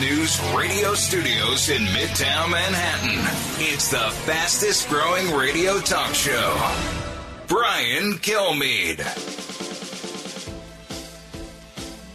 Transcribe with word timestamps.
News 0.00 0.40
radio 0.54 0.94
studios 0.94 1.68
in 1.68 1.82
Midtown 1.82 2.50
Manhattan, 2.50 3.18
it's 3.58 3.90
the 3.90 3.98
fastest 3.98 4.88
growing 4.88 5.30
radio 5.36 5.80
talk 5.80 6.14
show. 6.14 6.56
Brian 7.46 8.14
Kilmeade. 8.14 9.00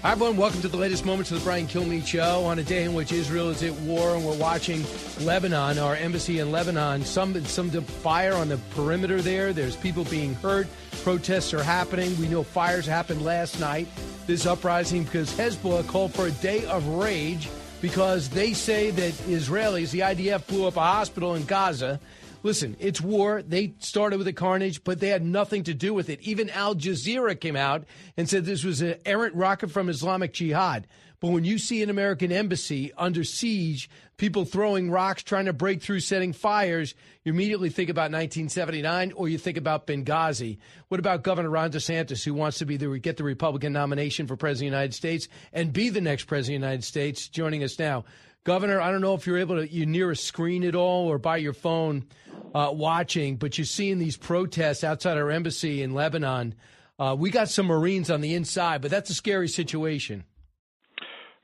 Hi, 0.02 0.12
everyone. 0.12 0.38
Welcome 0.38 0.62
to 0.62 0.67
the 0.70 0.77
latest 0.77 1.05
moments 1.05 1.31
of 1.31 1.40
the 1.40 1.44
Brian 1.44 1.67
Kilmeade 1.67 2.08
Show 2.08 2.45
on 2.45 2.58
a 2.58 2.63
day 2.63 2.84
in 2.84 2.94
which 2.94 3.12
Israel 3.12 3.50
is 3.50 3.62
at 3.62 3.73
war 3.81 4.16
and 4.16 4.25
we're 4.25 4.38
watching 4.38 4.84
Lebanon, 5.22 5.78
our 5.78 5.95
embassy 5.95 6.39
in 6.39 6.52
Lebanon. 6.52 7.03
Some, 7.03 7.44
some 7.45 7.70
fire 7.70 8.34
on 8.34 8.50
the 8.50 8.58
perimeter 8.72 9.22
there. 9.22 9.53
There's 9.53 9.75
people 9.75 10.03
being 10.05 10.34
hurt. 10.36 10.67
Protests 11.03 11.53
are 11.53 11.64
happening. 11.64 12.17
We 12.20 12.28
know 12.28 12.44
fires 12.44 12.88
happened 12.88 13.23
last 13.23 13.59
night. 13.59 13.88
This 14.25 14.45
uprising 14.45 15.03
because 15.03 15.31
Hezbollah 15.38 15.88
called 15.88 16.14
for 16.14 16.28
a 16.28 16.31
day 16.31 16.66
of 16.66 16.86
rage 16.88 17.50
because 17.81 18.30
they 18.30 18.54
say 18.54 18.92
that 18.92 19.14
Israelis, 19.28 19.92
the 19.92 20.00
IDF, 20.00 20.47
blew 20.47 20.67
up 20.67 20.78
a 20.78 20.81
hospital 20.81 21.36
in 21.36 21.45
Gaza. 21.45 22.00
Listen, 22.44 22.75
it's 22.80 23.02
war. 23.02 23.42
They 23.42 23.73
started 23.80 24.17
with 24.17 24.25
the 24.25 24.33
carnage, 24.33 24.83
but 24.83 25.00
they 25.00 25.09
had 25.09 25.23
nothing 25.23 25.64
to 25.64 25.73
do 25.73 25.94
with 25.94 26.09
it. 26.09 26.22
Even 26.22 26.50
Al 26.50 26.75
Jazeera 26.75 27.39
came 27.39 27.55
out 27.55 27.86
and 28.16 28.30
said 28.30 28.45
this 28.45 28.64
was 28.64 28.81
an 28.81 28.95
errant 29.05 29.36
rocket 29.36 29.72
from 29.72 29.89
Islamic 29.89 30.33
Jihad. 30.33 30.88
But 31.20 31.32
when 31.32 31.46
you 31.46 31.58
see 31.58 31.82
an 31.82 31.90
American 31.90 32.32
embassy 32.32 32.92
under 32.96 33.23
siege, 33.23 33.90
people 34.18 34.46
throwing 34.46 34.92
rocks, 34.92 35.23
trying 35.23 35.46
to 35.46 35.54
break 35.54 35.82
through, 35.82 36.02
setting 36.02 36.32
fires, 36.32 36.94
you 37.23 37.34
immediately 37.34 37.70
think 37.70 37.90
about 37.90 38.12
1979 38.12 39.14
or 39.14 39.28
you 39.28 39.40
think 39.40 39.58
about 39.58 39.88
Benghazi. 39.88 40.60
What 40.90 41.00
about 41.00 41.23
Governor 41.23 41.50
Ron 41.50 41.72
DeSantis, 41.72 42.23
who 42.23 42.36
wants 42.36 42.60
to 42.60 42.66
be 42.66 42.78
the, 42.78 43.00
get 43.00 43.18
the 43.18 43.23
Republican 43.23 43.73
nomination 43.73 44.28
for 44.28 44.36
President 44.36 44.68
of 44.68 44.72
the 44.72 44.78
United 44.78 44.94
States 44.94 45.28
and 45.52 45.73
be 45.73 45.90
the 45.90 46.02
next 46.02 46.26
President 46.26 46.58
of 46.58 46.62
the 46.62 46.68
United 46.68 46.84
States? 46.84 47.28
Joining 47.28 47.64
us 47.64 47.80
now. 47.80 48.06
Governor, 48.44 48.80
I 48.80 48.92
don't 48.92 49.02
know 49.02 49.16
if 49.16 49.26
you're 49.26 49.40
able 49.40 49.56
to, 49.58 49.70
you 49.70 49.86
near 49.88 50.12
a 50.12 50.16
screen 50.16 50.64
at 50.64 50.76
all 50.76 51.08
or 51.08 51.18
by 51.18 51.38
your 51.38 51.54
phone 51.54 52.06
uh, 52.54 52.70
watching, 52.72 53.38
but 53.38 53.58
you're 53.58 53.66
seeing 53.66 53.98
these 53.98 54.18
protests 54.18 54.84
outside 54.84 55.18
our 55.18 55.32
embassy 55.32 55.82
in 55.82 55.94
Lebanon. 55.94 56.54
Uh, 57.00 57.16
we 57.18 57.32
got 57.32 57.50
some 57.50 57.66
Marines 57.66 58.10
on 58.10 58.22
the 58.22 58.36
inside, 58.36 58.82
but 58.82 58.92
that's 58.92 59.10
a 59.10 59.16
scary 59.16 59.48
situation. 59.48 60.23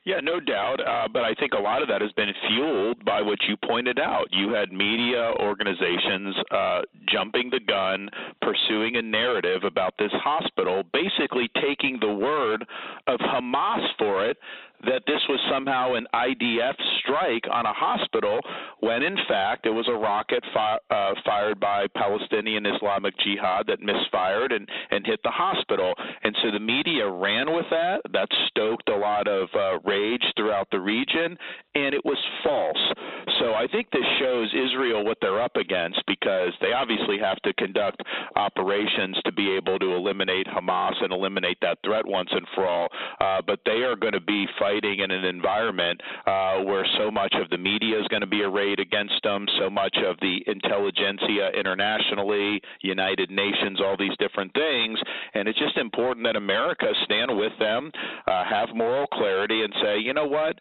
Yeah, 0.05 0.19
no 0.21 0.41
doubt. 0.41 0.81
Uh, 0.85 1.07
but 1.07 1.23
I 1.23 1.33
think 1.35 1.53
a 1.53 1.61
lot 1.61 1.81
of 1.81 1.87
that 1.87 2.01
has 2.01 2.11
been 2.11 2.33
fueled 2.47 3.05
by 3.05 3.21
what 3.21 3.39
you 3.47 3.55
pointed 3.65 3.99
out. 3.99 4.27
You 4.31 4.53
had 4.53 4.73
media 4.73 5.31
organizations 5.39 6.35
uh, 6.51 6.81
jumping 7.07 7.49
the 7.49 7.61
gun, 7.61 8.09
pursuing 8.41 8.97
a 8.97 9.01
narrative 9.01 9.63
about 9.63 9.93
this 9.97 10.11
hospital, 10.13 10.83
basically 10.91 11.49
taking 11.61 11.99
the 12.01 12.11
word 12.11 12.65
of 13.07 13.19
Hamas 13.21 13.87
for 13.97 14.25
it 14.25 14.37
that 14.85 15.03
this 15.07 15.21
was 15.29 15.39
somehow 15.49 15.93
an 15.93 16.05
IDF 16.13 16.75
strike 16.99 17.45
on 17.51 17.65
a 17.65 17.73
hospital 17.73 18.39
when 18.81 19.03
in 19.03 19.17
fact 19.27 19.65
it 19.65 19.69
was 19.69 19.87
a 19.87 19.93
rocket 19.93 20.43
fi- 20.53 20.79
uh, 20.89 21.13
fired 21.25 21.59
by 21.59 21.87
Palestinian 21.95 22.65
Islamic 22.65 23.17
Jihad 23.19 23.67
that 23.67 23.81
misfired 23.81 24.51
and, 24.51 24.67
and 24.91 25.05
hit 25.05 25.19
the 25.23 25.31
hospital. 25.31 25.93
And 26.23 26.35
so 26.43 26.51
the 26.51 26.59
media 26.59 27.09
ran 27.09 27.53
with 27.53 27.65
that. 27.71 28.01
That 28.11 28.27
stoked 28.47 28.89
a 28.89 28.95
lot 28.95 29.27
of 29.27 29.49
uh, 29.55 29.79
rage 29.85 30.23
throughout 30.35 30.67
the 30.71 30.79
region, 30.79 31.37
and 31.75 31.93
it 31.95 32.03
was 32.03 32.17
false. 32.43 32.93
So 33.39 33.53
I 33.53 33.67
think 33.71 33.87
this 33.91 34.05
shows 34.19 34.53
Israel 34.53 35.05
what 35.05 35.17
they're 35.21 35.41
up 35.41 35.55
against 35.55 36.01
because 36.07 36.51
they 36.61 36.73
obviously 36.73 37.17
have 37.19 37.41
to 37.43 37.53
conduct 37.53 38.01
operations 38.35 39.17
to 39.25 39.31
be 39.31 39.55
able 39.55 39.79
to 39.79 39.93
eliminate 39.93 40.47
Hamas 40.47 41.01
and 41.01 41.13
eliminate 41.13 41.57
that 41.61 41.77
threat 41.85 42.05
once 42.05 42.29
and 42.31 42.45
for 42.53 42.67
all. 42.67 42.87
Uh, 43.19 43.41
but 43.45 43.59
they 43.65 43.81
are 43.83 43.95
going 43.95 44.13
to 44.13 44.21
be 44.21 44.45
fighting 44.59 44.72
fighting 44.73 44.99
in 44.99 45.11
an 45.11 45.25
environment 45.25 46.01
uh, 46.25 46.61
where 46.63 46.85
so 46.97 47.11
much 47.11 47.33
of 47.41 47.49
the 47.49 47.57
media 47.57 47.99
is 47.99 48.07
going 48.09 48.21
to 48.21 48.27
be 48.27 48.41
arrayed 48.41 48.79
against 48.79 49.21
them, 49.23 49.45
so 49.59 49.69
much 49.69 49.95
of 50.05 50.17
the 50.21 50.43
intelligentsia 50.47 51.49
internationally, 51.57 52.61
United 52.81 53.29
Nations, 53.29 53.79
all 53.79 53.95
these 53.97 54.15
different 54.19 54.53
things. 54.53 54.99
And 55.33 55.47
it's 55.47 55.59
just 55.59 55.77
important 55.77 56.25
that 56.25 56.35
America 56.35 56.87
stand 57.05 57.37
with 57.37 57.53
them, 57.59 57.91
uh, 58.27 58.43
have 58.49 58.69
moral 58.75 59.07
clarity, 59.07 59.61
and 59.63 59.73
say, 59.81 59.99
you 59.99 60.13
know 60.13 60.27
what? 60.27 60.55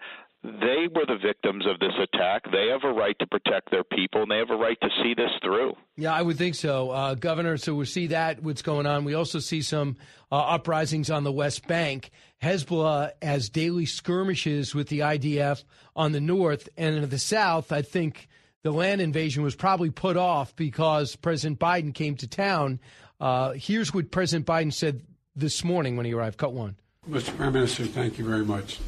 they 0.44 0.88
were 0.92 1.06
the 1.06 1.18
victims 1.22 1.64
of 1.66 1.78
this 1.78 1.92
attack. 2.02 2.42
They 2.50 2.66
have 2.68 2.82
a 2.82 2.92
right 2.92 3.16
to 3.20 3.26
protect 3.28 3.70
their 3.70 3.84
people, 3.84 4.22
and 4.22 4.30
they 4.30 4.38
have 4.38 4.50
a 4.50 4.56
right 4.56 4.76
to 4.80 4.88
see 5.00 5.14
this 5.14 5.30
through. 5.40 5.76
Yeah, 5.96 6.12
I 6.12 6.22
would 6.22 6.36
think 6.36 6.56
so, 6.56 6.90
uh, 6.90 7.14
Governor. 7.14 7.56
So 7.58 7.74
we 7.74 7.84
see 7.84 8.08
that 8.08 8.42
what's 8.42 8.62
going 8.62 8.86
on. 8.86 9.04
We 9.04 9.14
also 9.14 9.38
see 9.38 9.62
some 9.62 9.96
uh, 10.32 10.36
uprisings 10.36 11.10
on 11.10 11.22
the 11.22 11.30
West 11.30 11.68
Bank. 11.68 12.10
Hezbollah 12.42 13.12
has 13.22 13.48
daily 13.48 13.86
skirmishes 13.86 14.74
with 14.74 14.88
the 14.88 15.00
IDF 15.00 15.62
on 15.94 16.10
the 16.12 16.20
north, 16.20 16.68
and 16.76 16.96
in 16.96 17.08
the 17.08 17.18
south, 17.18 17.70
I 17.70 17.82
think 17.82 18.28
the 18.62 18.72
land 18.72 19.00
invasion 19.00 19.44
was 19.44 19.54
probably 19.54 19.90
put 19.90 20.16
off 20.16 20.54
because 20.56 21.14
President 21.14 21.60
Biden 21.60 21.94
came 21.94 22.16
to 22.16 22.26
town. 22.26 22.80
Uh, 23.20 23.52
here's 23.52 23.94
what 23.94 24.10
President 24.10 24.44
Biden 24.44 24.72
said 24.72 25.02
this 25.36 25.62
morning 25.62 25.96
when 25.96 26.04
he 26.04 26.14
arrived. 26.14 26.36
Cut 26.36 26.52
one. 26.52 26.76
Mr. 27.08 27.36
Prime 27.36 27.52
Minister, 27.52 27.84
thank 27.84 28.18
you 28.18 28.24
very 28.24 28.44
much. 28.44 28.80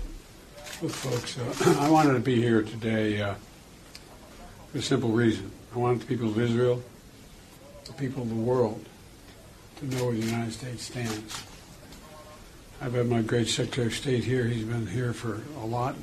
Look, 0.83 0.93
folks, 0.93 1.39
uh, 1.39 1.79
I 1.81 1.89
wanted 1.89 2.15
to 2.15 2.21
be 2.21 2.37
here 2.37 2.63
today 2.63 3.23
uh, 3.23 3.35
for 4.73 4.79
a 4.79 4.83
simple 4.83 5.11
reason. 5.11 5.51
I 5.73 5.79
wanted 5.79 6.01
the 6.01 6.07
people 6.07 6.29
of 6.29 6.41
Israel, 6.41 6.83
the 7.85 7.93
people 7.93 8.23
of 8.23 8.29
the 8.29 8.35
world, 8.35 8.85
to 9.77 9.87
know 9.87 10.07
where 10.07 10.15
the 10.15 10.23
United 10.23 10.53
States 10.53 10.85
stands. 10.85 11.45
I've 12.85 12.93
had 12.93 13.09
my 13.09 13.23
great 13.23 13.49
Secretary 13.49 13.87
of 13.87 13.95
State 13.95 14.25
here. 14.25 14.47
He's 14.47 14.67
been 14.67 14.87
here 14.87 15.15
for 15.15 15.41
a 15.63 15.65
lot. 15.65 15.97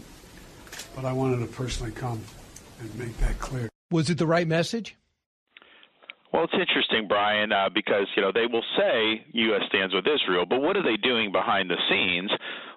But 0.96 1.06
I 1.06 1.14
wanted 1.14 1.46
to 1.46 1.46
personally 1.46 1.92
come 1.92 2.24
and 2.80 2.96
make 2.98 3.16
that 3.20 3.38
clear. 3.38 3.70
Was 3.92 4.10
it 4.10 4.18
the 4.18 4.26
right 4.26 4.48
message? 4.48 4.96
Well, 6.34 6.46
it's 6.46 6.54
interesting, 6.54 7.08
Brian, 7.08 7.52
uh, 7.52 7.70
because 7.72 8.08
you 8.16 8.24
know 8.24 8.32
they 8.34 8.48
will 8.48 8.64
say 8.76 9.24
U.S. 9.32 9.62
stands 9.70 9.94
with 9.94 10.06
Israel, 10.08 10.48
but 10.50 10.60
what 10.60 10.76
are 10.76 10.82
they 10.82 10.98
doing 10.98 11.32
behind 11.32 11.70
the 11.70 11.78
scenes? 11.88 12.32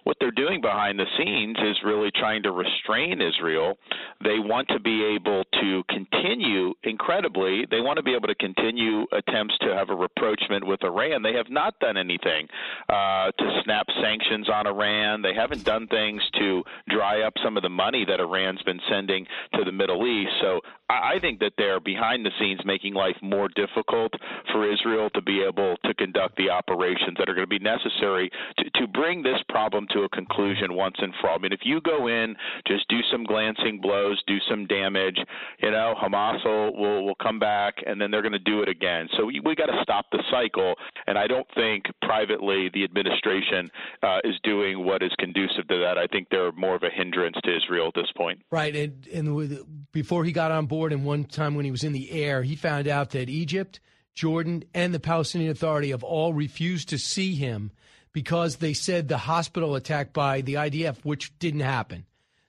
What 0.04 0.16
they're 0.20 0.30
doing 0.30 0.60
behind 0.60 0.98
the 0.98 1.06
scenes 1.18 1.56
is 1.58 1.76
really 1.84 2.10
trying 2.14 2.42
to 2.42 2.52
restrain 2.52 3.20
Israel. 3.20 3.76
They 4.22 4.38
want 4.38 4.68
to 4.68 4.78
be 4.78 5.04
able 5.16 5.44
to 5.60 5.82
continue, 5.88 6.74
incredibly, 6.84 7.66
they 7.70 7.80
want 7.80 7.96
to 7.96 8.02
be 8.02 8.14
able 8.14 8.28
to 8.28 8.34
continue 8.36 9.06
attempts 9.12 9.56
to 9.58 9.74
have 9.74 9.90
a 9.90 9.94
rapprochement 9.94 10.66
with 10.66 10.84
Iran. 10.84 11.22
They 11.22 11.34
have 11.34 11.50
not 11.50 11.78
done 11.80 11.96
anything 11.96 12.46
uh, 12.88 13.32
to 13.32 13.60
snap 13.64 13.86
sanctions 14.02 14.48
on 14.48 14.66
Iran. 14.66 15.22
They 15.22 15.34
haven't 15.34 15.64
done 15.64 15.88
things 15.88 16.22
to 16.38 16.62
dry 16.88 17.22
up 17.22 17.34
some 17.42 17.56
of 17.56 17.62
the 17.62 17.70
money 17.70 18.04
that 18.06 18.20
Iran's 18.20 18.62
been 18.62 18.80
sending 18.90 19.26
to 19.54 19.64
the 19.64 19.72
Middle 19.72 20.06
East. 20.06 20.32
So 20.40 20.60
I 20.90 21.18
think 21.20 21.40
that 21.40 21.52
they're 21.56 21.80
behind 21.80 22.26
the 22.26 22.30
scenes 22.38 22.60
making 22.64 22.92
life 22.92 23.16
more 23.22 23.48
difficult 23.56 24.12
for 24.52 24.70
Israel 24.70 25.08
to 25.14 25.22
be 25.22 25.42
able 25.42 25.76
to 25.84 25.94
conduct 25.94 26.36
the 26.36 26.50
operations 26.50 27.16
that 27.18 27.28
are 27.28 27.34
going 27.34 27.46
to 27.46 27.58
be 27.58 27.58
necessary 27.58 28.30
to, 28.58 28.70
to 28.80 28.86
bring 28.86 29.22
this 29.22 29.40
problem 29.48 29.86
to 29.94 30.00
a 30.00 30.08
conclusion 30.10 30.74
once 30.74 30.96
and 30.98 31.12
for 31.20 31.30
all. 31.30 31.36
I 31.36 31.42
mean, 31.42 31.52
if 31.52 31.60
you 31.64 31.80
go 31.80 32.06
in, 32.06 32.36
just 32.66 32.86
do 32.88 32.98
some 33.10 33.24
glancing 33.24 33.80
blows, 33.80 34.22
do 34.26 34.36
some 34.48 34.66
damage, 34.66 35.18
you 35.60 35.70
know, 35.70 35.94
Hamas 36.00 36.44
will 36.44 36.76
will, 36.76 37.06
will 37.06 37.14
come 37.16 37.38
back, 37.38 37.74
and 37.86 38.00
then 38.00 38.10
they're 38.10 38.22
going 38.22 38.32
to 38.32 38.38
do 38.38 38.62
it 38.62 38.68
again. 38.68 39.08
So 39.16 39.26
we, 39.26 39.40
we 39.40 39.54
got 39.54 39.66
to 39.66 39.78
stop 39.82 40.06
the 40.12 40.22
cycle. 40.30 40.74
And 41.06 41.18
I 41.18 41.26
don't 41.26 41.46
think 41.54 41.84
privately 42.02 42.70
the 42.72 42.84
administration 42.84 43.70
uh, 44.02 44.18
is 44.24 44.34
doing 44.42 44.84
what 44.84 45.02
is 45.02 45.12
conducive 45.18 45.66
to 45.68 45.78
that. 45.80 45.98
I 45.98 46.06
think 46.06 46.28
they're 46.30 46.52
more 46.52 46.74
of 46.74 46.82
a 46.82 46.90
hindrance 46.90 47.36
to 47.44 47.56
Israel 47.56 47.88
at 47.88 47.94
this 47.94 48.10
point. 48.16 48.42
Right, 48.50 48.74
and 48.74 49.06
and 49.08 49.86
before 49.92 50.24
he 50.24 50.32
got 50.32 50.50
on 50.50 50.66
board, 50.66 50.92
and 50.92 51.04
one 51.04 51.24
time 51.24 51.54
when 51.54 51.64
he 51.64 51.70
was 51.70 51.84
in 51.84 51.92
the 51.92 52.10
air, 52.10 52.42
he 52.42 52.56
found 52.56 52.88
out 52.88 53.10
that 53.10 53.28
Egypt. 53.28 53.80
Jordan 54.14 54.62
and 54.72 54.94
the 54.94 55.00
Palestinian 55.00 55.50
Authority 55.50 55.90
have 55.90 56.04
all 56.04 56.32
refused 56.32 56.88
to 56.90 56.98
see 56.98 57.34
him 57.34 57.72
because 58.14 58.56
they 58.56 58.72
said 58.72 59.08
the 59.08 59.18
hospital 59.18 59.74
attack 59.74 60.14
by 60.14 60.40
the 60.40 60.54
IDF, 60.54 61.04
which 61.04 61.38
didn't 61.38 61.60
happen. 61.60 62.06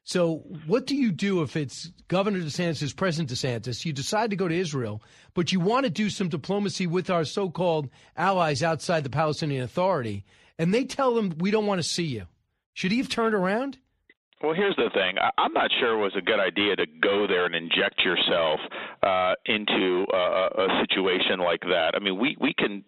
So, 0.08 0.44
what 0.68 0.86
do 0.86 0.96
you 0.96 1.12
do 1.12 1.42
if 1.42 1.58
it's 1.58 1.92
Governor 2.08 2.40
DeSantis, 2.40 2.96
President 2.96 3.32
DeSantis? 3.32 3.84
You 3.84 3.92
decide 3.92 4.30
to 4.30 4.36
go 4.36 4.48
to 4.48 4.56
Israel, 4.56 5.02
but 5.34 5.52
you 5.52 5.60
want 5.60 5.86
to 5.86 5.90
do 5.90 6.12
some 6.12 6.30
diplomacy 6.30 6.86
with 6.86 7.10
our 7.10 7.26
so 7.26 7.50
called 7.50 7.90
allies 8.16 8.62
outside 8.62 9.04
the 9.04 9.10
Palestinian 9.10 9.64
Authority, 9.64 10.24
and 10.60 10.72
they 10.72 10.86
tell 10.86 11.16
them, 11.16 11.36
we 11.40 11.50
don't 11.50 11.66
want 11.66 11.80
to 11.80 11.88
see 11.88 12.06
you. 12.06 12.28
Should 12.74 12.92
he 12.92 13.00
have 13.00 13.10
turned 13.10 13.34
around? 13.34 13.80
Well, 14.44 14.54
here's 14.54 14.76
the 14.76 14.92
thing. 14.94 15.16
I'm 15.40 15.54
not 15.54 15.72
sure 15.80 15.98
it 15.98 16.04
was 16.04 16.16
a 16.16 16.22
good 16.22 16.40
idea 16.40 16.76
to 16.76 16.86
go 17.02 17.26
there 17.26 17.46
and 17.46 17.56
inject 17.56 18.02
yourself 18.06 18.60
uh, 19.02 19.34
into 19.48 20.06
a, 20.14 20.50
a 20.58 20.84
situation 20.86 21.40
like 21.40 21.62
that. 21.62 21.94
I 21.96 22.00
mean, 22.00 22.20
we 22.20 22.38
we 22.40 22.54
can 22.54 22.84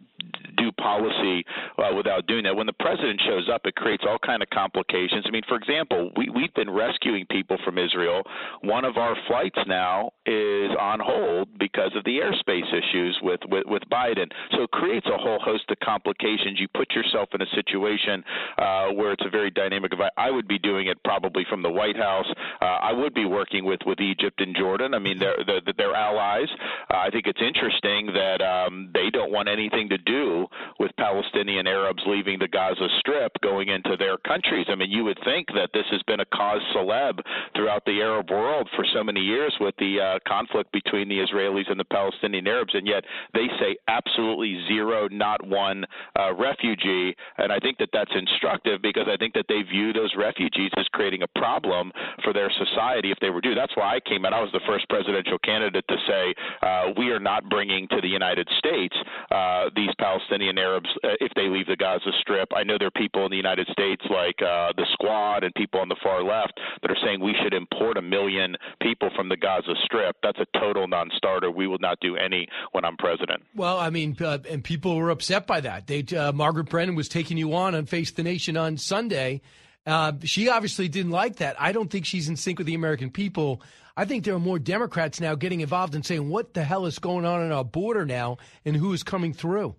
do 0.57 0.71
policy 0.71 1.45
uh, 1.77 1.93
without 1.95 2.25
doing 2.27 2.43
that. 2.43 2.55
When 2.55 2.65
the 2.65 2.73
president 2.73 3.21
shows 3.25 3.49
up, 3.53 3.61
it 3.65 3.75
creates 3.75 4.03
all 4.07 4.17
kind 4.19 4.41
of 4.41 4.49
complications. 4.49 5.25
I 5.27 5.31
mean, 5.31 5.43
for 5.47 5.55
example, 5.55 6.11
we 6.15 6.29
we've 6.29 6.53
been 6.53 6.69
rescuing 6.69 7.25
people 7.29 7.57
from 7.63 7.77
Israel. 7.77 8.23
One 8.61 8.85
of 8.85 8.97
our 8.97 9.15
flights 9.27 9.59
now 9.67 10.11
is 10.25 10.71
on 10.79 10.99
hold 10.99 11.57
because 11.59 11.91
of 11.95 12.03
the 12.03 12.19
airspace 12.19 12.67
issues 12.73 13.19
with 13.21 13.41
with, 13.49 13.65
with 13.67 13.83
Biden. 13.91 14.27
So 14.51 14.63
it 14.63 14.71
creates 14.71 15.07
a 15.07 15.17
whole 15.17 15.39
host 15.39 15.65
of 15.69 15.79
complications. 15.79 16.59
You 16.59 16.67
put 16.73 16.91
yourself 16.91 17.29
in 17.33 17.41
a 17.41 17.49
situation 17.53 18.23
uh, 18.57 18.87
where 18.93 19.11
it's 19.11 19.25
a 19.25 19.29
very 19.29 19.51
dynamic. 19.51 19.91
I 20.17 20.31
would 20.31 20.47
be 20.47 20.59
doing 20.59 20.87
it 20.87 20.97
probably 21.03 21.45
from 21.49 21.61
the 21.61 21.69
White 21.69 21.97
House. 21.97 22.27
Uh, 22.61 22.65
I 22.65 22.93
would 22.93 23.13
be 23.13 23.25
working 23.25 23.65
with 23.65 23.81
with 23.85 23.99
Egypt 23.99 24.41
and 24.41 24.55
Jordan. 24.55 24.93
I 24.93 24.99
mean, 24.99 25.19
they're 25.19 25.37
they're, 25.45 25.73
they're 25.77 25.95
allies. 25.95 26.49
Uh, 26.89 26.97
I 26.97 27.09
think 27.09 27.27
it's 27.27 27.41
interesting 27.41 28.07
that 28.13 28.41
um, 28.41 28.89
they 28.93 29.09
don't 29.09 29.31
want 29.31 29.47
anything 29.49 29.89
to 29.89 29.97
do 30.07 30.47
with 30.79 30.91
Palestinian 30.97 31.67
Arabs 31.67 32.01
leaving 32.07 32.39
the 32.39 32.47
Gaza 32.47 32.87
Strip 32.99 33.31
going 33.43 33.69
into 33.69 33.95
their 33.97 34.17
countries. 34.17 34.65
I 34.69 34.75
mean, 34.75 34.89
you 34.89 35.03
would 35.03 35.19
think 35.23 35.47
that 35.53 35.69
this 35.73 35.85
has 35.91 36.01
been 36.07 36.21
a 36.21 36.25
cause 36.25 36.61
celeb 36.75 37.19
throughout 37.55 37.83
the 37.85 38.01
Arab 38.01 38.31
world 38.31 38.69
for 38.75 38.85
so 38.93 39.03
many 39.03 39.19
years 39.19 39.53
with 39.59 39.75
the 39.77 39.99
uh, 39.99 40.19
conflict 40.27 40.71
between 40.71 41.09
the 41.09 41.19
Israelis 41.19 41.69
and 41.69 41.79
the 41.79 41.85
Palestinian 41.85 42.47
Arabs, 42.47 42.73
and 42.73 42.87
yet 42.87 43.03
they 43.33 43.47
say 43.59 43.75
absolutely 43.87 44.63
zero, 44.67 45.07
not 45.11 45.45
one 45.45 45.85
uh, 46.19 46.33
refugee. 46.33 47.15
And 47.37 47.51
I 47.51 47.59
think 47.59 47.77
that 47.79 47.89
that's 47.93 48.11
instructive 48.15 48.81
because 48.81 49.07
I 49.11 49.17
think 49.17 49.33
that 49.33 49.45
they 49.49 49.61
view 49.61 49.93
those 49.93 50.13
refugees 50.17 50.71
as 50.77 50.85
creating 50.93 51.23
a 51.23 51.39
problem 51.39 51.91
for 52.23 52.33
their 52.33 52.51
society 52.51 53.11
if 53.11 53.19
they 53.19 53.29
were 53.29 53.41
due. 53.41 53.55
That's 53.55 53.75
why 53.75 53.95
I 53.95 53.99
came 53.99 54.25
out. 54.25 54.33
I 54.33 54.41
was 54.41 54.51
the 54.53 54.65
first 54.67 54.87
presidential 54.89 55.37
candidate 55.39 55.85
to 55.87 55.97
say 56.07 56.33
uh, 56.61 56.83
we 56.97 57.09
are 57.09 57.19
not 57.19 57.49
bringing 57.49 57.87
to 57.89 58.01
the 58.01 58.07
United 58.07 58.47
States 58.57 58.95
uh, 59.31 59.69
these 59.75 59.89
Palestinian 59.99 60.57
Arabs 60.57 60.89
uh, 61.03 61.09
if 61.19 61.31
they 61.35 61.49
leave 61.49 61.67
the 61.67 61.75
Gaza 61.75 62.11
Strip. 62.21 62.49
I 62.55 62.63
know 62.63 62.77
there 62.77 62.87
are 62.87 62.91
people 62.91 63.25
in 63.25 63.31
the 63.31 63.37
United 63.37 63.67
States 63.71 64.03
like 64.09 64.41
uh, 64.41 64.73
the 64.75 64.85
Squad 64.93 65.43
and 65.43 65.53
people 65.55 65.79
on 65.79 65.89
the 65.89 65.95
far 66.01 66.23
left 66.23 66.59
that 66.81 66.91
are 66.91 66.97
saying 67.03 67.19
we 67.19 67.35
should 67.43 67.53
import 67.53 67.97
a 67.97 68.01
million 68.01 68.55
people 68.81 69.09
from 69.15 69.29
the 69.29 69.37
Gaza 69.37 69.73
Strip. 69.83 70.15
That's 70.23 70.39
a 70.39 70.59
total 70.59 70.87
non-starter. 70.87 71.51
We 71.51 71.67
will 71.67 71.79
not 71.79 71.99
do 71.99 72.15
any 72.15 72.47
when 72.71 72.85
I'm 72.85 72.97
president. 72.97 73.43
Well, 73.55 73.77
I 73.79 73.89
mean, 73.89 74.15
uh, 74.21 74.39
and 74.49 74.63
people 74.63 74.95
were 74.95 75.09
upset 75.09 75.47
by 75.47 75.61
that. 75.61 75.87
They, 75.87 76.03
uh, 76.15 76.31
Margaret 76.31 76.69
Brennan 76.69 76.95
was 76.95 77.09
taking 77.09 77.37
you 77.37 77.55
on 77.55 77.75
on 77.75 77.85
Face 77.85 78.11
the 78.11 78.23
Nation 78.23 78.57
on 78.57 78.77
Sunday. 78.77 79.41
Uh, 79.85 80.13
she 80.23 80.49
obviously 80.49 80.89
didn't 80.89 81.11
like 81.11 81.37
that. 81.37 81.55
I 81.59 81.71
don't 81.71 81.89
think 81.89 82.05
she's 82.05 82.27
in 82.27 82.35
sync 82.35 82.57
with 82.57 82.67
the 82.67 82.75
American 82.75 83.09
people. 83.09 83.61
I 83.95 84.05
think 84.05 84.25
there 84.25 84.35
are 84.35 84.39
more 84.39 84.59
Democrats 84.59 85.19
now 85.19 85.33
getting 85.35 85.61
involved 85.61 85.95
and 85.95 86.05
saying, 86.05 86.29
what 86.29 86.53
the 86.53 86.63
hell 86.63 86.85
is 86.85 86.99
going 86.99 87.25
on 87.25 87.41
in 87.41 87.51
our 87.51 87.63
border 87.63 88.05
now 88.05 88.37
and 88.63 88.75
who 88.75 88.93
is 88.93 89.01
coming 89.01 89.33
through? 89.33 89.75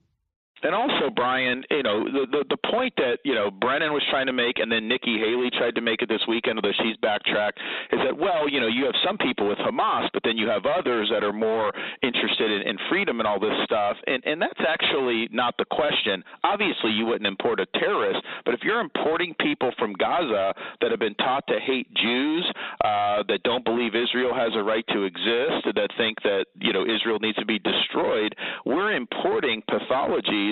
And 0.63 0.75
also, 0.75 1.11
Brian, 1.15 1.63
you 1.71 1.83
know, 1.83 2.05
the, 2.05 2.27
the 2.31 2.45
the 2.51 2.71
point 2.71 2.93
that 2.97 3.19
you 3.25 3.35
know 3.35 3.51
Brennan 3.51 3.93
was 3.93 4.03
trying 4.11 4.27
to 4.27 4.33
make, 4.33 4.59
and 4.59 4.71
then 4.71 4.89
Nikki 4.89 5.19
Haley 5.19 5.51
tried 5.57 5.75
to 5.77 5.81
make 5.81 6.03
it 6.03 6.09
this 6.09 6.23
weekend, 6.27 6.59
although 6.59 6.75
she's 6.83 6.97
backtracked, 6.99 7.59
is 7.93 8.01
that 8.05 8.17
well, 8.17 8.49
you 8.49 8.61
know, 8.61 8.67
you 8.67 8.85
have 8.85 8.95
some 9.07 9.17
people 9.19 9.49
with 9.49 9.59
Hamas, 9.59 10.09
but 10.13 10.23
then 10.25 10.37
you 10.37 10.49
have 10.49 10.67
others 10.67 11.09
that 11.13 11.23
are 11.23 11.33
more 11.33 11.73
interested 12.03 12.51
in, 12.51 12.63
in 12.67 12.77
freedom 12.89 13.21
and 13.21 13.27
all 13.27 13.39
this 13.39 13.55
stuff, 13.65 13.97
and 14.07 14.23
and 14.27 14.43
that's 14.43 14.61
actually 14.67 15.29
not 15.31 15.55
the 15.59 15.65
question. 15.71 16.25
Obviously, 16.43 16.91
you 16.91 17.07
wouldn't 17.07 17.27
import 17.27 17.61
a 17.61 17.67
terrorist, 17.79 18.21
but 18.45 18.55
if 18.55 18.61
you're 18.63 18.81
importing 18.81 19.35
people 19.41 19.71
from 19.79 19.93
Gaza 19.93 20.55
that 20.81 20.91
have 20.91 21.01
been 21.01 21.15
taught 21.17 21.47
to 21.49 21.61
hate 21.61 21.93
Jews, 21.95 22.45
uh, 22.85 23.23
that 23.29 23.43
don't 23.45 23.65
believe 23.65 23.95
Israel 23.95 24.35
has 24.35 24.51
a 24.55 24.63
right 24.63 24.85
to 24.89 25.05
exist, 25.05 25.71
that 25.75 25.91
think 25.97 26.21
that 26.23 26.47
you 26.59 26.73
know 26.73 26.83
Israel 26.83 27.19
needs 27.21 27.39
to 27.39 27.47
be 27.47 27.61
destroyed, 27.61 28.35
we're 28.67 28.93
importing 28.93 29.63
pathology 29.69 30.48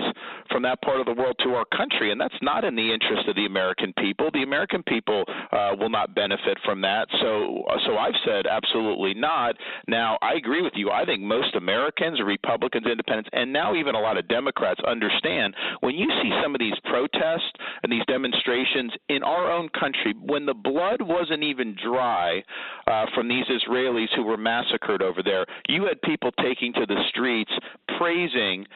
from 0.51 0.63
that 0.63 0.81
part 0.83 1.01
of 1.01 1.07
the 1.07 1.13
world 1.13 1.37
to 1.45 1.51
our 1.55 1.65
country, 1.77 2.13
and 2.13 2.21
that's 2.21 2.35
not 2.43 2.65
in 2.65 2.75
the 2.77 2.93
interest 2.93 3.29
of 3.29 3.37
the 3.37 3.47
American 3.47 3.93
people. 3.99 4.31
The 4.33 4.43
American 4.43 4.83
people 4.83 5.25
uh, 5.53 5.73
will 5.79 5.91
not 5.91 6.15
benefit 6.15 6.59
from 6.65 6.81
that. 6.83 7.07
So, 7.21 7.65
uh, 7.69 7.77
so 7.87 7.97
I've 7.97 8.15
said 8.25 8.47
absolutely 8.47 9.15
not. 9.15 9.57
Now, 9.89 10.19
I 10.23 10.35
agree 10.35 10.63
with 10.63 10.73
you. 10.77 10.91
I 10.91 11.05
think 11.05 11.23
most 11.23 11.55
Americans, 11.55 12.21
Republicans, 12.25 12.87
Independents, 12.87 13.31
and 13.33 13.53
now 13.53 13.75
even 13.75 13.95
a 13.95 14.01
lot 14.01 14.17
of 14.17 14.29
Democrats 14.29 14.81
understand 14.87 15.55
when 15.81 15.95
you 15.95 16.09
see 16.23 16.31
some 16.43 16.55
of 16.55 16.59
these 16.59 16.79
protests 16.85 17.53
and 17.83 17.93
these 17.93 18.05
demonstrations 18.07 18.93
in 19.09 19.23
our 19.23 19.51
own 19.51 19.69
country, 19.71 20.15
when 20.23 20.47
the 20.47 20.55
blood 20.55 21.01
wasn't 21.01 21.43
even 21.43 21.77
dry 21.83 22.43
uh, 22.87 23.07
from 23.15 23.29
these 23.29 23.45
Israelis 23.47 24.09
who 24.15 24.23
were 24.23 24.37
massacred 24.37 25.03
over 25.03 25.23
there, 25.23 25.47
you 25.69 25.85
had 25.85 26.01
people 26.03 26.31
taking 26.43 26.73
to 26.75 26.87
the 26.87 27.03
streets 27.11 27.51
praising 27.99 28.67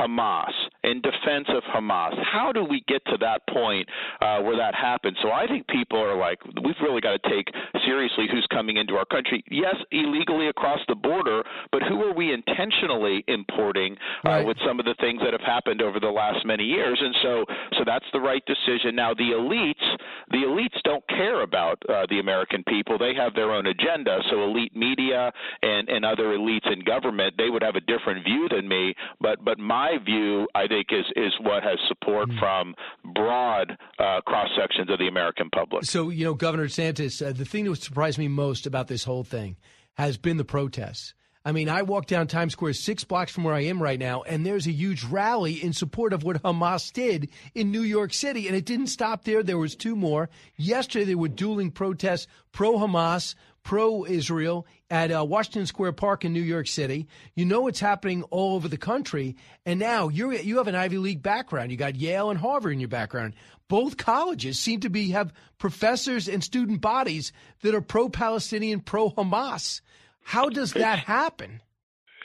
Hamas, 0.00 0.52
in 0.84 1.00
defense 1.00 1.48
of 1.48 1.62
Hamas. 1.64 2.14
How 2.24 2.52
do 2.52 2.64
we 2.64 2.82
get 2.88 3.04
to 3.06 3.16
that 3.18 3.42
point 3.48 3.88
uh, 4.20 4.40
where 4.40 4.56
that 4.56 4.74
happens? 4.74 5.16
So 5.22 5.30
I 5.30 5.46
think 5.46 5.66
people 5.68 5.98
are 5.98 6.16
like, 6.16 6.38
we've 6.64 6.80
really 6.82 7.00
got 7.00 7.20
to 7.22 7.30
take 7.30 7.48
seriously 7.84 8.26
who's 8.30 8.46
coming 8.50 8.76
into 8.76 8.94
our 8.94 9.04
country. 9.04 9.44
Yes, 9.50 9.76
illegally 9.90 10.48
across 10.48 10.80
the 10.88 10.94
border, 10.94 11.42
but 11.70 11.82
who 11.82 12.02
are 12.02 12.14
we 12.14 12.32
intentionally 12.32 13.24
importing 13.28 13.96
uh, 14.24 14.28
right. 14.28 14.46
with 14.46 14.56
some 14.66 14.78
of 14.78 14.86
the 14.86 14.94
things 15.00 15.20
that 15.22 15.32
have 15.32 15.46
happened 15.46 15.82
over 15.82 16.00
the 16.00 16.08
last 16.08 16.44
many 16.44 16.64
years? 16.64 16.98
And 17.00 17.14
so, 17.22 17.44
so 17.78 17.84
that's 17.84 18.06
the 18.12 18.20
right 18.20 18.42
decision. 18.46 18.94
Now, 18.94 19.14
the 19.14 19.32
elites, 19.36 19.96
the 20.30 20.38
elites 20.38 20.80
don't 20.84 21.06
care 21.08 21.42
about 21.42 21.82
uh, 21.88 22.06
the 22.08 22.18
American 22.18 22.64
people. 22.64 22.98
They 22.98 23.14
have 23.14 23.34
their 23.34 23.50
own 23.50 23.66
agenda. 23.66 24.20
So, 24.30 24.42
elite 24.42 24.74
media 24.76 25.32
and 25.62 25.88
and 25.88 26.04
other 26.04 26.36
elites 26.36 26.70
in 26.72 26.80
government, 26.84 27.34
they 27.36 27.50
would 27.50 27.62
have 27.62 27.76
a 27.76 27.80
different 27.80 28.24
view 28.24 28.48
than 28.50 28.68
me. 28.68 28.94
But 29.20 29.44
but 29.44 29.58
my 29.58 29.81
my 29.82 29.98
view, 30.04 30.46
I 30.54 30.66
think, 30.66 30.86
is 30.90 31.04
is 31.16 31.32
what 31.40 31.62
has 31.62 31.78
support 31.88 32.28
mm-hmm. 32.28 32.38
from 32.38 32.74
broad 33.14 33.76
uh, 33.98 34.20
cross 34.22 34.48
sections 34.56 34.90
of 34.90 34.98
the 34.98 35.08
American 35.08 35.50
public. 35.50 35.84
So, 35.84 36.10
you 36.10 36.24
know, 36.24 36.34
Governor 36.34 36.66
DeSantis, 36.66 37.26
uh, 37.26 37.32
the 37.32 37.44
thing 37.44 37.64
that 37.64 37.82
surprised 37.82 38.18
me 38.18 38.28
most 38.28 38.66
about 38.66 38.88
this 38.88 39.04
whole 39.04 39.24
thing 39.24 39.56
has 39.94 40.16
been 40.16 40.36
the 40.36 40.44
protests. 40.44 41.14
I 41.44 41.50
mean, 41.50 41.68
I 41.68 41.82
walk 41.82 42.06
down 42.06 42.28
Times 42.28 42.52
Square 42.52 42.74
six 42.74 43.02
blocks 43.02 43.32
from 43.32 43.42
where 43.42 43.54
I 43.54 43.64
am 43.64 43.82
right 43.82 43.98
now, 43.98 44.22
and 44.22 44.46
there's 44.46 44.68
a 44.68 44.72
huge 44.72 45.02
rally 45.02 45.54
in 45.54 45.72
support 45.72 46.12
of 46.12 46.22
what 46.22 46.40
Hamas 46.42 46.92
did 46.92 47.30
in 47.52 47.72
New 47.72 47.82
York 47.82 48.14
City. 48.14 48.46
And 48.46 48.56
it 48.56 48.64
didn't 48.64 48.86
stop 48.86 49.24
there. 49.24 49.42
There 49.42 49.58
was 49.58 49.74
two 49.74 49.96
more. 49.96 50.30
Yesterday, 50.56 51.06
there 51.06 51.18
were 51.18 51.26
dueling 51.26 51.72
protests 51.72 52.28
pro 52.52 52.74
Hamas, 52.74 53.34
pro 53.62 54.04
Israel 54.04 54.66
at 54.90 55.10
uh, 55.10 55.24
Washington 55.24 55.66
Square 55.66 55.92
Park 55.92 56.24
in 56.24 56.32
New 56.32 56.42
York 56.42 56.66
City. 56.66 57.08
You 57.34 57.44
know 57.44 57.62
what's 57.62 57.80
happening 57.80 58.22
all 58.24 58.54
over 58.56 58.68
the 58.68 58.76
country. 58.76 59.36
And 59.64 59.78
now 59.78 60.08
you 60.08 60.32
you 60.32 60.58
have 60.58 60.68
an 60.68 60.74
Ivy 60.74 60.98
League 60.98 61.22
background. 61.22 61.70
You 61.70 61.76
got 61.76 61.96
Yale 61.96 62.30
and 62.30 62.38
Harvard 62.38 62.72
in 62.72 62.80
your 62.80 62.88
background. 62.88 63.34
Both 63.68 63.96
colleges 63.96 64.58
seem 64.58 64.80
to 64.80 64.90
be 64.90 65.10
have 65.10 65.32
professors 65.58 66.28
and 66.28 66.42
student 66.42 66.80
bodies 66.80 67.32
that 67.62 67.74
are 67.74 67.80
pro 67.80 68.08
Palestinian, 68.08 68.80
pro 68.80 69.10
Hamas. 69.10 69.80
How 70.22 70.48
does 70.48 70.72
that 70.74 70.98
happen? 70.98 71.60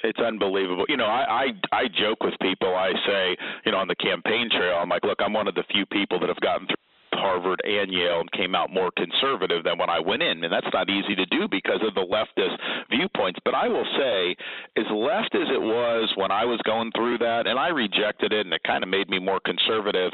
it's 0.03 0.19
unbelievable. 0.19 0.85
You 0.87 0.97
know, 0.97 1.05
I, 1.05 1.45
I 1.71 1.75
I 1.75 1.83
joke 1.87 2.23
with 2.23 2.33
people. 2.41 2.73
I 2.75 2.91
say, 3.05 3.37
you 3.65 3.71
know, 3.71 3.79
on 3.79 3.87
the 3.87 3.95
campaign 3.95 4.49
trail, 4.49 4.77
I'm 4.77 4.89
like, 4.89 5.03
look, 5.03 5.19
I'm 5.19 5.33
one 5.33 5.47
of 5.47 5.55
the 5.55 5.63
few 5.71 5.85
people 5.85 6.19
that 6.19 6.29
have 6.29 6.39
gotten 6.39 6.67
through 6.67 6.86
Harvard 7.17 7.61
and 7.63 7.91
Yale 7.91 8.21
and 8.21 8.31
came 8.31 8.55
out 8.55 8.71
more 8.71 8.91
conservative 8.95 9.63
than 9.63 9.77
when 9.77 9.89
I 9.89 9.99
went 9.99 10.23
in. 10.23 10.43
And 10.43 10.53
that's 10.53 10.67
not 10.73 10.89
easy 10.89 11.15
to 11.15 11.25
do 11.27 11.47
because 11.49 11.81
of 11.85 11.93
the 11.95 12.05
leftist 12.05 12.57
viewpoints. 12.89 13.39
But 13.43 13.55
I 13.55 13.67
will 13.67 13.87
say, 13.97 14.35
as 14.77 14.85
left 14.91 15.35
as 15.35 15.47
it 15.49 15.61
was 15.61 16.11
when 16.15 16.31
I 16.31 16.45
was 16.45 16.59
going 16.63 16.91
through 16.95 17.17
that, 17.19 17.47
and 17.47 17.59
I 17.59 17.69
rejected 17.69 18.33
it, 18.33 18.45
and 18.45 18.53
it 18.53 18.61
kind 18.63 18.83
of 18.83 18.89
made 18.89 19.09
me 19.09 19.19
more 19.19 19.39
conservative, 19.39 20.11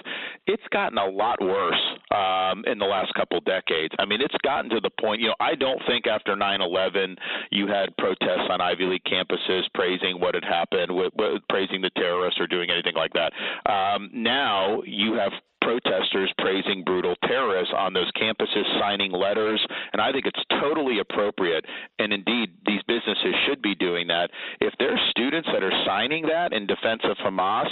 it's 0.48 0.63
gotten 0.72 0.98
a 0.98 1.05
lot 1.05 1.41
worse 1.41 1.81
um, 2.12 2.63
in 2.65 2.79
the 2.79 2.86
last 2.86 3.13
couple 3.13 3.39
decades. 3.41 3.93
I 4.00 4.05
mean, 4.05 4.22
it's 4.22 4.36
gotten 4.43 4.69
to 4.72 4.79
the 4.79 4.91
point, 5.00 5.22
you 5.22 5.27
know, 5.27 5.36
I 5.39 5.55
don't 5.55 5.81
think 5.88 6.07
after 6.07 6.36
9 6.36 6.62
11 6.62 7.15
you 7.51 7.67
had 7.67 7.95
protests 7.98 8.48
on 8.50 8.62
Ivy 8.62 8.86
League 8.86 9.03
campuses 9.05 9.63
praising 9.74 10.19
what 10.19 10.36
had 10.36 10.43
happened, 10.43 10.95
with, 10.95 11.13
with, 11.17 11.41
praising 11.50 11.81
the 11.81 11.89
terrorists 11.91 12.39
or 12.39 12.48
doing 12.48 12.69
anything 12.69 12.95
like 12.95 13.12
that. 13.13 13.33
Um, 13.69 14.10
now 14.13 14.81
you 14.86 15.13
have 15.13 15.31
protesters 15.63 16.32
praising 16.38 16.84
brutal 16.84 17.15
terrorists 17.24 17.74
on 17.75 17.93
those 17.93 18.12
campuses, 18.13 18.63
signing 18.79 19.12
letters, 19.12 19.65
and 19.93 20.01
I 20.01 20.12
think 20.12 20.25
it's 20.25 20.43
totally 20.62 21.00
appropriate. 21.00 21.65
And 22.00 22.13
indeed, 22.13 22.51
these 22.65 22.82
businesses 22.88 23.34
should 23.48 23.62
be 23.62 23.75
doing 23.75 24.08
that. 24.08 24.29
If 24.60 24.74
there's 24.77 25.00
students 25.10 25.48
that 25.53 25.63
are 25.63 25.84
signing 25.86 26.27
that 26.27 26.53
in 26.53 26.67
defense 26.67 27.01
of 27.05 27.17
Hamas, 27.17 27.70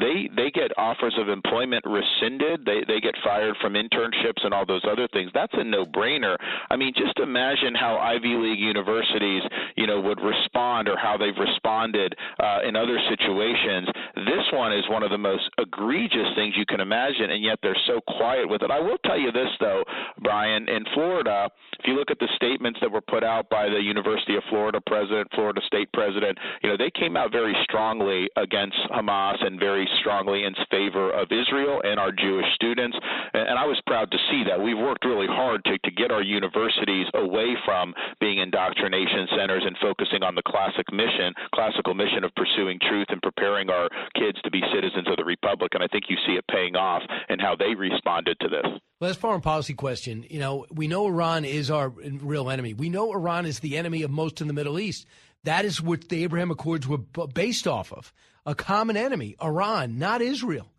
they 0.00 0.28
they 0.34 0.50
get 0.50 0.72
offers 0.76 1.14
of 1.18 1.28
employment 1.28 1.84
rescinded. 1.86 2.64
They 2.64 2.82
they 2.86 3.00
get 3.00 3.14
fired 3.22 3.56
from 3.60 3.74
internships 3.74 4.44
and 4.44 4.52
all 4.52 4.66
those 4.66 4.84
other 4.90 5.06
things. 5.12 5.30
That's 5.34 5.52
a 5.54 5.64
no-brainer. 5.64 6.36
I 6.70 6.76
mean, 6.76 6.92
just 6.96 7.18
imagine 7.18 7.74
how 7.74 7.98
Ivy 7.98 8.34
League 8.34 8.58
universities, 8.58 9.42
you 9.76 9.86
know, 9.86 10.00
would 10.00 10.20
respond 10.20 10.88
or 10.88 10.96
how 10.96 11.16
they've 11.16 11.36
responded 11.38 12.14
uh, 12.40 12.60
in 12.66 12.76
other 12.76 12.98
situations. 13.08 13.88
This 14.16 14.46
one 14.52 14.72
is 14.72 14.84
one 14.88 15.02
of 15.02 15.10
the 15.10 15.18
most 15.18 15.50
egregious 15.58 16.28
things 16.34 16.54
you 16.56 16.66
can 16.66 16.80
imagine 16.80 17.30
and 17.34 17.42
yet 17.42 17.58
they're 17.62 17.76
so 17.86 18.00
quiet 18.16 18.48
with 18.48 18.62
it. 18.62 18.70
I 18.70 18.80
will 18.80 18.98
tell 19.04 19.18
you 19.18 19.32
this, 19.32 19.50
though, 19.60 19.82
Brian. 20.22 20.68
In 20.68 20.84
Florida, 20.94 21.50
if 21.78 21.86
you 21.86 21.94
look 21.94 22.10
at 22.10 22.18
the 22.18 22.28
statements 22.36 22.78
that 22.80 22.90
were 22.90 23.00
put 23.00 23.24
out 23.24 23.50
by 23.50 23.68
the 23.68 23.80
University 23.80 24.36
of 24.36 24.42
Florida 24.48 24.80
president, 24.86 25.28
Florida 25.34 25.60
State 25.66 25.92
president, 25.92 26.38
you 26.62 26.68
know, 26.70 26.76
they 26.76 26.90
came 26.90 27.16
out 27.16 27.32
very 27.32 27.54
strongly 27.64 28.28
against 28.36 28.78
Hamas 28.90 29.44
and 29.44 29.58
very 29.58 29.88
strongly 30.00 30.44
in 30.44 30.54
favor 30.70 31.10
of 31.10 31.28
Israel 31.30 31.82
and 31.84 31.98
our 31.98 32.12
Jewish 32.12 32.46
students. 32.54 32.96
And 33.34 33.58
I 33.58 33.66
was 33.66 33.80
proud 33.86 34.10
to 34.12 34.18
see 34.30 34.44
that. 34.48 34.60
We've 34.60 34.78
worked 34.78 35.04
really 35.04 35.26
hard 35.26 35.64
to, 35.64 35.78
to 35.78 35.90
get 35.90 36.10
our 36.10 36.22
universities 36.22 37.06
away 37.14 37.56
from 37.64 37.94
being 38.20 38.38
indoctrination 38.38 39.26
centers 39.36 39.64
and 39.66 39.76
focusing 39.82 40.22
on 40.22 40.34
the 40.34 40.42
classic 40.46 40.86
mission, 40.92 41.34
classical 41.52 41.94
mission 41.94 42.22
of 42.22 42.34
pursuing 42.36 42.78
truth 42.88 43.06
and 43.08 43.20
preparing 43.22 43.70
our 43.70 43.88
kids 44.14 44.38
to 44.42 44.50
be 44.50 44.62
citizens 44.72 45.08
of 45.08 45.16
the 45.16 45.24
republic. 45.24 45.74
And 45.74 45.82
I 45.82 45.88
think 45.88 46.04
you 46.08 46.16
see 46.26 46.34
it 46.34 46.44
paying 46.48 46.76
off 46.76 47.02
and 47.28 47.40
how 47.40 47.56
they 47.56 47.74
responded 47.74 48.36
to 48.40 48.48
this. 48.48 48.66
Last 49.00 49.20
foreign 49.20 49.40
policy 49.40 49.74
question. 49.74 50.24
You 50.28 50.38
know, 50.38 50.66
we 50.70 50.88
know 50.88 51.06
Iran 51.06 51.44
is 51.44 51.70
our 51.70 51.88
real 51.88 52.50
enemy. 52.50 52.74
We 52.74 52.88
know 52.88 53.12
Iran 53.12 53.46
is 53.46 53.60
the 53.60 53.76
enemy 53.76 54.02
of 54.02 54.10
most 54.10 54.40
in 54.40 54.46
the 54.46 54.54
Middle 54.54 54.78
East. 54.78 55.06
That 55.44 55.64
is 55.64 55.82
what 55.82 56.08
the 56.08 56.22
Abraham 56.24 56.50
Accords 56.50 56.86
were 56.88 56.98
based 56.98 57.66
off 57.66 57.92
of 57.92 58.12
a 58.46 58.54
common 58.54 58.96
enemy, 58.96 59.36
Iran, 59.42 59.98
not 59.98 60.22
Israel. 60.22 60.70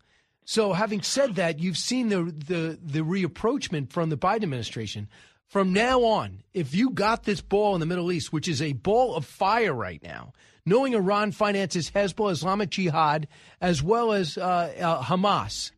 So, 0.44 0.72
having 0.72 1.02
said 1.02 1.34
that, 1.36 1.58
you've 1.58 1.76
seen 1.76 2.08
the, 2.08 2.22
the, 2.22 2.78
the 2.80 3.00
reapproachment 3.00 3.90
from 3.90 4.10
the 4.10 4.16
Biden 4.16 4.44
administration. 4.44 5.08
From 5.48 5.72
now 5.72 6.02
on, 6.02 6.42
if 6.54 6.74
you 6.74 6.90
got 6.90 7.24
this 7.24 7.40
ball 7.40 7.74
in 7.74 7.80
the 7.80 7.86
Middle 7.86 8.10
East, 8.12 8.32
which 8.32 8.48
is 8.48 8.62
a 8.62 8.72
ball 8.72 9.14
of 9.14 9.24
fire 9.24 9.74
right 9.74 10.02
now, 10.02 10.32
knowing 10.64 10.94
Iran 10.94 11.32
finances 11.32 11.90
Hezbollah, 11.90 12.32
Islamic 12.32 12.70
Jihad, 12.70 13.28
as 13.60 13.82
well 13.82 14.12
as 14.12 14.36
uh, 14.36 14.72
uh, 14.80 15.02
Hamas, 15.02 15.70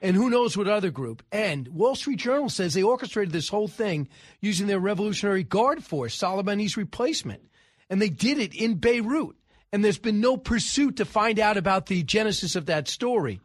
and 0.00 0.16
who 0.16 0.30
knows 0.30 0.56
what 0.56 0.68
other 0.68 0.90
group. 0.90 1.22
And 1.32 1.68
Wall 1.68 1.94
Street 1.94 2.18
Journal 2.18 2.48
says 2.48 2.74
they 2.74 2.82
orchestrated 2.82 3.32
this 3.32 3.48
whole 3.48 3.68
thing 3.68 4.08
using 4.40 4.66
their 4.66 4.78
Revolutionary 4.78 5.42
Guard 5.42 5.82
force, 5.84 6.16
Soleimani's 6.16 6.76
replacement. 6.76 7.42
And 7.90 8.00
they 8.00 8.10
did 8.10 8.38
it 8.38 8.54
in 8.54 8.74
Beirut. 8.74 9.36
And 9.72 9.84
there's 9.84 9.98
been 9.98 10.20
no 10.20 10.36
pursuit 10.36 10.96
to 10.96 11.04
find 11.04 11.38
out 11.38 11.56
about 11.56 11.86
the 11.86 12.02
genesis 12.02 12.56
of 12.56 12.66
that 12.66 12.88
story. 12.88 13.40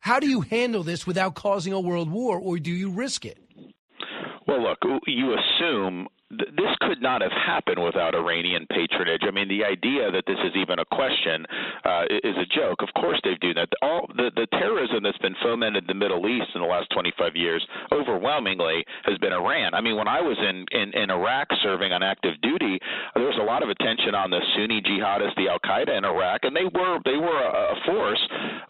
How 0.00 0.18
do 0.20 0.28
you 0.28 0.40
handle 0.40 0.82
this 0.82 1.06
without 1.06 1.34
causing 1.34 1.72
a 1.72 1.80
world 1.80 2.10
war, 2.10 2.38
or 2.38 2.58
do 2.58 2.70
you 2.70 2.90
risk 2.90 3.24
it? 3.24 3.38
Well, 4.46 4.62
look, 4.62 4.78
you 5.06 5.34
assume 5.34 6.08
this 6.30 6.72
could 6.80 7.00
not 7.00 7.22
have 7.22 7.32
happened 7.32 7.82
without 7.82 8.14
Iranian 8.14 8.66
patronage. 8.70 9.22
I 9.26 9.30
mean, 9.30 9.48
the 9.48 9.64
idea 9.64 10.10
that 10.10 10.24
this 10.26 10.36
is 10.44 10.52
even 10.56 10.78
a 10.78 10.84
question 10.84 11.46
uh, 11.84 12.04
is 12.10 12.36
a 12.36 12.44
joke. 12.54 12.82
Of 12.82 12.92
course, 13.00 13.18
they 13.24 13.34
do 13.40 13.54
that. 13.54 13.68
All 13.80 14.06
the, 14.14 14.30
the 14.36 14.46
terrorism 14.52 15.02
that's 15.02 15.18
been 15.18 15.36
fomented 15.42 15.84
in 15.84 15.86
the 15.86 15.94
Middle 15.94 16.28
East 16.28 16.50
in 16.54 16.60
the 16.60 16.66
last 16.66 16.90
25 16.92 17.34
years, 17.34 17.66
overwhelmingly, 17.92 18.84
has 19.04 19.16
been 19.18 19.32
Iran. 19.32 19.72
I 19.72 19.80
mean, 19.80 19.96
when 19.96 20.08
I 20.08 20.20
was 20.20 20.36
in, 20.38 20.66
in, 20.78 20.92
in 20.92 21.10
Iraq 21.10 21.48
serving 21.62 21.92
on 21.92 22.02
active 22.02 22.38
duty, 22.42 22.78
there 23.14 23.24
was 23.24 23.38
a 23.40 23.44
lot 23.44 23.62
of 23.62 23.70
attention 23.70 24.14
on 24.14 24.30
the 24.30 24.40
Sunni 24.54 24.82
jihadists, 24.82 25.34
the 25.36 25.48
Al 25.48 25.58
Qaeda 25.64 25.96
in 25.96 26.04
Iraq, 26.04 26.44
and 26.44 26.54
they 26.54 26.64
were 26.64 26.98
they 27.04 27.16
were 27.16 27.40
a, 27.40 27.72
a 27.72 27.76
force. 27.86 28.20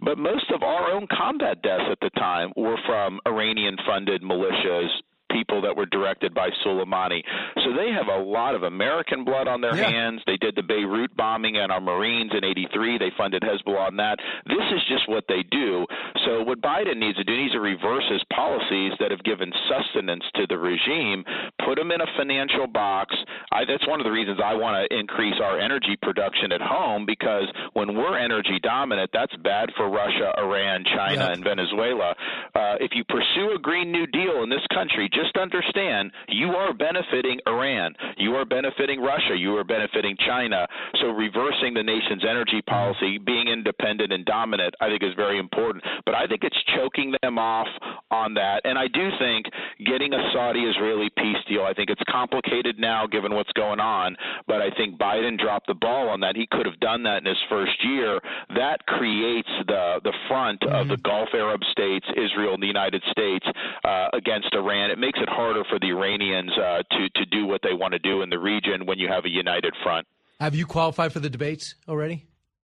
But 0.01 0.17
most 0.17 0.51
of 0.55 0.63
our 0.63 0.93
own 0.93 1.09
combat 1.11 1.61
deaths 1.63 1.91
at 1.91 1.99
the 2.01 2.11
time 2.11 2.53
were 2.57 2.79
from 2.87 3.19
Iranian-funded 3.27 4.23
militias 4.23 4.91
people 5.31 5.61
that 5.63 5.77
were 5.77 5.87
directed 5.87 6.35
by 6.35 6.51
Soleimani. 6.65 7.23
So 7.65 7.73
they 7.77 7.91
have 7.93 8.09
a 8.09 8.23
lot 8.23 8.55
of 8.55 8.63
American 8.63 9.25
blood 9.25 9.49
on 9.49 9.61
their 9.61 9.77
yeah. 9.77 9.91
hands. 9.91 10.23
They 10.27 10.37
did 10.37 10.55
the 10.57 10.63
Beirut 10.63 11.17
bombing 11.17 11.57
and 11.57 11.71
our 11.73 11.81
Marines 11.81 12.33
in 12.35 12.45
83. 12.45 12.99
They 12.99 13.13
funded 13.17 13.43
Hezbollah 13.43 13.89
on 13.89 13.97
that. 13.97 14.19
This 14.47 14.65
is 14.75 14.83
just 14.89 15.09
what 15.09 15.25
they 15.29 15.43
do. 15.51 15.87
So 16.25 16.43
what 16.43 16.61
Biden 16.61 16.99
needs 16.99 17.17
to 17.19 17.25
do, 17.25 17.33
he 17.33 17.43
needs 17.43 17.53
to 17.53 17.61
reverse 17.61 18.05
his 18.11 18.23
policies 18.33 18.93
that 19.01 19.11
have 19.11 19.23
given 19.25 19.53
sustenance 19.69 20.25
to 20.35 20.47
the 20.47 20.59
regime, 20.59 21.25
put 21.65 21.77
them 21.77 21.91
in 21.91 22.01
a 22.01 22.07
financial 22.17 22.67
box. 22.67 23.15
I, 23.53 23.65
that's 23.65 23.87
one 23.87 24.01
of 24.01 24.05
the 24.05 24.11
reasons 24.11 24.41
I 24.43 24.55
want 24.55 24.77
to 24.77 24.97
increase 24.97 25.37
our 25.43 25.59
energy 25.59 25.97
production 26.01 26.53
at 26.53 26.61
home 26.61 27.07
because 27.07 27.45
when 27.73 27.95
we're 27.95 28.19
energy 28.19 28.59
dominant, 28.63 29.11
that's 29.13 29.35
bad 29.37 29.71
for 29.77 29.89
Russia, 29.89 30.33
Iran, 30.39 30.85
China, 30.85 31.27
yeah. 31.27 31.33
and 31.33 31.45
Venezuela. 31.45 32.15
Uh, 32.55 32.77
if 32.81 32.93
you 32.95 33.05
pursue 33.05 33.53
a 33.55 33.59
Green 33.59 33.93
New 33.93 34.07
Deal 34.07 34.43
in 34.43 34.51
this 34.51 34.65
country, 34.73 35.09
just 35.19 35.37
understand 35.37 36.13
you 36.29 36.51
are 36.51 36.73
benefiting 36.73 37.41
Iran, 37.47 37.95
you 38.17 38.35
are 38.35 38.45
benefiting 38.45 39.01
Russia, 39.01 39.35
you 39.37 39.57
are 39.57 39.65
benefiting 39.65 40.17
China. 40.27 40.67
So 41.01 41.09
reversing 41.09 41.75
the 41.75 41.83
nation's 41.83 42.25
energy 42.29 42.63
policy, 42.63 43.19
being 43.19 43.49
independent 43.49 44.13
and 44.13 44.25
dominant, 44.25 44.75
I 44.81 44.89
think 44.89 45.03
is 45.03 45.15
very 45.17 45.39
important. 45.39 45.83
But 46.05 46.15
I 46.15 46.27
think 46.27 46.45
it's 46.45 46.57
choking 46.77 47.15
them 47.23 47.39
off 47.39 47.69
on 48.11 48.35
that. 48.35 48.63
And 48.65 48.79
I 48.79 48.89
do 48.89 49.11
think 49.19 49.47
getting 49.85 50.13
a 50.13 50.31
Saudi 50.33 50.61
Israeli 50.61 51.11
peace 51.17 51.43
deal, 51.49 51.63
I 51.63 51.75
think 51.75 51.91
it's 51.91 52.03
complicated 52.09 52.79
now 52.79 53.07
given 53.07 53.35
what's 53.35 53.53
going 53.53 53.81
on, 53.81 54.17
but 54.47 54.61
I 54.63 54.71
think 54.71 54.99
Biden 54.99 55.39
dropped 55.39 55.67
the 55.67 55.75
ball 55.75 56.09
on 56.09 56.21
that. 56.21 56.37
He 56.37 56.47
could 56.51 56.67
have 56.67 56.79
done 56.81 57.03
that 57.05 57.19
in 57.19 57.27
his 57.27 57.43
first 57.49 57.85
year. 57.85 58.21
That 58.55 58.85
creates 58.87 59.49
the 59.67 60.01
the 60.05 60.13
front 60.29 60.61
mm-hmm. 60.61 60.75
of 60.75 60.89
the 60.89 60.97
Gulf 60.99 61.31
Arab 61.35 61.63
states, 61.71 62.07
Israel 62.17 62.55
and 62.55 62.63
the 62.63 62.67
United 62.67 63.03
States 63.11 63.47
uh, 63.85 64.09
against 64.13 64.55
Iran. 64.55 64.91
It 64.91 64.99
makes 65.09 65.21
it 65.23 65.29
harder 65.31 65.65
for 65.65 65.79
the 65.79 65.89
Iranians 65.89 66.51
uh, 66.59 66.83
to 66.91 67.09
to 67.15 67.25
do 67.27 67.47
what 67.47 67.63
they 67.63 67.73
want 67.73 67.93
to 67.93 67.99
do 67.99 68.21
in 68.21 68.29
the 68.29 68.39
region 68.39 68.85
when 68.85 68.99
you 68.99 69.09
have 69.09 69.25
a 69.25 69.31
united 69.31 69.75
front. 69.83 70.07
Have 70.39 70.55
you 70.55 70.67
qualified 70.67 71.13
for 71.15 71.21
the 71.21 71.31
debates 71.31 71.75
already? 71.89 72.27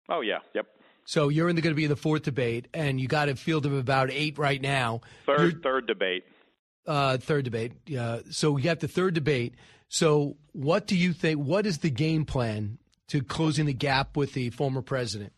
Oh 0.10 0.22
yeah, 0.22 0.40
yep. 0.54 0.68
So 1.06 1.30
you're 1.30 1.50
in 1.50 1.56
the, 1.56 1.64
going 1.64 1.74
to 1.74 1.78
be 1.78 1.86
in 1.86 1.90
the 1.90 1.96
fourth 1.96 2.22
debate, 2.22 2.68
and 2.72 3.02
you 3.02 3.08
got 3.08 3.30
a 3.30 3.36
field 3.36 3.66
of 3.66 3.74
about 3.74 4.12
eight 4.12 4.38
right 4.38 4.62
now. 4.62 5.02
3rd 5.28 5.64
third 5.64 5.88
debate. 5.88 6.24
Uh, 6.86 7.18
third 7.18 7.46
debate. 7.46 7.72
Yeah. 7.88 8.20
So 8.30 8.52
we 8.52 8.62
got 8.62 8.80
the 8.80 8.88
third 8.88 9.16
debate. 9.16 9.56
So 9.88 10.38
what 10.52 10.86
do 10.86 10.96
you 10.96 11.14
think? 11.14 11.40
What 11.40 11.66
is 11.66 11.80
the 11.80 11.90
game 11.90 12.26
plan 12.26 12.78
to 13.08 13.24
closing 13.24 13.66
the 13.66 13.74
gap 13.74 14.16
with 14.16 14.34
the 14.34 14.52
former 14.52 14.84
president? 14.84 15.34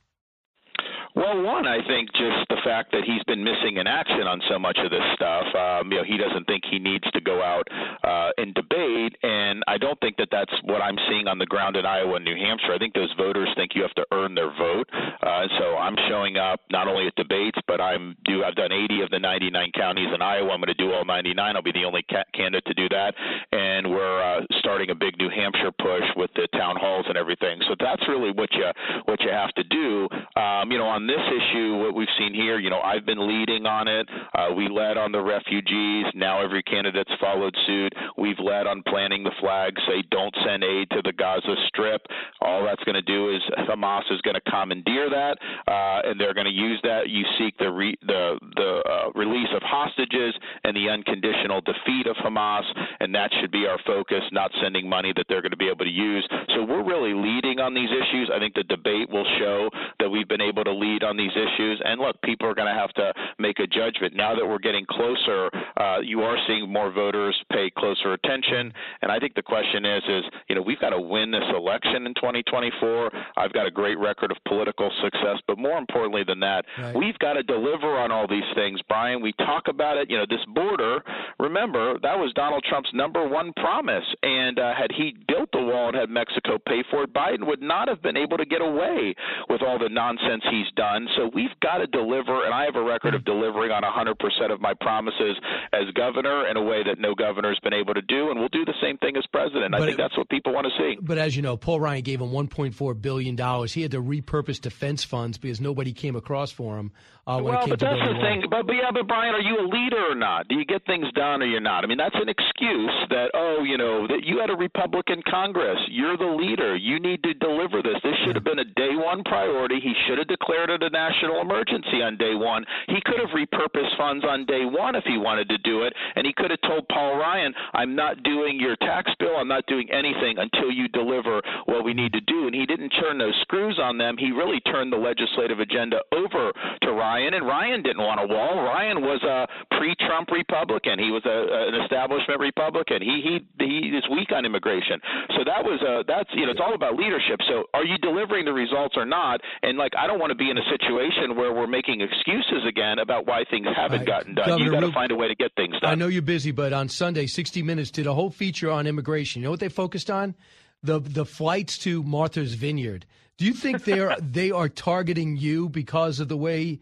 Well, 1.13 1.43
one, 1.43 1.67
I 1.67 1.85
think 1.87 2.09
just 2.13 2.47
the 2.47 2.61
fact 2.63 2.93
that 2.93 3.03
he's 3.03 3.23
been 3.27 3.43
missing 3.43 3.77
in 3.77 3.87
action 3.87 4.23
on 4.27 4.41
so 4.49 4.57
much 4.57 4.77
of 4.79 4.91
this 4.91 5.03
stuff. 5.13 5.43
Um, 5.53 5.91
you 5.91 5.97
know, 5.97 6.03
he 6.07 6.15
doesn't 6.15 6.45
think 6.47 6.63
he 6.71 6.79
needs 6.79 7.03
to 7.11 7.19
go 7.19 7.41
out 7.41 7.67
uh, 8.03 8.31
and 8.37 8.53
debate, 8.55 9.17
and 9.21 9.61
I 9.67 9.77
don't 9.77 9.99
think 9.99 10.15
that 10.17 10.29
that's 10.31 10.53
what 10.63 10.81
I'm 10.81 10.95
seeing 11.09 11.27
on 11.27 11.37
the 11.37 11.45
ground 11.45 11.75
in 11.75 11.85
Iowa 11.85 12.15
and 12.15 12.23
New 12.23 12.35
Hampshire. 12.35 12.71
I 12.73 12.77
think 12.77 12.93
those 12.93 13.11
voters 13.17 13.49
think 13.55 13.75
you 13.75 13.81
have 13.81 13.93
to 13.95 14.05
earn 14.13 14.35
their 14.35 14.55
vote, 14.55 14.87
uh, 14.93 15.47
so 15.59 15.75
I'm 15.75 15.97
showing 16.07 16.37
up 16.37 16.61
not 16.71 16.87
only 16.87 17.07
at 17.07 17.15
debates, 17.15 17.59
but 17.67 17.81
I'm 17.81 18.15
do 18.23 18.43
I've 18.43 18.55
done 18.55 18.71
80 18.71 19.01
of 19.01 19.09
the 19.09 19.19
99 19.19 19.71
counties 19.75 20.09
in 20.15 20.21
Iowa. 20.21 20.51
I'm 20.51 20.61
going 20.61 20.67
to 20.67 20.73
do 20.73 20.93
all 20.93 21.03
99. 21.03 21.55
I'll 21.55 21.61
be 21.61 21.73
the 21.73 21.83
only 21.83 22.03
ca- 22.09 22.23
candidate 22.33 22.65
to 22.67 22.73
do 22.73 22.87
that, 22.89 23.13
and 23.51 23.89
we're 23.91 24.23
uh, 24.23 24.41
starting 24.59 24.89
a 24.91 24.95
big 24.95 25.17
New 25.17 25.29
Hampshire 25.29 25.71
push 25.75 26.07
with 26.15 26.31
the 26.35 26.47
town 26.57 26.77
halls 26.79 27.05
and 27.09 27.17
everything. 27.17 27.59
So 27.67 27.75
that's 27.79 28.01
really 28.07 28.31
what 28.31 28.51
you 28.53 28.65
what 29.05 29.19
you 29.21 29.29
have 29.31 29.51
to 29.55 29.63
do. 29.63 30.07
Um, 30.39 30.71
you 30.71 30.77
know, 30.77 30.87
on 30.87 31.00
on 31.01 31.07
this 31.07 31.17
issue, 31.17 31.77
what 31.77 31.95
we've 31.95 32.13
seen 32.19 32.31
here, 32.31 32.59
you 32.59 32.69
know, 32.69 32.79
I've 32.79 33.07
been 33.07 33.27
leading 33.27 33.65
on 33.65 33.87
it. 33.87 34.07
Uh, 34.37 34.53
we 34.55 34.69
led 34.69 34.97
on 34.97 35.11
the 35.11 35.19
refugees. 35.19 36.05
Now 36.13 36.43
every 36.43 36.61
candidate's 36.61 37.09
followed 37.19 37.55
suit. 37.65 37.91
We've 38.19 38.37
led 38.37 38.67
on 38.67 38.83
planting 38.87 39.23
the 39.23 39.31
flag, 39.39 39.73
say 39.87 40.03
don't 40.11 40.35
send 40.45 40.63
aid 40.63 40.91
to 40.91 41.01
the 41.03 41.11
Gaza 41.13 41.55
Strip. 41.69 42.05
All 42.41 42.63
that's 42.63 42.83
going 42.83 42.95
to 42.95 43.01
do 43.01 43.33
is 43.33 43.41
Hamas 43.67 44.03
is 44.11 44.21
going 44.21 44.35
to 44.35 44.51
commandeer 44.51 45.09
that, 45.09 45.37
uh, 45.67 46.07
and 46.07 46.21
they're 46.21 46.35
going 46.35 46.45
to 46.45 46.53
use 46.53 46.79
that. 46.83 47.09
You 47.09 47.25
seek 47.39 47.57
the 47.57 47.71
re- 47.71 47.97
the 48.05 48.37
the 48.55 48.83
uh, 48.85 49.11
release 49.15 49.49
of 49.55 49.61
hostages 49.63 50.35
and 50.63 50.77
the 50.77 50.87
unconditional 50.87 51.61
defeat 51.61 52.05
of 52.05 52.15
Hamas, 52.17 52.63
and 52.99 53.13
that 53.15 53.31
should 53.41 53.51
be 53.51 53.65
our 53.65 53.79
focus, 53.87 54.21
not 54.31 54.51
sending 54.61 54.87
money 54.87 55.13
that 55.15 55.25
they're 55.29 55.41
going 55.41 55.51
to 55.51 55.57
be 55.57 55.69
able 55.69 55.85
to 55.85 55.91
use. 55.91 56.27
So 56.53 56.63
we're 56.63 56.85
really 56.85 57.13
leading 57.13 57.59
on 57.59 57.73
these 57.73 57.89
issues. 57.89 58.29
I 58.33 58.37
think 58.37 58.53
the 58.53 58.63
debate 58.63 59.09
will 59.09 59.25
show 59.39 59.69
that 59.99 60.09
we've 60.09 60.27
been 60.27 60.41
able 60.41 60.63
to 60.63 60.71
lead 60.71 60.90
lead 60.91 61.03
on 61.03 61.17
these 61.17 61.31
issues. 61.31 61.81
And 61.83 61.99
look, 61.99 62.21
people 62.21 62.47
are 62.47 62.55
going 62.55 62.67
to 62.67 62.79
have 62.79 62.93
to 62.93 63.13
make 63.39 63.59
a 63.59 63.67
judgment. 63.67 64.15
Now 64.15 64.35
that 64.35 64.45
we're 64.45 64.59
getting 64.59 64.85
closer, 64.89 65.49
uh, 65.77 65.99
you 66.03 66.21
are 66.21 66.37
seeing 66.47 66.71
more 66.71 66.91
voters 66.91 67.35
pay 67.51 67.71
closer 67.77 68.13
attention. 68.13 68.71
And 69.01 69.11
I 69.11 69.19
think 69.19 69.35
the 69.35 69.41
question 69.41 69.85
is, 69.85 70.03
is 70.07 70.23
you 70.49 70.55
know, 70.55 70.61
we've 70.61 70.79
got 70.79 70.89
to 70.89 70.99
win 70.99 71.31
this 71.31 71.43
election 71.55 72.05
in 72.05 72.13
2024. 72.15 73.11
I've 73.37 73.53
got 73.53 73.65
a 73.65 73.71
great 73.71 73.99
record 73.99 74.31
of 74.31 74.37
political 74.47 74.91
success, 75.03 75.37
but 75.47 75.57
more 75.57 75.77
importantly 75.77 76.23
than 76.27 76.39
that, 76.41 76.65
right. 76.77 76.95
we've 76.95 77.17
got 77.19 77.33
to 77.33 77.43
deliver 77.43 77.97
on 77.97 78.11
all 78.11 78.27
these 78.27 78.47
things. 78.55 78.79
Brian, 78.87 79.21
we 79.21 79.33
talk 79.33 79.67
about 79.67 79.97
it. 79.97 80.09
You 80.09 80.17
know, 80.17 80.25
this 80.29 80.43
border. 80.53 81.01
Remember, 81.39 81.97
that 82.01 82.17
was 82.17 82.31
Donald 82.33 82.63
Trump's 82.67 82.89
number 82.93 83.27
one 83.27 83.53
promise. 83.53 84.03
And 84.23 84.59
uh, 84.59 84.73
had 84.75 84.91
he 84.95 85.15
built 85.27 85.49
the 85.53 85.61
wall 85.61 85.89
and 85.89 85.97
had 85.97 86.09
Mexico 86.09 86.57
pay 86.67 86.83
for 86.89 87.03
it, 87.03 87.13
Biden 87.13 87.45
would 87.47 87.61
not 87.61 87.87
have 87.87 88.01
been 88.01 88.17
able 88.17 88.37
to 88.37 88.45
get 88.45 88.61
away 88.61 89.15
with 89.49 89.61
all 89.61 89.79
the 89.79 89.89
nonsense 89.89 90.43
he's 90.49 90.71
done 90.75 90.80
done. 90.81 91.07
So 91.15 91.29
we've 91.33 91.53
got 91.61 91.77
to 91.77 91.87
deliver, 91.87 92.43
and 92.43 92.53
I 92.53 92.65
have 92.65 92.75
a 92.75 92.83
record 92.83 93.13
of 93.13 93.23
delivering 93.23 93.71
on 93.71 93.83
100% 93.83 94.51
of 94.51 94.59
my 94.59 94.73
promises 94.81 95.37
as 95.73 95.85
governor 95.93 96.47
in 96.47 96.57
a 96.57 96.63
way 96.63 96.81
that 96.83 96.97
no 96.97 97.13
governor's 97.13 97.59
been 97.61 97.73
able 97.73 97.93
to 97.93 98.01
do, 98.01 98.31
and 98.31 98.39
we'll 98.39 98.49
do 98.49 98.65
the 98.65 98.73
same 98.81 98.97
thing 98.97 99.15
as 99.15 99.25
president. 99.31 99.71
But 99.71 99.81
I 99.81 99.85
think 99.85 99.99
it, 99.99 100.01
that's 100.01 100.17
what 100.17 100.27
people 100.29 100.53
want 100.53 100.65
to 100.65 100.73
see. 100.81 100.97
But 100.99 101.19
as 101.19 101.35
you 101.35 101.43
know, 101.43 101.55
Paul 101.55 101.79
Ryan 101.79 102.01
gave 102.01 102.19
him 102.19 102.31
1.4 102.31 103.01
billion 103.01 103.35
dollars. 103.35 103.73
He 103.73 103.83
had 103.83 103.91
to 103.91 104.01
repurpose 104.01 104.59
defense 104.59 105.03
funds 105.03 105.37
because 105.37 105.61
nobody 105.61 105.93
came 105.93 106.15
across 106.15 106.51
for 106.51 106.79
him. 106.79 106.91
Uh, 107.31 107.39
well, 107.39 107.63
but 107.63 107.79
that's 107.79 108.03
the 108.03 108.19
thing. 108.19 108.43
But, 108.49 108.67
but 108.67 108.75
yeah, 108.75 108.91
but 108.91 109.07
Brian, 109.07 109.33
are 109.33 109.39
you 109.39 109.55
a 109.55 109.63
leader 109.63 110.11
or 110.11 110.15
not? 110.15 110.49
Do 110.49 110.55
you 110.59 110.65
get 110.65 110.85
things 110.85 111.07
done 111.15 111.41
or 111.41 111.45
you're 111.45 111.63
not? 111.63 111.85
I 111.85 111.87
mean, 111.87 111.97
that's 111.97 112.15
an 112.15 112.27
excuse 112.27 112.91
that 113.09 113.31
oh, 113.33 113.63
you 113.63 113.77
know, 113.77 114.05
that 114.07 114.25
you 114.27 114.39
had 114.39 114.49
a 114.49 114.55
Republican 114.55 115.23
Congress. 115.29 115.79
You're 115.87 116.17
the 116.17 116.27
leader. 116.27 116.75
You 116.75 116.99
need 116.99 117.23
to 117.23 117.33
deliver 117.35 117.81
this. 117.81 117.95
This 118.03 118.15
should 118.25 118.35
have 118.35 118.43
been 118.43 118.59
a 118.59 118.67
day 118.75 118.91
one 118.95 119.23
priority. 119.23 119.79
He 119.79 119.93
should 120.07 120.17
have 120.17 120.27
declared 120.27 120.69
it 120.69 120.83
a 120.83 120.89
national 120.89 121.39
emergency 121.39 122.03
on 122.03 122.17
day 122.17 122.35
one. 122.35 122.65
He 122.87 122.99
could 123.05 123.19
have 123.23 123.31
repurposed 123.31 123.95
funds 123.97 124.25
on 124.27 124.45
day 124.45 124.65
one 124.65 124.95
if 124.95 125.05
he 125.05 125.17
wanted 125.17 125.47
to 125.49 125.57
do 125.59 125.83
it, 125.83 125.93
and 126.15 126.27
he 126.27 126.33
could 126.35 126.51
have 126.51 126.61
told 126.67 126.87
Paul 126.89 127.15
Ryan, 127.15 127.53
"I'm 127.73 127.95
not 127.95 128.23
doing 128.23 128.59
your 128.59 128.75
tax 128.77 129.09
bill. 129.19 129.37
I'm 129.37 129.47
not 129.47 129.65
doing 129.67 129.87
anything 129.91 130.35
until 130.37 130.69
you 130.69 130.89
deliver 130.89 131.41
what 131.65 131.85
we 131.85 131.93
need 131.93 132.11
to 132.11 132.21
do." 132.21 132.47
And 132.47 132.55
he 132.55 132.65
didn't 132.65 132.89
turn 132.99 133.17
those 133.17 133.39
screws 133.41 133.79
on 133.79 133.97
them. 133.97 134.17
He 134.17 134.31
really 134.31 134.59
turned 134.67 134.91
the 134.91 134.97
legislative 134.97 135.59
agenda 135.59 136.01
over 136.11 136.51
to 136.81 136.91
Ryan. 136.91 137.20
Ryan, 137.21 137.33
and 137.33 137.45
Ryan 137.45 137.83
didn't 137.83 138.01
want 138.01 138.19
a 138.19 138.27
wall. 138.27 138.63
Ryan 138.63 139.01
was 139.01 139.21
a 139.23 139.47
pre-Trump 139.77 140.29
Republican. 140.31 140.97
He 140.97 141.11
was 141.11 141.21
a, 141.25 141.37
an 141.69 141.81
establishment 141.83 142.39
Republican. 142.39 143.01
He 143.01 143.21
he 143.21 143.33
he 143.63 143.93
is 143.95 144.03
weak 144.09 144.31
on 144.31 144.45
immigration. 144.45 144.99
So 145.37 145.43
that 145.45 145.63
was 145.63 145.81
a 145.81 146.03
that's 146.07 146.29
you 146.33 146.45
know 146.45 146.51
it's 146.51 146.61
all 146.63 146.73
about 146.73 146.95
leadership. 146.95 147.39
So 147.47 147.65
are 147.73 147.85
you 147.85 147.97
delivering 147.97 148.45
the 148.45 148.53
results 148.53 148.95
or 148.97 149.05
not? 149.05 149.41
And 149.61 149.77
like 149.77 149.93
I 149.97 150.07
don't 150.07 150.19
want 150.19 150.31
to 150.31 150.39
be 150.39 150.49
in 150.49 150.57
a 150.57 150.65
situation 150.69 151.35
where 151.35 151.53
we're 151.53 151.67
making 151.69 152.01
excuses 152.01 152.65
again 152.67 152.99
about 152.99 153.27
why 153.27 153.43
things 153.49 153.67
haven't 153.75 154.05
gotten 154.05 154.35
done. 154.35 154.47
Governor, 154.47 154.65
you 154.65 154.71
got 154.71 154.87
to 154.87 154.93
find 154.93 155.11
a 155.11 155.15
way 155.15 155.27
to 155.27 155.35
get 155.35 155.51
things 155.55 155.79
done. 155.79 155.91
I 155.91 155.95
know 155.95 156.07
you're 156.07 156.21
busy, 156.21 156.51
but 156.51 156.73
on 156.73 156.89
Sunday, 156.89 157.27
60 157.27 157.61
Minutes 157.61 157.91
did 157.91 158.07
a 158.07 158.13
whole 158.13 158.29
feature 158.29 158.69
on 158.69 158.87
immigration. 158.87 159.41
You 159.41 159.45
know 159.45 159.51
what 159.51 159.59
they 159.59 159.69
focused 159.69 160.09
on? 160.09 160.35
The 160.83 160.99
the 160.99 161.25
flights 161.25 161.77
to 161.79 162.01
Martha's 162.01 162.55
Vineyard. 162.55 163.05
Do 163.37 163.45
you 163.45 163.53
think 163.53 163.85
they 163.85 163.99
are 163.99 164.15
they 164.21 164.51
are 164.51 164.69
targeting 164.69 165.37
you 165.37 165.69
because 165.69 166.19
of 166.19 166.27
the 166.27 166.37
way 166.37 166.79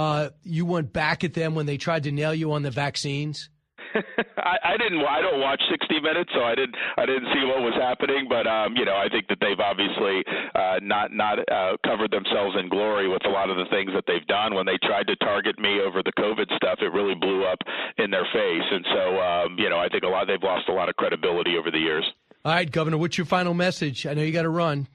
uh, 0.00 0.30
you 0.42 0.64
went 0.64 0.92
back 0.92 1.24
at 1.24 1.34
them 1.34 1.54
when 1.54 1.66
they 1.66 1.76
tried 1.76 2.04
to 2.04 2.12
nail 2.12 2.34
you 2.34 2.52
on 2.52 2.62
the 2.62 2.70
vaccines? 2.70 3.50
I, 4.38 4.56
I 4.64 4.76
didn't. 4.78 5.04
I 5.04 5.20
don't 5.20 5.40
watch 5.40 5.60
60 5.68 6.00
Minutes, 6.00 6.30
so 6.32 6.40
I 6.40 6.54
didn't. 6.54 6.74
I 6.96 7.04
didn't 7.04 7.28
see 7.34 7.44
what 7.44 7.60
was 7.60 7.74
happening. 7.74 8.24
But 8.28 8.46
um, 8.46 8.72
you 8.76 8.86
know, 8.86 8.96
I 8.96 9.08
think 9.10 9.28
that 9.28 9.38
they've 9.42 9.58
obviously 9.60 10.24
uh, 10.54 10.78
not 10.80 11.12
not 11.12 11.38
uh, 11.50 11.76
covered 11.84 12.10
themselves 12.10 12.56
in 12.58 12.70
glory 12.70 13.08
with 13.08 13.26
a 13.26 13.28
lot 13.28 13.50
of 13.50 13.56
the 13.58 13.66
things 13.68 13.90
that 13.92 14.04
they've 14.06 14.26
done. 14.26 14.54
When 14.54 14.64
they 14.64 14.78
tried 14.80 15.06
to 15.08 15.16
target 15.16 15.58
me 15.58 15.80
over 15.84 16.02
the 16.02 16.12
COVID 16.16 16.48
stuff, 16.56 16.78
it 16.80 16.94
really 16.94 17.14
blew 17.14 17.44
up 17.44 17.58
in 17.98 18.10
their 18.10 18.26
face. 18.32 18.66
And 18.70 18.86
so, 18.94 19.20
um, 19.20 19.58
you 19.58 19.68
know, 19.68 19.78
I 19.78 19.88
think 19.88 20.04
a 20.04 20.08
lot. 20.08 20.26
They've 20.26 20.42
lost 20.42 20.70
a 20.70 20.72
lot 20.72 20.88
of 20.88 20.96
credibility 20.96 21.58
over 21.58 21.70
the 21.70 21.82
years. 21.82 22.06
All 22.44 22.54
right, 22.54 22.70
Governor, 22.70 22.96
what's 22.96 23.18
your 23.18 23.26
final 23.26 23.52
message? 23.52 24.06
I 24.06 24.14
know 24.14 24.22
you 24.22 24.32
got 24.32 24.48
to 24.48 24.54
run 24.54 24.88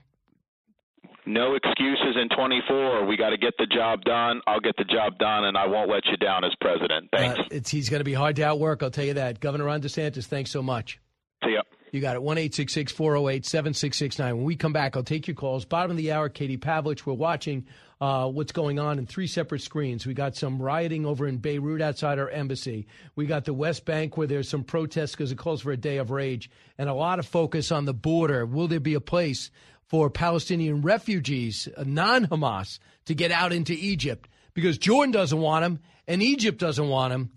no 1.26 1.56
excuses 1.56 2.16
in 2.22 2.30
24. 2.36 3.06
We 3.06 3.18
got 3.18 3.30
to 3.30 3.38
get 3.38 3.54
the 3.58 3.66
job 3.66 4.04
done. 4.04 4.42
I'll 4.48 4.60
get 4.60 4.76
the 4.78 4.84
job 4.84 5.18
done, 5.18 5.46
and 5.46 5.58
I 5.58 5.68
won't 5.68 5.90
let 5.90 6.06
you 6.06 6.18
down 6.18 6.44
as 6.44 6.52
president. 6.62 7.10
Thanks. 7.12 7.40
Uh, 7.40 7.60
he's 7.68 7.90
going 7.90 8.00
to 8.00 8.06
be 8.06 8.14
hard 8.14 8.36
to 8.38 8.44
outwork. 8.44 8.84
I'll 8.84 8.92
tell 8.92 9.06
you 9.06 9.16
that. 9.16 9.40
Governor 9.40 9.66
Ron 9.66 9.82
DeSantis, 9.82 10.26
thanks 10.26 10.52
so 10.52 10.62
much. 10.62 11.00
See 11.44 11.54
ya. 11.54 11.62
You 11.92 12.02
got 12.02 12.16
it. 12.16 12.24
1 12.24 12.36
408 12.38 13.46
7669. 13.46 14.36
When 14.36 14.46
we 14.46 14.56
come 14.56 14.74
back, 14.74 14.98
I'll 14.98 15.04
take 15.04 15.28
your 15.28 15.36
calls. 15.36 15.64
Bottom 15.64 15.92
of 15.92 15.98
the 15.98 16.12
hour, 16.12 16.28
Katie 16.28 16.58
Pavlich. 16.58 17.06
We're 17.06 17.14
watching 17.14 17.66
uh, 18.02 18.28
what's 18.28 18.52
going 18.52 18.80
on 18.80 19.00
in 19.00 19.06
three 19.06 19.28
separate 19.28 19.62
screens. 19.62 20.06
We 20.06 20.14
got 20.14 20.36
some 20.36 20.62
rioting 20.62 21.06
over 21.06 21.26
in 21.26 21.38
Beirut 21.38 21.82
outside 21.82 22.20
our 22.20 22.30
embassy. 22.30 22.88
We 23.16 23.26
got 23.26 23.46
the 23.46 23.54
West 23.54 23.86
Bank 23.86 24.18
where 24.18 24.28
there's 24.28 24.50
some 24.50 24.64
protests 24.64 25.12
because 25.12 25.32
it 25.32 25.38
calls 25.38 25.62
for 25.62 25.72
a 25.72 25.78
day 25.78 25.98
of 25.98 26.12
rage, 26.12 26.50
and 26.78 26.90
a 26.90 26.94
lot 26.94 27.20
of 27.20 27.26
focus 27.26 27.72
on 27.72 27.86
the 27.86 27.94
border. 27.94 28.46
Will 28.46 28.68
there 28.68 28.82
be 28.82 28.96
a 28.96 29.02
place 29.02 29.50
for 29.88 30.10
Palestinian 30.10 30.82
refugees, 30.82 31.68
uh, 31.78 31.84
non 31.86 32.28
Hamas, 32.28 32.80
to 33.06 33.14
get 33.14 33.32
out 33.32 33.54
into 33.54 33.74
Egypt 33.74 34.30
because 34.54 34.78
Jordan 34.78 35.12
doesn't 35.12 35.40
want 35.40 35.64
them 35.64 35.80
and 36.08 36.22
Egypt 36.22 36.60
doesn't 36.60 36.88
want 36.88 37.12
them. 37.12 37.32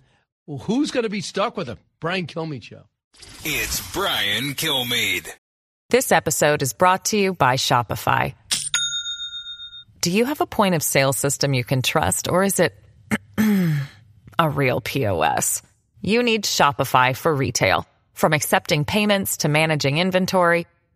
Well, 0.46 0.58
who's 0.58 0.90
going 0.90 1.04
to 1.04 1.10
be 1.10 1.20
stuck 1.20 1.56
with 1.56 1.66
them? 1.66 1.78
Brian 2.00 2.26
Kilmeade 2.26 2.62
Show. 2.62 2.84
It's 3.44 3.92
Brian 3.92 4.54
Kilmeade. 4.54 5.28
This 5.90 6.12
episode 6.12 6.62
is 6.62 6.72
brought 6.72 7.06
to 7.06 7.18
you 7.18 7.34
by 7.34 7.56
Shopify. 7.56 8.34
Do 10.00 10.10
you 10.10 10.26
have 10.26 10.40
a 10.40 10.46
point 10.46 10.74
of 10.74 10.82
sale 10.82 11.12
system 11.12 11.54
you 11.54 11.64
can 11.64 11.82
trust, 11.82 12.28
or 12.28 12.44
is 12.44 12.60
it 12.60 12.74
a 14.38 14.50
real 14.50 14.80
POS? 14.80 15.62
You 16.00 16.22
need 16.22 16.44
Shopify 16.44 17.16
for 17.16 17.34
retail. 17.34 17.86
From 18.14 18.32
accepting 18.32 18.84
payments 18.84 19.38
to 19.38 19.48
managing 19.48 19.98
inventory, 19.98 20.66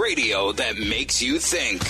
Radio 0.00 0.52
that 0.52 0.76
makes 0.76 1.22
you 1.22 1.38
think. 1.38 1.80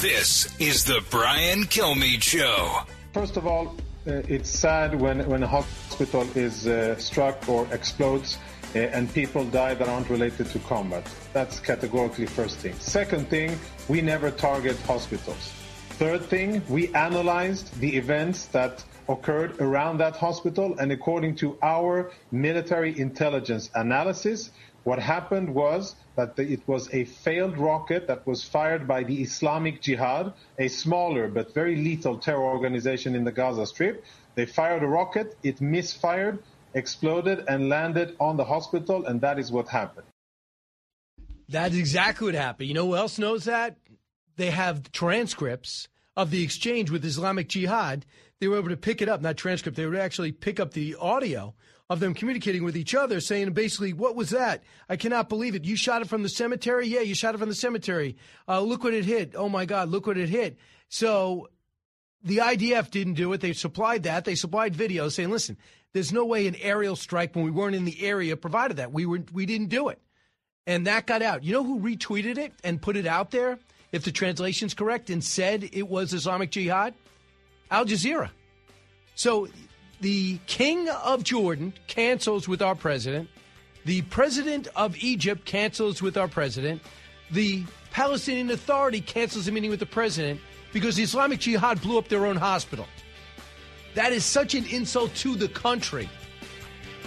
This 0.00 0.54
is 0.60 0.84
the 0.84 1.02
Brian 1.10 1.64
Kilmeade 1.64 2.22
Show. 2.22 2.80
First 3.12 3.36
of 3.36 3.46
all, 3.46 3.76
uh, 4.06 4.22
it's 4.28 4.50
sad 4.50 5.00
when, 5.00 5.26
when 5.28 5.42
a 5.42 5.46
hospital 5.46 6.26
is 6.34 6.66
uh, 6.66 6.96
struck 6.96 7.48
or 7.48 7.66
explodes 7.72 8.38
uh, 8.74 8.78
and 8.78 9.12
people 9.12 9.44
die 9.44 9.74
that 9.74 9.88
aren't 9.88 10.10
related 10.10 10.46
to 10.50 10.58
combat. 10.60 11.08
That's 11.32 11.60
categorically 11.60 12.26
first 12.26 12.58
thing. 12.58 12.74
Second 12.74 13.28
thing, 13.28 13.58
we 13.88 14.00
never 14.00 14.30
target 14.30 14.78
hospitals. 14.82 15.52
Third 15.90 16.22
thing, 16.22 16.62
we 16.68 16.92
analyzed 16.94 17.78
the 17.80 17.96
events 17.96 18.46
that 18.46 18.84
occurred 19.08 19.60
around 19.60 19.98
that 19.98 20.16
hospital, 20.16 20.76
and 20.78 20.90
according 20.90 21.36
to 21.36 21.58
our 21.62 22.10
military 22.32 22.98
intelligence 22.98 23.70
analysis, 23.74 24.50
what 24.84 24.98
happened 24.98 25.54
was 25.54 25.96
that 26.16 26.38
it 26.38 26.60
was 26.66 26.92
a 26.94 27.04
failed 27.04 27.58
rocket 27.58 28.06
that 28.06 28.26
was 28.26 28.44
fired 28.44 28.86
by 28.86 29.02
the 29.02 29.22
Islamic 29.22 29.80
Jihad, 29.80 30.32
a 30.58 30.68
smaller 30.68 31.26
but 31.28 31.52
very 31.54 31.76
lethal 31.76 32.18
terror 32.18 32.44
organization 32.44 33.14
in 33.14 33.24
the 33.24 33.32
Gaza 33.32 33.66
Strip. 33.66 34.04
They 34.34 34.46
fired 34.46 34.82
a 34.82 34.86
rocket, 34.86 35.36
it 35.42 35.60
misfired, 35.60 36.38
exploded, 36.74 37.44
and 37.48 37.68
landed 37.68 38.14
on 38.20 38.36
the 38.36 38.44
hospital, 38.44 39.06
and 39.06 39.20
that 39.22 39.38
is 39.38 39.50
what 39.50 39.68
happened. 39.68 40.06
That's 41.48 41.74
exactly 41.74 42.26
what 42.26 42.34
happened. 42.34 42.68
You 42.68 42.74
know 42.74 42.86
who 42.86 42.96
else 42.96 43.18
knows 43.18 43.44
that? 43.44 43.76
They 44.36 44.50
have 44.50 44.90
transcripts 44.92 45.88
of 46.16 46.30
the 46.30 46.42
exchange 46.42 46.90
with 46.90 47.04
Islamic 47.04 47.48
Jihad. 47.48 48.04
They 48.40 48.48
were 48.48 48.58
able 48.58 48.68
to 48.68 48.76
pick 48.76 49.00
it 49.00 49.08
up, 49.08 49.22
not 49.22 49.36
transcript, 49.36 49.76
they 49.76 49.86
would 49.86 49.98
actually 49.98 50.32
pick 50.32 50.60
up 50.60 50.72
the 50.72 50.96
audio 50.96 51.54
of 51.90 52.00
them 52.00 52.14
communicating 52.14 52.64
with 52.64 52.76
each 52.76 52.94
other, 52.94 53.20
saying 53.20 53.52
basically, 53.52 53.92
"What 53.92 54.16
was 54.16 54.30
that? 54.30 54.62
I 54.88 54.96
cannot 54.96 55.28
believe 55.28 55.54
it. 55.54 55.64
You 55.64 55.76
shot 55.76 56.02
it 56.02 56.08
from 56.08 56.22
the 56.22 56.28
cemetery? 56.28 56.88
Yeah, 56.88 57.00
you 57.00 57.14
shot 57.14 57.34
it 57.34 57.38
from 57.38 57.48
the 57.48 57.54
cemetery. 57.54 58.16
Uh, 58.48 58.60
look 58.60 58.84
what 58.84 58.94
it 58.94 59.04
hit. 59.04 59.34
Oh 59.36 59.48
my 59.48 59.66
God, 59.66 59.88
look 59.90 60.06
what 60.06 60.18
it 60.18 60.28
hit." 60.28 60.58
So 60.88 61.48
the 62.22 62.38
IDF 62.38 62.90
didn't 62.90 63.14
do 63.14 63.32
it. 63.32 63.40
They 63.40 63.52
supplied 63.52 64.04
that. 64.04 64.24
They 64.24 64.34
supplied 64.34 64.74
videos 64.74 65.12
saying, 65.12 65.30
"Listen, 65.30 65.58
there's 65.92 66.12
no 66.12 66.24
way 66.24 66.46
an 66.46 66.56
aerial 66.56 66.96
strike 66.96 67.34
when 67.34 67.44
we 67.44 67.50
weren't 67.50 67.76
in 67.76 67.84
the 67.84 68.02
area 68.02 68.36
provided 68.36 68.78
that. 68.78 68.92
We 68.92 69.04
were 69.04 69.22
we 69.32 69.44
didn't 69.44 69.68
do 69.68 69.88
it." 69.88 70.00
And 70.66 70.86
that 70.86 71.06
got 71.06 71.20
out. 71.20 71.44
You 71.44 71.52
know 71.52 71.64
who 71.64 71.80
retweeted 71.80 72.38
it 72.38 72.54
and 72.64 72.80
put 72.80 72.96
it 72.96 73.06
out 73.06 73.30
there, 73.30 73.58
if 73.92 74.04
the 74.04 74.12
translation's 74.12 74.72
correct, 74.72 75.10
and 75.10 75.22
said 75.22 75.68
it 75.72 75.86
was 75.88 76.14
Islamic 76.14 76.50
Jihad? 76.50 76.94
Al 77.70 77.84
Jazeera. 77.84 78.30
So 79.14 79.48
the 80.04 80.38
king 80.46 80.86
of 80.90 81.24
Jordan 81.24 81.72
cancels 81.86 82.46
with 82.46 82.60
our 82.60 82.74
president. 82.74 83.30
The 83.86 84.02
president 84.02 84.68
of 84.76 84.94
Egypt 84.98 85.46
cancels 85.46 86.02
with 86.02 86.18
our 86.18 86.28
president. 86.28 86.82
The 87.30 87.62
Palestinian 87.90 88.50
Authority 88.50 89.00
cancels 89.00 89.48
a 89.48 89.52
meeting 89.52 89.70
with 89.70 89.80
the 89.80 89.86
president 89.86 90.40
because 90.74 90.96
the 90.96 91.02
Islamic 91.02 91.40
Jihad 91.40 91.80
blew 91.80 91.96
up 91.96 92.08
their 92.08 92.26
own 92.26 92.36
hospital. 92.36 92.86
That 93.94 94.12
is 94.12 94.26
such 94.26 94.54
an 94.54 94.66
insult 94.66 95.14
to 95.16 95.36
the 95.36 95.48
country. 95.48 96.10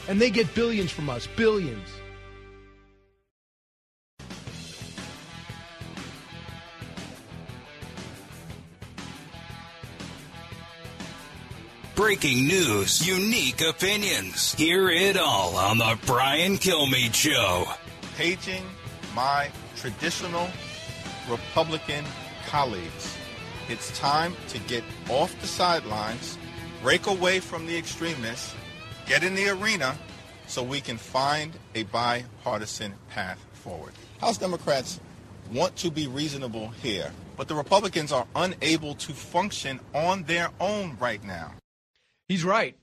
And 0.08 0.20
they 0.20 0.32
get 0.32 0.56
billions 0.56 0.90
from 0.92 1.08
us, 1.08 1.28
billions. 1.36 1.88
Breaking 11.98 12.46
news, 12.46 13.08
unique 13.08 13.60
opinions. 13.60 14.54
Hear 14.54 14.88
it 14.88 15.18
all 15.18 15.58
on 15.58 15.80
The 15.80 15.98
Brian 16.06 16.58
Kilmeade 16.58 17.16
Show. 17.16 17.66
Paging 18.16 18.64
my 19.16 19.50
traditional 19.76 20.48
Republican 21.28 22.06
colleagues. 22.46 23.18
It's 23.68 23.98
time 23.98 24.36
to 24.50 24.60
get 24.60 24.84
off 25.10 25.42
the 25.42 25.48
sidelines, 25.48 26.38
break 26.84 27.08
away 27.08 27.40
from 27.40 27.66
the 27.66 27.76
extremists, 27.76 28.54
get 29.08 29.24
in 29.24 29.34
the 29.34 29.50
arena 29.50 29.98
so 30.46 30.62
we 30.62 30.82
can 30.82 30.98
find 30.98 31.58
a 31.74 31.82
bipartisan 31.86 32.94
path 33.10 33.44
forward. 33.54 33.94
House 34.22 34.38
Democrats 34.38 35.00
want 35.52 35.76
to 35.78 35.90
be 35.90 36.06
reasonable 36.06 36.68
here, 36.84 37.12
but 37.38 37.48
the 37.48 37.56
Republicans 37.56 38.12
are 38.12 38.28
unable 38.36 38.94
to 38.94 39.14
function 39.14 39.80
on 39.96 40.22
their 40.24 40.52
own 40.60 40.96
right 41.00 41.24
now. 41.24 41.54
He's 42.28 42.44
right. 42.44 42.78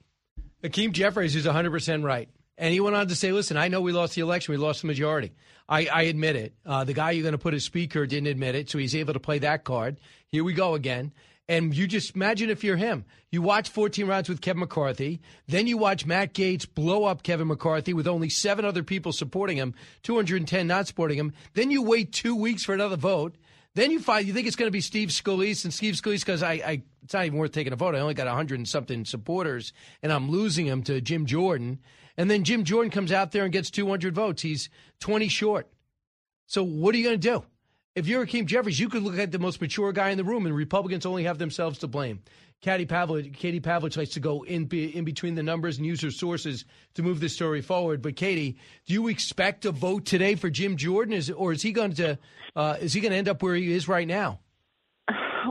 Hakeem 0.63 0.93
Jeffries 0.93 1.37
is 1.37 1.47
100% 1.47 2.05
right. 2.05 2.29
And 2.57 2.73
he 2.73 2.81
went 2.81 2.97
on 2.97 3.09
to 3.09 3.17
say, 3.17 3.33
listen, 3.33 3.57
I 3.57 3.69
know 3.69 3.81
we 3.81 3.93
lost 3.93 4.15
the 4.15 4.21
election. 4.21 4.53
We 4.53 4.59
lost 4.59 4.83
the 4.83 4.87
majority. 4.87 5.33
I, 5.69 5.87
I 5.87 6.03
admit 6.03 6.37
it. 6.37 6.55
Uh, 6.65 6.85
the 6.85 6.95
guy 6.95 7.11
you're 7.11 7.23
going 7.23 7.33
to 7.33 7.39
put 7.39 7.55
as 7.55 7.65
speaker 7.65 8.07
didn't 8.07 8.29
admit 8.29 8.55
it, 8.55 8.71
so 8.71 8.79
he's 8.79 8.95
able 8.95 9.13
to 9.13 9.21
play 9.21 9.39
that 9.41 9.65
card. 9.65 9.99
Here 10.29 10.45
we 10.45 10.53
go 10.53 10.75
again. 10.75 11.13
And 11.49 11.77
you 11.77 11.87
just 11.87 12.15
imagine 12.15 12.49
if 12.49 12.65
you're 12.65 12.77
him. 12.77 13.05
You 13.31 13.43
watch 13.43 13.69
14 13.69 14.07
rounds 14.07 14.29
with 14.29 14.41
Kevin 14.41 14.61
McCarthy. 14.61 15.21
Then 15.47 15.67
you 15.67 15.77
watch 15.77 16.07
Matt 16.07 16.33
Gaetz 16.33 16.67
blow 16.73 17.05
up 17.05 17.23
Kevin 17.23 17.49
McCarthy 17.49 17.93
with 17.93 18.07
only 18.07 18.31
seven 18.31 18.65
other 18.65 18.83
people 18.83 19.13
supporting 19.13 19.59
him, 19.59 19.75
210 20.05 20.67
not 20.67 20.87
supporting 20.87 21.19
him. 21.19 21.33
Then 21.53 21.71
you 21.71 21.83
wait 21.83 22.13
two 22.13 22.35
weeks 22.35 22.65
for 22.65 22.73
another 22.73 22.97
vote. 22.97 23.35
Then 23.75 23.91
you 23.91 23.99
find 24.01 24.27
you 24.27 24.33
think 24.33 24.47
it's 24.47 24.57
going 24.57 24.69
to 24.69 24.73
be 24.73 24.81
Steve 24.81 25.09
Scalise, 25.09 25.65
and 25.65 25.75
Steve 25.75 25.95
Scalise 25.95 26.21
because 26.21 26.43
I, 26.43 26.53
I, 26.53 26.83
it's 27.03 27.13
not 27.13 27.27
even 27.27 27.39
worth 27.39 27.53
taking 27.53 27.73
a 27.73 27.77
vote. 27.77 27.95
I 27.95 28.01
only 28.01 28.15
got 28.15 28.27
100 28.27 28.59
and 28.59 28.69
something 28.69 29.05
supporters, 29.05 29.73
and 30.03 30.13
I'm 30.13 30.31
losing 30.31 30.67
him 30.67 30.83
to 30.85 31.01
Jim 31.01 31.27
Jordan. 31.27 31.81
And 32.17 32.31
then 32.31 32.45
Jim 32.45 32.63
Jordan 32.63 32.93
comes 32.93 33.11
out 33.11 33.33
there 33.33 33.43
and 33.43 33.53
gets 33.53 33.71
200 33.71 34.15
votes. 34.15 34.43
He's 34.43 34.71
20 35.01 35.27
short. 35.27 35.69
So 36.47 36.63
what 36.63 36.95
are 36.95 36.99
you 36.99 37.05
going 37.05 37.21
to 37.21 37.29
do? 37.29 37.45
If 37.97 38.07
you're 38.07 38.25
Hakeem 38.25 38.47
Jeffries, 38.47 38.79
you 38.79 38.89
could 38.89 39.03
look 39.03 39.19
at 39.19 39.33
the 39.33 39.39
most 39.39 39.61
mature 39.61 39.93
guy 39.93 40.11
in 40.11 40.19
the 40.19 40.25
room, 40.25 40.47
and 40.47 40.55
Republicans 40.55 41.07
only 41.07 41.25
have 41.25 41.39
themselves 41.39 41.79
to 41.81 41.89
blame. 41.89 42.23
Katie 42.65 42.87
Pavlich, 42.87 43.35
Katie 43.35 43.61
Pavlich 43.61 43.95
likes 43.99 44.13
to 44.13 44.21
go 44.21 44.43
in 44.43 44.67
in 44.71 45.05
between 45.05 45.35
the 45.35 45.43
numbers 45.43 45.77
and 45.77 45.85
use 45.85 46.01
her 46.01 46.11
sources 46.11 46.65
to 46.95 47.03
move 47.03 47.21
this 47.21 47.35
story 47.35 47.61
forward. 47.61 48.01
But 48.01 48.17
Katie, 48.17 48.57
do 48.87 48.95
you 48.95 49.09
expect 49.09 49.67
a 49.67 49.71
vote 49.71 50.07
today 50.07 50.35
for 50.35 50.49
Jim 50.49 50.79
Jordan, 50.79 51.13
is, 51.13 51.31
or 51.31 51.53
is 51.53 51.61
he 51.61 51.73
going 51.73 51.93
to 51.97 52.19
uh, 52.57 52.79
is 52.81 52.95
he 52.95 53.03
going 53.03 53.13
to 53.13 53.19
end 53.19 53.29
up 53.29 53.43
where 53.43 53.55
he 53.55 53.71
is 53.71 53.87
right 53.87 54.09
now? 54.09 54.41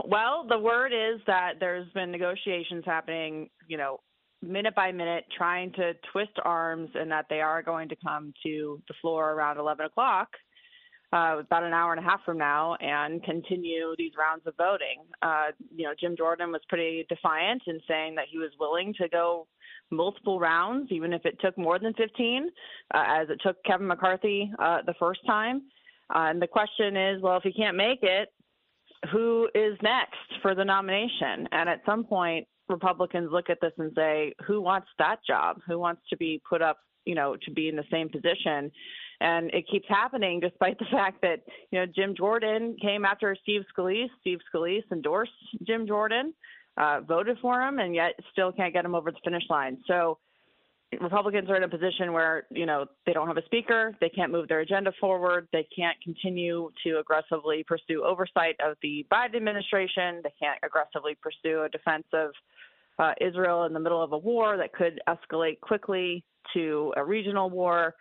Well, 0.04 0.44
the 0.48 0.58
word 0.58 0.92
is 0.92 1.20
that 1.28 1.60
there's 1.60 1.88
been 1.92 2.10
negotiations 2.10 2.82
happening, 2.84 3.48
you 3.68 3.78
know, 3.78 4.00
minute 4.42 4.74
by 4.74 4.90
minute, 4.90 5.24
trying 5.38 5.70
to 5.74 5.92
twist 6.12 6.32
arms, 6.44 6.90
and 6.96 7.12
that 7.12 7.26
they 7.30 7.40
are 7.40 7.62
going 7.62 7.90
to 7.90 7.96
come 8.04 8.34
to 8.44 8.82
the 8.88 8.94
floor 9.00 9.30
around 9.30 9.58
11 9.58 9.86
o'clock 9.86 10.30
uh, 11.14 11.38
about 11.38 11.62
an 11.62 11.72
hour 11.72 11.92
and 11.92 12.04
a 12.04 12.08
half 12.08 12.24
from 12.24 12.38
now 12.38 12.74
and 12.80 13.22
continue 13.22 13.94
these 13.96 14.12
rounds 14.18 14.42
of 14.46 14.54
voting. 14.56 14.98
Uh, 15.22 15.46
you 15.74 15.84
know, 15.84 15.94
Jim 15.98 16.16
Jordan 16.16 16.50
was 16.50 16.60
pretty 16.68 17.06
defiant 17.08 17.62
in 17.68 17.80
saying 17.86 18.16
that 18.16 18.24
he 18.28 18.38
was 18.38 18.50
willing 18.58 18.92
to 19.00 19.08
go 19.08 19.46
multiple 19.90 20.40
rounds, 20.40 20.90
even 20.90 21.12
if 21.12 21.24
it 21.24 21.38
took 21.40 21.56
more 21.56 21.78
than 21.78 21.94
15, 21.94 22.50
uh, 22.92 23.04
as 23.06 23.28
it 23.30 23.40
took 23.42 23.62
Kevin 23.64 23.86
McCarthy 23.86 24.50
uh, 24.58 24.78
the 24.86 24.94
first 24.98 25.20
time. 25.24 25.62
Uh, 26.14 26.30
and 26.30 26.42
the 26.42 26.48
question 26.48 26.96
is, 26.96 27.22
well, 27.22 27.36
if 27.36 27.44
he 27.44 27.52
can't 27.52 27.76
make 27.76 28.00
it, 28.02 28.32
who 29.12 29.48
is 29.54 29.76
next 29.82 30.40
for 30.42 30.54
the 30.54 30.64
nomination? 30.64 31.46
And 31.52 31.68
at 31.68 31.82
some 31.86 32.04
point, 32.04 32.46
Republicans 32.68 33.28
look 33.30 33.50
at 33.50 33.58
this 33.60 33.72
and 33.78 33.92
say, 33.94 34.34
who 34.46 34.60
wants 34.60 34.88
that 34.98 35.18
job? 35.26 35.60
Who 35.66 35.78
wants 35.78 36.02
to 36.10 36.16
be 36.16 36.42
put 36.48 36.60
up, 36.60 36.78
you 37.04 37.14
know, 37.14 37.36
to 37.44 37.50
be 37.52 37.68
in 37.68 37.76
the 37.76 37.84
same 37.90 38.08
position? 38.08 38.72
And 39.20 39.52
it 39.52 39.64
keeps 39.70 39.86
happening 39.88 40.40
despite 40.40 40.78
the 40.78 40.84
fact 40.90 41.20
that 41.22 41.42
you 41.70 41.78
know 41.78 41.86
Jim 41.86 42.14
Jordan 42.16 42.76
came 42.80 43.04
after 43.04 43.36
Steve 43.42 43.62
Scalise. 43.76 44.10
Steve 44.20 44.38
Scalise 44.52 44.84
endorsed 44.92 45.32
Jim 45.66 45.86
Jordan, 45.86 46.34
uh, 46.76 47.00
voted 47.06 47.38
for 47.40 47.62
him, 47.62 47.78
and 47.78 47.94
yet 47.94 48.12
still 48.32 48.52
can't 48.52 48.72
get 48.72 48.84
him 48.84 48.94
over 48.94 49.10
the 49.10 49.18
finish 49.24 49.44
line. 49.48 49.78
So 49.86 50.18
Republicans 51.00 51.48
are 51.50 51.56
in 51.56 51.64
a 51.64 51.68
position 51.68 52.12
where 52.12 52.46
you 52.50 52.66
know 52.66 52.86
they 53.06 53.12
don't 53.12 53.28
have 53.28 53.36
a 53.36 53.44
speaker, 53.44 53.96
they 54.00 54.08
can't 54.08 54.30
move 54.32 54.48
their 54.48 54.60
agenda 54.60 54.92
forward, 55.00 55.48
they 55.52 55.66
can't 55.76 56.00
continue 56.02 56.70
to 56.84 56.98
aggressively 56.98 57.64
pursue 57.66 58.04
oversight 58.04 58.56
of 58.64 58.76
the 58.82 59.06
Biden 59.12 59.36
administration, 59.36 60.20
they 60.22 60.32
can't 60.40 60.58
aggressively 60.62 61.16
pursue 61.20 61.62
a 61.62 61.68
defense 61.68 62.06
of 62.12 62.30
uh, 62.98 63.12
Israel 63.20 63.64
in 63.64 63.72
the 63.72 63.80
middle 63.80 64.02
of 64.02 64.12
a 64.12 64.18
war 64.18 64.56
that 64.56 64.72
could 64.72 65.00
escalate 65.08 65.60
quickly 65.60 66.24
to 66.52 66.92
a 66.96 67.04
regional 67.04 67.50
war. 67.50 67.94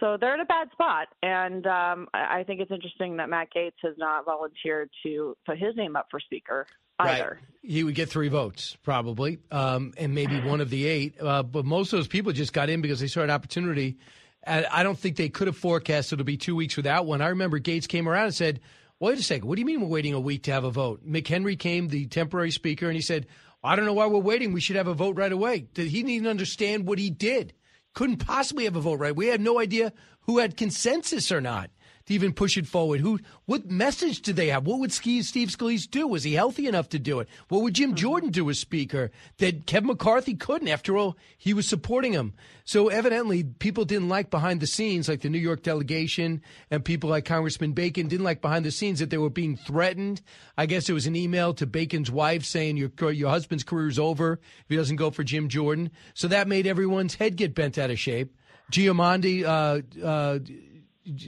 So 0.00 0.16
they're 0.20 0.34
in 0.34 0.40
a 0.40 0.44
bad 0.44 0.70
spot, 0.72 1.08
and 1.22 1.66
um, 1.66 2.08
I 2.14 2.44
think 2.44 2.60
it's 2.60 2.70
interesting 2.70 3.16
that 3.16 3.28
Matt 3.28 3.48
Gaetz 3.54 3.72
has 3.82 3.94
not 3.98 4.24
volunteered 4.24 4.90
to 5.04 5.36
put 5.44 5.58
his 5.58 5.74
name 5.76 5.96
up 5.96 6.06
for 6.10 6.20
speaker 6.20 6.66
either. 7.00 7.40
Right. 7.40 7.70
He 7.70 7.84
would 7.84 7.94
get 7.94 8.08
three 8.08 8.28
votes 8.28 8.76
probably, 8.82 9.38
um, 9.50 9.92
and 9.96 10.14
maybe 10.14 10.40
one 10.40 10.60
of 10.60 10.70
the 10.70 10.86
eight. 10.86 11.20
Uh, 11.20 11.42
but 11.42 11.64
most 11.64 11.92
of 11.92 11.98
those 11.98 12.08
people 12.08 12.32
just 12.32 12.52
got 12.52 12.70
in 12.70 12.80
because 12.80 13.00
they 13.00 13.08
saw 13.08 13.22
an 13.22 13.30
opportunity. 13.30 13.98
And 14.44 14.66
I 14.66 14.82
don't 14.82 14.98
think 14.98 15.16
they 15.16 15.28
could 15.28 15.48
have 15.48 15.56
forecasted 15.56 16.20
it'll 16.20 16.26
be 16.26 16.36
two 16.36 16.54
weeks 16.54 16.76
without 16.76 17.06
one. 17.06 17.20
I 17.20 17.28
remember 17.28 17.58
Gaetz 17.58 17.88
came 17.88 18.08
around 18.08 18.26
and 18.26 18.34
said, 18.34 18.60
"Wait 19.00 19.18
a 19.18 19.22
second, 19.22 19.48
what 19.48 19.56
do 19.56 19.60
you 19.60 19.66
mean 19.66 19.80
we're 19.80 19.88
waiting 19.88 20.14
a 20.14 20.20
week 20.20 20.44
to 20.44 20.52
have 20.52 20.64
a 20.64 20.70
vote?" 20.70 21.04
McHenry 21.06 21.58
came, 21.58 21.88
the 21.88 22.06
temporary 22.06 22.52
speaker, 22.52 22.86
and 22.86 22.94
he 22.94 23.02
said, 23.02 23.26
"I 23.64 23.74
don't 23.74 23.84
know 23.84 23.94
why 23.94 24.06
we're 24.06 24.20
waiting. 24.20 24.52
We 24.52 24.60
should 24.60 24.76
have 24.76 24.86
a 24.86 24.94
vote 24.94 25.16
right 25.16 25.32
away." 25.32 25.66
Did 25.74 25.88
he 25.88 26.04
didn't 26.04 26.28
understand 26.28 26.86
what 26.86 27.00
he 27.00 27.10
did? 27.10 27.52
Couldn't 27.98 28.24
possibly 28.24 28.62
have 28.62 28.76
a 28.76 28.80
vote 28.80 29.00
right. 29.00 29.16
We 29.16 29.26
had 29.26 29.40
no 29.40 29.58
idea 29.58 29.92
who 30.20 30.38
had 30.38 30.56
consensus 30.56 31.32
or 31.32 31.40
not 31.40 31.68
to 32.08 32.14
even 32.14 32.32
push 32.32 32.56
it 32.56 32.66
forward. 32.66 33.00
Who, 33.00 33.20
what 33.44 33.70
message 33.70 34.22
did 34.22 34.36
they 34.36 34.48
have? 34.48 34.66
What 34.66 34.80
would 34.80 34.92
Steve 34.92 35.24
Scalise 35.24 35.88
do? 35.88 36.08
Was 36.08 36.24
he 36.24 36.32
healthy 36.32 36.66
enough 36.66 36.88
to 36.90 36.98
do 36.98 37.20
it? 37.20 37.28
What 37.48 37.62
would 37.62 37.74
Jim 37.74 37.90
mm-hmm. 37.90 37.96
Jordan 37.96 38.30
do 38.30 38.48
as 38.48 38.58
Speaker 38.58 39.10
that 39.36 39.66
Kevin 39.66 39.88
McCarthy 39.88 40.34
couldn't? 40.34 40.68
After 40.68 40.96
all, 40.96 41.18
he 41.36 41.52
was 41.52 41.68
supporting 41.68 42.14
him. 42.14 42.32
So 42.64 42.88
evidently, 42.88 43.44
people 43.44 43.84
didn't 43.84 44.08
like 44.08 44.30
behind 44.30 44.60
the 44.60 44.66
scenes, 44.66 45.06
like 45.06 45.20
the 45.20 45.28
New 45.28 45.38
York 45.38 45.62
delegation 45.62 46.40
and 46.70 46.82
people 46.82 47.10
like 47.10 47.26
Congressman 47.26 47.72
Bacon 47.72 48.08
didn't 48.08 48.24
like 48.24 48.40
behind 48.40 48.64
the 48.64 48.70
scenes 48.70 49.00
that 49.00 49.10
they 49.10 49.18
were 49.18 49.28
being 49.28 49.58
threatened. 49.58 50.22
I 50.56 50.64
guess 50.64 50.88
it 50.88 50.94
was 50.94 51.06
an 51.06 51.14
email 51.14 51.52
to 51.54 51.66
Bacon's 51.66 52.10
wife 52.10 52.44
saying 52.44 52.78
your 52.78 52.90
your 53.12 53.28
husband's 53.28 53.64
career 53.64 53.88
is 53.88 53.98
over 53.98 54.32
if 54.32 54.66
he 54.70 54.76
doesn't 54.76 54.96
go 54.96 55.10
for 55.10 55.24
Jim 55.24 55.50
Jordan. 55.50 55.90
So 56.14 56.28
that 56.28 56.48
made 56.48 56.66
everyone's 56.66 57.16
head 57.16 57.36
get 57.36 57.54
bent 57.54 57.76
out 57.76 57.90
of 57.90 57.98
shape. 57.98 58.34
Giamondi, 58.72 59.44
uh, 59.44 60.04
uh, 60.06 60.38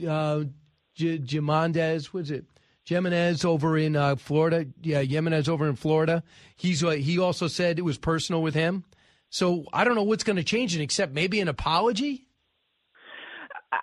uh, 0.07 0.43
Gimenez, 0.95 2.13
what's 2.13 2.29
it? 2.29 2.45
Jimenez 2.85 3.45
over 3.45 3.77
in 3.77 3.95
uh, 3.95 4.15
Florida. 4.15 4.65
Yeah, 4.81 5.01
Jimenez 5.01 5.47
over 5.47 5.67
in 5.67 5.75
Florida. 5.75 6.23
He's 6.55 6.83
uh, 6.83 6.91
he 6.91 7.19
also 7.19 7.47
said 7.47 7.79
it 7.79 7.83
was 7.83 7.97
personal 7.97 8.41
with 8.41 8.55
him. 8.55 8.83
So 9.29 9.65
I 9.71 9.83
don't 9.83 9.95
know 9.95 10.03
what's 10.03 10.23
going 10.23 10.35
to 10.35 10.43
change 10.43 10.75
it 10.75 10.81
except 10.81 11.13
maybe 11.13 11.39
an 11.39 11.47
apology. 11.47 12.27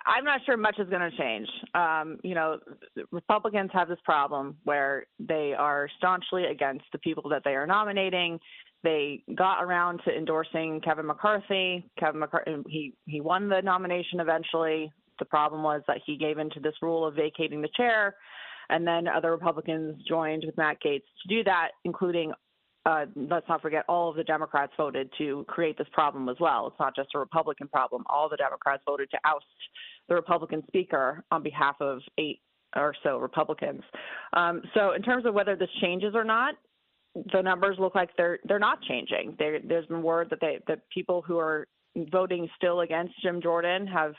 I'm 0.05 0.23
not 0.23 0.41
sure 0.45 0.55
much 0.55 0.77
is 0.77 0.87
going 0.89 1.09
to 1.09 1.17
change. 1.17 1.47
Um, 1.73 2.19
you 2.23 2.35
know, 2.35 2.59
Republicans 3.11 3.71
have 3.73 3.87
this 3.87 3.97
problem 4.03 4.57
where 4.63 5.05
they 5.17 5.55
are 5.57 5.89
staunchly 5.97 6.45
against 6.45 6.85
the 6.91 6.99
people 6.99 7.29
that 7.29 7.41
they 7.43 7.55
are 7.55 7.65
nominating. 7.65 8.39
They 8.83 9.23
got 9.35 9.63
around 9.63 10.01
to 10.05 10.15
endorsing 10.15 10.81
Kevin 10.81 11.07
McCarthy. 11.07 11.89
Kevin 11.99 12.19
McCarthy, 12.19 12.55
he 12.67 12.93
he 13.05 13.19
won 13.19 13.49
the 13.49 13.61
nomination 13.61 14.19
eventually. 14.19 14.91
The 15.19 15.25
problem 15.25 15.63
was 15.63 15.81
that 15.87 15.99
he 16.05 16.17
gave 16.17 16.37
into 16.37 16.59
this 16.59 16.75
rule 16.81 17.05
of 17.05 17.15
vacating 17.15 17.61
the 17.61 17.69
chair, 17.75 18.15
and 18.69 18.87
then 18.87 19.07
other 19.07 19.31
Republicans 19.31 20.01
joined 20.07 20.43
with 20.45 20.57
Matt 20.57 20.77
Gaetz 20.85 21.03
to 21.21 21.27
do 21.27 21.43
that, 21.43 21.69
including 21.85 22.33
uh, 22.85 23.05
let's 23.15 23.47
not 23.49 23.61
forget 23.61 23.83
all 23.89 24.09
of 24.09 24.15
the 24.15 24.23
Democrats 24.23 24.71
voted 24.77 25.11
to 25.17 25.45
create 25.47 25.77
this 25.77 25.87
problem 25.91 26.29
as 26.29 26.37
well. 26.39 26.67
It's 26.67 26.79
not 26.79 26.95
just 26.95 27.09
a 27.13 27.19
Republican 27.19 27.67
problem. 27.67 28.03
All 28.09 28.29
the 28.29 28.37
Democrats 28.37 28.83
voted 28.85 29.11
to 29.11 29.17
oust 29.25 29.45
the 30.07 30.15
Republican 30.15 30.63
speaker 30.67 31.23
on 31.29 31.43
behalf 31.43 31.75
of 31.81 31.99
eight 32.17 32.39
or 32.75 32.93
so 33.03 33.17
Republicans. 33.17 33.81
Um, 34.33 34.61
so, 34.73 34.93
in 34.93 35.01
terms 35.01 35.25
of 35.25 35.33
whether 35.33 35.55
this 35.55 35.69
changes 35.81 36.13
or 36.15 36.23
not, 36.23 36.55
the 37.33 37.41
numbers 37.41 37.77
look 37.79 37.95
like 37.95 38.09
they're 38.17 38.39
they're 38.45 38.59
not 38.59 38.81
changing. 38.83 39.35
There, 39.37 39.59
there's 39.63 39.85
been 39.87 40.03
word 40.03 40.29
that 40.29 40.39
they 40.39 40.59
that 40.67 40.81
people 40.89 41.21
who 41.21 41.37
are 41.37 41.67
voting 42.11 42.47
still 42.55 42.81
against 42.81 43.21
Jim 43.21 43.41
Jordan 43.41 43.87
have 43.87 44.13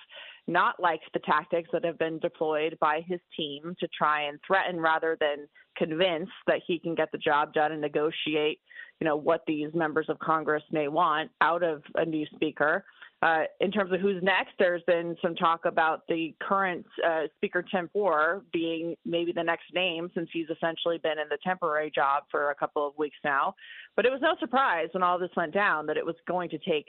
not 0.46 0.80
liked 0.80 1.04
the 1.12 1.20
tactics 1.20 1.68
that 1.72 1.84
have 1.84 1.98
been 1.98 2.18
deployed 2.18 2.76
by 2.80 3.02
his 3.06 3.20
team 3.36 3.74
to 3.78 3.88
try 3.96 4.22
and 4.22 4.38
threaten 4.46 4.80
rather 4.80 5.16
than 5.20 5.46
convince 5.76 6.28
that 6.46 6.60
he 6.66 6.78
can 6.78 6.94
get 6.94 7.10
the 7.12 7.18
job 7.18 7.54
done 7.54 7.72
and 7.72 7.80
negotiate, 7.80 8.60
you 9.00 9.06
know, 9.06 9.16
what 9.16 9.42
these 9.46 9.72
members 9.74 10.06
of 10.08 10.18
Congress 10.18 10.62
may 10.72 10.88
want 10.88 11.30
out 11.40 11.62
of 11.62 11.82
a 11.94 12.04
new 12.04 12.26
speaker. 12.34 12.84
Uh, 13.22 13.42
in 13.60 13.70
terms 13.70 13.92
of 13.92 14.00
who's 14.00 14.22
next, 14.22 14.52
there's 14.58 14.82
been 14.86 15.14
some 15.20 15.34
talk 15.34 15.66
about 15.66 16.06
the 16.08 16.34
current 16.40 16.86
uh, 17.06 17.24
Speaker 17.36 17.62
Tim 17.62 17.86
Poore 17.88 18.42
being 18.50 18.96
maybe 19.04 19.30
the 19.30 19.42
next 19.42 19.74
name 19.74 20.10
since 20.14 20.28
he's 20.32 20.48
essentially 20.48 20.96
been 20.96 21.18
in 21.18 21.28
the 21.28 21.36
temporary 21.44 21.90
job 21.94 22.24
for 22.30 22.50
a 22.50 22.54
couple 22.54 22.86
of 22.86 22.96
weeks 22.96 23.18
now. 23.22 23.54
But 23.94 24.06
it 24.06 24.10
was 24.10 24.22
no 24.22 24.36
surprise 24.40 24.88
when 24.92 25.02
all 25.02 25.18
this 25.18 25.30
went 25.36 25.52
down 25.52 25.86
that 25.86 25.98
it 25.98 26.06
was 26.06 26.16
going 26.26 26.48
to 26.50 26.58
take 26.58 26.86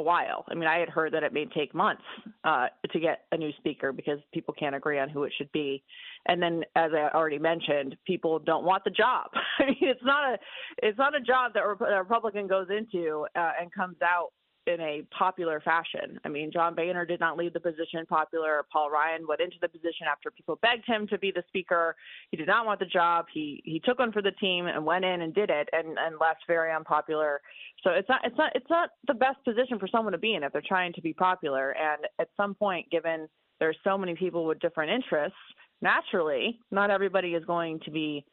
a 0.00 0.02
while. 0.02 0.44
I 0.48 0.54
mean, 0.54 0.66
I 0.66 0.78
had 0.78 0.88
heard 0.88 1.12
that 1.12 1.22
it 1.22 1.32
may 1.32 1.44
take 1.44 1.74
months 1.74 2.02
uh, 2.44 2.68
to 2.90 2.98
get 2.98 3.24
a 3.32 3.36
new 3.36 3.52
speaker 3.58 3.92
because 3.92 4.18
people 4.32 4.54
can't 4.58 4.74
agree 4.74 4.98
on 4.98 5.10
who 5.10 5.24
it 5.24 5.32
should 5.36 5.52
be. 5.52 5.82
And 6.26 6.42
then, 6.42 6.62
as 6.74 6.90
I 6.94 7.14
already 7.14 7.38
mentioned, 7.38 7.96
people 8.06 8.38
don't 8.38 8.64
want 8.64 8.82
the 8.84 8.90
job. 8.90 9.30
I 9.58 9.66
mean, 9.66 9.76
it's 9.80 10.02
not 10.02 10.34
a 10.34 10.38
it's 10.82 10.98
not 10.98 11.14
a 11.14 11.20
job 11.20 11.52
that 11.54 11.62
a 11.62 12.02
Republican 12.02 12.46
goes 12.46 12.68
into 12.70 13.26
uh, 13.36 13.52
and 13.60 13.72
comes 13.72 13.96
out 14.02 14.30
in 14.66 14.80
a 14.80 15.02
popular 15.16 15.60
fashion. 15.60 16.20
I 16.24 16.28
mean, 16.28 16.50
John 16.52 16.74
Boehner 16.74 17.06
did 17.06 17.20
not 17.20 17.36
leave 17.36 17.52
the 17.52 17.60
position 17.60 18.04
popular. 18.08 18.64
Paul 18.72 18.90
Ryan 18.90 19.26
went 19.26 19.40
into 19.40 19.56
the 19.60 19.68
position 19.68 20.06
after 20.10 20.30
people 20.30 20.58
begged 20.62 20.84
him 20.86 21.06
to 21.08 21.18
be 21.18 21.30
the 21.30 21.42
speaker. 21.48 21.96
He 22.30 22.36
did 22.36 22.46
not 22.46 22.66
want 22.66 22.80
the 22.80 22.86
job. 22.86 23.26
He 23.32 23.62
he 23.64 23.80
took 23.80 23.98
one 23.98 24.12
for 24.12 24.22
the 24.22 24.32
team 24.32 24.66
and 24.66 24.84
went 24.84 25.04
in 25.04 25.22
and 25.22 25.34
did 25.34 25.50
it 25.50 25.68
and 25.72 25.98
and 25.98 26.16
left 26.20 26.40
very 26.46 26.72
unpopular. 26.72 27.40
So 27.82 27.90
it's 27.90 28.08
not 28.08 28.20
it's 28.24 28.36
not 28.36 28.52
it's 28.54 28.70
not 28.70 28.90
the 29.06 29.14
best 29.14 29.42
position 29.44 29.78
for 29.78 29.88
someone 29.88 30.12
to 30.12 30.18
be 30.18 30.34
in 30.34 30.42
if 30.42 30.52
they're 30.52 30.62
trying 30.66 30.92
to 30.94 31.02
be 31.02 31.14
popular. 31.14 31.72
And 31.72 32.06
at 32.18 32.28
some 32.36 32.54
point, 32.54 32.90
given 32.90 33.28
there's 33.60 33.78
so 33.84 33.96
many 33.96 34.14
people 34.14 34.46
with 34.46 34.58
different 34.60 34.90
interests, 34.90 35.38
naturally, 35.80 36.58
not 36.70 36.90
everybody 36.90 37.34
is 37.34 37.44
going 37.44 37.80
to 37.84 37.90
be 37.90 38.24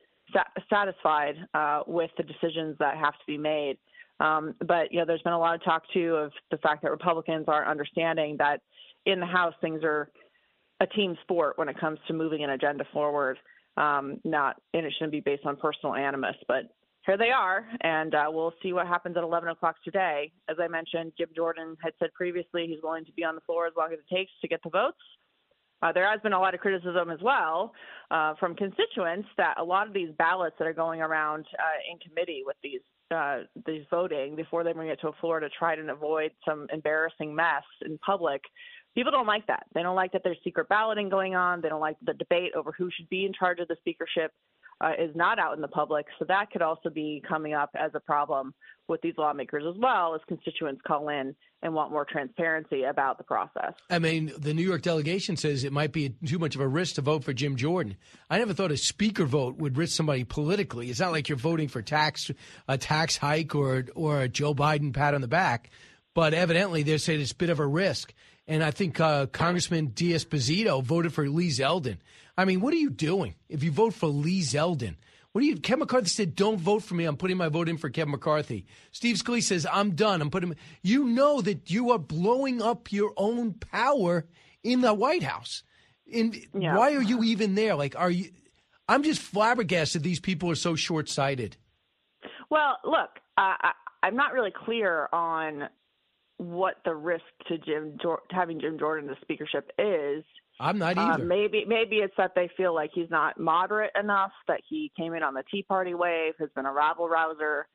satisfied 0.70 1.36
uh, 1.54 1.82
with 1.88 2.12
the 2.18 2.24
decisions 2.24 2.76
that 2.80 2.98
have 2.98 3.14
to 3.14 3.26
be 3.26 3.38
made. 3.38 3.78
Um, 4.20 4.56
but 4.66 4.92
you 4.92 5.00
know, 5.00 5.06
there's 5.06 5.22
been 5.22 5.34
a 5.34 5.40
lot 5.40 5.56
of 5.56 5.64
talk 5.64 5.84
too 5.94 6.16
of 6.16 6.32
the 6.52 6.58
fact 6.58 6.82
that 6.84 6.92
Republicans 6.92 7.46
aren't 7.48 7.70
understanding 7.70 8.36
that 8.40 8.62
in 9.06 9.20
the 9.20 9.26
House 9.26 9.54
things 9.62 9.84
are 9.84 10.10
a 10.80 10.88
team 10.88 11.18
sport 11.22 11.58
when 11.58 11.70
it 11.70 11.80
comes 11.80 12.00
to 12.08 12.14
moving 12.14 12.44
an 12.44 12.52
agenda 12.52 12.84
forward. 12.94 13.38
Um, 13.78 14.20
not 14.24 14.56
and 14.74 14.86
it 14.86 14.94
shouldn't 14.98 15.12
be 15.12 15.20
based 15.20 15.46
on 15.46 15.56
personal 15.56 15.94
animus, 15.94 16.36
but 16.48 16.64
here 17.06 17.18
they 17.18 17.30
are, 17.30 17.66
and 17.82 18.14
uh, 18.14 18.26
we'll 18.28 18.54
see 18.62 18.74
what 18.74 18.86
happens 18.86 19.16
at 19.16 19.24
11 19.24 19.48
o'clock 19.48 19.76
today. 19.86 20.32
As 20.50 20.58
I 20.60 20.68
mentioned, 20.68 21.14
Jim 21.18 21.30
Jordan 21.34 21.78
had 21.82 21.94
said 22.00 22.10
previously 22.14 22.66
he's 22.68 22.84
willing 22.84 23.06
to 23.06 23.14
be 23.14 23.24
on 23.24 23.36
the 23.36 23.42
floor 23.42 23.66
as 23.66 23.74
long 23.78 23.94
as 23.94 24.00
it 24.00 24.14
takes 24.14 24.32
to 24.42 24.48
get 24.48 24.60
the 24.64 24.70
votes. 24.70 24.98
Uh, 25.82 25.92
there 25.94 26.10
has 26.10 26.20
been 26.22 26.34
a 26.34 26.40
lot 26.40 26.54
of 26.54 26.60
criticism 26.60 27.10
as 27.10 27.20
well 27.22 27.72
uh, 28.12 28.34
from 28.40 28.56
constituents 28.56 29.30
that 29.38 29.54
a 29.58 29.64
lot 29.64 29.88
of 29.88 29.94
these 29.94 30.10
ballots 30.18 30.56
that 30.60 30.68
are 30.68 30.74
going 30.74 31.02
around 31.02 31.46
uh, 31.58 31.92
in 31.92 31.98
committee 32.00 32.42
with 32.46 32.58
these 32.62 32.82
uh, 33.12 33.40
these 33.66 33.84
voting 33.90 34.36
before 34.36 34.64
they 34.64 34.74
bring 34.74 34.90
it 34.90 35.00
to 35.02 35.10
a 35.10 35.14
floor 35.14 35.40
to 35.40 35.50
try 35.50 35.76
to 35.76 35.92
avoid 35.92 36.32
some 36.46 36.68
embarrassing 36.74 37.34
mess 37.34 37.64
in 37.86 37.98
public. 38.00 38.42
People 38.96 39.12
don't 39.12 39.28
like 39.28 39.46
that. 39.48 39.66
They 39.74 39.84
don't 39.84 39.96
like 39.96 40.12
that 40.14 40.22
there's 40.24 40.38
secret 40.44 40.68
balloting 40.70 41.10
going 41.10 41.36
on. 41.36 41.62
They 41.62 41.70
don't 41.70 41.82
like 41.82 41.98
the 42.04 42.14
debate 42.14 42.54
over 42.56 42.72
who 42.72 42.90
should 42.96 43.10
be 43.10 43.26
in 43.26 43.34
charge 43.34 43.60
of 43.60 43.68
the 43.68 43.76
speakership 43.80 44.32
uh, 44.82 44.92
is 45.00 45.16
not 45.16 45.40
out 45.40 45.56
in 45.56 45.62
the 45.62 45.68
public. 45.68 46.06
So 46.20 46.26
that 46.28 46.52
could 46.52 46.62
also 46.62 46.90
be 46.90 47.22
coming 47.28 47.54
up 47.54 47.72
as 47.76 47.92
a 47.94 48.00
problem 48.00 48.54
with 48.88 49.02
these 49.02 49.16
lawmakers 49.18 49.64
as 49.68 49.76
well 49.82 50.16
as 50.16 50.22
constituents 50.28 50.82
call 50.88 51.10
in 51.10 51.36
and 51.62 51.74
want 51.74 51.92
more 51.92 52.06
transparency 52.06 52.84
about 52.84 53.18
the 53.18 53.24
process. 53.24 53.74
I 53.90 54.00
mean, 54.00 54.32
the 54.38 54.54
New 54.54 54.64
York 54.64 54.82
delegation 54.82 55.36
says 55.36 55.64
it 55.64 55.74
might 55.74 55.92
be 55.92 56.16
too 56.26 56.40
much 56.40 56.56
of 56.56 56.62
a 56.62 56.68
risk 56.68 56.96
to 56.96 57.02
vote 57.02 57.24
for 57.24 57.34
Jim 57.34 57.56
Jordan. 57.56 57.98
I 58.30 58.38
never 58.38 58.54
thought 58.54 58.72
a 58.72 58.78
speaker 58.78 59.26
vote 59.26 59.58
would 59.58 59.78
risk 59.78 59.96
somebody 59.96 60.24
politically. 60.24 60.90
It's 60.90 61.00
not 61.00 61.12
like 61.12 61.28
you're 61.28 61.38
voting 61.38 61.68
for 61.68 61.82
tax 61.82 62.32
a 62.68 62.78
tax 62.78 63.18
hike 63.18 63.56
or 63.56 63.86
or 63.96 64.22
a 64.22 64.30
Joe 64.30 64.54
Biden 64.54 64.94
pat 64.94 65.14
on 65.14 65.22
the 65.22 65.28
back, 65.28 65.72
but 66.14 66.34
evidently 66.34 66.84
they're 66.84 66.98
saying 66.98 67.22
it's 67.22 67.32
a 67.32 67.36
bit 67.36 67.50
of 67.50 67.60
a 67.60 67.68
risk. 67.68 68.14
And 68.48 68.64
I 68.64 68.72
think 68.72 69.00
uh, 69.00 69.26
Congressman 69.28 69.88
D'Esposito 69.88 70.82
voted 70.82 71.14
for 71.14 71.28
Lee 71.28 71.50
Zeldin. 71.50 71.98
I 72.38 72.46
mean, 72.46 72.62
what 72.62 72.74
are 72.74 72.78
you 72.78 72.90
doing 72.90 73.36
if 73.50 73.64
you 73.64 73.72
vote 73.72 73.94
for 73.94 74.08
Lee 74.08 74.42
Zeldin? 74.42 74.96
What 75.34 75.42
do 75.42 75.48
you? 75.48 75.58
Kevin 75.58 75.80
McCarthy 75.80 76.08
said, 76.08 76.36
"Don't 76.36 76.60
vote 76.60 76.82
for 76.84 76.96
me. 76.96 77.06
I'm 77.06 77.18
putting 77.18 77.38
my 77.38 77.50
vote 77.50 77.70
in 77.70 77.78
for 77.78 77.90
Kevin 77.90 78.12
McCarthy." 78.12 78.66
Steve 78.92 79.18
Scalise 79.18 79.44
says, 79.44 79.68
"I'm 79.72 79.92
done. 79.92 80.22
I'm 80.22 80.32
putting." 80.32 80.56
You 80.82 81.04
know 81.04 81.42
that 81.42 81.70
you 81.70 81.92
are 81.92 82.00
blowing 82.00 82.62
up 82.62 82.92
your 82.92 83.14
own 83.18 83.54
power 83.54 84.26
in 84.64 84.82
the 84.82 84.94
White 84.94 85.24
House. 85.24 85.64
And 86.12 86.36
yeah. 86.58 86.76
why 86.76 86.96
are 86.96 87.02
you 87.02 87.24
even 87.24 87.56
there? 87.56 87.76
Like, 87.76 87.96
are 87.98 88.10
you? 88.10 88.30
I'm 88.88 89.04
just 89.04 89.22
flabbergasted. 89.22 90.02
These 90.02 90.22
people 90.22 90.50
are 90.50 90.56
so 90.56 90.76
short 90.76 91.10
sighted. 91.10 91.58
Well, 92.50 92.78
look, 92.86 93.10
uh, 93.38 93.54
I, 93.62 93.72
I'm 94.02 94.16
not 94.16 94.34
really 94.34 94.52
clear 94.52 95.10
on 95.12 95.68
what 96.38 96.76
the 96.86 96.94
risk 96.94 97.24
to 97.48 97.58
Jim 97.58 97.98
having 98.32 98.60
Jim 98.60 98.78
Jordan 98.78 99.08
the 99.08 99.16
speakership 99.22 99.72
is. 99.80 100.24
I'm 100.60 100.78
not 100.78 100.98
uh, 100.98 101.02
either. 101.02 101.24
Uh, 101.24 101.26
maybe 101.26 101.66
maybe 101.68 101.98
it's 101.98 102.14
that 102.18 102.34
they 102.36 102.50
feel 102.58 102.74
like 102.74 102.92
he's 102.94 103.10
not 103.10 103.40
moderate 103.40 103.92
enough. 104.00 104.32
That 104.48 104.62
he 104.68 104.92
came 104.98 105.14
in 105.14 105.24
on 105.24 105.34
the 105.34 105.44
Tea 105.52 105.64
Party 105.64 105.94
wave, 105.94 106.34
has 106.40 106.50
been 106.56 106.66
a 106.66 106.74
rabble 106.74 107.10
rouser 107.10 107.68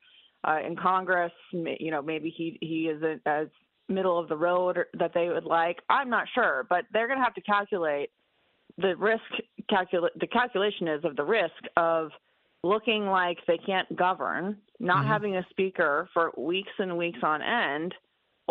uh, 0.46 0.58
in 0.64 0.76
Congress. 0.76 1.32
You 1.52 1.90
know, 1.90 2.02
maybe 2.02 2.32
he 2.36 2.58
he 2.60 2.88
isn't 2.88 3.22
as 3.26 3.48
middle 3.88 4.18
of 4.18 4.28
the 4.28 4.36
road 4.36 4.78
that 4.98 5.12
they 5.14 5.28
would 5.28 5.44
like. 5.44 5.78
I'm 5.88 6.08
not 6.08 6.26
sure, 6.34 6.66
but 6.68 6.84
they're 6.92 7.08
going 7.08 7.18
to 7.18 7.24
have 7.24 7.34
to 7.34 7.42
calculate 7.42 8.10
the 8.78 8.96
risk. 8.96 9.22
Calculate 9.68 10.12
the 10.18 10.26
calculation 10.26 10.88
is 10.88 11.04
of 11.04 11.16
the 11.16 11.24
risk 11.24 11.52
of 11.76 12.10
looking 12.64 13.06
like 13.06 13.38
they 13.46 13.58
can't 13.58 13.96
govern, 13.96 14.56
not 14.78 14.98
mm-hmm. 14.98 15.08
having 15.08 15.36
a 15.36 15.46
speaker 15.50 16.08
for 16.14 16.32
weeks 16.36 16.70
and 16.78 16.96
weeks 16.96 17.18
on 17.22 17.42
end, 17.42 17.94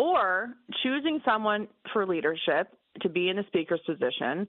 or 0.02 0.54
choosing 0.82 1.20
someone 1.24 1.68
for 1.92 2.04
leadership 2.04 2.76
to 3.00 3.08
be 3.08 3.28
in 3.28 3.38
a 3.38 3.46
speaker's 3.46 3.80
position 3.86 4.48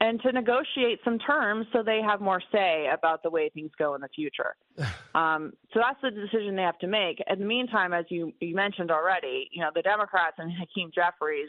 and 0.00 0.20
to 0.22 0.32
negotiate 0.32 1.00
some 1.04 1.18
terms 1.18 1.66
so 1.70 1.82
they 1.82 2.00
have 2.00 2.22
more 2.22 2.40
say 2.50 2.88
about 2.92 3.22
the 3.22 3.28
way 3.28 3.50
things 3.50 3.70
go 3.78 3.94
in 3.94 4.00
the 4.00 4.08
future. 4.08 4.56
Um, 5.16 5.54
so 5.72 5.80
that's 5.80 5.98
the 6.02 6.10
decision 6.10 6.56
they 6.56 6.62
have 6.62 6.78
to 6.80 6.86
make. 6.86 7.22
In 7.26 7.38
the 7.38 7.46
meantime, 7.46 7.94
as 7.94 8.04
you, 8.10 8.34
you 8.38 8.54
mentioned 8.54 8.90
already, 8.90 9.48
you 9.50 9.62
know 9.62 9.70
the 9.74 9.80
Democrats 9.80 10.36
and 10.36 10.52
Hakeem 10.52 10.90
Jeffries 10.94 11.48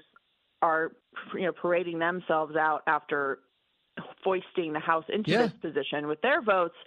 are 0.62 0.94
you 1.34 1.42
know 1.42 1.52
parading 1.52 2.00
themselves 2.00 2.56
out 2.56 2.84
after 2.88 3.40
foisting 4.24 4.72
the 4.72 4.80
House 4.80 5.04
into 5.10 5.32
yeah. 5.32 5.42
this 5.42 5.52
position 5.62 6.08
with 6.08 6.22
their 6.22 6.42
votes 6.42 6.78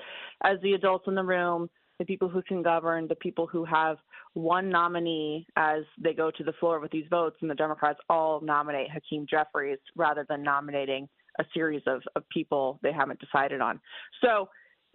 as 0.43 0.59
the 0.63 0.73
adults 0.73 1.05
in 1.07 1.15
the 1.15 1.23
room, 1.23 1.69
the 1.99 2.07
people 2.07 2.31
who 2.31 2.41
can 2.41 2.63
govern, 2.63 3.07
the 3.07 3.15
people 3.15 3.47
who 3.47 3.67
have 3.67 3.99
one 4.35 4.69
nominee 4.69 5.47
as 5.57 5.83
they 6.03 6.13
go 6.13 6.31
to 6.31 6.45
the 6.45 6.53
floor 6.55 6.81
with 6.81 6.91
these 6.91 7.07
votes, 7.11 7.37
and 7.41 7.51
the 7.51 7.55
Democrats 7.55 7.99
all 8.09 8.41
nominate 8.41 8.91
Hakeem 8.91 9.27
Jeffries 9.29 9.79
rather 9.97 10.25
than 10.29 10.43
nominating 10.43 11.09
a 11.39 11.45
series 11.53 11.83
of, 11.87 12.03
of 12.17 12.29
people 12.29 12.79
they 12.83 12.93
haven't 12.93 13.21
decided 13.21 13.61
on. 13.61 13.81
So, 14.23 14.49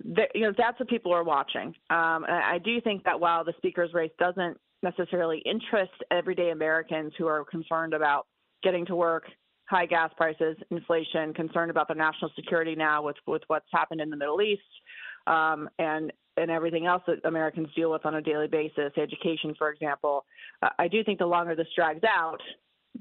the, 0.03 0.23
you 0.33 0.41
know, 0.41 0.53
that's 0.57 0.79
what 0.79 0.89
people 0.89 1.13
are 1.13 1.23
watching. 1.23 1.69
Um, 1.89 2.25
I 2.27 2.59
do 2.63 2.81
think 2.81 3.03
that 3.05 3.19
while 3.19 3.43
the 3.43 3.53
speaker's 3.57 3.93
race 3.93 4.11
doesn't 4.19 4.57
necessarily 4.83 5.41
interest 5.45 5.93
everyday 6.11 6.51
Americans 6.51 7.13
who 7.17 7.27
are 7.27 7.45
concerned 7.45 7.93
about 7.93 8.27
getting 8.61 8.85
to 8.87 8.95
work, 8.95 9.23
high 9.65 9.85
gas 9.85 10.11
prices, 10.17 10.57
inflation, 10.69 11.33
concerned 11.33 11.71
about 11.71 11.87
the 11.87 11.95
national 11.95 12.31
security 12.35 12.75
now 12.75 13.01
with 13.01 13.15
with 13.25 13.41
what's 13.47 13.65
happened 13.71 14.01
in 14.01 14.09
the 14.09 14.17
Middle 14.17 14.41
East, 14.41 14.61
um, 15.27 15.69
and 15.79 16.11
and 16.37 16.51
everything 16.51 16.85
else 16.85 17.03
that 17.07 17.25
Americans 17.25 17.69
deal 17.75 17.91
with 17.91 18.05
on 18.05 18.15
a 18.15 18.21
daily 18.21 18.47
basis, 18.47 18.91
education, 18.97 19.55
for 19.57 19.69
example. 19.69 20.25
Uh, 20.61 20.69
I 20.77 20.87
do 20.87 21.03
think 21.03 21.19
the 21.19 21.25
longer 21.25 21.55
this 21.55 21.67
drags 21.75 22.03
out, 22.03 22.39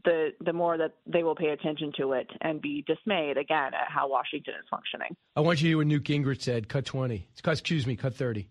the 0.05 0.31
the 0.45 0.53
more 0.53 0.77
that 0.77 0.95
they 1.07 1.23
will 1.23 1.37
pay 1.37 1.51
attention 1.51 1.93
to 1.99 2.13
it 2.13 2.29
and 2.41 2.61
be 2.61 2.85
dismayed 2.87 3.37
again 3.37 3.75
at 3.75 3.89
how 3.89 4.09
Washington 4.09 4.55
is 4.55 4.67
functioning. 4.69 5.17
I 5.37 5.41
want 5.41 5.61
you 5.61 5.67
to 5.67 5.69
hear 5.69 5.77
what 5.79 5.87
Newt 5.87 6.05
Gingrich 6.05 6.43
said. 6.43 6.69
Cut 6.69 6.85
twenty. 6.85 7.29
Excuse 7.47 7.87
me. 7.87 7.97
Cut 7.97 8.15
thirty. 8.15 8.49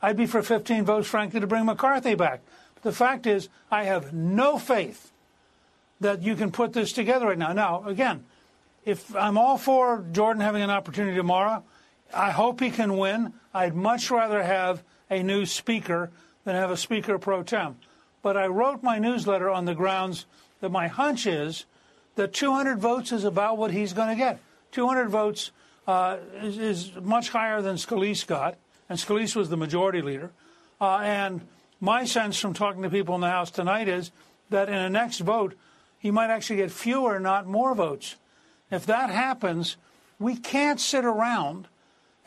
I'd 0.00 0.16
be 0.16 0.26
for 0.26 0.42
15 0.42 0.84
votes, 0.84 1.08
frankly, 1.08 1.40
to 1.40 1.46
bring 1.46 1.64
McCarthy 1.64 2.14
back. 2.14 2.40
The 2.82 2.92
fact 2.92 3.26
is, 3.26 3.48
I 3.70 3.84
have 3.84 4.12
no 4.12 4.58
faith 4.58 5.10
that 6.00 6.22
you 6.22 6.36
can 6.36 6.52
put 6.52 6.72
this 6.72 6.92
together 6.92 7.26
right 7.26 7.38
now. 7.38 7.52
Now, 7.52 7.84
again, 7.84 8.24
if 8.84 9.14
I'm 9.16 9.36
all 9.36 9.58
for 9.58 10.04
Jordan 10.12 10.40
having 10.40 10.62
an 10.62 10.70
opportunity 10.70 11.16
tomorrow, 11.16 11.64
I 12.14 12.30
hope 12.30 12.60
he 12.60 12.70
can 12.70 12.96
win. 12.96 13.34
I'd 13.52 13.74
much 13.74 14.10
rather 14.10 14.42
have 14.42 14.82
a 15.10 15.22
new 15.22 15.46
speaker 15.46 16.10
than 16.44 16.54
have 16.54 16.70
a 16.70 16.76
speaker 16.76 17.18
pro 17.18 17.42
tem. 17.42 17.76
But 18.22 18.36
I 18.36 18.46
wrote 18.46 18.82
my 18.82 18.98
newsletter 18.98 19.50
on 19.50 19.64
the 19.64 19.74
grounds 19.74 20.26
that 20.60 20.70
my 20.70 20.88
hunch 20.88 21.26
is 21.26 21.66
that 22.16 22.32
200 22.32 22.78
votes 22.78 23.12
is 23.12 23.24
about 23.24 23.58
what 23.58 23.70
he's 23.70 23.92
going 23.92 24.08
to 24.08 24.16
get. 24.16 24.40
200 24.72 25.08
votes 25.08 25.50
uh, 25.86 26.16
is, 26.42 26.58
is, 26.58 26.92
much 27.00 27.30
higher 27.30 27.62
than 27.62 27.76
Scalise 27.76 28.26
got, 28.26 28.56
and 28.88 28.98
Scalise 28.98 29.34
was 29.34 29.48
the 29.48 29.56
majority 29.56 30.02
leader. 30.02 30.30
Uh, 30.80 30.98
and 30.98 31.40
my 31.80 32.04
sense 32.04 32.38
from 32.38 32.54
talking 32.54 32.82
to 32.82 32.90
people 32.90 33.14
in 33.14 33.20
the 33.20 33.30
House 33.30 33.50
tonight 33.50 33.88
is 33.88 34.10
that 34.50 34.68
in 34.68 34.74
a 34.74 34.90
next 34.90 35.20
vote, 35.20 35.54
he 35.98 36.10
might 36.10 36.30
actually 36.30 36.56
get 36.56 36.70
fewer, 36.70 37.18
not 37.18 37.46
more 37.46 37.74
votes. 37.74 38.16
If 38.70 38.84
that 38.86 39.10
happens, 39.10 39.76
we 40.18 40.36
can't 40.36 40.80
sit 40.80 41.04
around 41.04 41.68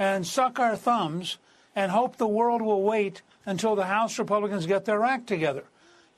and 0.02 0.26
suck 0.26 0.60
our 0.60 0.76
thumbs 0.76 1.38
and 1.76 1.92
hope 1.92 2.18
the 2.18 2.28
world 2.28 2.60
will 2.60 2.82
wait 2.82 3.22
until 3.46 3.76
the 3.76 3.86
House 3.86 4.18
Republicans 4.18 4.66
get 4.66 4.86
their 4.86 5.04
act 5.04 5.28
together. 5.28 5.64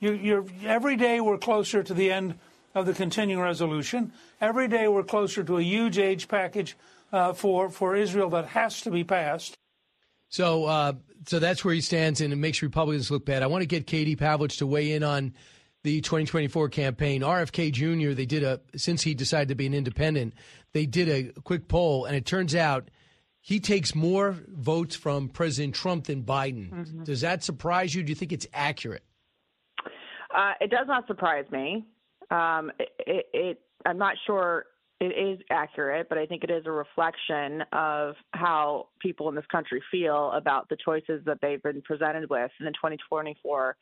You, 0.00 0.48
every 0.64 0.96
day 0.96 1.20
we're 1.20 1.36
closer 1.36 1.82
to 1.82 1.92
the 1.92 2.10
end 2.10 2.38
of 2.74 2.86
the 2.86 2.94
continuing 2.94 3.42
resolution. 3.42 4.12
Every 4.40 4.68
day 4.68 4.88
we're 4.88 5.04
closer 5.04 5.44
to 5.44 5.58
a 5.58 5.62
huge 5.62 5.98
aid 5.98 6.24
package 6.28 6.78
uh, 7.12 7.34
for 7.34 7.68
for 7.68 7.94
Israel 7.94 8.30
that 8.30 8.46
has 8.46 8.80
to 8.82 8.90
be 8.90 9.04
passed. 9.04 9.54
So, 10.30 10.64
uh, 10.64 10.94
so 11.26 11.38
that's 11.38 11.62
where 11.62 11.74
he 11.74 11.82
stands, 11.82 12.22
and 12.22 12.32
it 12.32 12.36
makes 12.36 12.62
Republicans 12.62 13.10
look 13.10 13.26
bad. 13.26 13.42
I 13.42 13.46
want 13.46 13.62
to 13.62 13.66
get 13.66 13.86
Katie 13.86 14.16
Pavlich 14.16 14.58
to 14.58 14.66
weigh 14.66 14.92
in 14.92 15.02
on 15.02 15.34
the 15.82 16.00
2024 16.00 16.70
campaign. 16.70 17.20
RFK 17.20 17.70
Jr. 17.70 18.14
They 18.14 18.26
did 18.26 18.42
a 18.44 18.60
since 18.76 19.02
he 19.02 19.14
decided 19.14 19.48
to 19.48 19.54
be 19.54 19.66
an 19.66 19.74
independent, 19.74 20.32
they 20.72 20.86
did 20.86 21.08
a 21.10 21.40
quick 21.42 21.68
poll, 21.68 22.06
and 22.06 22.16
it 22.16 22.24
turns 22.24 22.54
out 22.54 22.88
he 23.44 23.60
takes 23.60 23.94
more 23.94 24.38
votes 24.48 24.96
from 24.96 25.28
President 25.28 25.74
Trump 25.74 26.06
than 26.06 26.22
Biden. 26.22 26.70
Mm-hmm. 26.70 27.04
Does 27.04 27.20
that 27.20 27.44
surprise 27.44 27.94
you? 27.94 28.02
Do 28.02 28.10
you 28.10 28.14
think 28.14 28.32
it's 28.32 28.46
accurate? 28.54 29.02
Uh, 30.34 30.52
it 30.62 30.70
does 30.70 30.86
not 30.88 31.06
surprise 31.06 31.44
me. 31.52 31.84
Um, 32.30 32.72
it, 32.78 33.26
it, 33.34 33.60
I'm 33.84 33.98
not 33.98 34.14
sure 34.26 34.64
it 34.98 35.12
is 35.12 35.40
accurate, 35.50 36.08
but 36.08 36.16
I 36.16 36.24
think 36.24 36.42
it 36.42 36.50
is 36.50 36.62
a 36.64 36.70
reflection 36.70 37.62
of 37.74 38.14
how 38.32 38.88
people 39.02 39.28
in 39.28 39.34
this 39.34 39.44
country 39.52 39.82
feel 39.90 40.32
about 40.32 40.70
the 40.70 40.78
choices 40.82 41.22
that 41.26 41.36
they've 41.42 41.62
been 41.62 41.82
presented 41.82 42.30
with 42.30 42.50
in 42.60 42.64
the 42.64 42.72
2024 42.72 43.76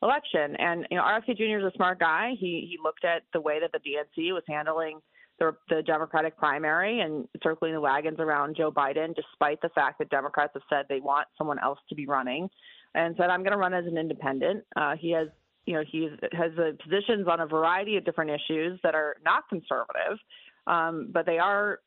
election. 0.00 0.54
And 0.60 0.86
you 0.92 0.96
know, 0.96 1.02
RFK 1.02 1.36
Jr. 1.36 1.66
is 1.66 1.72
a 1.72 1.74
smart 1.74 1.98
guy. 1.98 2.34
He 2.38 2.68
he 2.70 2.78
looked 2.80 3.04
at 3.04 3.22
the 3.32 3.40
way 3.40 3.58
that 3.58 3.72
the 3.72 3.80
DNC 3.80 4.32
was 4.32 4.44
handling 4.48 5.00
the, 5.38 5.56
the 5.68 5.82
Democratic 5.82 6.36
primary 6.36 7.00
and 7.00 7.28
circling 7.42 7.72
the 7.72 7.80
wagons 7.80 8.18
around 8.18 8.56
Joe 8.56 8.70
Biden, 8.70 9.14
despite 9.14 9.60
the 9.62 9.68
fact 9.70 9.98
that 9.98 10.10
Democrats 10.10 10.52
have 10.54 10.62
said 10.68 10.86
they 10.88 11.00
want 11.00 11.28
someone 11.36 11.58
else 11.58 11.78
to 11.88 11.94
be 11.94 12.06
running, 12.06 12.48
and 12.94 13.14
said, 13.16 13.30
"I'm 13.30 13.42
going 13.42 13.52
to 13.52 13.58
run 13.58 13.74
as 13.74 13.86
an 13.86 13.96
independent." 13.96 14.64
Uh, 14.76 14.96
he 14.96 15.10
has 15.12 15.28
you 15.68 15.74
know, 15.74 15.84
he 15.86 16.08
has 16.32 16.50
uh, 16.58 16.70
positions 16.82 17.28
on 17.30 17.40
a 17.40 17.46
variety 17.46 17.98
of 17.98 18.04
different 18.06 18.30
issues 18.30 18.80
that 18.82 18.94
are 18.94 19.16
not 19.22 19.46
conservative, 19.50 20.18
um, 20.66 21.10
but 21.12 21.26
they 21.26 21.38
are 21.38 21.80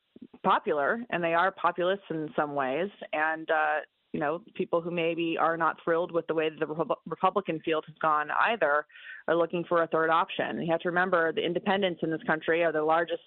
popular 0.44 1.04
and 1.10 1.22
they 1.22 1.34
are 1.34 1.50
populist 1.50 2.02
in 2.08 2.30
some 2.36 2.54
ways. 2.54 2.88
And, 3.12 3.50
uh, 3.50 3.80
you 4.12 4.20
know, 4.20 4.42
people 4.54 4.80
who 4.80 4.90
maybe 4.90 5.36
are 5.38 5.56
not 5.56 5.76
thrilled 5.82 6.12
with 6.12 6.26
the 6.26 6.34
way 6.34 6.50
that 6.50 6.58
the 6.58 6.96
Republican 7.06 7.60
field 7.64 7.84
has 7.86 7.96
gone 8.00 8.28
either 8.48 8.86
are 9.28 9.36
looking 9.36 9.64
for 9.68 9.82
a 9.82 9.86
third 9.86 10.10
option. 10.10 10.60
You 10.60 10.70
have 10.70 10.80
to 10.80 10.88
remember 10.88 11.32
the 11.32 11.44
independents 11.44 12.00
in 12.02 12.10
this 12.10 12.22
country 12.26 12.62
are 12.62 12.72
the 12.72 12.82
largest 12.82 13.22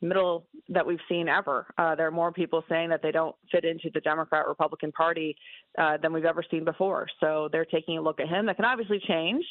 middle 0.00 0.46
that 0.68 0.86
we've 0.86 1.00
seen 1.08 1.28
ever. 1.28 1.66
Uh, 1.78 1.94
there 1.94 2.06
are 2.06 2.12
more 2.12 2.32
people 2.32 2.64
saying 2.68 2.90
that 2.90 3.00
they 3.02 3.12
don't 3.12 3.34
fit 3.50 3.64
into 3.64 3.90
the 3.94 4.00
Democrat 4.00 4.46
Republican 4.46 4.92
Party 4.92 5.36
uh, 5.78 5.96
than 6.02 6.12
we've 6.12 6.24
ever 6.24 6.44
seen 6.50 6.64
before. 6.64 7.06
So 7.20 7.48
they're 7.52 7.64
taking 7.64 7.98
a 7.98 8.02
look 8.02 8.20
at 8.20 8.28
him. 8.28 8.46
That 8.46 8.56
can 8.56 8.64
obviously 8.64 9.00
change. 9.06 9.44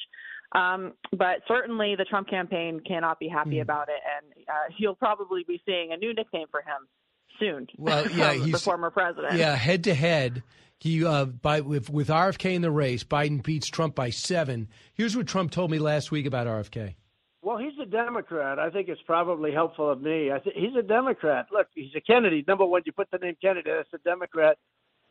Um, 0.54 0.94
but 1.12 1.40
certainly 1.48 1.96
the 1.96 2.06
Trump 2.06 2.30
campaign 2.30 2.80
cannot 2.86 3.20
be 3.20 3.28
happy 3.28 3.56
mm. 3.56 3.62
about 3.62 3.90
it, 3.90 4.00
and 4.16 4.46
uh, 4.48 4.74
you'll 4.78 4.96
probably 4.96 5.44
be 5.48 5.60
seeing 5.66 5.94
a 5.94 5.98
new 5.98 6.14
nickname 6.14 6.46
for 6.52 6.60
him 6.60 6.88
soon. 7.40 7.68
Well, 7.78 8.08
yeah, 8.12 8.34
he's 8.34 8.52
the 8.52 8.60
former 8.60 8.92
president. 8.92 9.36
Yeah, 9.36 9.56
head 9.56 9.84
to 9.86 9.96
head. 9.96 10.44
He 10.84 11.06
uh, 11.06 11.24
by 11.24 11.62
with 11.62 11.90
with 11.90 12.10
RFK 12.10 12.56
in 12.56 12.62
the 12.62 12.70
race, 12.70 13.06
Biden 13.06 13.42
beats 13.42 13.70
Trump 13.70 13.96
by 13.96 14.10
seven. 14.10 14.68
Here's 14.94 15.16
what 15.16 15.28
Trump 15.28 15.52
told 15.52 15.72
me 15.72 15.80
last 15.80 16.12
week 16.12 16.26
about 16.26 16.46
RFK. 16.46 16.96
Well, 17.42 17.58
he's 17.58 17.72
a 17.82 17.86
Democrat. 17.86 18.60
I 18.60 18.70
think 18.70 18.90
it's 18.90 19.02
probably 19.04 19.54
helpful 19.54 19.90
of 19.90 20.02
me. 20.02 20.30
I 20.30 20.40
think 20.40 20.58
he's 20.58 20.76
a 20.78 20.84
Democrat. 20.84 21.46
Look, 21.54 21.68
he's 21.74 21.96
a 21.96 22.02
Kennedy. 22.02 22.44
Number 22.50 22.66
one, 22.66 22.82
you 22.86 22.92
put 22.92 23.10
the 23.12 23.18
name 23.18 23.38
Kennedy, 23.42 23.70
that's 23.70 23.94
a 23.94 23.98
Democrat. 24.00 24.58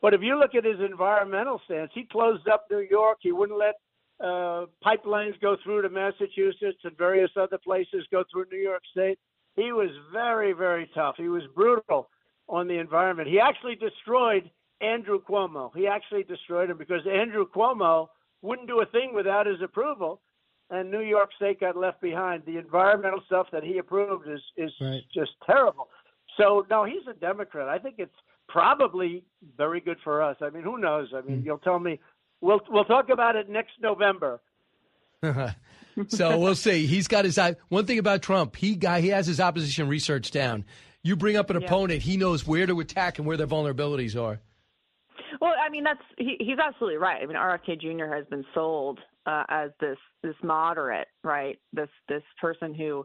But 0.02 0.12
if 0.12 0.20
you 0.20 0.38
look 0.38 0.54
at 0.54 0.62
his 0.62 0.78
environmental 0.78 1.58
stance, 1.64 1.90
he 1.94 2.04
closed 2.04 2.46
up 2.48 2.66
New 2.70 2.86
York. 2.90 3.20
He 3.22 3.32
wouldn't 3.32 3.58
let 3.58 3.76
uh, 4.20 4.66
pipelines 4.84 5.40
go 5.40 5.56
through 5.64 5.80
to 5.82 5.88
Massachusetts 5.88 6.80
and 6.84 6.98
various 6.98 7.30
other 7.40 7.56
places 7.56 8.04
go 8.10 8.24
through 8.30 8.44
New 8.52 8.60
York 8.60 8.82
State. 8.90 9.18
He 9.56 9.72
was 9.72 9.88
very, 10.12 10.52
very 10.52 10.90
tough. 10.94 11.14
He 11.16 11.28
was 11.28 11.44
brutal 11.54 12.10
on 12.46 12.68
the 12.68 12.78
environment. 12.78 13.30
He 13.30 13.40
actually 13.40 13.76
destroyed 13.76 14.50
Andrew 14.82 15.20
Cuomo. 15.22 15.70
He 15.74 15.86
actually 15.86 16.24
destroyed 16.24 16.70
him 16.70 16.78
because 16.78 17.02
Andrew 17.06 17.46
Cuomo 17.54 18.08
wouldn't 18.42 18.68
do 18.68 18.80
a 18.80 18.86
thing 18.86 19.12
without 19.14 19.46
his 19.46 19.62
approval, 19.62 20.20
and 20.70 20.90
New 20.90 21.02
York 21.02 21.30
State 21.36 21.60
got 21.60 21.76
left 21.76 22.00
behind. 22.00 22.42
The 22.46 22.58
environmental 22.58 23.20
stuff 23.26 23.46
that 23.52 23.62
he 23.62 23.78
approved 23.78 24.28
is 24.28 24.40
is 24.56 24.72
right. 24.80 25.02
just 25.14 25.32
terrible. 25.46 25.88
So 26.36 26.66
no, 26.70 26.84
he's 26.84 27.06
a 27.08 27.14
Democrat. 27.14 27.68
I 27.68 27.78
think 27.78 27.96
it's 27.98 28.14
probably 28.48 29.24
very 29.56 29.80
good 29.80 29.98
for 30.02 30.22
us. 30.22 30.36
I 30.40 30.50
mean, 30.50 30.62
who 30.62 30.78
knows? 30.78 31.08
I 31.14 31.20
mean, 31.20 31.42
mm. 31.42 31.44
you'll 31.44 31.58
tell 31.58 31.78
me 31.78 32.00
We'll 32.42 32.60
we'll 32.68 32.84
talk 32.84 33.08
about 33.08 33.36
it 33.36 33.48
next 33.48 33.72
November. 33.80 34.42
so 36.08 36.38
we'll 36.38 36.56
see. 36.56 36.86
He's 36.86 37.06
got 37.06 37.24
his 37.24 37.38
eye. 37.38 37.54
One 37.68 37.86
thing 37.86 38.00
about 38.00 38.20
Trump, 38.20 38.56
he 38.56 38.74
got 38.74 39.00
he 39.00 39.08
has 39.08 39.26
his 39.26 39.40
opposition 39.40 39.88
research 39.88 40.32
down. 40.32 40.64
You 41.04 41.16
bring 41.16 41.36
up 41.36 41.50
an 41.50 41.60
yeah. 41.60 41.66
opponent, 41.66 42.02
he 42.02 42.16
knows 42.16 42.46
where 42.46 42.66
to 42.66 42.80
attack 42.80 43.18
and 43.18 43.26
where 43.26 43.36
their 43.36 43.46
vulnerabilities 43.46 44.20
are. 44.20 44.40
Well, 45.42 45.54
I 45.60 45.70
mean 45.70 45.82
that's 45.82 46.00
he, 46.18 46.36
he's 46.38 46.60
absolutely 46.60 46.98
right. 46.98 47.20
I 47.20 47.26
mean 47.26 47.36
RFK 47.36 47.80
Jr. 47.80 48.14
has 48.14 48.24
been 48.26 48.44
sold 48.54 49.00
uh, 49.26 49.42
as 49.48 49.70
this 49.80 49.98
this 50.22 50.36
moderate, 50.40 51.08
right? 51.24 51.58
This 51.72 51.88
this 52.08 52.22
person 52.40 52.72
who 52.72 53.04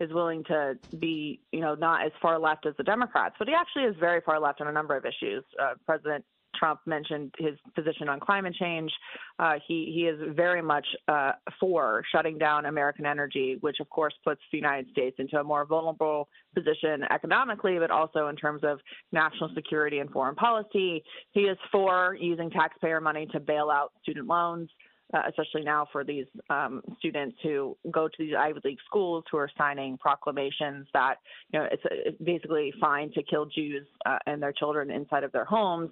is 0.00 0.10
willing 0.10 0.44
to 0.44 0.78
be, 0.98 1.40
you 1.52 1.60
know, 1.60 1.74
not 1.74 2.06
as 2.06 2.12
far 2.22 2.38
left 2.38 2.64
as 2.64 2.72
the 2.78 2.84
Democrats, 2.84 3.34
but 3.38 3.48
he 3.48 3.54
actually 3.54 3.82
is 3.82 3.94
very 4.00 4.22
far 4.22 4.40
left 4.40 4.62
on 4.62 4.68
a 4.68 4.72
number 4.72 4.96
of 4.96 5.04
issues. 5.04 5.44
Uh, 5.62 5.74
President 5.84 6.24
Trump 6.58 6.80
mentioned 6.86 7.34
his 7.38 7.54
position 7.74 8.08
on 8.08 8.20
climate 8.20 8.54
change. 8.54 8.92
Uh, 9.38 9.54
he 9.66 9.92
he 9.94 10.02
is 10.02 10.18
very 10.34 10.62
much 10.62 10.86
uh, 11.08 11.32
for 11.60 12.02
shutting 12.12 12.38
down 12.38 12.66
American 12.66 13.06
energy, 13.06 13.56
which 13.60 13.76
of 13.80 13.88
course 13.90 14.14
puts 14.24 14.40
the 14.52 14.58
United 14.58 14.90
States 14.90 15.16
into 15.18 15.38
a 15.38 15.44
more 15.44 15.64
vulnerable 15.64 16.28
position 16.54 17.04
economically, 17.10 17.78
but 17.78 17.90
also 17.90 18.28
in 18.28 18.36
terms 18.36 18.62
of 18.64 18.78
national 19.12 19.50
security 19.54 19.98
and 19.98 20.10
foreign 20.10 20.34
policy. 20.34 21.02
He 21.32 21.42
is 21.42 21.58
for 21.72 22.16
using 22.20 22.50
taxpayer 22.50 23.00
money 23.00 23.26
to 23.32 23.40
bail 23.40 23.70
out 23.70 23.92
student 24.02 24.26
loans. 24.26 24.68
Uh, 25.12 25.20
especially 25.28 25.62
now 25.62 25.86
for 25.92 26.02
these 26.02 26.24
um, 26.48 26.82
students 26.98 27.36
who 27.42 27.76
go 27.90 28.08
to 28.08 28.14
these 28.18 28.32
Ivy 28.36 28.58
League 28.64 28.78
schools 28.86 29.22
who 29.30 29.36
are 29.36 29.50
signing 29.56 29.98
proclamations 29.98 30.88
that 30.94 31.16
you 31.52 31.58
know 31.60 31.68
it's, 31.70 31.82
it's 31.90 32.20
basically 32.22 32.72
fine 32.80 33.12
to 33.12 33.22
kill 33.22 33.44
Jews 33.44 33.86
uh, 34.06 34.18
and 34.26 34.42
their 34.42 34.52
children 34.52 34.90
inside 34.90 35.22
of 35.22 35.30
their 35.30 35.44
homes. 35.44 35.90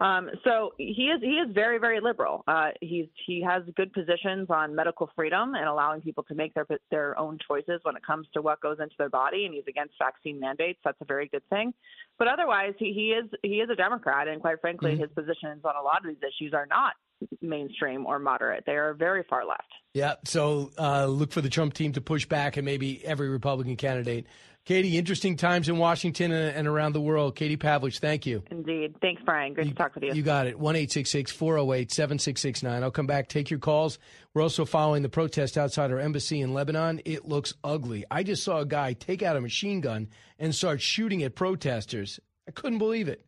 Um, 0.00 0.28
so 0.42 0.72
he 0.76 1.10
is 1.14 1.20
he 1.22 1.36
is 1.36 1.52
very 1.54 1.78
very 1.78 2.00
liberal. 2.00 2.42
Uh, 2.48 2.70
he's 2.80 3.06
he 3.26 3.42
has 3.42 3.62
good 3.76 3.92
positions 3.92 4.48
on 4.50 4.74
medical 4.74 5.08
freedom 5.14 5.54
and 5.54 5.66
allowing 5.66 6.00
people 6.00 6.24
to 6.24 6.34
make 6.34 6.52
their 6.54 6.66
their 6.90 7.18
own 7.18 7.38
choices 7.46 7.80
when 7.84 7.96
it 7.96 8.04
comes 8.04 8.26
to 8.34 8.42
what 8.42 8.60
goes 8.60 8.78
into 8.80 8.94
their 8.98 9.08
body, 9.08 9.44
and 9.44 9.54
he's 9.54 9.64
against 9.68 9.94
vaccine 9.98 10.40
mandates. 10.40 10.80
That's 10.84 11.00
a 11.00 11.04
very 11.04 11.28
good 11.28 11.48
thing. 11.48 11.72
But 12.18 12.28
otherwise, 12.28 12.74
he, 12.78 12.92
he 12.92 13.10
is 13.10 13.30
he 13.42 13.60
is 13.60 13.70
a 13.70 13.76
Democrat, 13.76 14.26
and 14.26 14.40
quite 14.40 14.60
frankly, 14.60 14.92
mm-hmm. 14.92 15.02
his 15.02 15.10
positions 15.12 15.64
on 15.64 15.76
a 15.76 15.82
lot 15.82 15.98
of 16.04 16.08
these 16.08 16.22
issues 16.22 16.54
are 16.54 16.66
not 16.66 16.94
mainstream 17.40 18.06
or 18.06 18.18
moderate. 18.18 18.64
They 18.66 18.76
are 18.76 18.94
very 18.94 19.24
far 19.28 19.46
left. 19.46 19.62
Yeah. 19.92 20.14
So 20.24 20.70
uh, 20.78 21.06
look 21.06 21.32
for 21.32 21.40
the 21.40 21.48
Trump 21.48 21.74
team 21.74 21.92
to 21.92 22.00
push 22.00 22.26
back, 22.26 22.56
and 22.56 22.64
maybe 22.64 23.04
every 23.04 23.28
Republican 23.28 23.76
candidate 23.76 24.26
Katie, 24.64 24.96
interesting 24.96 25.36
times 25.36 25.68
in 25.68 25.76
Washington 25.76 26.32
and 26.32 26.66
around 26.66 26.94
the 26.94 27.00
world. 27.00 27.36
Katie 27.36 27.58
Pavlich, 27.58 27.98
thank 27.98 28.24
you. 28.24 28.42
Indeed. 28.50 28.94
Thanks, 29.02 29.20
Brian. 29.22 29.52
Great 29.52 29.66
you, 29.66 29.72
to 29.72 29.78
talk 29.78 29.94
with 29.94 30.04
you. 30.04 30.14
You 30.14 30.22
got 30.22 30.46
it. 30.46 30.58
1 30.58 30.74
408 30.74 31.92
7669. 31.92 32.82
I'll 32.82 32.90
come 32.90 33.06
back, 33.06 33.28
take 33.28 33.50
your 33.50 33.58
calls. 33.58 33.98
We're 34.32 34.40
also 34.40 34.64
following 34.64 35.02
the 35.02 35.10
protest 35.10 35.58
outside 35.58 35.92
our 35.92 36.00
embassy 36.00 36.40
in 36.40 36.54
Lebanon. 36.54 37.02
It 37.04 37.28
looks 37.28 37.52
ugly. 37.62 38.06
I 38.10 38.22
just 38.22 38.42
saw 38.42 38.60
a 38.60 38.66
guy 38.66 38.94
take 38.94 39.22
out 39.22 39.36
a 39.36 39.40
machine 39.42 39.82
gun 39.82 40.08
and 40.38 40.54
start 40.54 40.80
shooting 40.80 41.22
at 41.22 41.34
protesters. 41.34 42.18
I 42.48 42.52
couldn't 42.52 42.78
believe 42.78 43.08
it. 43.08 43.22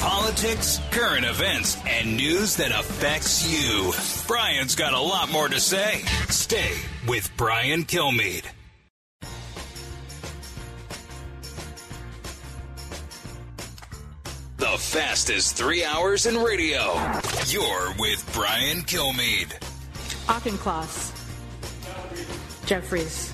Politics, 0.00 0.78
current 0.90 1.24
events, 1.24 1.78
and 1.86 2.18
news 2.18 2.56
that 2.56 2.70
affects 2.70 3.50
you. 3.50 3.92
Brian's 4.26 4.74
got 4.74 4.92
a 4.92 5.00
lot 5.00 5.32
more 5.32 5.48
to 5.48 5.58
say. 5.58 6.02
Stay 6.28 6.74
with 7.08 7.34
Brian 7.38 7.84
Kilmeade. 7.84 8.44
The 14.72 14.78
fastest 14.78 15.56
three 15.56 15.84
hours 15.84 16.26
in 16.26 16.36
radio. 16.36 16.92
You're 17.46 17.94
with 18.00 18.28
Brian 18.34 18.78
Kilmeade. 18.78 19.52
Auchincloss. 20.28 21.12
Jeffries. 22.66 23.32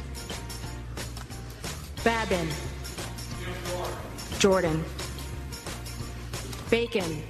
Babin. 2.05 2.47
Jordan. 4.39 4.85
Bacon. 6.69 7.23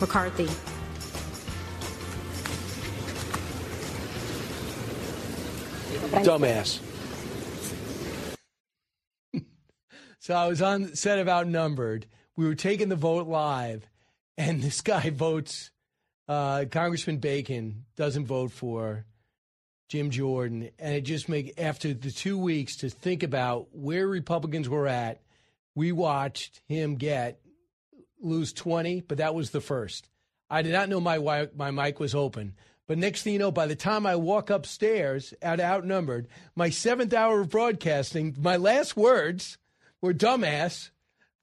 McCarthy. 0.00 0.46
Dumbass. 6.24 6.78
so 10.20 10.34
I 10.34 10.46
was 10.46 10.62
on 10.62 10.94
set 10.94 11.18
of 11.18 11.28
Outnumbered 11.28 12.06
we 12.38 12.46
were 12.46 12.54
taking 12.54 12.88
the 12.88 12.94
vote 12.94 13.26
live, 13.26 13.84
and 14.38 14.62
this 14.62 14.80
guy 14.80 15.10
votes 15.10 15.70
uh, 16.28 16.66
Congressman 16.70 17.18
Bacon 17.18 17.84
doesn't 17.96 18.26
vote 18.26 18.52
for 18.52 19.04
Jim 19.88 20.10
Jordan, 20.10 20.70
and 20.78 20.94
it 20.94 21.00
just 21.00 21.28
make 21.28 21.58
after 21.58 21.92
the 21.92 22.12
two 22.12 22.38
weeks 22.38 22.76
to 22.76 22.90
think 22.90 23.22
about 23.24 23.68
where 23.72 24.06
Republicans 24.06 24.68
were 24.68 24.86
at. 24.86 25.20
We 25.74 25.90
watched 25.90 26.60
him 26.68 26.94
get 26.94 27.40
lose 28.20 28.52
twenty, 28.52 29.00
but 29.00 29.18
that 29.18 29.34
was 29.34 29.50
the 29.50 29.60
first. 29.60 30.08
I 30.48 30.62
did 30.62 30.72
not 30.72 30.88
know 30.88 31.00
my 31.00 31.48
my 31.56 31.72
mic 31.72 31.98
was 31.98 32.14
open. 32.14 32.54
But 32.86 32.98
next 32.98 33.22
thing 33.22 33.34
you 33.34 33.38
know, 33.38 33.50
by 33.50 33.66
the 33.66 33.76
time 33.76 34.06
I 34.06 34.16
walk 34.16 34.48
upstairs, 34.48 35.34
out 35.42 35.60
outnumbered, 35.60 36.28
my 36.54 36.70
seventh 36.70 37.12
hour 37.12 37.40
of 37.40 37.50
broadcasting, 37.50 38.36
my 38.38 38.56
last 38.56 38.96
words 38.96 39.58
were 40.00 40.14
"dumbass." 40.14 40.90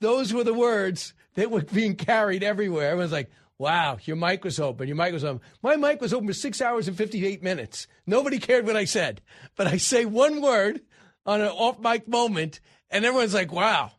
Those 0.02 0.34
were 0.34 0.44
the 0.44 0.54
words 0.54 1.14
that 1.36 1.52
were 1.52 1.62
being 1.62 1.96
carried 1.96 2.44
everywhere. 2.44 2.90
Everyone's 2.90 3.12
like, 3.12 3.30
Wow, 3.58 3.98
your 4.04 4.18
mic 4.18 4.44
was 4.44 4.60
open. 4.60 4.88
Your 4.88 4.98
mic 4.98 5.14
was 5.14 5.24
open. 5.24 5.42
My 5.64 5.78
mic 5.78 6.02
was 6.02 6.14
open 6.14 6.28
for 6.28 6.34
six 6.34 6.62
hours 6.62 6.88
and 6.88 6.98
58 6.98 7.42
minutes. 7.42 7.88
Nobody 8.06 8.38
cared 8.38 8.68
what 8.68 8.76
I 8.76 8.84
said. 8.84 9.22
But 9.56 9.68
I 9.68 9.78
say 9.78 10.04
one 10.04 10.42
word 10.42 10.82
on 11.26 11.40
an 11.40 11.48
off 11.48 11.80
mic 11.80 12.08
moment, 12.08 12.60
and 12.90 13.06
everyone's 13.06 13.34
like, 13.34 13.54
wow, 13.54 13.92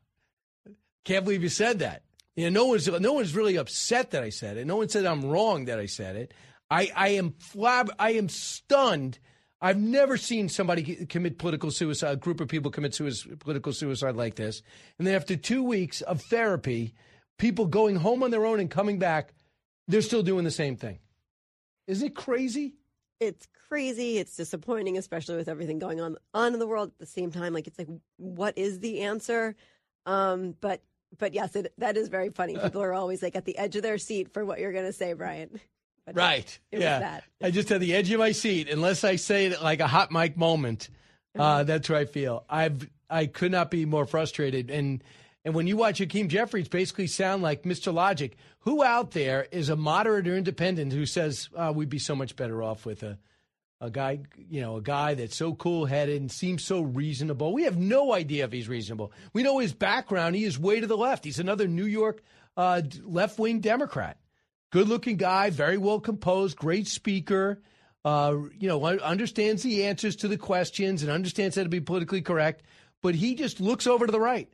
can't 1.05 1.24
believe 1.24 1.42
you 1.42 1.49
said 1.49 1.78
that. 1.78 2.03
You 2.34 2.51
know, 2.51 2.61
no 2.61 2.66
one's, 2.66 2.86
no 2.86 3.14
one's 3.14 3.34
really 3.34 3.57
upset 3.57 4.11
that 4.11 4.22
I 4.22 4.28
said 4.28 4.59
it. 4.59 4.66
No 4.66 4.76
one 4.76 4.90
said 4.90 5.07
I'm 5.07 5.24
wrong 5.24 5.64
that 5.66 5.78
I 5.78 5.86
said 5.86 6.16
it. 6.16 6.34
I, 6.70 6.90
I 6.94 7.09
am 7.11 7.30
flab, 7.30 7.88
I 7.99 8.12
am 8.12 8.28
stunned. 8.28 9.18
I've 9.61 9.78
never 9.78 10.16
seen 10.16 10.48
somebody 10.48 11.07
commit 11.07 11.38
political 11.38 11.70
suicide, 11.70 12.12
a 12.12 12.16
group 12.16 12.40
of 12.40 12.48
people 12.48 12.70
commit 12.70 12.94
suicide, 12.94 13.40
political 13.40 13.72
suicide 13.72 14.14
like 14.14 14.34
this. 14.34 14.62
And 14.98 15.07
then 15.07 15.14
after 15.14 15.36
two 15.36 15.62
weeks 15.62 16.02
of 16.02 16.20
therapy, 16.22 16.94
people 17.38 17.66
going 17.66 17.96
home 17.96 18.22
on 18.22 18.30
their 18.30 18.44
own 18.44 18.61
and 18.61 18.70
coming 18.70 18.98
back 18.98 19.32
they're 19.88 20.02
still 20.02 20.22
doing 20.22 20.44
the 20.44 20.50
same 20.50 20.76
thing. 20.76 20.98
Isn't 21.86 22.09
it 22.09 22.14
crazy? 22.14 22.74
It's 23.20 23.46
crazy. 23.68 24.18
It's 24.18 24.36
disappointing, 24.36 24.98
especially 24.98 25.36
with 25.36 25.48
everything 25.48 25.78
going 25.78 26.00
on 26.00 26.16
on 26.34 26.52
in 26.52 26.59
the 26.59 26.66
world 26.66 26.88
at 26.88 26.98
the 26.98 27.07
same 27.07 27.30
time. 27.30 27.52
Like 27.52 27.66
it's 27.66 27.78
like, 27.78 27.88
what 28.16 28.59
is 28.59 28.80
the 28.80 29.02
answer? 29.02 29.54
Um, 30.04 30.54
but 30.61 30.82
but 31.18 31.34
yes, 31.34 31.54
it, 31.57 31.72
that 31.78 31.96
is 31.96 32.09
very 32.09 32.30
funny. 32.30 32.59
People 32.62 32.82
are 32.82 32.92
always 32.92 33.22
like 33.22 33.36
at 33.36 33.44
the 33.44 33.57
edge 33.57 33.76
of 33.76 33.82
their 33.82 33.98
seat 33.98 34.32
for 34.32 34.44
what 34.44 34.59
you're 34.59 34.72
going 34.72 34.84
to 34.86 34.92
say, 34.92 35.12
Brian. 35.12 35.61
But 36.07 36.16
right. 36.16 36.59
yeah. 36.70 37.20
I 37.42 37.50
just 37.50 37.68
had 37.68 37.80
the 37.80 37.94
edge 37.94 38.11
of 38.12 38.20
my 38.20 38.32
seat, 38.32 38.68
unless 38.70 39.02
I 39.02 39.16
say 39.16 39.46
it 39.46 39.62
like 39.62 39.80
a 39.80 39.88
hot 39.88 40.12
mic 40.12 40.36
moment. 40.36 40.88
Uh, 41.36 41.64
that's 41.64 41.88
where 41.90 41.98
I 41.98 42.04
feel. 42.07 42.44
I've 42.48 42.88
I 43.11 43.26
could 43.26 43.52
not 43.52 43.70
be 43.70 43.84
more 43.84 44.07
frustrated 44.07 44.70
and 44.70 45.02
and 45.44 45.54
when 45.54 45.68
you 45.68 45.76
watch 45.76 45.98
Hakeem 45.98 46.28
Jeffries 46.28 46.68
basically 46.68 47.07
sound 47.07 47.40
like 47.40 47.62
Mr. 47.62 47.94
Logic, 47.94 48.36
who 48.61 48.82
out 48.82 49.12
there 49.12 49.46
is 49.52 49.68
a 49.68 49.76
moderate 49.76 50.26
or 50.26 50.36
independent 50.36 50.92
who 50.92 51.07
says 51.07 51.48
oh, 51.54 51.72
we'd 51.72 51.88
be 51.88 51.98
so 51.98 52.16
much 52.16 52.36
better 52.36 52.62
off 52.62 52.86
with 52.86 53.02
a 53.02 53.18
a 53.80 53.90
guy, 53.90 54.20
you 54.48 54.61
know, 54.61 54.76
a 54.76 54.82
guy 54.82 55.14
that's 55.14 55.36
so 55.36 55.54
cool 55.54 55.84
headed 55.84 56.20
and 56.20 56.32
seems 56.32 56.64
so 56.64 56.80
reasonable. 56.80 57.52
We 57.52 57.64
have 57.64 57.76
no 57.76 58.14
idea 58.14 58.44
if 58.44 58.52
he's 58.52 58.68
reasonable. 58.68 59.12
We 59.34 59.42
know 59.42 59.59
his 59.59 59.74
background. 59.74 60.34
He 60.34 60.44
is 60.44 60.59
way 60.59 60.80
to 60.80 60.86
the 60.86 60.96
left. 60.96 61.24
He's 61.24 61.38
another 61.38 61.68
New 61.68 61.84
York 61.84 62.22
uh, 62.57 62.80
left 63.04 63.38
wing 63.38 63.61
Democrat. 63.61 64.16
Good 64.77 64.89
looking 64.89 65.16
guy, 65.16 65.49
very 65.49 65.79
well 65.79 66.01
composed, 66.01 66.59
great 66.59 66.87
speaker. 66.87 67.62
Uh, 68.05 68.37
you 68.59 68.68
know, 68.68 68.85
understands 68.85 69.62
the 69.62 69.87
answers 69.87 70.16
to 70.16 70.29
the 70.29 70.37
questions 70.37 71.03
and 71.03 71.11
understands 71.11 71.57
how 71.57 71.62
to 71.62 71.70
be 71.70 71.81
politically 71.81 72.20
correct. 72.20 72.62
But 73.03 73.14
he 73.14 73.37
just 73.37 73.59
looks 73.59 73.87
over 73.87 74.05
to 74.05 74.12
the 74.12 74.20
right. 74.20 74.53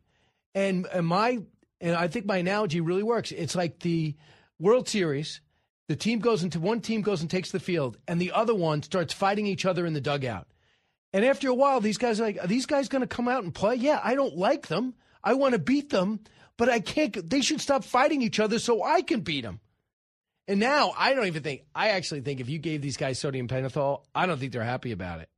And, 0.54 0.86
and 0.92 1.08
my 1.08 1.40
and 1.80 1.96
I 1.96 2.06
think 2.06 2.24
my 2.24 2.36
analogy 2.36 2.80
really 2.80 3.02
works. 3.02 3.32
It's 3.32 3.56
like 3.56 3.80
the 3.80 4.14
World 4.60 4.88
Series. 4.88 5.40
The 5.88 5.96
team 5.96 6.20
goes 6.20 6.44
into 6.44 6.60
one 6.60 6.82
team 6.82 7.02
goes 7.02 7.20
and 7.20 7.28
takes 7.28 7.50
the 7.50 7.58
field, 7.58 7.98
and 8.06 8.20
the 8.20 8.30
other 8.30 8.54
one 8.54 8.84
starts 8.84 9.12
fighting 9.12 9.46
each 9.46 9.66
other 9.66 9.86
in 9.86 9.92
the 9.92 10.00
dugout. 10.00 10.46
And 11.12 11.24
after 11.24 11.48
a 11.48 11.54
while, 11.54 11.80
these 11.80 11.98
guys 11.98 12.20
are 12.20 12.22
like, 12.26 12.38
are 12.40 12.46
these 12.46 12.66
guys 12.66 12.88
going 12.88 13.02
to 13.02 13.08
come 13.08 13.26
out 13.26 13.42
and 13.42 13.52
play? 13.52 13.74
Yeah, 13.74 13.98
I 14.00 14.14
don't 14.14 14.36
like 14.36 14.68
them. 14.68 14.94
I 15.24 15.34
want 15.34 15.54
to 15.54 15.58
beat 15.58 15.90
them, 15.90 16.20
but 16.56 16.68
I 16.68 16.78
can't. 16.78 17.28
They 17.28 17.40
should 17.40 17.60
stop 17.60 17.82
fighting 17.82 18.22
each 18.22 18.38
other 18.38 18.60
so 18.60 18.84
I 18.84 19.02
can 19.02 19.22
beat 19.22 19.40
them. 19.40 19.58
And 20.48 20.58
now 20.58 20.92
I 20.96 21.14
don't 21.14 21.26
even 21.26 21.42
think, 21.42 21.62
I 21.74 21.90
actually 21.90 22.22
think 22.22 22.40
if 22.40 22.48
you 22.48 22.58
gave 22.58 22.82
these 22.82 22.96
guys 22.96 23.18
sodium 23.18 23.48
pentothal, 23.48 24.02
I 24.14 24.26
don't 24.26 24.38
think 24.38 24.52
they're 24.52 24.62
happy 24.62 24.92
about 24.92 25.20
it 25.20 25.28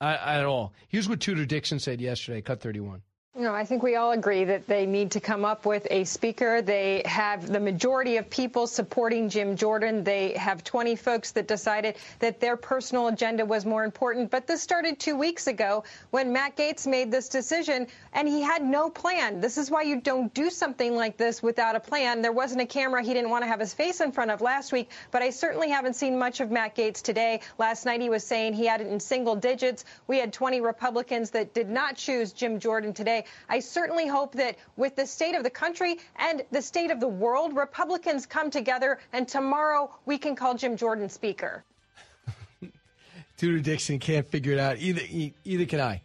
at 0.00 0.44
all. 0.44 0.72
Here's 0.88 1.08
what 1.08 1.20
Tudor 1.20 1.46
Dixon 1.46 1.78
said 1.78 2.00
yesterday, 2.00 2.42
cut 2.42 2.60
31. 2.60 3.02
No, 3.38 3.52
I 3.52 3.66
think 3.66 3.82
we 3.82 3.96
all 3.96 4.12
agree 4.12 4.44
that 4.44 4.66
they 4.66 4.86
need 4.86 5.10
to 5.10 5.20
come 5.20 5.44
up 5.44 5.66
with 5.66 5.86
a 5.90 6.04
speaker. 6.04 6.62
They 6.62 7.02
have 7.04 7.46
the 7.46 7.60
majority 7.60 8.16
of 8.16 8.30
people 8.30 8.66
supporting 8.66 9.28
Jim 9.28 9.56
Jordan. 9.56 10.04
They 10.04 10.32
have 10.38 10.64
20 10.64 10.96
folks 10.96 11.32
that 11.32 11.46
decided 11.46 11.96
that 12.20 12.40
their 12.40 12.56
personal 12.56 13.08
agenda 13.08 13.44
was 13.44 13.66
more 13.66 13.84
important. 13.84 14.30
But 14.30 14.46
this 14.46 14.62
started 14.62 14.98
two 14.98 15.16
weeks 15.18 15.48
ago 15.48 15.84
when 16.08 16.32
Matt 16.32 16.56
Gaetz 16.56 16.86
made 16.86 17.10
this 17.10 17.28
decision, 17.28 17.88
and 18.14 18.26
he 18.26 18.40
had 18.40 18.64
no 18.64 18.88
plan. 18.88 19.42
This 19.42 19.58
is 19.58 19.70
why 19.70 19.82
you 19.82 20.00
don't 20.00 20.32
do 20.32 20.48
something 20.48 20.96
like 20.96 21.18
this 21.18 21.42
without 21.42 21.76
a 21.76 21.80
plan. 21.80 22.22
There 22.22 22.32
wasn't 22.32 22.62
a 22.62 22.66
camera 22.66 23.02
he 23.02 23.12
didn't 23.12 23.28
want 23.28 23.44
to 23.44 23.48
have 23.48 23.60
his 23.60 23.74
face 23.74 24.00
in 24.00 24.12
front 24.12 24.30
of 24.30 24.40
last 24.40 24.72
week, 24.72 24.88
but 25.10 25.20
I 25.20 25.28
certainly 25.28 25.68
haven't 25.68 25.96
seen 25.96 26.18
much 26.18 26.40
of 26.40 26.50
Matt 26.50 26.74
Gaetz 26.74 27.02
today. 27.02 27.40
Last 27.58 27.84
night 27.84 28.00
he 28.00 28.08
was 28.08 28.24
saying 28.24 28.54
he 28.54 28.64
had 28.64 28.80
it 28.80 28.86
in 28.86 28.98
single 28.98 29.36
digits. 29.36 29.84
We 30.06 30.18
had 30.18 30.32
20 30.32 30.62
Republicans 30.62 31.32
that 31.32 31.52
did 31.52 31.68
not 31.68 31.96
choose 31.96 32.32
Jim 32.32 32.60
Jordan 32.60 32.94
today. 32.94 33.24
I 33.48 33.60
certainly 33.60 34.06
hope 34.06 34.32
that 34.34 34.56
with 34.76 34.96
the 34.96 35.06
state 35.06 35.34
of 35.34 35.42
the 35.42 35.50
country 35.50 35.98
and 36.16 36.42
the 36.50 36.62
state 36.62 36.90
of 36.90 37.00
the 37.00 37.08
world, 37.08 37.56
Republicans 37.56 38.26
come 38.26 38.50
together 38.50 38.98
and 39.12 39.26
tomorrow 39.26 39.90
we 40.04 40.18
can 40.18 40.36
call 40.36 40.54
Jim 40.54 40.76
Jordan 40.76 41.08
Speaker. 41.08 41.64
Tudor 43.36 43.60
Dixon 43.60 43.98
can't 43.98 44.28
figure 44.28 44.52
it 44.52 44.58
out. 44.58 44.78
Either 44.78 45.02
either 45.44 45.66
can 45.66 45.80
I. 45.80 46.02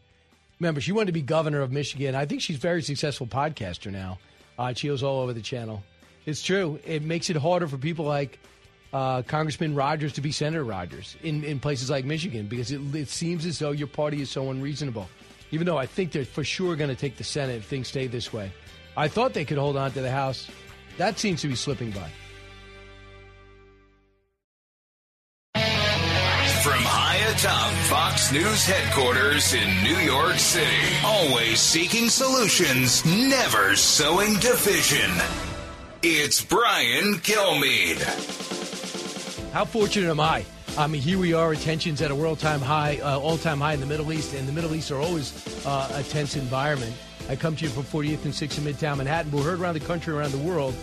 Remember, 0.60 0.80
she 0.80 0.92
wanted 0.92 1.08
to 1.08 1.14
be 1.14 1.24
governor 1.24 1.62
of 1.62 1.72
Michigan. 1.72 2.14
I 2.14 2.26
think 2.26 2.42
she's 2.42 2.58
a 2.58 2.60
very 2.60 2.84
successful 2.84 3.26
podcaster 3.26 3.92
now. 3.92 4.20
Uh, 4.60 4.74
she 4.74 4.90
goes 4.90 5.02
all 5.02 5.22
over 5.22 5.34
the 5.34 5.42
channel. 5.42 5.82
It's 6.26 6.44
true. 6.44 6.80
It 6.86 7.02
makes 7.02 7.32
it 7.32 7.36
harder 7.36 7.68
for 7.68 7.78
people 7.78 8.06
like 8.06 8.38
uh, 8.94 9.24
Congressman 9.24 9.74
Rogers 9.74 10.14
to 10.14 10.22
be 10.22 10.32
Senator 10.32 10.64
Rogers 10.64 11.16
in, 11.24 11.44
in 11.44 11.60
places 11.60 11.90
like 11.90 12.06
Michigan 12.06 12.48
because 12.48 12.72
it, 12.72 12.80
it 12.94 13.10
seems 13.10 13.46
as 13.46 13.58
though 13.60 13.72
your 13.72 13.88
party 13.88 14.22
is 14.22 14.30
so 14.30 14.52
unreasonable 14.52 15.10
even 15.52 15.66
though 15.66 15.78
I 15.78 15.86
think 15.86 16.12
they're 16.12 16.26
for 16.26 16.44
sure 16.44 16.76
going 16.76 16.90
to 16.90 16.96
take 16.96 17.18
the 17.18 17.24
Senate 17.24 17.58
if 17.58 17.66
things 17.66 17.88
stay 17.88 18.08
this 18.08 18.34
way. 18.34 18.52
I 18.98 19.08
thought 19.08 19.34
they 19.34 19.46
could 19.46 19.58
hold 19.58 19.78
on 19.78 19.92
to 19.92 20.02
the 20.02 20.12
House. 20.12 20.50
That 20.98 21.20
seems 21.20 21.42
to 21.42 21.48
be 21.48 21.56
slipping 21.56 21.92
by. 21.92 22.10
From 26.64 26.84
high 26.84 27.18
atop 27.32 27.72
Fox 27.90 28.32
News 28.32 28.66
headquarters 28.66 29.54
in 29.54 29.84
New 29.84 29.98
York 29.98 30.36
City, 30.36 30.96
always 31.04 31.60
seeking 31.60 32.08
solutions, 32.08 33.04
never 33.06 33.76
sowing 33.76 34.36
division. 34.36 35.10
It's 36.04 36.44
Brian 36.44 37.16
Kilmeade. 37.16 38.02
How 39.52 39.66
fortunate 39.66 40.10
am 40.10 40.20
I? 40.20 40.46
I 40.78 40.88
mean, 40.88 41.02
here 41.02 41.20
we 41.20 41.34
are, 41.34 41.54
tensions 41.56 42.02
at 42.02 42.12
a 42.12 42.16
world 42.16 42.40
time 42.40 42.62
high, 42.62 42.98
uh, 43.04 43.20
all 43.20 43.38
time 43.38 43.60
high 43.60 43.74
in 43.74 43.82
the 43.82 43.86
Middle 43.86 44.14
East, 44.14 44.34
and 44.34 44.48
the 44.48 44.54
Middle 44.54 44.74
East 44.74 44.90
are 44.90 45.02
always 45.02 45.66
uh, 45.66 45.92
a 45.96 46.04
tense 46.04 46.38
environment. 46.38 46.96
I 47.28 47.36
come 47.36 47.58
to 47.58 47.66
you 47.66 47.70
from 47.70 47.84
40th 47.84 48.24
and 48.24 48.34
6th 48.34 48.58
in 48.58 48.64
Midtown 48.64 48.98
Manhattan. 48.98 49.32
We're 49.32 49.44
heard 49.44 49.60
around 49.60 49.74
the 49.74 49.82
country, 49.82 50.14
around 50.14 50.32
the 50.32 50.38
world. 50.38 50.74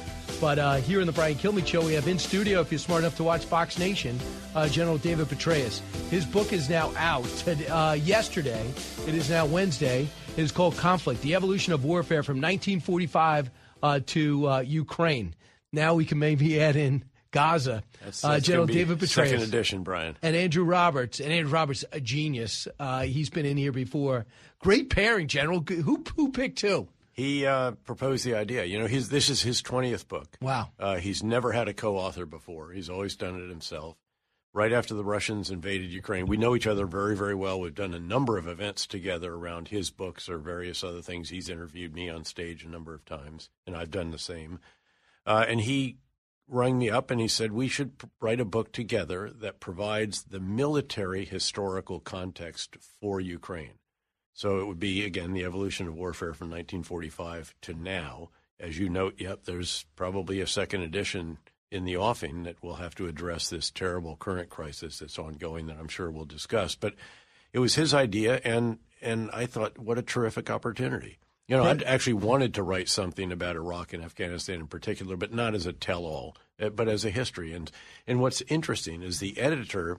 But 0.43 0.59
uh, 0.59 0.75
here 0.77 1.01
in 1.01 1.07
the 1.07 1.13
Brian 1.13 1.37
Kilmeade 1.37 1.67
Show, 1.67 1.87
we 1.87 1.95
have 1.95 2.07
in 2.07 2.19
studio, 2.19 2.61
if 2.61 2.71
you're 2.71 2.79
smart 2.79 3.01
enough 3.01 3.17
to 3.17 3.25
watch 3.25 3.47
Fox 3.47 3.79
Nation, 3.79 4.21
uh, 4.55 4.69
General 4.69 4.99
David 4.99 5.27
Petraeus. 5.27 5.81
His 6.11 6.27
book 6.27 6.53
is 6.53 6.69
now 6.69 6.93
out 6.97 7.27
uh, 7.71 7.97
yesterday. 7.99 8.71
It 9.07 9.15
is 9.15 9.31
now 9.31 9.47
Wednesday. 9.47 10.07
It 10.37 10.43
is 10.43 10.53
called 10.53 10.77
Conflict 10.77 11.23
The 11.23 11.35
Evolution 11.35 11.73
of 11.73 11.85
Warfare 11.85 12.23
from 12.23 12.37
1945 12.37 13.51
uh, 13.83 14.01
to 14.07 14.49
uh, 14.49 14.61
Ukraine. 14.61 15.35
Now 15.73 15.95
we 15.95 16.05
can 16.05 16.19
maybe 16.19 16.61
add 16.61 16.77
in 16.77 17.05
Gaza. 17.31 17.83
That's, 18.05 18.25
uh, 18.25 18.33
that's 18.33 18.49
uh, 18.49 18.51
General 18.51 18.67
David 18.67 18.99
Petraeus. 18.99 19.09
Second 19.09 19.43
edition, 19.43 19.83
Brian. 19.83 20.17
And 20.23 20.35
Andrew 20.35 20.65
Roberts. 20.65 21.21
And 21.21 21.33
Andrew 21.33 21.53
Roberts, 21.53 21.85
a 21.93 22.01
genius. 22.01 22.69
Uh, 22.79 23.03
he's 23.03 23.31
been 23.31 23.47
in 23.47 23.57
here 23.57 23.73
before. 23.73 24.27
Great 24.61 24.91
pairing, 24.91 25.29
General. 25.29 25.61
Who, 25.61 26.05
who 26.17 26.33
picked 26.33 26.61
who? 26.61 26.89
He 27.13 27.45
uh, 27.47 27.73
proposed 27.73 28.25
the 28.25 28.37
idea. 28.37 28.65
You 28.65 28.79
know, 28.79 28.87
he's, 28.87 29.09
this 29.09 29.29
is 29.29 29.43
his 29.43 29.61
20th 29.61 30.07
book. 30.07 30.29
Wow. 30.41 30.71
Uh, 30.79 30.99
he's 30.99 31.23
never 31.23 31.51
had 31.51 31.67
a 31.67 31.75
co 31.75 31.97
author 31.97 32.27
before, 32.27 32.71
he's 32.71 32.89
always 32.89 33.17
done 33.17 33.43
it 33.43 33.49
himself. 33.49 33.97
Right 34.55 34.73
after 34.73 34.95
the 34.95 35.05
Russians 35.05 35.51
invaded 35.51 35.93
Ukraine, 35.93 36.27
we 36.27 36.37
know 36.37 36.57
each 36.57 36.67
other 36.67 36.87
very, 36.87 37.15
very 37.17 37.35
well. 37.35 37.61
We've 37.61 37.75
done 37.75 37.93
a 37.93 38.01
number 38.01 38.39
of 38.39 38.49
events 38.49 38.87
together 38.87 39.35
around 39.35 39.69
his 39.69 39.91
books 39.91 40.29
or 40.29 40.39
various 40.39 40.83
other 40.83 41.03
things. 41.03 41.29
He's 41.29 41.51
interviewed 41.51 41.93
me 41.93 42.09
on 42.09 42.25
stage 42.25 42.65
a 42.65 42.69
number 42.69 42.95
of 42.95 43.05
times, 43.05 43.51
and 43.67 43.77
I've 43.77 43.91
done 43.91 44.11
the 44.11 44.19
same. 44.19 44.61
Uh, 45.27 45.45
and 45.47 45.61
he 45.61 45.99
rang 46.49 46.79
me 46.79 46.91
up 46.91 47.11
and 47.11 47.21
he 47.21 47.29
said 47.29 47.53
we 47.53 47.69
should 47.69 47.93
write 48.21 48.41
a 48.41 48.45
book 48.45 48.73
together 48.73 49.31
that 49.31 49.61
provides 49.61 50.25
the 50.25 50.41
military 50.41 51.25
historical 51.25 52.01
context 52.01 52.77
for 53.01 53.21
Ukraine. 53.21 53.75
So 54.33 54.61
it 54.61 54.67
would 54.67 54.79
be 54.79 55.05
again 55.05 55.33
the 55.33 55.45
evolution 55.45 55.89
of 55.89 55.95
warfare 55.95 56.33
from 56.33 56.49
1945 56.49 57.55
to 57.63 57.75
now. 57.75 58.31
As 58.61 58.79
you 58.79 58.89
note, 58.89 59.15
yep, 59.19 59.45
there's 59.45 59.85
probably 59.95 60.41
a 60.41 60.47
second 60.47 60.83
edition 60.83 61.39
in 61.71 61.85
the 61.85 61.97
offing 61.97 62.45
that 62.45 62.63
will 62.63 62.77
have 62.77 62.95
to 62.97 63.07
address 63.07 63.51
this 63.51 63.71
terrible 63.71 64.17
current 64.17 64.49
crisis 64.49 64.99
that's 64.99 65.19
ongoing 65.19 65.67
that 65.67 65.77
I'm 65.79 65.89
sure 65.89 66.11
we'll 66.11 66.25
discuss. 66.25 66.75
But 66.75 66.95
it 67.53 67.59
was 67.59 67.75
his 67.75 67.93
idea, 67.95 68.41
and 68.45 68.79
and 69.01 69.31
I 69.33 69.47
thought, 69.47 69.79
what 69.79 69.99
a 69.99 70.03
terrific 70.03 70.51
opportunity. 70.51 71.19
You 71.49 71.57
know, 71.57 71.65
I 71.65 71.79
actually 71.87 72.13
wanted 72.13 72.55
to 72.55 72.63
write 72.63 72.91
something 72.91 73.33
about 73.33 73.57
Iraq 73.57 73.95
and 73.95 74.05
Afghanistan 74.05 74.61
in 74.61 74.67
particular, 74.67 75.17
but 75.17 75.33
not 75.33 75.55
as 75.55 75.65
a 75.65 75.73
tell-all, 75.73 76.37
uh, 76.61 76.69
but 76.69 76.89
as 76.89 77.07
a 77.07 77.11
history. 77.11 77.55
And 77.55 77.71
and 78.07 78.21
what's 78.21 78.43
interesting 78.43 79.03
is 79.03 79.19
the 79.19 79.39
editor 79.39 79.99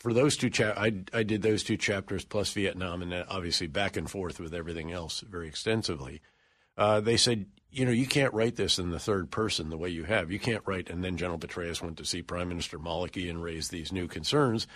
for 0.00 0.14
those 0.14 0.38
two 0.38 0.48
chap 0.48 0.78
I, 0.78 1.04
I 1.12 1.22
did 1.22 1.42
those 1.42 1.62
two 1.62 1.76
chapters 1.76 2.24
plus 2.24 2.50
Vietnam 2.52 3.02
and 3.02 3.12
then 3.12 3.26
obviously 3.28 3.66
back 3.66 3.96
and 3.96 4.10
forth 4.10 4.40
with 4.40 4.54
everything 4.54 4.90
else 4.90 5.20
very 5.20 5.48
extensively. 5.48 6.22
Uh, 6.78 7.00
they 7.00 7.16
said, 7.16 7.46
you 7.70 7.84
know, 7.84 7.90
you 7.90 8.06
can't 8.06 8.34
write 8.34 8.56
this 8.56 8.78
in 8.78 8.90
the 8.90 8.98
third 8.98 9.30
person 9.30 9.68
the 9.68 9.78
way 9.78 9.90
you 9.90 10.04
have. 10.04 10.30
You 10.30 10.38
can't 10.38 10.62
write, 10.66 10.88
and 10.88 11.04
then 11.04 11.16
General 11.16 11.38
Petraeus 11.38 11.82
went 11.82 11.98
to 11.98 12.04
see 12.04 12.22
Prime 12.22 12.48
Minister 12.48 12.78
Maliki 12.78 13.28
and 13.28 13.42
raised 13.42 13.70
these 13.70 13.92
new 13.92 14.08
concerns. 14.08 14.66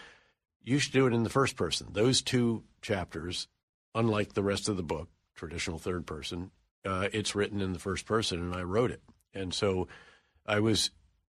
You 0.63 0.79
should 0.79 0.93
do 0.93 1.07
it 1.07 1.15
in 1.15 1.23
the 1.23 1.31
first 1.31 1.57
person. 1.57 1.89
Those 1.93 2.21
two 2.21 2.65
chapters, 2.83 3.49
unlike 3.95 4.35
the 4.35 4.43
rest 4.43 4.69
of 4.69 4.77
the 4.77 4.83
book, 4.83 5.09
traditional 5.41 5.79
third 5.79 6.07
person, 6.07 6.51
uh, 6.85 7.09
it's 7.15 7.35
written 7.35 7.63
in 7.63 7.73
the 7.73 7.79
first 7.79 8.05
person, 8.05 8.39
and 8.41 8.55
I 8.55 8.63
wrote 8.63 8.91
it. 8.91 9.03
And 9.33 9.55
so 9.55 9.89
I 10.47 10.61
was 10.61 10.91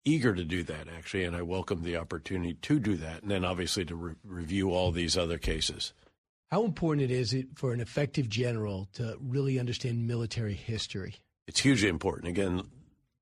eager 0.04 0.36
to 0.36 0.43
do 0.43 0.62
that, 0.64 0.88
actually, 0.89 1.24
and 1.24 1.36
I 1.36 1.41
welcomed 1.41 1.86
the 1.86 1.95
opportunity 1.95 2.54
to 2.54 2.80
do 2.80 2.97
that, 2.97 3.22
and 3.22 3.32
then 3.32 3.45
obviously 3.45 3.86
to 3.86 3.95
re- 3.95 4.16
review 4.26 4.72
all 4.72 4.91
these 4.91 5.18
other 5.18 5.38
cases. 5.38 5.93
How 6.51 6.66
important 6.66 7.10
it 7.10 7.16
is 7.16 7.34
it 7.34 7.47
for 7.56 7.72
an 7.72 7.80
effective 7.80 8.28
general 8.28 8.89
to 8.93 9.18
really 9.22 9.58
understand 9.58 10.06
military 10.06 10.54
history? 10.54 11.16
It's 11.47 11.62
hugely 11.62 11.88
important. 11.88 12.28
Again, 12.28 12.64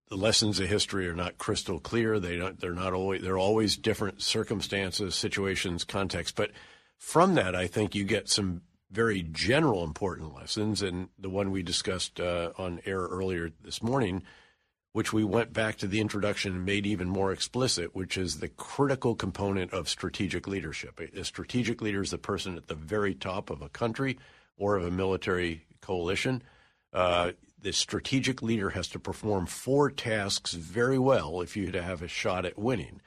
the 0.10 0.18
lessons 0.18 0.60
of 0.60 0.68
history 0.68 1.08
are 1.08 1.16
not 1.16 1.38
crystal 1.38 1.80
clear. 1.80 2.20
They 2.20 2.38
don't. 2.38 2.60
They're 2.60 2.74
not 2.74 2.94
always. 2.94 3.22
They're 3.22 3.38
always 3.38 3.78
different 3.78 4.22
circumstances, 4.22 5.16
situations, 5.16 5.84
context. 5.86 6.36
But 6.36 6.52
from 6.98 7.36
that, 7.36 7.56
I 7.56 7.68
think 7.68 7.96
you 7.96 8.04
get 8.04 8.30
some 8.30 8.62
very 8.92 9.24
general 9.24 9.84
important 9.84 10.36
lessons. 10.36 10.82
And 10.82 11.10
the 11.18 11.30
one 11.30 11.52
we 11.52 11.64
discussed 11.64 12.20
uh, 12.20 12.52
on 12.58 12.82
air 12.86 13.02
earlier 13.02 13.52
this 13.64 13.82
morning 13.82 14.24
which 14.94 15.14
we 15.14 15.24
went 15.24 15.54
back 15.54 15.78
to 15.78 15.88
the 15.88 16.02
introduction 16.02 16.54
and 16.54 16.66
made 16.66 16.86
even 16.86 17.08
more 17.08 17.32
explicit, 17.32 17.96
which 17.96 18.18
is 18.18 18.40
the 18.40 18.50
critical 18.50 19.16
component 19.16 19.72
of 19.74 19.88
strategic 19.88 20.48
leadership. 20.48 21.00
A 21.16 21.24
strategic 21.24 21.82
leader 21.82 22.02
is 22.02 22.12
the 22.12 22.18
person 22.18 22.58
at 22.58 22.68
the 22.68 22.76
very 22.76 23.16
top 23.16 23.50
of 23.50 23.62
a 23.62 23.70
country 23.70 24.18
or 24.58 24.76
of 24.76 24.86
a 24.86 24.92
military 24.92 25.66
coalition. 25.80 26.44
Uh, 26.92 27.32
the 27.62 27.72
strategic 27.72 28.42
leader 28.42 28.72
has 28.72 28.90
to 28.90 29.00
perform 29.00 29.46
four 29.46 29.90
tasks 29.90 30.54
very 30.54 31.00
well 31.00 31.42
if 31.42 31.56
you 31.56 31.72
to 31.72 31.82
have 31.82 32.02
a 32.02 32.08
shot 32.08 32.46
at 32.46 32.60
winning. 32.60 33.02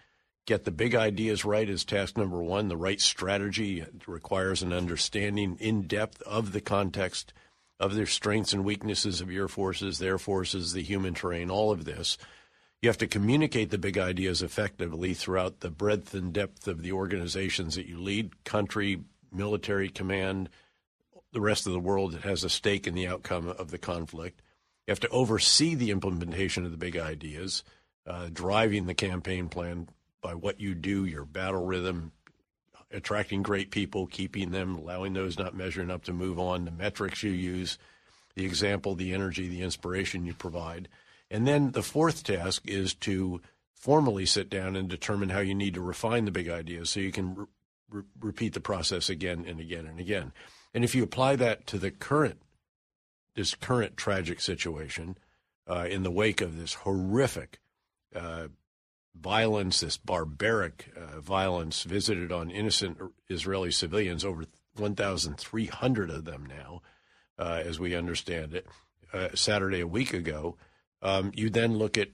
Get 0.46 0.64
the 0.64 0.70
big 0.70 0.94
ideas 0.94 1.44
right 1.44 1.68
is 1.68 1.86
task 1.86 2.18
number 2.18 2.42
one. 2.42 2.68
The 2.68 2.76
right 2.76 3.00
strategy 3.00 3.84
requires 4.06 4.62
an 4.62 4.74
understanding 4.74 5.56
in 5.58 5.86
depth 5.86 6.20
of 6.22 6.52
the 6.52 6.60
context 6.60 7.32
of 7.80 7.94
their 7.94 8.06
strengths 8.06 8.52
and 8.52 8.62
weaknesses 8.62 9.22
of 9.22 9.32
your 9.32 9.48
forces, 9.48 9.98
their 9.98 10.18
forces, 10.18 10.72
the 10.72 10.82
human 10.82 11.14
terrain, 11.14 11.50
all 11.50 11.70
of 11.70 11.86
this. 11.86 12.18
You 12.82 12.90
have 12.90 12.98
to 12.98 13.06
communicate 13.06 13.70
the 13.70 13.78
big 13.78 13.96
ideas 13.96 14.42
effectively 14.42 15.14
throughout 15.14 15.60
the 15.60 15.70
breadth 15.70 16.12
and 16.12 16.30
depth 16.30 16.68
of 16.68 16.82
the 16.82 16.92
organizations 16.92 17.76
that 17.76 17.86
you 17.86 17.98
lead 17.98 18.44
country, 18.44 19.00
military 19.32 19.88
command, 19.88 20.50
the 21.32 21.40
rest 21.40 21.66
of 21.66 21.72
the 21.72 21.80
world 21.80 22.12
that 22.12 22.22
has 22.22 22.44
a 22.44 22.50
stake 22.50 22.86
in 22.86 22.94
the 22.94 23.08
outcome 23.08 23.48
of 23.48 23.70
the 23.70 23.78
conflict. 23.78 24.42
You 24.86 24.92
have 24.92 25.00
to 25.00 25.08
oversee 25.08 25.74
the 25.74 25.90
implementation 25.90 26.66
of 26.66 26.70
the 26.70 26.76
big 26.76 26.98
ideas, 26.98 27.64
uh, 28.06 28.28
driving 28.30 28.84
the 28.84 28.94
campaign 28.94 29.48
plan 29.48 29.88
by 30.24 30.34
what 30.34 30.58
you 30.58 30.74
do, 30.74 31.04
your 31.04 31.26
battle 31.26 31.66
rhythm, 31.66 32.10
attracting 32.90 33.42
great 33.42 33.70
people, 33.70 34.06
keeping 34.06 34.52
them, 34.52 34.74
allowing 34.74 35.12
those 35.12 35.38
not 35.38 35.54
measuring 35.54 35.90
up 35.90 36.02
to 36.04 36.14
move 36.14 36.38
on, 36.38 36.64
the 36.64 36.70
metrics 36.70 37.22
you 37.22 37.30
use, 37.30 37.76
the 38.34 38.46
example, 38.46 38.94
the 38.94 39.12
energy, 39.12 39.48
the 39.48 39.60
inspiration 39.60 40.24
you 40.24 40.32
provide. 40.32 40.88
And 41.30 41.46
then 41.46 41.72
the 41.72 41.82
fourth 41.82 42.24
task 42.24 42.62
is 42.66 42.94
to 42.94 43.42
formally 43.74 44.24
sit 44.24 44.48
down 44.48 44.76
and 44.76 44.88
determine 44.88 45.28
how 45.28 45.40
you 45.40 45.54
need 45.54 45.74
to 45.74 45.82
refine 45.82 46.24
the 46.24 46.30
big 46.30 46.48
ideas 46.48 46.88
so 46.88 47.00
you 47.00 47.12
can 47.12 47.46
re- 47.90 48.02
repeat 48.18 48.54
the 48.54 48.60
process 48.60 49.10
again 49.10 49.44
and 49.46 49.60
again 49.60 49.84
and 49.84 50.00
again. 50.00 50.32
And 50.72 50.84
if 50.84 50.94
you 50.94 51.02
apply 51.02 51.36
that 51.36 51.66
to 51.66 51.78
the 51.78 51.90
current, 51.90 52.40
this 53.36 53.54
current 53.54 53.98
tragic 53.98 54.40
situation, 54.40 55.18
uh, 55.68 55.86
in 55.90 56.02
the 56.02 56.10
wake 56.10 56.40
of 56.40 56.58
this 56.58 56.74
horrific 56.74 57.60
uh, 58.14 58.48
violence, 59.14 59.80
this 59.80 59.96
barbaric 59.96 60.92
uh, 60.96 61.20
violence 61.20 61.82
visited 61.82 62.32
on 62.32 62.50
innocent 62.50 62.98
Israeli 63.28 63.70
civilians, 63.70 64.24
over 64.24 64.44
1,300 64.76 66.10
of 66.10 66.24
them 66.24 66.46
now, 66.46 66.82
uh, 67.38 67.62
as 67.64 67.78
we 67.78 67.94
understand 67.94 68.54
it, 68.54 68.66
uh, 69.12 69.28
Saturday 69.34 69.80
a 69.80 69.86
week 69.86 70.12
ago. 70.12 70.56
Um, 71.02 71.32
you 71.34 71.50
then 71.50 71.76
look 71.76 71.96
at 71.96 72.10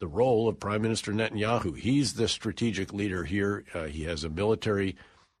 the 0.00 0.06
role 0.06 0.48
of 0.48 0.60
Prime 0.60 0.82
Minister 0.82 1.12
Netanyahu. 1.12 1.76
He's 1.76 2.14
the 2.14 2.28
strategic 2.28 2.92
leader 2.92 3.24
here. 3.24 3.64
Uh, 3.72 3.84
he 3.84 4.04
has 4.04 4.24
a 4.24 4.28
military 4.28 4.96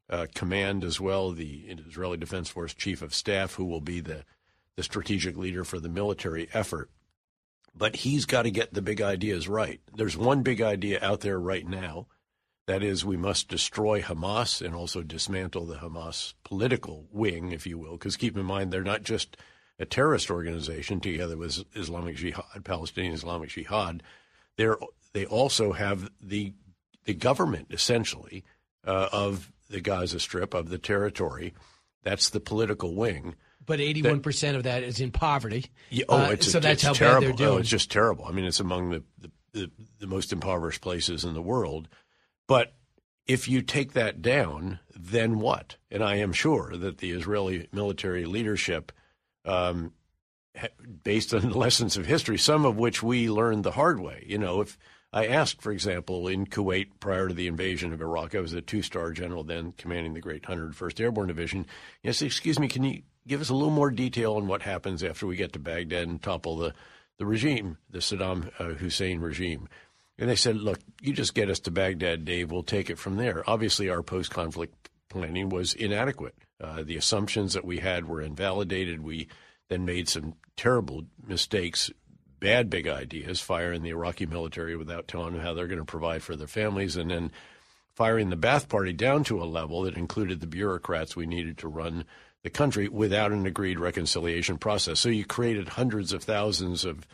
uh, 0.08 0.26
command 0.34 0.84
as 0.84 1.00
well, 1.00 1.32
the 1.32 1.66
Israeli 1.88 2.16
Defense 2.16 2.48
Force 2.48 2.72
Chief 2.72 3.02
of 3.02 3.14
Staff, 3.14 3.54
who 3.54 3.64
will 3.64 3.80
be 3.80 4.00
the, 4.00 4.24
the 4.76 4.82
strategic 4.82 5.36
leader 5.36 5.64
for 5.64 5.80
the 5.80 5.88
military 5.88 6.48
effort 6.52 6.90
but 7.76 7.96
he's 7.96 8.24
got 8.24 8.42
to 8.42 8.50
get 8.50 8.72
the 8.72 8.82
big 8.82 9.02
ideas 9.02 9.48
right. 9.48 9.80
There's 9.94 10.16
one 10.16 10.42
big 10.42 10.62
idea 10.62 10.98
out 11.02 11.20
there 11.20 11.38
right 11.38 11.66
now. 11.66 12.06
That 12.66 12.82
is, 12.82 13.04
we 13.04 13.16
must 13.16 13.48
destroy 13.48 14.02
Hamas 14.02 14.64
and 14.64 14.74
also 14.74 15.02
dismantle 15.02 15.66
the 15.66 15.76
Hamas 15.76 16.34
political 16.42 17.06
wing, 17.12 17.52
if 17.52 17.66
you 17.66 17.78
will, 17.78 17.92
because 17.92 18.16
keep 18.16 18.36
in 18.36 18.44
mind, 18.44 18.72
they're 18.72 18.82
not 18.82 19.04
just 19.04 19.36
a 19.78 19.84
terrorist 19.84 20.30
organization 20.30 21.00
together 21.00 21.36
with 21.36 21.64
Islamic 21.74 22.16
Jihad, 22.16 22.64
Palestinian 22.64 23.14
Islamic 23.14 23.50
Jihad. 23.50 24.02
They're, 24.56 24.78
they 25.12 25.26
also 25.26 25.72
have 25.72 26.10
the, 26.20 26.54
the 27.04 27.14
government, 27.14 27.68
essentially, 27.70 28.42
uh, 28.84 29.10
of 29.12 29.52
the 29.68 29.80
Gaza 29.80 30.18
Strip, 30.18 30.54
of 30.54 30.68
the 30.68 30.78
territory. 30.78 31.54
That's 32.02 32.30
the 32.30 32.40
political 32.40 32.94
wing 32.94 33.36
but 33.66 33.80
81% 33.80 34.56
of 34.56 34.62
that 34.62 34.82
is 34.82 35.00
in 35.00 35.10
poverty. 35.10 35.66
Yeah, 35.90 36.04
oh, 36.08 36.16
uh, 36.16 36.36
so 36.36 36.60
that's 36.60 36.74
it's 36.74 36.82
how 36.84 36.92
terrible. 36.92 37.20
bad 37.20 37.28
they're 37.28 37.36
doing. 37.36 37.58
Oh, 37.58 37.58
it's 37.58 37.68
just 37.68 37.90
terrible. 37.90 38.24
I 38.24 38.32
mean, 38.32 38.44
it's 38.44 38.60
among 38.60 38.90
the, 38.90 39.02
the, 39.18 39.30
the, 39.52 39.70
the 39.98 40.06
most 40.06 40.32
impoverished 40.32 40.80
places 40.80 41.24
in 41.24 41.34
the 41.34 41.42
world. 41.42 41.88
But 42.46 42.74
if 43.26 43.48
you 43.48 43.62
take 43.62 43.92
that 43.92 44.22
down, 44.22 44.78
then 44.94 45.40
what? 45.40 45.76
And 45.90 46.02
I 46.02 46.16
am 46.16 46.32
sure 46.32 46.76
that 46.76 46.98
the 46.98 47.10
Israeli 47.10 47.68
military 47.72 48.24
leadership, 48.24 48.92
um, 49.44 49.92
based 51.02 51.34
on 51.34 51.50
the 51.50 51.58
lessons 51.58 51.96
of 51.96 52.06
history, 52.06 52.38
some 52.38 52.64
of 52.64 52.76
which 52.76 53.02
we 53.02 53.28
learned 53.28 53.64
the 53.64 53.72
hard 53.72 54.00
way. 54.00 54.24
You 54.26 54.38
know, 54.38 54.60
if 54.60 54.78
I 55.16 55.28
asked, 55.28 55.62
for 55.62 55.72
example, 55.72 56.28
in 56.28 56.44
Kuwait 56.44 56.88
prior 57.00 57.28
to 57.28 57.32
the 57.32 57.46
invasion 57.46 57.94
of 57.94 58.02
Iraq, 58.02 58.34
I 58.34 58.40
was 58.40 58.52
a 58.52 58.60
two-star 58.60 59.12
general 59.12 59.44
then, 59.44 59.72
commanding 59.78 60.12
the 60.12 60.20
Great 60.20 60.42
101st 60.42 61.00
Airborne 61.00 61.28
Division. 61.28 61.64
Yes, 62.02 62.20
excuse 62.20 62.58
me, 62.58 62.68
can 62.68 62.84
you 62.84 63.00
give 63.26 63.40
us 63.40 63.48
a 63.48 63.54
little 63.54 63.70
more 63.70 63.90
detail 63.90 64.34
on 64.34 64.46
what 64.46 64.60
happens 64.60 65.02
after 65.02 65.26
we 65.26 65.36
get 65.36 65.54
to 65.54 65.58
Baghdad 65.58 66.06
and 66.06 66.20
topple 66.20 66.58
the, 66.58 66.74
the 67.16 67.24
regime, 67.24 67.78
the 67.88 68.00
Saddam 68.00 68.50
uh, 68.58 68.74
Hussein 68.74 69.20
regime. 69.20 69.70
And 70.18 70.28
they 70.28 70.36
said, 70.36 70.58
look, 70.58 70.80
you 71.00 71.14
just 71.14 71.32
get 71.32 71.48
us 71.48 71.60
to 71.60 71.70
Baghdad, 71.70 72.26
Dave. 72.26 72.50
We'll 72.50 72.62
take 72.62 72.90
it 72.90 72.98
from 72.98 73.16
there. 73.16 73.42
Obviously, 73.48 73.88
our 73.88 74.02
post 74.02 74.30
conflict 74.30 74.90
planning 75.08 75.48
was 75.48 75.72
inadequate. 75.72 76.34
Uh, 76.60 76.82
the 76.82 76.98
assumptions 76.98 77.54
that 77.54 77.64
we 77.64 77.78
had 77.78 78.06
were 78.06 78.20
invalidated. 78.20 79.02
We 79.02 79.28
then 79.70 79.86
made 79.86 80.10
some 80.10 80.34
terrible 80.58 81.06
mistakes, 81.26 81.90
bad 82.40 82.70
big 82.70 82.86
ideas, 82.86 83.40
firing 83.40 83.82
the 83.82 83.90
Iraqi 83.90 84.26
military 84.26 84.76
without 84.76 85.08
telling 85.08 85.32
them 85.32 85.42
how 85.42 85.54
they're 85.54 85.66
going 85.66 85.78
to 85.78 85.84
provide 85.84 86.22
for 86.22 86.36
their 86.36 86.46
families, 86.46 86.96
and 86.96 87.10
then 87.10 87.30
firing 87.94 88.30
the 88.30 88.36
Ba'ath 88.36 88.68
Party 88.68 88.92
down 88.92 89.24
to 89.24 89.42
a 89.42 89.44
level 89.44 89.82
that 89.82 89.96
included 89.96 90.40
the 90.40 90.46
bureaucrats 90.46 91.16
we 91.16 91.26
needed 91.26 91.58
to 91.58 91.68
run 91.68 92.04
the 92.42 92.50
country 92.50 92.88
without 92.88 93.32
an 93.32 93.46
agreed 93.46 93.80
reconciliation 93.80 94.58
process. 94.58 95.00
So 95.00 95.08
you 95.08 95.24
created 95.24 95.70
hundreds 95.70 96.12
of 96.12 96.22
thousands 96.22 96.84
of 96.84 97.06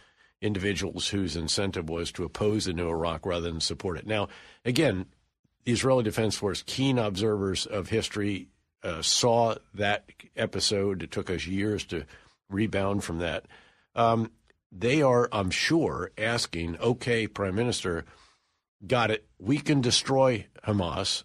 individuals 0.43 1.09
whose 1.09 1.37
incentive 1.37 1.89
was 1.89 2.11
to 2.13 2.25
oppose 2.25 2.65
the 2.65 2.73
new 2.73 2.89
Iraq 2.89 3.25
rather 3.25 3.51
than 3.51 3.61
support 3.61 3.97
it. 3.97 4.07
Now, 4.07 4.29
again, 4.65 5.07
the 5.65 5.73
Israeli 5.73 6.03
Defense 6.03 6.37
Force, 6.37 6.63
keen 6.67 6.99
observers 6.99 7.65
of 7.65 7.89
history, 7.89 8.49
uh, 8.83 9.01
saw 9.01 9.55
that 9.75 10.05
episode. 10.37 11.03
It 11.03 11.13
took 11.13 11.31
us 11.31 11.47
years 11.47 11.85
to 11.87 12.05
rebound 12.51 13.05
from 13.05 13.21
that. 13.21 13.47
Um, 13.95 14.33
they 14.73 15.03
are, 15.03 15.29
I'm 15.31 15.51
sure, 15.51 16.11
asking, 16.17 16.79
okay, 16.79 17.27
Prime 17.27 17.55
Minister, 17.55 18.07
got 18.87 19.11
it. 19.11 19.27
We 19.39 19.59
can 19.59 19.81
destroy 19.81 20.47
Hamas 20.67 21.25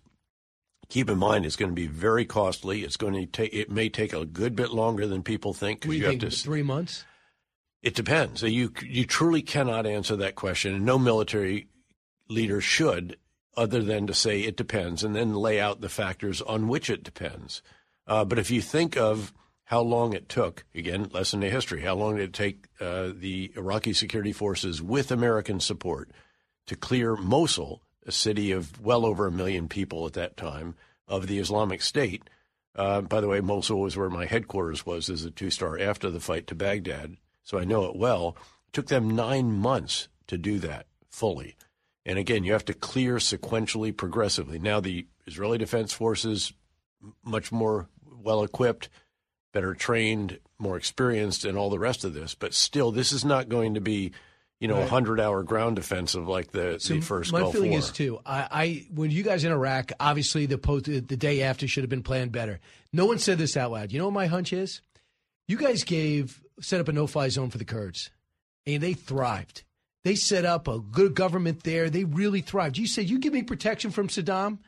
keep 0.90 1.10
in 1.10 1.18
mind 1.18 1.46
it's 1.46 1.56
going 1.56 1.72
to 1.72 1.76
be 1.76 1.88
very 1.88 2.26
costly. 2.26 2.84
It's 2.84 2.98
going 2.98 3.14
to 3.14 3.26
take 3.26 3.54
it 3.54 3.70
may 3.70 3.90
take 3.90 4.14
a 4.14 4.26
good 4.26 4.56
bit 4.56 4.72
longer 4.72 5.08
than 5.08 5.24
people 5.24 5.54
think. 5.54 5.82
Do 5.82 5.92
you, 5.92 6.08
think, 6.08 6.22
have 6.22 6.32
to, 6.32 6.38
three 6.38 6.64
months? 6.64 7.06
It 7.82 7.96
depends. 7.96 8.44
You 8.44 8.72
you 8.84 9.06
truly 9.06 9.42
cannot 9.42 9.86
answer 9.86 10.16
that 10.18 10.36
question, 10.36 10.74
and 10.74 10.86
no 10.86 10.98
military 10.98 11.68
leader 12.30 12.62
should, 12.62 13.18
other 13.56 13.82
than 13.82 14.08
to 14.08 14.14
say 14.14 14.42
it 14.42 14.58
depends 14.58 15.04
and 15.04 15.16
then 15.16 15.34
lay 15.34 15.60
out 15.60 15.82
the 15.82 15.90
factors 15.90 16.42
on 16.42 16.68
which 16.68 16.90
it 16.90 17.04
depends. 17.04 17.62
Uh, 18.06 18.26
but 18.26 18.40
if 18.40 18.52
you 18.52 18.62
think 18.62 18.98
of 18.98 19.34
how 19.68 19.82
long 19.82 20.14
it 20.14 20.30
took, 20.30 20.64
again, 20.74 21.10
lesson 21.12 21.44
in 21.44 21.52
history, 21.52 21.82
how 21.82 21.94
long 21.94 22.16
did 22.16 22.30
it 22.30 22.34
take 22.34 22.68
uh, 22.80 23.10
the 23.14 23.52
Iraqi 23.58 23.92
security 23.92 24.32
forces 24.32 24.82
with 24.82 25.12
American 25.12 25.60
support 25.60 26.10
to 26.68 26.78
clear 26.78 27.18
Mosul, 27.18 27.82
a 28.06 28.14
city 28.14 28.54
of 28.54 28.80
well 28.80 29.06
over 29.06 29.28
a 29.28 29.32
million 29.32 29.68
people 29.68 30.06
at 30.06 30.14
that 30.14 30.38
time, 30.38 30.76
of 31.06 31.28
the 31.28 31.38
Islamic 31.38 31.82
State? 31.82 32.30
Uh, 32.78 33.02
by 33.02 33.20
the 33.20 33.28
way, 33.28 33.42
Mosul 33.42 33.82
was 33.82 33.98
where 33.98 34.10
my 34.10 34.26
headquarters 34.26 34.86
was 34.86 35.10
as 35.10 35.26
a 35.26 35.32
two 35.32 35.50
star 35.50 35.78
after 35.78 36.10
the 36.10 36.22
fight 36.22 36.48
to 36.48 36.56
Baghdad, 36.56 37.18
so 37.44 37.60
I 37.60 37.66
know 37.66 37.84
it 37.90 37.98
well. 37.98 38.38
It 38.68 38.74
took 38.74 38.88
them 38.88 39.18
nine 39.18 39.52
months 39.52 40.08
to 40.28 40.38
do 40.38 40.60
that 40.60 40.86
fully. 41.10 41.58
And 42.06 42.18
again, 42.18 42.46
you 42.46 42.54
have 42.54 42.64
to 42.66 42.74
clear 42.74 43.16
sequentially, 43.16 43.96
progressively. 43.96 44.60
Now, 44.60 44.80
the 44.80 45.08
Israeli 45.26 45.58
Defense 45.58 45.92
Forces, 45.92 46.54
much 47.22 47.52
more 47.52 47.90
well 48.06 48.44
equipped, 48.44 48.88
better 49.58 49.74
trained, 49.74 50.38
more 50.60 50.78
experienced, 50.78 51.44
and 51.44 51.58
all 51.58 51.72
the 51.72 51.80
rest 51.80 52.04
of 52.06 52.14
this. 52.14 52.36
But 52.36 52.54
still, 52.54 52.92
this 52.92 53.12
is 53.12 53.26
not 53.26 53.50
going 53.50 53.74
to 53.74 53.82
be, 53.82 54.12
you 54.60 54.68
know, 54.68 54.76
a 54.76 54.82
Right. 54.82 54.90
hundred 54.90 55.20
hour 55.20 55.42
ground 55.42 55.80
offensive 55.80 56.28
like 56.28 56.52
the, 56.52 56.78
So 56.80 56.94
the 56.94 57.02
first 57.02 57.32
my 57.32 57.40
Gulf 57.40 57.54
feeling 57.54 57.72
War. 57.72 57.80
is 57.80 57.90
too. 57.90 58.20
I, 58.24 58.48
I 58.52 58.86
when 58.94 59.10
you 59.10 59.24
guys 59.24 59.44
in 59.44 59.52
Iraq, 59.52 59.92
obviously 60.00 60.46
the 60.46 60.60
post, 60.60 60.86
the 60.86 61.02
day 61.02 61.42
after 61.42 61.68
should 61.68 61.82
have 61.84 61.90
been 61.90 62.04
planned 62.04 62.32
better. 62.32 62.60
No 62.94 63.06
one 63.08 63.18
said 63.18 63.40
this 63.40 63.58
out 63.58 63.72
loud. 63.72 63.92
You 63.92 63.98
know 63.98 64.06
what 64.06 64.14
my 64.14 64.28
hunch 64.28 64.54
is? 64.54 64.82
You 65.48 65.58
guys 65.58 65.84
gave 65.84 66.40
set 66.62 66.80
up 66.80 66.88
a 66.88 66.92
no 66.92 67.08
fly 67.08 67.30
zone 67.30 67.50
for 67.50 67.58
the 67.58 67.66
Kurds, 67.66 68.12
and 68.68 68.82
they 68.84 68.94
thrived. 68.94 69.64
They 70.04 70.14
set 70.16 70.46
up 70.46 70.68
a 70.68 70.78
good 70.80 71.16
government 71.16 71.64
there. 71.64 71.90
They 71.90 72.04
really 72.04 72.42
thrived. 72.42 72.78
You 72.78 72.86
said 72.88 73.10
you 73.10 73.18
give 73.20 73.34
me 73.34 73.42
protection 73.44 73.90
from 73.92 74.08
Saddam. 74.08 74.60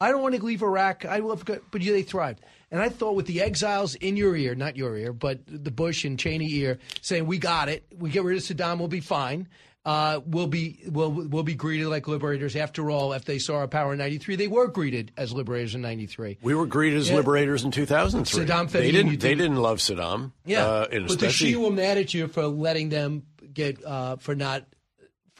I 0.00 0.10
don't 0.10 0.22
want 0.22 0.34
to 0.34 0.42
leave 0.42 0.62
Iraq. 0.62 1.04
I 1.04 1.18
love, 1.18 1.44
but 1.46 1.62
they 1.72 2.02
thrived. 2.02 2.40
And 2.70 2.80
I 2.80 2.88
thought 2.88 3.16
with 3.16 3.26
the 3.26 3.42
exiles 3.42 3.96
in 3.96 4.16
your 4.16 4.34
ear, 4.36 4.54
not 4.54 4.76
your 4.76 4.96
ear, 4.96 5.12
but 5.12 5.40
the 5.46 5.70
Bush 5.70 6.04
and 6.04 6.18
Cheney 6.18 6.50
ear, 6.52 6.78
saying 7.02 7.26
we 7.26 7.38
got 7.38 7.68
it, 7.68 7.84
we 7.98 8.10
get 8.10 8.22
rid 8.22 8.36
of 8.36 8.42
Saddam, 8.42 8.78
we'll 8.78 8.88
be 8.88 9.00
fine. 9.00 9.48
Uh, 9.84 10.20
we'll 10.26 10.46
be 10.46 10.78
we'll 10.90 11.10
we'll 11.10 11.42
be 11.42 11.54
greeted 11.54 11.86
like 11.88 12.06
liberators. 12.06 12.54
After 12.54 12.90
all, 12.90 13.14
if 13.14 13.24
they 13.24 13.38
saw 13.38 13.56
our 13.56 13.66
power 13.66 13.92
in 13.92 13.98
'93, 13.98 14.36
they 14.36 14.46
were 14.46 14.68
greeted 14.68 15.10
as 15.16 15.32
liberators 15.32 15.74
in 15.74 15.80
'93. 15.80 16.36
We 16.42 16.54
were 16.54 16.66
greeted 16.66 16.98
as 16.98 17.08
Yeah. 17.08 17.16
liberators 17.16 17.64
in 17.64 17.70
2003. 17.70 18.44
Saddam 18.44 18.70
they 18.70 18.90
didn't. 18.92 19.20
They 19.20 19.34
didn't 19.34 19.56
love 19.56 19.78
Saddam. 19.78 20.32
Yeah, 20.44 20.66
uh, 20.66 20.86
but 20.90 21.18
the 21.18 21.26
Shia 21.28 21.56
were 21.56 21.70
mad 21.70 21.96
at 21.96 22.12
you 22.12 22.28
for 22.28 22.46
letting 22.46 22.90
them 22.90 23.22
get 23.54 23.82
uh, 23.82 24.16
for 24.16 24.34
not 24.34 24.64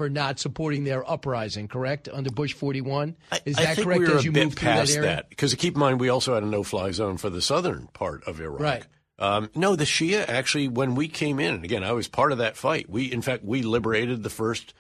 for 0.01 0.09
not 0.09 0.39
supporting 0.39 0.85
their 0.85 1.09
uprising. 1.09 1.69
Correct 1.69 2.09
under 2.11 2.31
Bush 2.31 2.55
41. 2.55 3.19
Is 3.45 3.59
I 3.59 3.67
that 3.67 3.85
correct? 3.85 4.01
we 4.01 4.07
as 4.15 4.25
you 4.25 4.33
bit 4.33 4.45
move 4.45 4.57
past 4.57 4.99
that 4.99 5.29
Because 5.29 5.55
keep 5.57 5.75
in 5.75 5.81
mind, 5.81 6.01
we 6.01 6.09
also 6.09 6.33
had 6.33 6.43
a 6.43 6.47
no-fly 6.47 6.91
zone 6.93 7.19
for 7.19 7.29
the 7.29 7.43
southern 7.43 7.87
part 7.89 8.25
of 8.25 8.41
Iraq. 8.41 8.61
Right. 8.61 8.83
Um, 9.19 9.51
no, 9.55 9.77
the 9.77 9.85
Shia 9.85 10.27
actually, 10.27 10.69
when 10.69 10.95
we 10.95 11.07
came 11.07 11.39
in, 11.39 11.57
and 11.57 11.65
again, 11.65 11.85
I 11.85 11.93
was 11.93 12.09
part 12.09 12.33
of 12.33 12.39
that 12.39 12.57
fight. 12.57 12.89
We, 12.89 13.13
in 13.13 13.21
fact, 13.21 13.45
we 13.45 13.61
liberated 13.61 14.23
the 14.23 14.31
first 14.31 14.73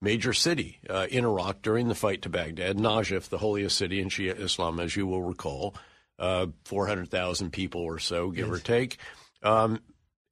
major 0.00 0.32
city 0.32 0.78
uh, 0.88 1.08
in 1.10 1.24
Iraq 1.24 1.60
during 1.62 1.88
the 1.88 1.96
fight 1.96 2.22
to 2.22 2.28
Baghdad, 2.28 2.76
Najaf, 2.76 3.30
the 3.30 3.38
holiest 3.38 3.76
city 3.76 4.00
in 4.00 4.10
Shia 4.10 4.38
Islam, 4.38 4.78
as 4.78 4.94
you 4.94 5.08
will 5.08 5.22
recall, 5.22 5.74
uh, 6.20 6.46
four 6.66 6.86
hundred 6.86 7.10
thousand 7.10 7.50
people 7.50 7.80
or 7.80 7.98
so, 7.98 8.30
give 8.30 8.48
or 8.48 8.60
take. 8.60 8.98
Um, 9.42 9.80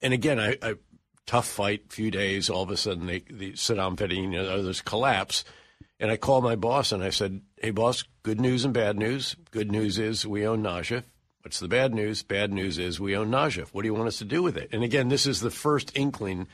and 0.03 0.15
again, 0.15 0.39
I, 0.39 0.57
I 0.63 0.75
tough 1.27 1.49
fight, 1.49 1.93
few 1.93 2.11
days. 2.11 2.49
All 2.49 2.63
of 2.63 2.71
a 2.71 2.77
sudden, 2.77 3.07
they, 3.07 3.21
the 3.29 3.53
Saddam 3.53 3.97
Fedayeen 3.97 4.39
and 4.39 4.49
others 4.49 4.81
collapse. 4.81 5.45
And 5.99 6.11
I 6.11 6.17
called 6.17 6.45
my 6.45 6.57
boss 6.57 6.93
and 6.93 7.03
I 7.03 7.11
said, 7.11 7.41
"Hey, 7.57 7.71
boss, 7.71 8.05
good 8.23 8.41
news 8.41 8.65
and 8.65 8.75
bad 8.75 8.99
news. 8.99 9.37
Good 9.51 9.71
news 9.73 9.99
is 9.99 10.27
we 10.27 10.47
own 10.47 10.63
Najaf. 10.63 11.05
What's 11.43 11.61
the 11.61 11.69
bad 11.69 11.95
news? 11.95 12.23
Bad 12.23 12.53
news 12.53 12.79
is 12.79 13.01
we 13.01 13.17
own 13.17 13.31
Najaf. 13.31 13.69
What 13.69 13.83
do 13.83 13.89
you 13.89 13.95
want 13.95 14.09
us 14.09 14.19
to 14.19 14.25
do 14.25 14.43
with 14.43 14.57
it?" 14.57 14.71
And 14.73 14.83
again, 14.83 15.09
this 15.09 15.27
is 15.27 15.41
the 15.41 15.51
first 15.51 15.97
inkling 15.97 16.49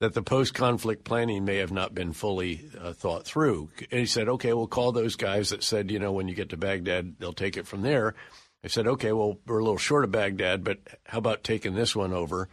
that 0.00 0.14
the 0.14 0.22
post-conflict 0.22 1.02
planning 1.04 1.44
may 1.44 1.56
have 1.56 1.72
not 1.72 1.92
been 1.92 2.12
fully 2.12 2.70
uh, 2.80 2.92
thought 2.92 3.24
through. 3.24 3.68
And 3.90 4.00
he 4.00 4.06
said, 4.06 4.28
"Okay, 4.28 4.52
we'll 4.52 4.68
call 4.68 4.92
those 4.92 5.16
guys 5.16 5.50
that 5.50 5.62
said, 5.62 5.90
you 5.90 5.98
know, 5.98 6.12
when 6.12 6.28
you 6.28 6.34
get 6.34 6.50
to 6.50 6.56
Baghdad, 6.56 7.16
they'll 7.18 7.32
take 7.32 7.56
it 7.56 7.66
from 7.66 7.82
there." 7.82 8.14
I 8.64 8.68
said, 8.68 8.86
"Okay, 8.86 9.12
well, 9.12 9.38
we're 9.46 9.58
a 9.58 9.64
little 9.64 9.78
short 9.78 10.04
of 10.04 10.12
Baghdad, 10.12 10.64
but 10.64 10.78
how 11.04 11.18
about 11.18 11.44
taking 11.44 11.74
this 11.74 11.94
one 11.94 12.12
over?" 12.12 12.48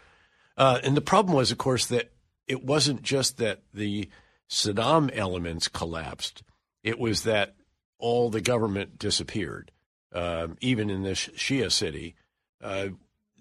Uh, 0.57 0.79
and 0.83 0.95
the 0.95 1.01
problem 1.01 1.35
was, 1.35 1.51
of 1.51 1.57
course, 1.57 1.85
that 1.87 2.11
it 2.47 2.63
wasn't 2.63 3.01
just 3.01 3.37
that 3.37 3.61
the 3.73 4.09
Saddam 4.49 5.09
elements 5.13 5.67
collapsed; 5.67 6.43
it 6.83 6.99
was 6.99 7.23
that 7.23 7.55
all 7.97 8.29
the 8.29 8.41
government 8.41 8.99
disappeared, 8.99 9.71
um, 10.13 10.57
even 10.61 10.89
in 10.89 11.03
this 11.03 11.27
Shia 11.35 11.71
city. 11.71 12.15
Uh, 12.61 12.89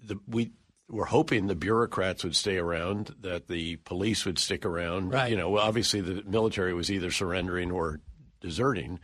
the, 0.03 0.19
we 0.27 0.51
were 0.89 1.05
hoping 1.05 1.47
the 1.47 1.55
bureaucrats 1.55 2.23
would 2.23 2.35
stay 2.35 2.57
around, 2.57 3.15
that 3.21 3.47
the 3.47 3.77
police 3.77 4.25
would 4.25 4.37
stick 4.37 4.65
around. 4.65 5.11
Right. 5.11 5.31
You 5.31 5.37
know, 5.37 5.57
obviously 5.57 6.01
the 6.01 6.23
military 6.23 6.73
was 6.73 6.91
either 6.91 7.11
surrendering 7.11 7.71
or 7.71 8.01
deserting, 8.39 8.99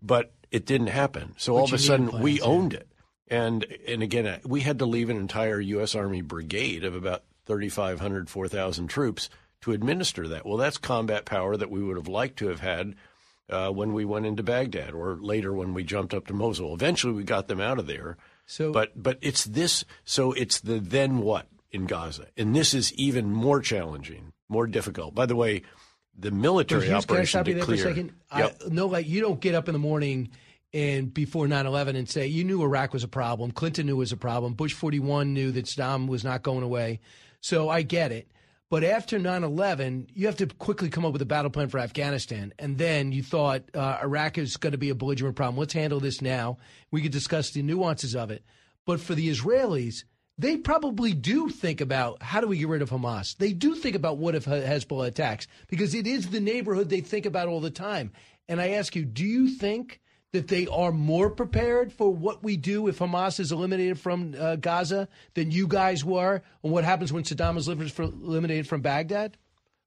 but 0.00 0.34
it 0.50 0.66
didn't 0.66 0.88
happen. 0.88 1.34
So 1.38 1.52
But 1.52 1.58
all 1.58 1.64
of 1.64 1.72
a 1.72 1.78
sudden, 1.78 2.08
plans, 2.08 2.24
we 2.24 2.32
yeah. 2.38 2.44
owned 2.44 2.74
it. 2.74 2.88
And 3.28 3.64
and 3.86 4.02
again, 4.02 4.26
uh, 4.26 4.38
we 4.44 4.60
had 4.60 4.80
to 4.80 4.86
leave 4.86 5.08
an 5.08 5.16
entire 5.16 5.60
U.S. 5.60 5.94
Army 5.94 6.20
brigade 6.20 6.84
of 6.84 6.94
about 6.94 7.22
3,500, 7.46 8.28
4,000 8.28 8.88
troops 8.88 9.28
to 9.62 9.72
administer 9.72 10.28
that. 10.28 10.44
Well, 10.44 10.56
that's 10.56 10.78
combat 10.78 11.24
power 11.24 11.56
that 11.56 11.70
we 11.70 11.82
would 11.82 11.96
have 11.96 12.08
liked 12.08 12.38
to 12.38 12.48
have 12.48 12.60
had 12.60 12.94
uh, 13.48 13.70
when 13.70 13.92
we 13.92 14.04
went 14.04 14.26
into 14.26 14.42
Baghdad, 14.42 14.94
or 14.94 15.16
later 15.16 15.52
when 15.52 15.74
we 15.74 15.84
jumped 15.84 16.14
up 16.14 16.26
to 16.26 16.34
Mosul. 16.34 16.74
Eventually, 16.74 17.12
we 17.12 17.24
got 17.24 17.48
them 17.48 17.60
out 17.60 17.78
of 17.78 17.86
there. 17.86 18.16
So, 18.46 18.72
but 18.72 19.00
but 19.00 19.18
it's 19.20 19.44
this. 19.44 19.84
So 20.04 20.32
it's 20.32 20.60
the 20.60 20.78
then 20.78 21.18
what 21.18 21.46
in 21.70 21.86
Gaza, 21.86 22.26
and 22.36 22.54
this 22.54 22.74
is 22.74 22.92
even 22.94 23.30
more 23.32 23.60
challenging, 23.60 24.32
more 24.48 24.66
difficult. 24.66 25.14
By 25.14 25.26
the 25.26 25.36
way, 25.36 25.62
the 26.18 26.30
military 26.30 26.86
can 26.86 26.94
I 26.94 26.98
operation 26.98 27.40
stop 27.40 27.48
you 27.48 27.54
to 27.54 27.58
there 27.58 27.66
for 27.66 27.72
a 27.72 27.76
clear. 27.76 27.88
second? 27.88 28.12
Yep. 28.36 28.62
I, 28.66 28.68
no, 28.68 28.86
like 28.86 29.08
you 29.08 29.20
don't 29.20 29.40
get 29.40 29.54
up 29.54 29.68
in 29.68 29.72
the 29.72 29.78
morning 29.78 30.30
and 30.74 31.12
before 31.12 31.46
9-11 31.46 31.96
and 31.96 32.08
say 32.08 32.26
you 32.26 32.44
knew 32.44 32.62
Iraq 32.62 32.92
was 32.92 33.04
a 33.04 33.08
problem. 33.08 33.50
Clinton 33.50 33.86
knew 33.86 33.94
it 33.94 33.98
was 33.98 34.12
a 34.12 34.16
problem. 34.16 34.54
Bush 34.54 34.72
41 34.72 35.34
knew 35.34 35.52
that 35.52 35.66
Saddam 35.66 36.08
was 36.08 36.24
not 36.24 36.42
going 36.42 36.62
away. 36.62 37.00
So 37.42 37.68
I 37.68 37.82
get 37.82 38.12
it. 38.12 38.28
But 38.70 38.84
after 38.84 39.18
9-11, 39.18 40.08
you 40.14 40.24
have 40.26 40.36
to 40.36 40.46
quickly 40.46 40.88
come 40.88 41.04
up 41.04 41.12
with 41.12 41.20
a 41.20 41.26
battle 41.26 41.50
plan 41.50 41.68
for 41.68 41.78
Afghanistan. 41.78 42.54
And 42.58 42.78
then 42.78 43.12
you 43.12 43.22
thought 43.22 43.64
uh, 43.74 43.98
Iraq 44.02 44.38
is 44.38 44.56
going 44.56 44.72
to 44.72 44.78
be 44.78 44.88
a 44.88 44.94
belligerent 44.94 45.36
problem. 45.36 45.58
Let's 45.58 45.74
handle 45.74 46.00
this 46.00 46.22
now. 46.22 46.56
We 46.90 47.02
could 47.02 47.12
discuss 47.12 47.50
the 47.50 47.60
nuances 47.62 48.16
of 48.16 48.30
it. 48.30 48.42
But 48.86 48.98
for 48.98 49.14
the 49.14 49.28
Israelis, 49.28 50.04
they 50.38 50.56
probably 50.56 51.12
do 51.12 51.50
think 51.50 51.82
about 51.82 52.22
how 52.22 52.40
do 52.40 52.46
we 52.46 52.56
get 52.56 52.68
rid 52.68 52.80
of 52.80 52.88
Hamas. 52.88 53.36
They 53.36 53.52
do 53.52 53.74
think 53.74 53.94
about 53.94 54.16
what 54.16 54.34
if 54.34 54.46
Hezbollah 54.46 55.08
attacks 55.08 55.46
because 55.68 55.94
it 55.94 56.06
is 56.06 56.30
the 56.30 56.40
neighborhood 56.40 56.88
they 56.88 57.02
think 57.02 57.26
about 57.26 57.48
all 57.48 57.60
the 57.60 57.70
time. 57.70 58.12
And 58.48 58.60
I 58.60 58.70
ask 58.70 58.96
you, 58.96 59.04
do 59.04 59.24
you 59.24 59.50
think 59.50 60.00
that 60.32 60.48
they 60.48 60.66
are 60.66 60.92
more 60.92 61.30
prepared 61.30 61.92
for 61.92 62.12
what 62.12 62.42
we 62.42 62.56
do 62.56 62.88
if 62.88 62.98
Hamas 62.98 63.38
is 63.38 63.52
eliminated 63.52 64.00
from 64.00 64.34
uh, 64.38 64.56
Gaza 64.56 65.08
than 65.34 65.50
you 65.50 65.66
guys 65.66 66.04
were, 66.04 66.42
and 66.62 66.72
what 66.72 66.84
happens 66.84 67.12
when 67.12 67.22
Saddam 67.22 67.58
is 67.58 67.68
eliminated 67.68 68.66
from 68.66 68.80
Baghdad? 68.80 69.36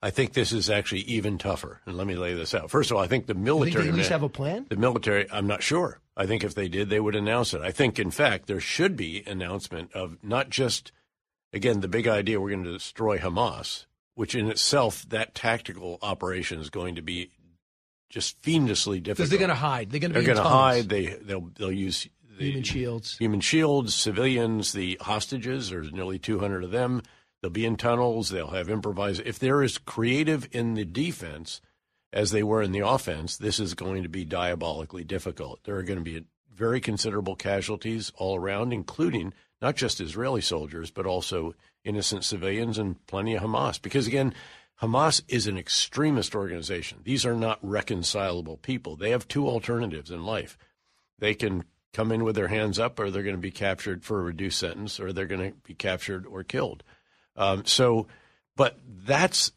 I 0.02 0.12
think 0.12 0.34
this 0.34 0.52
is 0.54 0.70
actually 0.70 1.02
even 1.02 1.40
tougher. 1.40 1.82
And 1.88 1.98
let 1.98 2.06
me 2.06 2.16
lay 2.16 2.36
this 2.36 2.54
out. 2.54 2.70
First 2.70 2.92
of 2.92 2.98
all, 2.98 3.04
I 3.04 3.08
think 3.08 3.26
the 3.26 3.34
military 3.34 3.86
think 3.86 3.86
they 3.86 3.90
at 3.90 3.96
least 3.96 4.10
have 4.10 4.22
a 4.22 4.30
plan? 4.30 4.68
The 4.70 4.76
military, 4.76 5.26
I'm 5.32 5.48
not 5.48 5.64
sure. 5.64 6.00
I 6.16 6.28
think 6.28 6.44
if 6.44 6.54
they 6.54 6.68
did, 6.68 6.90
they 6.90 7.00
would 7.00 7.16
announce 7.16 7.56
it. 7.56 7.62
I 7.62 7.72
think, 7.72 7.98
in 7.98 8.12
fact, 8.12 8.46
there 8.46 8.60
should 8.60 8.96
be 8.96 9.24
announcement 9.26 9.92
of 9.94 10.18
not 10.22 10.52
just, 10.52 10.92
again, 11.52 11.80
the 11.80 11.88
big 11.88 12.08
idea 12.08 12.40
we're 12.40 12.52
going 12.52 12.66
to 12.66 12.72
destroy 12.72 13.18
Hamas, 13.18 13.88
which 14.14 14.36
in 14.36 14.48
itself, 14.48 15.10
that 15.10 15.34
tactical 15.34 15.98
operation 16.04 16.60
is 16.60 16.70
going 16.70 16.94
to 16.96 17.02
be 17.02 17.32
just 18.16 18.42
fiendishly 18.42 19.02
difficult. 19.02 19.18
Because 19.18 19.30
they're 19.30 19.40
going 19.40 19.50
to 19.50 19.56
hide. 19.56 19.92
They're 19.92 20.00
going 20.00 20.14
to 20.14 20.20
They're 20.22 20.34
going 20.34 20.38
to 20.38 20.50
hide. 20.50 20.88
They 20.88 21.08
they'll 21.08 21.52
they'll 21.58 21.72
use 21.72 22.08
Human 22.38 22.64
shields. 22.64 23.18
Human 23.18 23.42
shields, 23.42 23.94
civilians, 23.94 24.72
the 24.72 24.98
hostages. 25.02 25.70
There's 25.70 25.92
nearly 25.92 26.18
200 26.18 26.64
of 26.64 26.72
them. 26.72 27.02
They'll 27.42 27.52
be 27.52 27.66
in 27.66 27.76
tunnels. 27.76 28.30
They'll 28.30 28.52
have 28.52 28.70
improvised. 28.70 29.22
If 29.26 29.38
they're 29.38 29.64
as 29.64 29.78
creative 29.78 30.48
in 30.52 30.74
the 30.76 30.86
defense 30.86 31.62
as 32.14 32.32
they 32.32 32.44
were 32.44 32.62
in 32.62 32.72
the 32.72 32.86
offense, 32.86 33.38
this 33.38 33.60
is 33.60 33.74
going 33.74 34.04
to 34.04 34.10
be 34.10 34.26
diabolically 34.26 35.04
difficult. 35.04 35.60
There 35.64 35.76
are 35.76 35.84
going 35.84 36.00
to 36.00 36.04
be 36.04 36.26
very 36.54 36.80
considerable 36.80 37.36
casualties 37.36 38.12
all 38.16 38.38
around, 38.38 38.74
including 38.74 39.34
not 39.62 39.76
just 39.76 40.02
Israeli 40.02 40.42
soldiers, 40.42 40.92
but 40.92 41.06
also 41.06 41.54
innocent 41.84 42.24
civilians 42.24 42.78
and 42.78 43.06
plenty 43.08 43.36
of 43.36 43.44
Hamas. 43.44 43.82
Because 43.82 44.08
again, 44.08 44.34
Hamas 44.82 45.22
is 45.28 45.48
an 45.48 45.58
extremist 45.58 46.36
organization. 46.36 47.00
These 47.04 47.26
are 47.26 47.36
not 47.36 47.60
reconcilable 47.62 48.58
people. 48.58 48.96
They 48.96 49.12
have 49.12 49.28
two 49.28 49.48
alternatives 49.48 50.12
in 50.12 50.26
life. 50.26 50.58
They 51.18 51.34
can 51.34 51.64
come 51.94 52.12
in 52.12 52.26
with 52.26 52.36
their 52.36 52.50
hands 52.50 52.78
up, 52.78 53.00
or 53.00 53.10
they're 53.10 53.24
going 53.24 53.38
to 53.38 53.42
be 53.42 53.52
captured 53.52 54.04
for 54.04 54.20
a 54.20 54.24
reduced 54.24 54.60
sentence, 54.60 55.00
or 55.00 55.14
they're 55.14 55.26
going 55.26 55.52
to 55.52 55.58
be 55.64 55.74
captured 55.74 56.26
or 56.26 56.44
killed. 56.44 56.84
Um, 57.38 57.66
so, 57.66 58.08
but 58.58 58.78
that's 58.86 59.54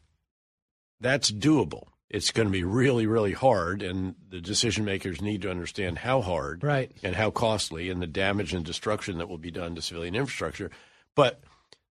that's 1.01 1.33
doable. 1.33 1.89
it's 2.11 2.31
going 2.31 2.49
to 2.49 2.53
be 2.53 2.65
really, 2.65 3.07
really 3.07 3.33
hard, 3.33 3.83
and 3.83 4.15
the 4.31 4.41
decision 4.41 4.85
makers 4.85 5.21
need 5.21 5.43
to 5.43 5.51
understand 5.51 5.99
how 5.99 6.23
hard 6.23 6.63
right. 6.65 6.91
and 7.03 7.15
how 7.15 7.31
costly 7.31 7.91
and 7.91 8.01
the 8.01 8.07
damage 8.07 8.55
and 8.55 8.65
destruction 8.65 9.19
that 9.19 9.29
will 9.29 9.39
be 9.39 9.51
done 9.51 9.75
to 9.75 9.83
civilian 9.83 10.15
infrastructure. 10.15 10.71
But 11.15 11.41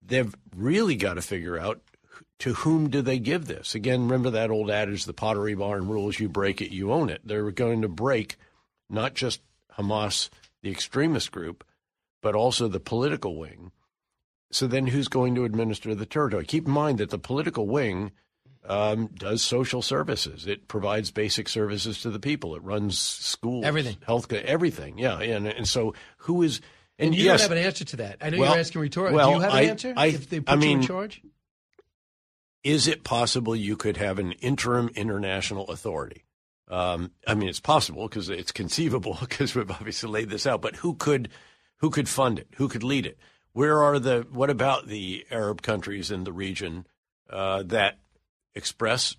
they've 0.05 0.33
really 0.55 0.95
got 0.95 1.15
to 1.15 1.21
figure 1.21 1.57
out 1.57 1.81
to 2.39 2.53
whom 2.53 2.89
do 2.89 3.01
they 3.01 3.19
give 3.19 3.45
this? 3.45 3.75
Again, 3.75 4.03
remember 4.03 4.29
that 4.31 4.49
old 4.51 4.69
adage, 4.69 5.05
the 5.05 5.13
pottery 5.13 5.55
barn 5.55 5.87
rules, 5.87 6.19
you 6.19 6.29
break 6.29 6.61
it, 6.61 6.71
you 6.71 6.91
own 6.91 7.09
it. 7.09 7.21
They're 7.23 7.51
going 7.51 7.81
to 7.83 7.87
break 7.87 8.35
not 8.89 9.13
just 9.13 9.41
Hamas, 9.77 10.29
the 10.61 10.69
extremist 10.71 11.31
group, 11.31 11.63
but 12.21 12.35
also 12.35 12.67
the 12.67 12.79
political 12.79 13.37
wing. 13.37 13.71
So 14.51 14.67
then 14.67 14.87
who's 14.87 15.07
going 15.07 15.35
to 15.35 15.45
administer 15.45 15.95
the 15.95 16.05
territory? 16.05 16.45
Keep 16.45 16.65
in 16.67 16.71
mind 16.71 16.99
that 16.99 17.09
the 17.09 17.17
political 17.17 17.67
wing 17.67 18.11
um, 18.65 19.07
does 19.15 19.41
social 19.41 19.81
services. 19.81 20.45
It 20.47 20.67
provides 20.67 21.11
basic 21.11 21.49
services 21.49 22.01
to 22.01 22.09
the 22.11 22.19
people. 22.19 22.55
It 22.55 22.63
runs 22.63 22.97
schools, 22.99 23.65
Everything. 23.65 23.97
health, 24.05 24.27
care, 24.29 24.45
everything. 24.45 24.97
Yeah, 24.99 25.19
and 25.19 25.47
and 25.47 25.67
so 25.67 25.95
who 26.17 26.43
is 26.43 26.61
And, 26.99 27.07
and, 27.07 27.15
you 27.15 27.25
yes, 27.25 27.41
don't 27.41 27.49
have 27.49 27.57
an 27.57 27.65
answer 27.65 27.83
to 27.85 27.95
that. 27.97 28.17
I 28.21 28.29
know 28.29 28.37
well- 28.37 28.51
you're 28.51 28.59
asking 28.59 28.81
rhetorically. 28.81 29.15
well, 29.15 29.29
Do 29.31 29.35
you 29.37 29.41
have 29.41 29.51
an 29.51 29.57
I- 29.57 29.63
answer? 29.63 29.93
I- 29.97 30.05
if 30.07 30.29
they 30.29 30.39
put 30.39 30.57
I 30.59 30.63
you 30.63 30.71
in 30.71 30.81
charge? 30.83 31.21
Is 32.63 32.87
it 32.87 33.03
possible 33.03 33.55
you 33.55 33.75
could 33.75 33.97
have 33.97 34.19
an 34.19 34.31
interim 34.33 34.89
international 34.95 35.65
authority? 35.69 36.23
Um, 36.69 37.11
I 37.27 37.35
mean, 37.35 37.49
it's 37.49 37.59
possible 37.59 38.07
because 38.07 38.29
it's 38.29 38.51
conceivable 38.51 39.17
because 39.21 39.53
we've 39.53 39.69
obviously 39.69 40.09
laid 40.09 40.29
this 40.29 40.47
out. 40.47 40.61
But 40.61 40.77
who 40.77 40.95
could 40.95 41.29
who 41.77 41.89
could 41.89 42.07
fund 42.07 42.39
it? 42.39 42.47
Who 42.55 42.67
could 42.69 42.83
lead 42.83 43.05
it? 43.05 43.17
Where 43.51 43.83
are 43.83 43.99
the 43.99 44.25
what 44.31 44.49
about 44.49 44.87
the 44.87 45.25
Arab 45.29 45.61
countries 45.61 46.09
in 46.09 46.23
the 46.23 46.33
region 46.33 46.87
uh, 47.29 47.63
that 47.63 47.99
express 48.55 49.15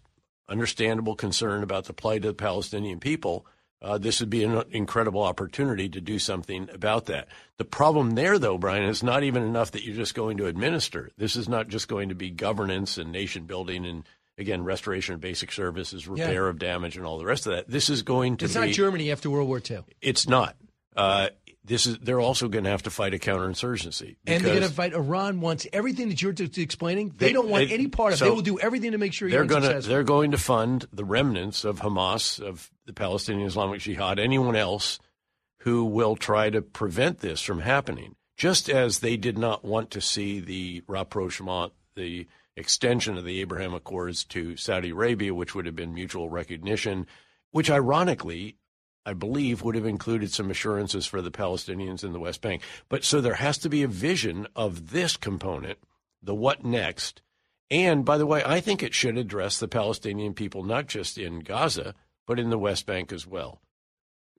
understandable 0.48 1.14
concern 1.14 1.62
about 1.62 1.84
the 1.84 1.92
plight 1.92 2.24
of 2.24 2.28
the 2.28 2.34
Palestinian 2.34 2.98
people? 2.98 3.46
Uh, 3.84 3.98
this 3.98 4.20
would 4.20 4.30
be 4.30 4.42
an 4.42 4.62
incredible 4.70 5.22
opportunity 5.22 5.90
to 5.90 6.00
do 6.00 6.18
something 6.18 6.70
about 6.72 7.04
that. 7.06 7.28
The 7.58 7.66
problem 7.66 8.12
there, 8.12 8.38
though, 8.38 8.56
Brian, 8.56 8.84
is 8.84 9.02
not 9.02 9.22
even 9.22 9.42
enough 9.42 9.72
that 9.72 9.84
you're 9.84 9.94
just 9.94 10.14
going 10.14 10.38
to 10.38 10.46
administer. 10.46 11.10
This 11.18 11.36
is 11.36 11.48
not 11.50 11.68
just 11.68 11.86
going 11.86 12.08
to 12.08 12.14
be 12.14 12.30
governance 12.30 12.96
and 12.96 13.12
nation 13.12 13.44
building 13.44 13.84
and 13.84 14.04
again 14.38 14.64
restoration 14.64 15.14
of 15.14 15.20
basic 15.20 15.52
services, 15.52 16.06
Yeah. 16.06 16.12
repair 16.24 16.48
of 16.48 16.58
damage, 16.58 16.96
and 16.96 17.04
all 17.04 17.18
the 17.18 17.26
rest 17.26 17.46
of 17.46 17.52
that. 17.54 17.68
This 17.68 17.90
is 17.90 18.02
going 18.02 18.38
to 18.38 18.46
It's 18.46 18.54
be. 18.54 18.60
not 18.60 18.68
Germany 18.70 19.12
after 19.12 19.28
World 19.28 19.48
War 19.48 19.60
II. 19.70 19.84
It's 20.00 20.26
not. 20.26 20.56
Uh, 20.96 21.28
this 21.64 21.86
is. 21.86 21.98
They're 21.98 22.20
also 22.20 22.48
going 22.48 22.64
to 22.64 22.70
have 22.70 22.82
to 22.84 22.90
fight 22.90 23.14
a 23.14 23.18
counterinsurgency. 23.18 24.16
And 24.26 24.44
they're 24.44 24.54
going 24.54 24.68
to 24.68 24.74
fight. 24.74 24.92
Iran 24.92 25.40
wants 25.40 25.66
everything 25.72 26.08
that 26.10 26.20
you're 26.20 26.32
just 26.32 26.58
explaining. 26.58 27.14
They, 27.16 27.26
They- 27.28 27.32
don't 27.32 27.48
want 27.48 27.68
they- 27.68 27.74
any 27.74 27.86
part 27.88 28.12
of. 28.12 28.20
it. 28.20 28.24
They 28.24 28.30
will 28.30 28.42
do 28.42 28.58
everything 28.58 28.92
to 28.92 28.98
make 28.98 29.12
sure 29.12 29.30
they're 29.30 29.44
going 29.44 29.62
to 29.62 29.80
they're 29.86 30.04
going 30.04 30.30
to 30.32 30.38
fund 30.38 30.86
the 30.92 31.04
remnants 31.04 31.64
of 31.64 31.80
Hamas, 31.80 32.40
of 32.40 32.70
the 32.86 32.92
Palestinian 32.92 33.46
Islamic 33.46 33.80
Jihad, 33.80 34.18
anyone 34.18 34.56
else 34.56 34.98
who 35.60 35.84
will 35.86 36.16
try 36.16 36.50
to 36.50 36.60
prevent 36.60 37.20
this 37.20 37.40
from 37.40 37.60
happening. 37.60 38.14
Just 38.36 38.68
as 38.68 38.98
they 38.98 39.16
did 39.16 39.38
not 39.38 39.64
want 39.64 39.90
to 39.92 40.00
see 40.00 40.40
the 40.40 40.82
rapprochement, 40.88 41.72
the 41.94 42.26
extension 42.56 43.16
of 43.16 43.24
the 43.24 43.40
Abraham 43.40 43.72
Accords 43.74 44.24
to 44.24 44.56
Saudi 44.56 44.90
Arabia, 44.90 45.32
which 45.32 45.54
would 45.54 45.66
have 45.66 45.76
been 45.76 45.94
mutual 45.94 46.28
recognition, 46.28 47.06
which 47.52 47.70
ironically 47.70 48.56
I 49.06 49.12
believe 49.12 49.62
would 49.62 49.74
have 49.74 49.86
included 49.86 50.32
some 50.32 50.50
assurances 50.50 51.06
for 51.06 51.20
the 51.20 51.30
Palestinians 51.30 52.04
in 52.04 52.12
the 52.12 52.20
West 52.20 52.40
Bank. 52.40 52.62
But 52.88 53.04
so 53.04 53.20
there 53.20 53.34
has 53.34 53.58
to 53.58 53.68
be 53.68 53.82
a 53.82 53.88
vision 53.88 54.46
of 54.56 54.90
this 54.90 55.16
component, 55.16 55.78
the 56.22 56.34
what 56.34 56.64
next. 56.64 57.20
And 57.70 58.04
by 58.04 58.18
the 58.18 58.26
way, 58.26 58.42
I 58.44 58.60
think 58.60 58.82
it 58.82 58.94
should 58.94 59.18
address 59.18 59.58
the 59.58 59.68
Palestinian 59.68 60.34
people, 60.34 60.62
not 60.62 60.86
just 60.86 61.18
in 61.18 61.40
Gaza, 61.40 61.94
but 62.26 62.38
in 62.38 62.50
the 62.50 62.58
West 62.58 62.86
Bank 62.86 63.12
as 63.12 63.26
well. 63.26 63.60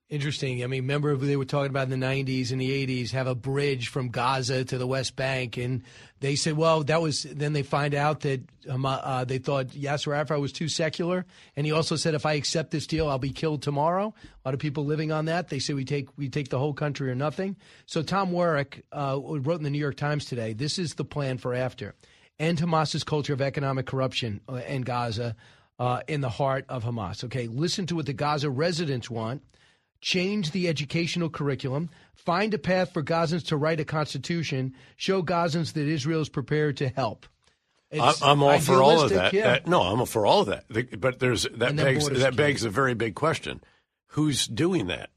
Interesting. 0.07 0.63
I 0.63 0.67
mean, 0.67 0.83
remember 0.83 1.17
they 1.17 1.35
were 1.35 1.45
talking 1.45 1.71
about 1.71 1.91
in 1.91 1.99
the 1.99 2.05
90s 2.05 2.51
and 2.51 2.61
the 2.61 2.85
80s 2.85 3.09
have 3.13 3.25
a 3.25 3.33
bridge 3.33 3.87
from 3.87 4.09
Gaza 4.09 4.63
to 4.63 4.77
the 4.77 4.85
West 4.85 5.15
Bank, 5.15 5.57
and 5.57 5.81
they 6.19 6.35
said, 6.35 6.55
well, 6.55 6.83
that 6.83 7.01
was. 7.01 7.23
Then 7.23 7.53
they 7.53 7.63
find 7.63 7.95
out 7.95 8.19
that 8.19 8.41
uh, 8.69 9.25
they 9.25 9.39
thought 9.39 9.69
Yasser 9.69 10.15
Arafat 10.15 10.39
was 10.39 10.51
too 10.51 10.67
secular, 10.67 11.25
and 11.55 11.65
he 11.65 11.71
also 11.71 11.95
said, 11.95 12.13
if 12.13 12.23
I 12.23 12.33
accept 12.33 12.69
this 12.69 12.85
deal, 12.85 13.09
I'll 13.09 13.17
be 13.17 13.31
killed 13.31 13.63
tomorrow. 13.63 14.13
A 14.23 14.47
lot 14.47 14.53
of 14.53 14.59
people 14.59 14.85
living 14.85 15.11
on 15.11 15.25
that. 15.25 15.49
They 15.49 15.57
say 15.57 15.73
we 15.73 15.85
take 15.85 16.15
we 16.17 16.29
take 16.29 16.49
the 16.49 16.59
whole 16.59 16.73
country 16.73 17.09
or 17.09 17.15
nothing. 17.15 17.55
So 17.87 18.03
Tom 18.03 18.31
Warwick 18.31 18.85
uh, 18.91 19.17
wrote 19.19 19.57
in 19.57 19.63
the 19.63 19.71
New 19.71 19.79
York 19.79 19.97
Times 19.97 20.25
today, 20.25 20.53
this 20.53 20.77
is 20.77 20.93
the 20.93 21.05
plan 21.05 21.39
for 21.39 21.55
after 21.55 21.95
end 22.37 22.59
Hamas's 22.59 23.03
culture 23.03 23.33
of 23.33 23.41
economic 23.41 23.87
corruption 23.87 24.41
uh, 24.47 24.57
in 24.67 24.83
Gaza. 24.83 25.35
Uh, 25.77 25.99
in 26.07 26.21
the 26.21 26.29
heart 26.29 26.63
of 26.69 26.85
Hamas. 26.85 27.25
Okay, 27.25 27.47
listen 27.47 27.85
to 27.87 27.95
what 27.95 28.05
the 28.05 28.13
Gaza 28.13 28.49
residents 28.49 29.09
want 29.09 29.41
change 30.01 30.51
the 30.51 30.67
educational 30.67 31.29
curriculum, 31.29 31.89
find 32.13 32.53
a 32.53 32.57
path 32.57 32.93
for 32.93 33.03
Gazans 33.03 33.45
to 33.47 33.57
write 33.57 33.79
a 33.79 33.85
constitution, 33.85 34.73
show 34.95 35.21
Gazans 35.23 35.73
that 35.73 35.87
Israel 35.87 36.21
is 36.21 36.29
prepared 36.29 36.77
to 36.77 36.89
help. 36.89 37.25
I'm, 37.91 38.09
It's 38.09 38.21
I'm 38.21 38.43
all 38.43 38.59
for 38.59 38.81
all 38.81 39.01
of 39.01 39.09
that. 39.11 39.33
yeah. 39.33 39.51
That- 39.51 39.67
no, 39.67 39.81
I'm 39.81 39.99
all 39.99 40.05
for 40.05 40.25
all 40.25 40.41
of 40.41 40.47
that. 40.47 40.99
But 40.99 41.19
there's 41.19 41.43
that 41.55 41.75
begs 41.75 42.09
that 42.09 42.35
begs 42.35 42.63
a 42.63 42.69
very 42.69 42.93
big 42.93 43.15
question: 43.15 43.61
Who's 44.07 44.47
doing 44.47 44.87
that? 44.87 45.09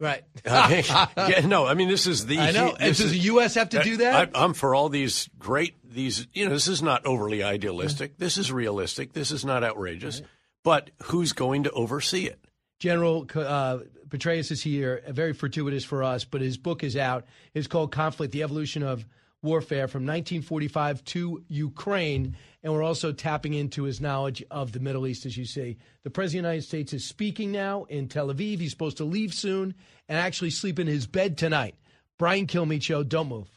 Right. 0.00 0.24
I 0.46 0.70
mean, 0.70 0.84
yeah, 1.30 1.46
no, 1.46 1.66
I 1.66 1.74
mean 1.74 1.88
this 1.88 2.06
is 2.06 2.24
the. 2.26 2.38
I 2.38 2.50
know. 2.52 2.74
This 2.78 2.98
does 2.98 3.00
is- 3.06 3.12
the 3.12 3.18
U.S. 3.18 3.54
have 3.54 3.68
to 3.70 3.82
do 3.82 3.98
that? 3.98 4.30
I, 4.34 4.42
I'm 4.44 4.54
for 4.54 4.74
all 4.74 4.88
these 4.88 5.28
great 5.38 5.76
these. 5.84 6.26
You 6.32 6.46
know, 6.46 6.54
this 6.54 6.66
is 6.68 6.82
not 6.82 7.04
overly 7.06 7.42
idealistic. 7.42 8.16
This 8.16 8.38
is 8.38 8.50
realistic. 8.50 9.12
This 9.12 9.30
is 9.30 9.44
not 9.44 9.62
outrageous. 9.62 10.22
But 10.64 10.90
who's 11.04 11.32
going 11.32 11.64
to 11.64 11.70
oversee 11.70 12.24
it? 12.26 12.38
General 12.80 13.26
uh, 13.34 13.78
Petraeus 14.08 14.50
is 14.50 14.62
here, 14.62 15.02
very 15.08 15.34
fortuitous 15.34 15.84
for 15.84 16.02
us, 16.02 16.24
but 16.24 16.40
his 16.40 16.56
book 16.56 16.82
is 16.82 16.96
out. 16.96 17.26
It's 17.54 17.66
called 17.66 17.92
Conflict 17.92 18.32
The 18.32 18.42
Evolution 18.42 18.82
of 18.82 19.06
Warfare 19.42 19.86
from 19.86 20.02
1945 20.02 21.04
to 21.04 21.44
Ukraine. 21.48 22.36
And 22.62 22.72
we're 22.72 22.82
also 22.82 23.12
tapping 23.12 23.54
into 23.54 23.84
his 23.84 24.00
knowledge 24.00 24.42
of 24.50 24.72
the 24.72 24.80
Middle 24.80 25.06
East, 25.06 25.26
as 25.26 25.36
you 25.36 25.44
see. 25.44 25.76
The 26.02 26.10
President 26.10 26.46
of 26.46 26.50
the 26.50 26.54
United 26.54 26.66
States 26.66 26.92
is 26.94 27.04
speaking 27.04 27.52
now 27.52 27.84
in 27.84 28.08
Tel 28.08 28.28
Aviv. 28.28 28.60
He's 28.60 28.70
supposed 28.70 28.96
to 28.96 29.04
leave 29.04 29.34
soon 29.34 29.74
and 30.08 30.18
actually 30.18 30.50
sleep 30.50 30.78
in 30.78 30.86
his 30.86 31.06
bed 31.06 31.38
tonight. 31.38 31.74
Brian 32.18 32.46
Kilmeade 32.46 32.82
Show, 32.82 33.02
don't 33.02 33.28
move. 33.28 33.48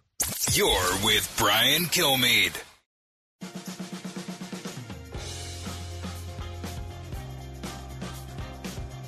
You're 0.52 1.04
with 1.04 1.34
Brian 1.38 1.84
Kilmeade. 1.86 2.62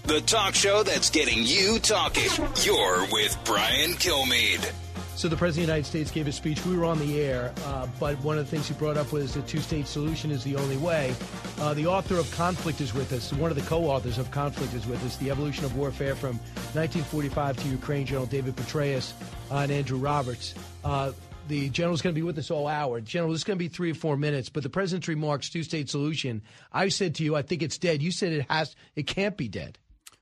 The 0.07 0.21
talk 0.21 0.53
show 0.53 0.83
that's 0.83 1.09
getting 1.09 1.39
you 1.41 1.79
talking. 1.79 2.29
You're 2.61 3.07
with 3.11 3.35
Brian 3.43 3.93
Kilmeade. 3.93 4.71
So 5.15 5.27
the 5.27 5.35
President 5.35 5.63
of 5.63 5.67
the 5.67 5.73
United 5.73 5.85
States 5.87 6.11
gave 6.11 6.27
a 6.27 6.31
speech. 6.31 6.63
We 6.63 6.77
were 6.77 6.85
on 6.85 6.99
the 6.99 7.19
air, 7.19 7.51
uh, 7.65 7.87
but 7.99 8.15
one 8.19 8.37
of 8.37 8.45
the 8.45 8.51
things 8.51 8.67
he 8.67 8.75
brought 8.75 8.97
up 8.97 9.11
was 9.11 9.33
the 9.33 9.41
two-state 9.41 9.87
solution 9.87 10.29
is 10.29 10.43
the 10.43 10.57
only 10.57 10.77
way. 10.77 11.15
Uh, 11.59 11.73
the 11.73 11.87
author 11.87 12.17
of 12.17 12.29
Conflict 12.35 12.81
is 12.81 12.93
with 12.93 13.13
us. 13.13 13.33
One 13.33 13.49
of 13.49 13.57
the 13.57 13.63
co-authors 13.63 14.19
of 14.19 14.29
Conflict 14.29 14.75
is 14.75 14.85
with 14.85 15.03
us. 15.03 15.17
The 15.17 15.31
Evolution 15.31 15.65
of 15.65 15.75
Warfare 15.75 16.13
from 16.13 16.37
1945 16.75 17.57
to 17.63 17.67
Ukraine, 17.69 18.05
General 18.05 18.27
David 18.27 18.55
Petraeus 18.55 19.13
uh, 19.49 19.55
and 19.55 19.71
Andrew 19.71 19.97
Roberts. 19.97 20.53
Uh, 20.83 21.13
the 21.47 21.69
general's 21.69 22.03
going 22.03 22.13
to 22.13 22.19
be 22.19 22.25
with 22.25 22.37
us 22.37 22.51
all 22.51 22.67
hour. 22.67 23.01
General, 23.01 23.31
this 23.31 23.39
is 23.39 23.43
going 23.43 23.57
to 23.57 23.63
be 23.63 23.69
three 23.69 23.89
or 23.89 23.95
four 23.95 24.17
minutes, 24.17 24.49
but 24.49 24.61
the 24.61 24.69
president's 24.69 25.07
remarks, 25.07 25.49
two-state 25.49 25.89
solution. 25.89 26.43
I 26.71 26.89
said 26.89 27.15
to 27.15 27.23
you, 27.23 27.35
I 27.35 27.41
think 27.41 27.63
it's 27.63 27.79
dead. 27.79 28.03
You 28.03 28.11
said 28.11 28.33
it 28.33 28.45
has, 28.51 28.75
it 28.95 29.07
can't 29.07 29.35
be 29.35 29.47
dead. 29.47 29.79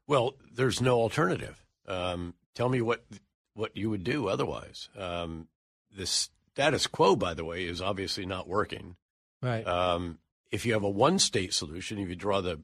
Well, 0.07 0.35
there's 0.53 0.81
no 0.81 0.99
alternative. 0.99 1.63
Um, 1.87 2.33
tell 2.55 2.69
me 2.69 2.81
what 2.81 3.03
what 3.53 3.75
you 3.77 3.89
would 3.89 4.03
do 4.03 4.27
otherwise. 4.27 4.89
Um, 4.97 5.47
the 5.95 6.05
status 6.05 6.87
quo, 6.87 7.15
by 7.15 7.33
the 7.33 7.45
way, 7.45 7.65
is 7.65 7.81
obviously 7.81 8.25
not 8.25 8.47
working. 8.47 8.95
Right. 9.41 9.65
Um, 9.67 10.19
if 10.51 10.65
you 10.65 10.73
have 10.73 10.83
a 10.83 10.89
one 10.89 11.19
state 11.19 11.53
solution, 11.53 11.99
if 11.99 12.09
you 12.09 12.15
draw 12.15 12.41
the 12.41 12.61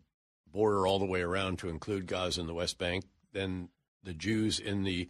border 0.51 0.87
all 0.87 0.99
the 0.99 1.05
way 1.05 1.21
around 1.21 1.59
to 1.59 1.69
include 1.69 2.07
Gaza 2.07 2.39
and 2.41 2.49
the 2.49 2.53
West 2.53 2.77
Bank, 2.77 3.05
then 3.33 3.69
the 4.03 4.13
Jews 4.13 4.59
in 4.59 4.83
the 4.83 5.09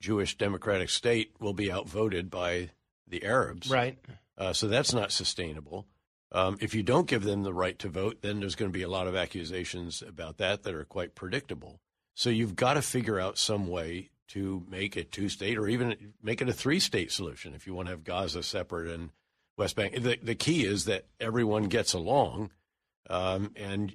Jewish 0.00 0.36
democratic 0.36 0.90
state 0.90 1.32
will 1.38 1.54
be 1.54 1.72
outvoted 1.72 2.30
by 2.30 2.70
the 3.06 3.24
Arabs. 3.24 3.70
Right. 3.70 3.98
Uh, 4.36 4.52
so 4.52 4.66
that's 4.66 4.92
not 4.92 5.12
sustainable. 5.12 5.86
Um, 6.34 6.58
if 6.60 6.74
you 6.74 6.82
don't 6.82 7.06
give 7.06 7.22
them 7.22 7.44
the 7.44 7.54
right 7.54 7.78
to 7.78 7.88
vote, 7.88 8.18
then 8.20 8.40
there's 8.40 8.56
going 8.56 8.70
to 8.70 8.76
be 8.76 8.82
a 8.82 8.88
lot 8.88 9.06
of 9.06 9.14
accusations 9.16 10.02
about 10.02 10.36
that 10.38 10.64
that 10.64 10.74
are 10.74 10.84
quite 10.84 11.14
predictable. 11.14 11.80
So 12.14 12.28
you've 12.28 12.56
got 12.56 12.74
to 12.74 12.82
figure 12.82 13.18
out 13.20 13.38
some 13.38 13.68
way 13.68 14.10
to 14.28 14.64
make 14.68 14.96
it 14.96 15.12
two 15.12 15.28
state 15.28 15.56
or 15.56 15.68
even 15.68 16.12
make 16.22 16.42
it 16.42 16.48
a 16.48 16.52
three 16.52 16.80
state 16.80 17.12
solution 17.12 17.54
if 17.54 17.66
you 17.66 17.74
want 17.74 17.86
to 17.86 17.90
have 17.92 18.04
Gaza 18.04 18.42
separate 18.42 18.88
and 18.88 19.10
West 19.56 19.76
Bank. 19.76 19.94
The, 20.02 20.18
the 20.22 20.34
key 20.34 20.64
is 20.66 20.86
that 20.86 21.06
everyone 21.20 21.64
gets 21.64 21.92
along 21.92 22.50
um, 23.08 23.52
and 23.54 23.94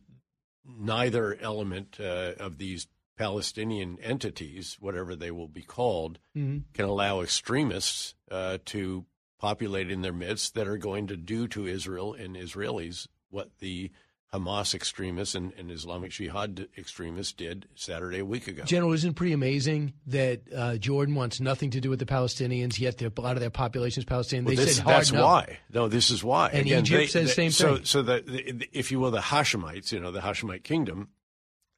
neither 0.65 1.37
element 1.41 1.97
uh, 1.99 2.33
of 2.39 2.57
these 2.57 2.87
Palestinian 3.17 3.97
entities, 4.01 4.77
whatever 4.79 5.13
they 5.15 5.31
will 5.31 5.47
be 5.49 5.61
called, 5.63 6.19
Mhm. 6.37 6.63
can 6.73 6.85
allow 6.85 7.19
extremists 7.21 8.15
uh, 8.31 8.59
to 8.65 9.05
populate 9.39 9.89
in 9.89 10.01
their 10.01 10.13
midst 10.13 10.53
that 10.55 10.67
are 10.67 10.77
going 10.77 11.07
to 11.07 11.17
do 11.17 11.47
to 11.47 11.65
Israel 11.65 12.13
and 12.13 12.35
Israelis 12.35 13.07
what 13.29 13.49
the 13.59 13.91
Hamas 14.33 14.75
extremists 14.75 15.33
and, 15.33 15.53
and 15.57 15.71
Islamic 15.71 16.11
Jihad 16.11 16.67
extremists 16.77 17.33
did 17.33 17.67
Saturday 17.73 18.19
a 18.19 18.25
week 18.25 18.47
ago. 18.47 18.63
General, 18.63 18.93
isn't 18.93 19.11
it 19.11 19.15
pretty 19.15 19.33
amazing 19.33 19.93
that 20.05 20.41
uh, 20.55 20.77
Jordan 20.77 21.15
wants 21.15 21.39
nothing 21.39 21.71
to 21.71 21.81
do 21.81 21.89
with 21.89 21.97
the 21.97 22.05
Palestinians, 22.05 22.79
yet 22.79 23.01
a 23.01 23.11
lot 23.19 23.35
of 23.35 23.39
their 23.39 23.49
population 23.49 24.01
is 24.01 24.05
Palestinian? 24.05 24.45
Well, 24.45 24.55
they 24.55 24.65
this, 24.65 24.77
said 24.77 24.85
that's 24.85 25.11
no. 25.11 25.25
why. 25.25 25.57
No, 25.73 25.87
this 25.87 26.11
is 26.11 26.23
why. 26.23 26.49
And 26.49 26.61
Again, 26.61 26.81
Egypt 26.81 26.99
they- 26.99 27.07
says 27.07 27.21
the 27.23 27.27
they- 27.27 27.33
same 27.33 27.51
so, 27.51 27.75
thing. 27.77 27.85
So 27.85 28.01
that, 28.03 28.27
the- 28.27 28.69
if 28.71 28.91
you 28.91 28.99
will, 28.99 29.09
the 29.11 29.19
Hashemites, 29.19 29.91
you 29.91 29.99
know, 29.99 30.11
the 30.11 30.19
Hashemite 30.21 30.63
kingdom, 30.63 31.09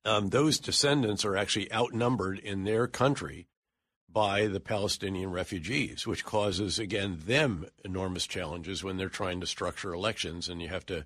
um, 0.03 0.29
those 0.29 0.59
descendants 0.59 1.23
are 1.23 1.37
actually 1.37 1.71
outnumbered 1.71 2.39
in 2.39 2.65
their 2.65 2.85
country 2.87 3.47
by 4.13 4.47
the 4.47 4.59
Palestinian 4.59 5.31
refugees, 5.31 6.05
which 6.07 6.25
causes 6.25 6.79
again 6.79 7.19
them 7.25 7.65
enormous 7.85 8.27
challenges 8.27 8.83
when 8.83 8.97
they're 8.97 9.09
trying 9.09 9.39
to 9.41 9.47
structure 9.47 9.93
elections, 9.93 10.49
and 10.49 10.61
you 10.61 10.67
have 10.69 10.85
to 10.87 11.05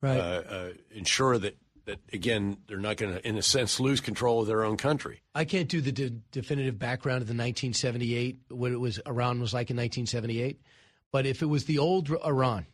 Right. 0.00 0.18
uh, 0.18 0.42
uh, 0.48 0.72
ensure 0.90 1.38
that 1.38 1.56
that 1.86 1.98
again 2.12 2.56
they're 2.66 2.78
not 2.78 2.96
going 2.96 3.12
to, 3.14 3.26
in 3.28 3.36
a 3.36 3.42
sense, 3.42 3.78
lose 3.80 4.00
control 4.00 4.40
of 4.40 4.46
their 4.46 4.64
own 4.64 4.76
country. 4.76 5.22
I 5.34 5.44
can't 5.44 5.68
do 5.68 5.80
the 5.82 5.92
de- 5.92 6.10
definitive 6.10 6.78
background 6.78 7.20
of 7.22 7.28
the 7.28 7.34
1978, 7.34 8.38
what 8.48 8.72
it 8.72 8.80
was 8.80 9.00
Iran 9.06 9.40
was 9.40 9.52
like 9.52 9.70
in 9.70 9.76
1978, 9.76 10.60
but 11.10 11.26
if 11.26 11.42
it 11.42 11.46
was 11.46 11.64
the 11.66 11.78
old 11.78 12.10
Iran, 12.10 12.66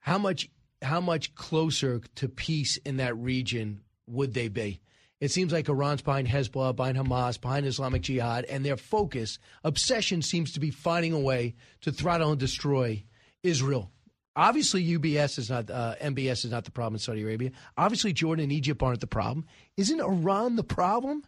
how 0.00 0.18
much 0.18 0.48
how 0.82 1.00
much 1.00 1.34
closer 1.34 2.00
to 2.16 2.28
peace 2.28 2.76
in 2.78 2.96
that 2.98 3.16
region 3.16 3.80
would 4.06 4.34
they 4.34 4.48
be? 4.48 4.80
It 5.20 5.30
seems 5.30 5.52
like 5.52 5.68
Iran's 5.68 6.02
behind 6.02 6.28
Hezbollah, 6.28 6.76
behind 6.76 6.98
Hamas, 6.98 7.40
behind 7.40 7.66
Islamic 7.66 8.02
Jihad, 8.02 8.44
and 8.44 8.64
their 8.64 8.76
focus, 8.76 9.38
obsession 9.62 10.22
seems 10.22 10.52
to 10.52 10.60
be 10.60 10.70
finding 10.70 11.12
a 11.12 11.20
way 11.20 11.54
to 11.82 11.92
throttle 11.92 12.32
and 12.32 12.40
destroy 12.40 13.04
Israel. 13.42 13.90
Obviously, 14.36 14.84
UBS 14.84 15.38
is 15.38 15.48
not, 15.48 15.70
uh, 15.70 15.94
MBS 16.00 16.44
is 16.44 16.50
not 16.50 16.64
the 16.64 16.72
problem 16.72 16.96
in 16.96 16.98
Saudi 16.98 17.22
Arabia. 17.22 17.52
Obviously, 17.76 18.12
Jordan 18.12 18.44
and 18.44 18.52
Egypt 18.52 18.82
aren't 18.82 19.00
the 19.00 19.06
problem. 19.06 19.46
Isn't 19.76 20.00
Iran 20.00 20.56
the 20.56 20.64
problem? 20.64 21.22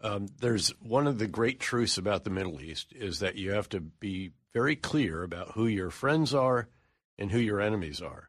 Um, 0.00 0.28
there's 0.40 0.70
one 0.80 1.06
of 1.06 1.18
the 1.18 1.26
great 1.26 1.60
truths 1.60 1.98
about 1.98 2.24
the 2.24 2.30
Middle 2.30 2.60
East 2.60 2.92
is 2.94 3.18
that 3.18 3.34
you 3.34 3.50
have 3.52 3.68
to 3.70 3.80
be 3.80 4.30
very 4.54 4.76
clear 4.76 5.22
about 5.22 5.52
who 5.52 5.66
your 5.66 5.90
friends 5.90 6.32
are 6.32 6.68
and 7.18 7.30
who 7.30 7.38
your 7.38 7.60
enemies 7.60 8.00
are. 8.00 8.27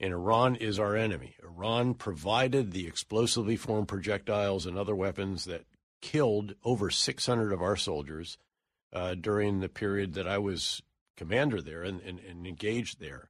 And 0.00 0.12
Iran 0.14 0.56
is 0.56 0.78
our 0.78 0.96
enemy. 0.96 1.36
Iran 1.44 1.94
provided 1.94 2.72
the 2.72 2.86
explosively 2.86 3.56
formed 3.56 3.88
projectiles 3.88 4.64
and 4.64 4.78
other 4.78 4.94
weapons 4.96 5.44
that 5.44 5.66
killed 6.00 6.54
over 6.64 6.90
600 6.90 7.52
of 7.52 7.60
our 7.60 7.76
soldiers 7.76 8.38
uh, 8.92 9.14
during 9.14 9.60
the 9.60 9.68
period 9.68 10.14
that 10.14 10.26
I 10.26 10.38
was 10.38 10.82
commander 11.16 11.60
there 11.60 11.82
and, 11.82 12.00
and, 12.00 12.18
and 12.20 12.46
engaged 12.46 12.98
there. 12.98 13.28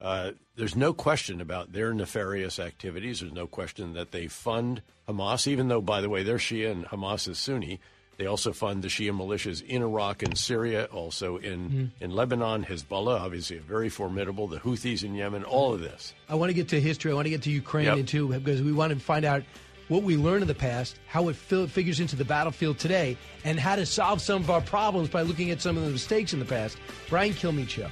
Uh, 0.00 0.32
there's 0.54 0.76
no 0.76 0.92
question 0.92 1.40
about 1.40 1.72
their 1.72 1.92
nefarious 1.92 2.58
activities. 2.58 3.20
There's 3.20 3.32
no 3.32 3.46
question 3.46 3.94
that 3.94 4.12
they 4.12 4.26
fund 4.28 4.82
Hamas, 5.08 5.46
even 5.46 5.68
though, 5.68 5.80
by 5.80 6.00
the 6.00 6.08
way, 6.08 6.22
they're 6.22 6.36
Shia 6.36 6.70
and 6.70 6.84
Hamas 6.86 7.26
is 7.28 7.38
Sunni. 7.38 7.80
They 8.16 8.26
also 8.26 8.52
fund 8.52 8.82
the 8.82 8.88
Shia 8.88 9.10
militias 9.10 9.64
in 9.64 9.82
Iraq 9.82 10.22
and 10.22 10.36
Syria, 10.38 10.84
also 10.92 11.36
in, 11.38 11.70
hmm. 11.70 12.04
in 12.04 12.10
Lebanon, 12.10 12.64
Hezbollah, 12.64 13.20
obviously 13.20 13.58
very 13.58 13.88
formidable, 13.88 14.46
the 14.46 14.58
Houthis 14.58 15.02
in 15.02 15.14
Yemen, 15.14 15.44
all 15.44 15.74
of 15.74 15.80
this. 15.80 16.14
I 16.28 16.34
want 16.36 16.50
to 16.50 16.54
get 16.54 16.68
to 16.68 16.80
history. 16.80 17.10
I 17.10 17.14
want 17.14 17.26
to 17.26 17.30
get 17.30 17.42
to 17.42 17.50
Ukraine 17.50 17.96
Yep. 17.96 18.06
too 18.06 18.28
because 18.28 18.62
we 18.62 18.72
want 18.72 18.92
to 18.92 18.98
find 18.98 19.24
out 19.24 19.42
what 19.88 20.02
we 20.02 20.16
learned 20.16 20.42
in 20.42 20.48
the 20.48 20.54
past, 20.54 20.98
how 21.06 21.28
it 21.28 21.36
figures 21.36 22.00
into 22.00 22.16
the 22.16 22.24
battlefield 22.24 22.78
today, 22.78 23.16
and 23.44 23.60
how 23.60 23.76
to 23.76 23.84
solve 23.84 24.20
some 24.20 24.42
of 24.42 24.50
our 24.50 24.62
problems 24.62 25.08
by 25.08 25.22
looking 25.22 25.50
at 25.50 25.60
some 25.60 25.76
of 25.76 25.84
the 25.84 25.90
mistakes 25.90 26.32
in 26.32 26.38
the 26.38 26.44
past. 26.44 26.78
Brian 27.10 27.32
Kilmeade 27.32 27.68
Show. 27.68 27.90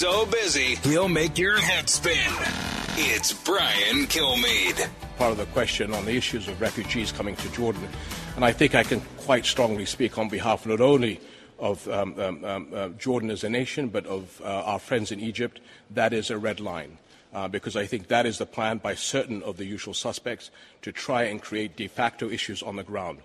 So 0.00 0.24
busy, 0.24 0.76
he'll 0.76 1.10
make 1.10 1.36
your 1.36 1.60
head 1.60 1.86
spin. 1.86 2.32
It's 2.96 3.34
Brian 3.34 4.06
Kilmeade. 4.06 4.88
part 5.18 5.32
of 5.32 5.36
the 5.36 5.44
question 5.52 5.92
on 5.92 6.06
the 6.06 6.16
issues 6.16 6.48
of 6.48 6.58
refugees 6.58 7.12
coming 7.12 7.36
to 7.36 7.52
Jordan. 7.52 7.86
And 8.34 8.42
I 8.42 8.50
think 8.50 8.74
I 8.74 8.82
can 8.82 9.02
quite 9.18 9.44
strongly 9.44 9.84
speak 9.84 10.16
on 10.16 10.30
behalf 10.30 10.64
not 10.64 10.80
only 10.80 11.20
of 11.58 11.86
um, 11.88 12.18
um, 12.18 12.44
um, 12.46 12.68
uh, 12.72 12.88
Jordan 12.96 13.30
as 13.30 13.44
a 13.44 13.50
nation, 13.50 13.88
but 13.88 14.06
of 14.06 14.40
uh, 14.40 14.46
our 14.72 14.78
friends 14.78 15.12
in 15.12 15.20
Egypt. 15.20 15.60
That 15.90 16.14
is 16.14 16.30
a 16.30 16.38
red 16.38 16.60
line. 16.60 16.96
Uh, 17.34 17.48
because 17.48 17.76
I 17.76 17.84
think 17.84 18.08
that 18.08 18.24
is 18.24 18.38
the 18.38 18.46
plan 18.46 18.78
by 18.78 18.94
certain 18.94 19.42
of 19.42 19.58
the 19.58 19.66
usual 19.66 19.92
suspects 19.92 20.50
to 20.80 20.92
try 20.92 21.24
and 21.24 21.42
create 21.42 21.76
de 21.76 21.88
facto 21.88 22.30
issues 22.30 22.62
on 22.62 22.76
the 22.76 22.82
ground. 22.82 23.18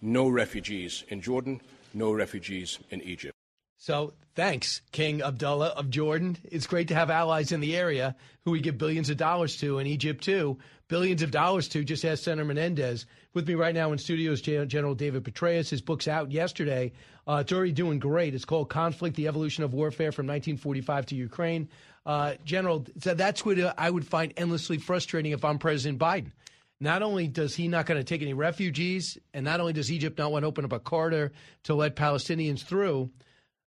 No 0.00 0.28
refugees 0.28 1.02
in 1.08 1.22
Jordan, 1.22 1.60
no 1.92 2.12
refugees 2.12 2.78
in 2.90 3.02
Egypt. 3.02 3.39
So 3.80 4.12
thanks, 4.34 4.82
King 4.92 5.22
Abdullah 5.22 5.68
of 5.68 5.88
Jordan. 5.88 6.36
It's 6.44 6.66
great 6.66 6.88
to 6.88 6.94
have 6.94 7.08
allies 7.08 7.50
in 7.50 7.60
the 7.60 7.74
area 7.74 8.14
who 8.44 8.50
we 8.50 8.60
give 8.60 8.76
billions 8.76 9.08
of 9.08 9.16
dollars 9.16 9.56
to, 9.56 9.78
and 9.78 9.88
Egypt 9.88 10.22
too, 10.22 10.58
billions 10.88 11.22
of 11.22 11.30
dollars 11.30 11.66
to. 11.68 11.82
Just 11.82 12.04
ask 12.04 12.22
Senator 12.22 12.44
Menendez. 12.44 13.06
With 13.32 13.48
me 13.48 13.54
right 13.54 13.74
now 13.74 13.90
in 13.92 13.96
studios, 13.96 14.42
Gen- 14.42 14.68
General 14.68 14.94
David 14.94 15.24
Petraeus. 15.24 15.70
His 15.70 15.80
book's 15.80 16.08
out 16.08 16.30
yesterday. 16.30 16.92
Uh, 17.26 17.38
it's 17.40 17.52
already 17.52 17.72
doing 17.72 17.98
great. 17.98 18.34
It's 18.34 18.44
called 18.44 18.68
Conflict: 18.68 19.16
The 19.16 19.28
Evolution 19.28 19.64
of 19.64 19.72
Warfare 19.72 20.12
from 20.12 20.26
1945 20.26 21.06
to 21.06 21.14
Ukraine. 21.14 21.70
Uh, 22.04 22.34
General, 22.44 22.84
so 22.98 23.14
that's 23.14 23.46
what 23.46 23.58
uh, 23.58 23.72
I 23.78 23.88
would 23.88 24.06
find 24.06 24.34
endlessly 24.36 24.76
frustrating 24.76 25.32
if 25.32 25.42
I'm 25.42 25.58
President 25.58 25.98
Biden. 25.98 26.32
Not 26.80 27.02
only 27.02 27.28
does 27.28 27.54
he 27.54 27.66
not 27.66 27.86
going 27.86 27.98
to 27.98 28.04
take 28.04 28.20
any 28.20 28.34
refugees, 28.34 29.16
and 29.32 29.42
not 29.42 29.58
only 29.58 29.72
does 29.72 29.90
Egypt 29.90 30.18
not 30.18 30.32
want 30.32 30.42
to 30.42 30.48
open 30.48 30.66
up 30.66 30.72
a 30.72 30.80
corridor 30.80 31.32
to 31.62 31.74
let 31.74 31.96
Palestinians 31.96 32.62
through, 32.62 33.10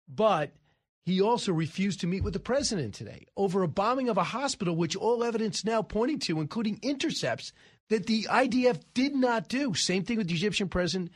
but 0.08 0.51
he 1.06 1.22
also 1.22 1.51
refused 1.51 1.99
to 2.01 2.08
meet 2.08 2.24
with 2.24 2.34
the 2.34 2.39
president 2.39 2.93
today 2.93 3.26
over 3.36 3.62
a 3.62 3.68
bombing 3.68 4.10
of 4.10 4.18
a 4.18 4.24
hospital, 4.24 4.76
which 4.76 4.95
all 4.95 5.24
evidence 5.24 5.66
now 5.66 5.82
pointing 5.82 6.20
to, 6.20 6.39
including 6.39 6.80
intercepts, 6.82 7.51
that 7.89 8.08
the 8.08 8.24
IDF 8.30 8.80
did 8.93 9.14
not 9.14 9.49
do. 9.49 9.74
Same 9.74 10.04
thing 10.04 10.18
with 10.18 10.28
the 10.28 10.34
Egyptian 10.34 10.70
president. 10.70 11.12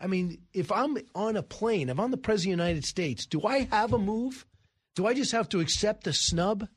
I 0.00 0.06
mean, 0.06 0.42
if 0.52 0.70
I'm 0.70 0.98
on 1.14 1.36
a 1.36 1.42
plane, 1.42 1.88
if 1.88 1.98
I'm 1.98 2.10
the 2.10 2.16
president 2.16 2.54
of 2.54 2.58
the 2.58 2.64
United 2.64 2.84
States, 2.84 3.26
do 3.26 3.42
I 3.46 3.68
have 3.70 3.92
a 3.92 3.98
move? 3.98 4.46
Do 4.94 5.06
I 5.06 5.14
just 5.14 5.32
have 5.32 5.48
to 5.50 5.60
accept 5.60 6.04
the 6.04 6.12
snub? 6.12 6.68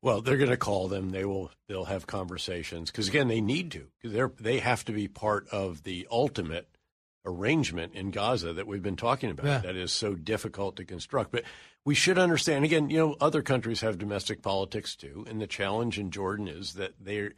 Well, 0.00 0.20
they're 0.20 0.38
going 0.38 0.50
to 0.50 0.56
call 0.56 0.88
them. 0.88 1.10
They 1.10 1.24
will. 1.24 1.52
They'll 1.68 1.84
have 1.84 2.08
conversations 2.08 2.90
because 2.90 3.08
again, 3.08 3.28
they 3.28 3.40
need 3.40 3.70
to. 3.72 3.86
They're 4.02 4.32
they 4.40 4.58
have 4.58 4.84
to 4.86 4.92
be 4.92 5.06
part 5.06 5.46
of 5.50 5.84
the 5.84 6.08
ultimate 6.10 6.66
arrangement 7.24 7.94
in 7.94 8.10
Gaza 8.10 8.52
that 8.52 8.66
we've 8.66 8.82
been 8.82 8.96
talking 8.96 9.30
about. 9.30 9.46
Yeah. 9.46 9.58
That 9.58 9.76
is 9.76 9.92
so 9.92 10.14
difficult 10.14 10.76
to 10.76 10.84
construct. 10.84 11.32
But 11.32 11.44
we 11.84 11.94
should 11.94 12.18
understand. 12.18 12.64
Again, 12.64 12.90
you 12.90 12.98
know, 12.98 13.16
other 13.20 13.42
countries 13.42 13.80
have 13.80 13.98
domestic 13.98 14.42
politics 14.42 14.96
too, 14.96 15.24
and 15.28 15.40
the 15.40 15.46
challenge 15.46 15.98
in 15.98 16.10
Jordan 16.10 16.48
is 16.48 16.74
that 16.74 16.94
they're 17.00 17.32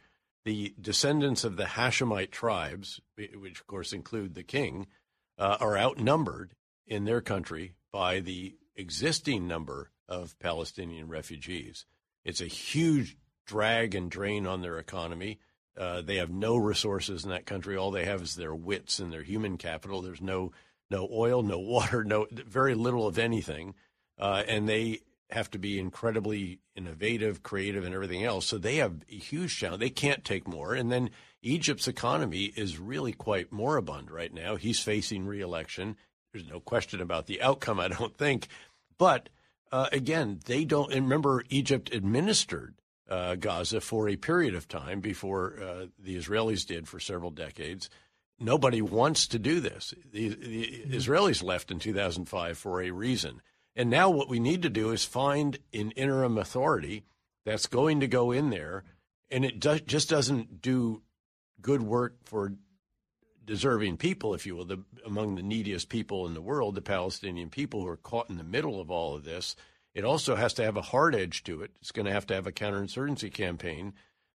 the 0.45 0.75
descendants 0.79 1.43
of 1.43 1.57
the 1.57 1.63
Hashemite 1.65 2.31
tribes, 2.31 3.01
which 3.17 3.59
of 3.59 3.67
course 3.67 3.91
include 3.91 4.35
the 4.35 4.43
king, 4.43 4.87
uh, 5.39 5.57
are 5.59 5.77
outnumbered 5.77 6.53
in 6.85 7.05
their 7.05 7.21
country 7.21 7.73
by 7.91 8.19
the 8.19 8.55
existing 8.75 9.47
number 9.47 9.89
of 10.07 10.37
Palestinian 10.39 11.07
refugees. 11.07 11.85
It's 12.23 12.41
a 12.41 12.45
huge 12.45 13.17
drag 13.45 13.95
and 13.95 14.09
drain 14.09 14.45
on 14.45 14.61
their 14.61 14.77
economy. 14.77 15.39
Uh, 15.77 16.01
they 16.01 16.15
have 16.15 16.29
no 16.29 16.55
resources 16.55 17.23
in 17.23 17.29
that 17.29 17.45
country. 17.45 17.75
All 17.75 17.91
they 17.91 18.05
have 18.05 18.21
is 18.21 18.35
their 18.35 18.55
wits 18.55 18.99
and 18.99 19.11
their 19.11 19.23
human 19.23 19.57
capital. 19.57 20.01
There's 20.01 20.21
no 20.21 20.51
no 20.89 21.07
oil, 21.11 21.41
no 21.41 21.59
water, 21.59 22.03
no 22.03 22.27
very 22.31 22.75
little 22.75 23.07
of 23.07 23.17
anything, 23.17 23.75
uh, 24.19 24.43
and 24.47 24.69
they 24.69 25.01
have 25.31 25.49
to 25.51 25.57
be 25.57 25.79
incredibly 25.79 26.59
innovative, 26.75 27.41
creative, 27.41 27.83
and 27.83 27.95
everything 27.95 28.23
else. 28.23 28.45
So 28.45 28.57
they 28.57 28.75
have 28.77 29.03
a 29.09 29.15
huge 29.15 29.57
challenge. 29.57 29.79
They 29.79 29.89
can't 29.89 30.23
take 30.23 30.47
more. 30.47 30.73
And 30.73 30.91
then 30.91 31.09
Egypt's 31.41 31.87
economy 31.87 32.53
is 32.55 32.77
really 32.77 33.11
quite 33.11 33.51
moribund 33.51 34.11
right 34.11 34.33
now. 34.33 34.55
He's 34.55 34.79
facing 34.79 35.25
reelection. 35.25 35.97
There's 36.31 36.47
no 36.47 36.59
question 36.59 37.01
about 37.01 37.25
the 37.25 37.41
outcome, 37.41 37.79
I 37.79 37.87
don't 37.87 38.15
think. 38.15 38.47
But 38.97 39.29
uh, 39.71 39.89
again, 39.91 40.39
they 40.45 40.63
don't 40.63 40.93
remember 40.93 41.43
Egypt 41.49 41.93
administered 41.93 42.75
uh, 43.09 43.35
Gaza 43.35 43.81
for 43.81 44.09
a 44.09 44.15
period 44.15 44.55
of 44.55 44.67
time 44.67 44.99
before 44.99 45.59
uh, 45.61 45.85
the 45.99 46.15
Israelis 46.17 46.65
did 46.65 46.87
for 46.87 46.99
several 46.99 47.31
decades. 47.31 47.89
Nobody 48.39 48.81
wants 48.81 49.27
to 49.27 49.39
do 49.39 49.59
this. 49.59 49.93
The, 50.11 50.29
the 50.29 50.83
Israelis 50.89 51.43
left 51.43 51.71
in 51.71 51.79
2005 51.79 52.57
for 52.57 52.81
a 52.81 52.91
reason. 52.91 53.41
And 53.75 53.89
now 53.89 54.09
what 54.09 54.29
we 54.29 54.39
need 54.39 54.61
to 54.63 54.69
do 54.69 54.91
is 54.91 55.05
find 55.05 55.57
an 55.73 55.91
interim 55.91 56.37
authority 56.37 57.05
that's 57.45 57.67
going 57.67 57.99
to 57.99 58.07
go 58.07 58.31
in 58.31 58.49
there, 58.49 58.83
and 59.29 59.45
it 59.45 59.59
do, 59.59 59.79
just 59.79 60.09
doesn't 60.09 60.61
do 60.61 61.01
good 61.61 61.81
work 61.81 62.15
for 62.25 62.53
deserving 63.45 63.97
people, 63.97 64.33
if 64.33 64.45
you 64.45 64.55
will, 64.55 64.65
the, 64.65 64.83
among 65.05 65.35
the 65.35 65.43
neediest 65.43 65.89
people 65.89 66.25
in 66.25 66.33
the 66.33 66.41
world, 66.41 66.75
the 66.75 66.81
Palestinian 66.81 67.49
people 67.49 67.81
who 67.81 67.87
are 67.87 67.97
caught 67.97 68.29
in 68.29 68.37
the 68.37 68.43
middle 68.43 68.81
of 68.81 68.89
all 68.89 69.15
of 69.15 69.23
this. 69.23 69.55
It 69.95 70.03
also 70.03 70.35
has 70.35 70.53
to 70.55 70.63
have 70.63 70.77
a 70.77 70.81
hard 70.83 71.15
edge 71.15 71.43
to 71.45 71.61
it. 71.63 71.71
It's 71.81 71.91
going 71.91 72.05
to 72.05 72.11
have 72.11 72.27
to 72.27 72.35
have 72.35 72.45
a 72.45 72.51
counterinsurgency 72.51 73.33
campaign 73.33 73.93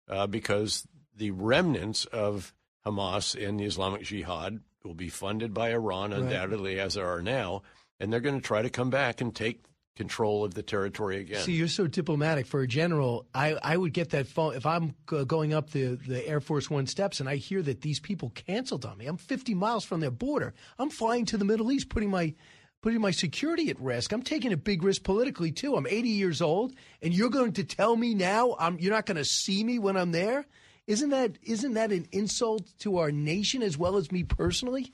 uh, 0.08 0.26
because 0.26 0.88
the 1.14 1.30
remnants 1.30 2.06
of 2.06 2.52
Hamas 2.84 3.36
and 3.46 3.60
the 3.60 3.64
Islamic 3.64 4.02
Jihad 4.02 4.60
will 4.84 4.94
be 4.94 5.10
funded 5.10 5.52
by 5.54 5.70
Iran, 5.72 6.10
Right. 6.12 6.20
undoubtedly, 6.20 6.80
as 6.80 6.94
there 6.94 7.06
are 7.06 7.20
now, 7.22 7.60
and 8.00 8.10
they're 8.12 8.20
going 8.20 8.40
to 8.40 8.46
try 8.46 8.62
to 8.62 8.70
come 8.70 8.88
back 8.90 9.20
and 9.20 9.36
take 9.36 9.62
control 9.96 10.44
of 10.44 10.54
the 10.54 10.62
territory 10.62 11.18
again. 11.18 11.42
See, 11.42 11.52
you're 11.52 11.68
so 11.68 11.86
diplomatic 11.86 12.46
for 12.46 12.62
a 12.62 12.66
general. 12.66 13.26
I, 13.34 13.54
I 13.62 13.76
would 13.76 13.92
get 13.92 14.10
that 14.10 14.26
phone 14.26 14.54
if 14.54 14.64
I'm 14.64 14.94
g- 15.10 15.26
going 15.26 15.52
up 15.52 15.70
the, 15.70 15.96
the 16.06 16.26
Air 16.26 16.40
Force 16.40 16.70
One 16.70 16.86
steps 16.86 17.20
and 17.20 17.28
I 17.28 17.36
hear 17.36 17.60
that 17.60 17.82
these 17.82 18.00
people 18.00 18.30
canceled 18.30 18.86
on 18.86 18.96
me. 18.96 19.04
I'm 19.04 19.18
50 19.18 19.52
miles 19.54 19.84
from 19.84 20.00
their 20.00 20.10
border. 20.10 20.54
I'm 20.78 20.88
flying 20.88 21.26
to 21.26 21.36
the 21.36 21.44
Middle 21.44 21.70
East, 21.70 21.90
putting 21.90 22.08
my 22.08 22.34
putting 22.82 23.00
my 23.00 23.10
security 23.10 23.70
at 23.70 23.80
risk. 23.80 24.12
I'm 24.12 24.22
taking 24.22 24.52
a 24.52 24.56
big 24.56 24.82
risk 24.82 25.02
politically 25.02 25.52
too. 25.52 25.76
I'm 25.76 25.86
80 25.86 26.08
years 26.08 26.40
old, 26.42 26.72
and 27.02 27.12
you're 27.14 27.30
going 27.30 27.52
to 27.54 27.64
tell 27.64 27.96
me 27.96 28.14
now 28.14 28.56
I'm 28.58 28.78
you're 28.78 28.92
not 28.92 29.06
going 29.06 29.16
to 29.18 29.24
see 29.24 29.62
me 29.64 29.78
when 29.78 29.96
I'm 29.96 30.12
there. 30.12 30.46
Isn't 30.86 31.10
that 31.10 31.38
isn't 31.42 31.74
that 31.74 31.92
an 31.92 32.06
insult 32.12 32.62
to 32.80 32.98
our 32.98 33.12
nation 33.12 33.62
as 33.62 33.76
well 33.78 33.96
as 33.96 34.10
me 34.10 34.24
personally? 34.24 34.92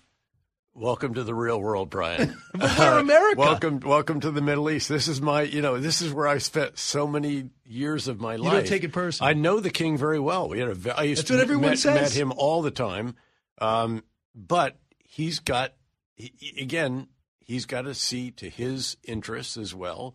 Welcome 0.78 1.14
to 1.14 1.24
the 1.24 1.34
real 1.34 1.58
world, 1.58 1.88
Brian. 1.88 2.36
We're 2.54 2.98
America. 2.98 3.38
welcome, 3.40 3.80
welcome 3.80 4.20
to 4.20 4.30
the 4.30 4.42
Middle 4.42 4.68
East. 4.68 4.90
This 4.90 5.08
is 5.08 5.22
my, 5.22 5.40
you 5.40 5.62
know, 5.62 5.78
this 5.80 6.02
is 6.02 6.12
where 6.12 6.28
I 6.28 6.36
spent 6.36 6.76
so 6.78 7.06
many 7.06 7.48
years 7.64 8.08
of 8.08 8.20
my 8.20 8.34
You 8.34 8.42
life. 8.42 8.52
don't 8.52 8.66
take 8.66 8.84
it 8.84 8.92
personally. 8.92 9.30
I 9.30 9.32
know 9.32 9.58
the 9.58 9.70
king 9.70 9.96
very 9.96 10.20
well. 10.20 10.50
We 10.50 10.58
had 10.58 10.68
a, 10.86 10.98
I 10.98 11.04
used 11.04 11.20
That's 11.20 11.28
to 11.28 11.34
what 11.36 11.42
everyone 11.42 11.70
met, 11.70 11.78
says. 11.78 11.94
met 11.94 12.12
him 12.12 12.30
all 12.36 12.60
the 12.60 12.70
time. 12.70 13.14
Um, 13.58 14.04
but 14.34 14.76
he's 15.02 15.38
got, 15.38 15.72
he- 16.14 16.34
again, 16.60 17.08
he's 17.46 17.64
got 17.66 17.82
to 17.82 17.94
see 17.94 18.30
to 18.32 18.50
his 18.50 18.96
interests 19.04 19.56
as 19.56 19.74
well. 19.74 20.14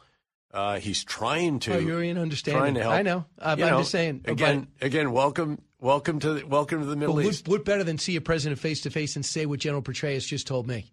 Uh, 0.53 0.79
he's 0.79 1.03
trying 1.03 1.59
to. 1.61 1.75
Oh, 1.75 1.79
you're 1.79 2.03
in 2.03 2.17
understanding. 2.17 2.59
Trying 2.61 2.73
to 2.75 2.81
help. 2.81 2.93
I 2.93 3.01
know. 3.03 3.25
I'm- 3.39 3.57
You 3.59 3.65
I'm 3.65 3.77
just 3.79 3.91
saying, 3.91 4.25
Again, 4.25 4.67
again, 4.81 5.11
welcome, 5.13 5.61
welcome 5.79 6.19
to 6.19 6.33
the, 6.33 6.45
welcome 6.45 6.81
to 6.81 6.85
the 6.85 6.97
Middle 6.97 7.15
But 7.15 7.25
East. 7.25 7.47
what, 7.47 7.59
what 7.59 7.65
better 7.65 7.85
than 7.85 7.97
see 7.97 8.17
a 8.17 8.21
president 8.21 8.59
face 8.59 8.81
to 8.81 8.89
face 8.89 9.15
and 9.15 9.25
say 9.25 9.45
what 9.45 9.59
General 9.61 9.81
Petraeus 9.81 10.27
just 10.27 10.47
told 10.47 10.67
me? 10.67 10.91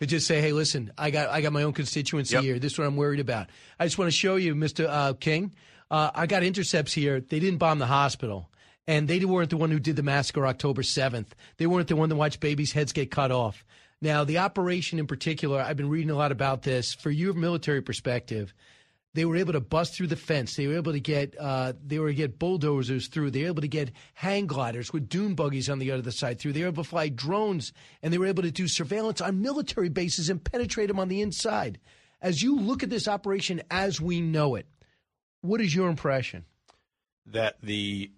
To 0.00 0.06
just 0.06 0.26
say, 0.28 0.40
"Hey, 0.42 0.52
listen, 0.52 0.92
I 0.98 1.10
got 1.10 1.30
I 1.30 1.40
got 1.40 1.52
my 1.54 1.62
own 1.64 1.72
constituency 1.72 2.34
Yep. 2.34 2.44
here. 2.44 2.58
This 2.60 2.72
is 2.74 2.78
what 2.78 2.86
I'm 2.86 2.96
worried 2.96 3.18
about. 3.18 3.48
I 3.80 3.86
just 3.86 3.98
want 3.98 4.08
to 4.12 4.16
show 4.16 4.36
you, 4.36 4.54
Mr. 4.54 4.86
Uh, 4.88 5.14
King. 5.14 5.54
Uh, 5.90 6.10
I 6.14 6.26
got 6.26 6.44
intercepts 6.44 6.92
here. 6.92 7.20
They 7.20 7.40
didn't 7.40 7.58
bomb 7.58 7.78
the 7.80 7.86
hospital, 7.86 8.48
and 8.86 9.08
they 9.08 9.24
weren't 9.24 9.50
the 9.50 9.56
one 9.56 9.70
who 9.72 9.80
did 9.80 9.96
the 9.96 10.02
massacre 10.04 10.46
October 10.46 10.82
7th. 10.82 11.28
They 11.56 11.66
weren't 11.66 11.88
the 11.88 11.96
one 11.96 12.10
that 12.10 12.14
watched 12.16 12.38
babies' 12.40 12.72
heads 12.72 12.92
get 12.92 13.10
cut 13.10 13.32
off. 13.32 13.64
Now, 14.00 14.24
the 14.24 14.38
operation 14.38 14.98
in 14.98 15.06
particular, 15.06 15.60
I've 15.60 15.76
been 15.76 15.88
reading 15.88 16.10
a 16.10 16.16
lot 16.16 16.32
about 16.32 16.62
this. 16.62 16.94
For 16.94 17.10
your 17.10 17.34
military 17.34 17.82
perspective, 17.82 18.54
they 19.14 19.24
were 19.24 19.36
able 19.36 19.54
to 19.54 19.60
bust 19.60 19.96
through 19.96 20.06
the 20.06 20.16
fence. 20.16 20.54
They 20.54 20.66
were 20.68 20.76
able 20.76 20.92
to 20.92 21.00
get 21.00 21.34
uh, 21.38 21.72
they 21.84 21.98
were 21.98 22.12
get 22.12 22.38
bulldozers 22.38 23.08
through. 23.08 23.32
They 23.32 23.42
were 23.42 23.48
able 23.48 23.62
to 23.62 23.68
get 23.68 23.90
hang 24.14 24.46
gliders 24.46 24.92
with 24.92 25.08
dune 25.08 25.34
buggies 25.34 25.68
on 25.68 25.80
the 25.80 25.90
other 25.90 26.10
side 26.10 26.38
through. 26.38 26.52
They 26.52 26.62
were 26.62 26.68
able 26.68 26.84
to 26.84 26.88
fly 26.88 27.08
drones, 27.08 27.72
and 28.02 28.12
they 28.12 28.18
were 28.18 28.26
able 28.26 28.44
to 28.44 28.50
do 28.50 28.68
surveillance 28.68 29.20
on 29.20 29.42
military 29.42 29.88
bases 29.88 30.28
and 30.28 30.42
penetrate 30.42 30.88
them 30.88 31.00
on 31.00 31.08
the 31.08 31.22
inside. 31.22 31.80
As 32.20 32.42
you 32.42 32.58
look 32.58 32.82
at 32.82 32.90
this 32.90 33.08
operation 33.08 33.62
as 33.70 34.00
we 34.00 34.20
know 34.20 34.54
it, 34.54 34.66
what 35.40 35.60
is 35.60 35.74
your 35.74 35.88
impression? 35.88 36.44
that 37.32 37.60
the 37.62 38.10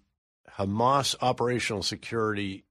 Hamas 0.57 1.15
operational 1.21 1.83
security 1.83 2.65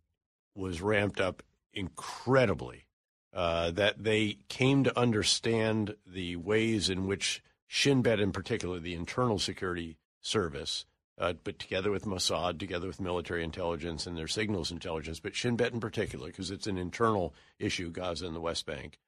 was 0.55 0.81
ramped 0.81 1.21
up 1.21 1.43
incredibly. 1.73 2.85
Uh, 3.33 3.71
that 3.71 4.03
they 4.03 4.37
came 4.49 4.83
to 4.83 4.99
understand 4.99 5.95
the 6.05 6.35
ways 6.35 6.91
in 6.91 7.07
which 7.07 7.43
Shin 7.69 8.03
Bet, 8.03 8.19
in 8.19 8.33
particular, 8.33 8.81
the 8.81 8.95
internal 8.95 9.39
security 9.39 9.97
service, 10.21 10.85
uh, 11.17 11.35
but 11.45 11.59
together 11.61 11.93
with 11.93 12.07
Mossad, 12.07 12.59
together 12.59 12.89
with 12.89 13.01
military 13.01 13.45
intelligence 13.45 14.05
and 14.07 14.17
their 14.19 14.27
signals 14.27 14.73
intelligence, 14.73 15.21
but 15.21 15.37
Shin 15.37 15.55
Bet 15.55 15.73
in 15.73 15.79
particular, 15.79 16.27
because 16.27 16.51
it's 16.51 16.67
an 16.67 16.77
internal 16.77 17.33
issue, 17.61 17.91
Gaza 17.93 18.27
and 18.27 18.35
the 18.35 18.41
West 18.41 18.67
Bank, 18.67 18.99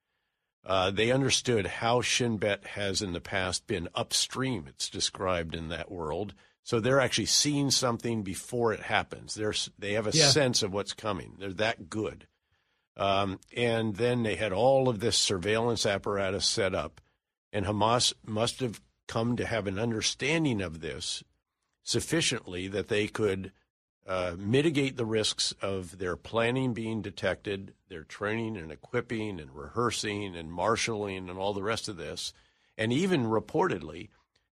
uh, 0.64 0.92
they 0.92 1.10
understood 1.10 1.66
how 1.66 2.00
Shin 2.00 2.36
Bet 2.36 2.64
has 2.64 3.02
in 3.02 3.12
the 3.14 3.20
past 3.20 3.66
been 3.66 3.88
upstream. 3.96 4.66
It's 4.68 4.88
described 4.88 5.56
in 5.56 5.68
that 5.70 5.90
world. 5.90 6.34
So 6.62 6.78
they're 6.78 7.00
actually 7.00 7.26
seeing 7.26 7.72
something 7.72 8.22
before 8.22 8.72
it 8.72 8.82
happens. 8.82 9.34
They're, 9.34 9.54
they 9.76 9.94
have 9.94 10.06
a 10.06 10.16
Yeah. 10.16 10.28
sense 10.28 10.62
of 10.62 10.72
what's 10.72 10.92
coming. 10.92 11.34
They're 11.40 11.52
that 11.54 11.90
good. 11.90 12.28
Um, 12.96 13.40
and 13.56 13.96
then 13.96 14.22
they 14.22 14.36
had 14.36 14.52
all 14.52 14.88
of 14.88 15.00
this 15.00 15.16
surveillance 15.16 15.86
apparatus 15.86 16.44
set 16.46 16.74
up. 16.74 17.00
And 17.52 17.66
Hamas 17.66 18.12
must 18.26 18.60
have 18.60 18.80
come 19.08 19.36
to 19.36 19.46
have 19.46 19.66
an 19.66 19.78
understanding 19.78 20.60
of 20.60 20.80
this 20.80 21.22
sufficiently 21.82 22.68
that 22.68 22.88
they 22.88 23.08
could 23.08 23.52
uh, 24.06 24.34
mitigate 24.36 24.96
the 24.96 25.06
risks 25.06 25.52
of 25.62 25.98
their 25.98 26.16
planning 26.16 26.72
being 26.74 27.02
detected, 27.02 27.74
their 27.88 28.04
training 28.04 28.56
and 28.56 28.72
equipping 28.72 29.38
and 29.40 29.54
rehearsing 29.54 30.36
and 30.36 30.52
marshaling 30.52 31.28
and 31.28 31.38
all 31.38 31.52
the 31.54 31.62
rest 31.62 31.88
of 31.88 31.96
this, 31.96 32.32
and 32.76 32.92
even 32.92 33.24
reportedly 33.26 34.08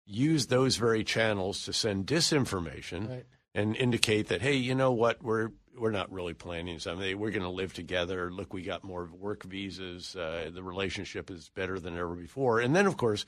use 0.06 0.48
those 0.48 0.78
very 0.78 1.04
channels 1.04 1.64
to 1.64 1.74
send 1.74 2.06
disinformation 2.08 3.10
Right. 3.10 3.26
and 3.54 3.76
indicate 3.76 4.28
that, 4.30 4.42
hey, 4.42 4.56
you 4.56 4.74
know 4.76 4.92
what, 4.92 5.24
we're 5.24 5.50
we're 5.78 5.92
not 5.92 6.12
really 6.12 6.34
planning 6.34 6.80
something. 6.80 7.18
We're 7.18 7.32
going 7.32 7.44
to 7.44 7.50
live 7.50 7.74
together. 7.74 8.32
Look, 8.32 8.54
we 8.54 8.62
got 8.62 8.84
more 8.84 9.06
work 9.06 9.44
visas. 9.44 10.16
Uh, 10.16 10.50
the 10.54 10.64
relationship 10.64 11.30
is 11.30 11.50
better 11.50 11.80
than 11.80 11.98
ever 11.98 12.16
before. 12.16 12.60
And 12.60 12.76
then, 12.76 12.86
of 12.86 12.98
course, 12.98 13.26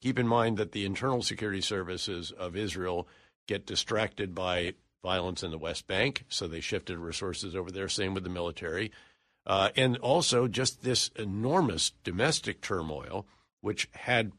keep 0.00 0.18
in 0.18 0.26
mind 0.26 0.58
that 0.58 0.72
the 0.72 0.84
internal 0.84 1.22
security 1.22 1.60
services 1.60 2.30
of 2.30 2.56
Israel 2.56 3.08
get 3.46 3.66
distracted 3.66 4.34
by 4.34 4.74
violence 5.02 5.42
in 5.42 5.50
the 5.50 5.58
West 5.58 5.86
Bank, 5.86 6.24
so 6.28 6.46
they 6.46 6.60
shifted 6.60 6.98
resources 6.98 7.54
over 7.54 7.70
there. 7.70 7.88
Same 7.88 8.14
with 8.14 8.24
the 8.24 8.30
military. 8.30 8.90
Uh, 9.46 9.68
and 9.76 9.96
also 9.98 10.48
just 10.48 10.82
this 10.82 11.10
enormous 11.16 11.92
domestic 12.02 12.60
turmoil, 12.60 13.26
which 13.60 13.88
had 13.92 14.32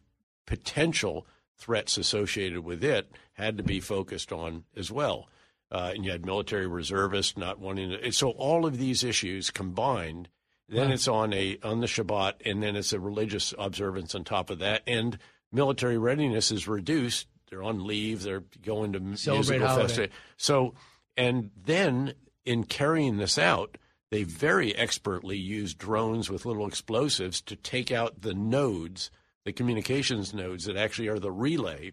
potential 0.45 1.25
threats 1.57 1.97
associated 1.97 2.59
with 2.59 2.83
it, 2.83 3.09
had 3.33 3.57
to 3.57 3.63
be 3.63 3.79
focused 3.79 4.33
on 4.33 4.65
as 4.75 4.91
well. 4.91 5.29
Uh, 5.71 5.91
and 5.95 6.05
you 6.05 6.11
had 6.11 6.25
military 6.25 6.65
reservists 6.67 7.35
not 7.37 7.59
wanting 7.59 7.89
to. 7.89 8.11
So 8.11 8.29
all 8.29 8.65
of 8.65 8.77
these 8.77 9.03
issues 9.03 9.51
combined, 9.51 10.29
then 10.69 10.87
Wow. 10.87 10.93
it's 10.93 11.07
on 11.07 11.33
a 11.33 11.57
on 11.63 11.81
the 11.81 11.87
Shabbat, 11.87 12.35
and 12.45 12.63
then 12.63 12.75
it's 12.77 12.93
a 12.93 12.99
religious 12.99 13.53
observance 13.57 14.15
on 14.15 14.23
top 14.23 14.49
of 14.49 14.59
that, 14.59 14.81
and 14.87 15.17
military 15.51 15.97
readiness 15.97 16.51
is 16.51 16.67
reduced. 16.67 17.27
They're 17.49 17.63
on 17.63 17.85
leave. 17.85 18.23
They're 18.23 18.43
going 18.61 18.93
to 18.93 18.99
Celebrate 19.17 19.57
musical 19.59 19.67
holiday. 19.67 20.07
festi- 20.07 20.11
So, 20.37 20.73
and 21.17 21.51
then 21.55 22.13
in 22.45 22.63
carrying 22.65 23.17
this 23.17 23.37
out, 23.37 23.77
they 24.09 24.23
very 24.23 24.73
expertly 24.75 25.37
use 25.37 25.73
drones 25.73 26.29
with 26.29 26.45
little 26.45 26.65
explosives 26.67 27.41
to 27.41 27.55
take 27.57 27.91
out 27.91 28.21
the 28.21 28.33
nodes, 28.33 29.11
the 29.43 29.51
communications 29.51 30.33
nodes 30.33 30.63
that 30.65 30.77
actually 30.77 31.09
are 31.09 31.19
the 31.19 31.31
relay 31.31 31.91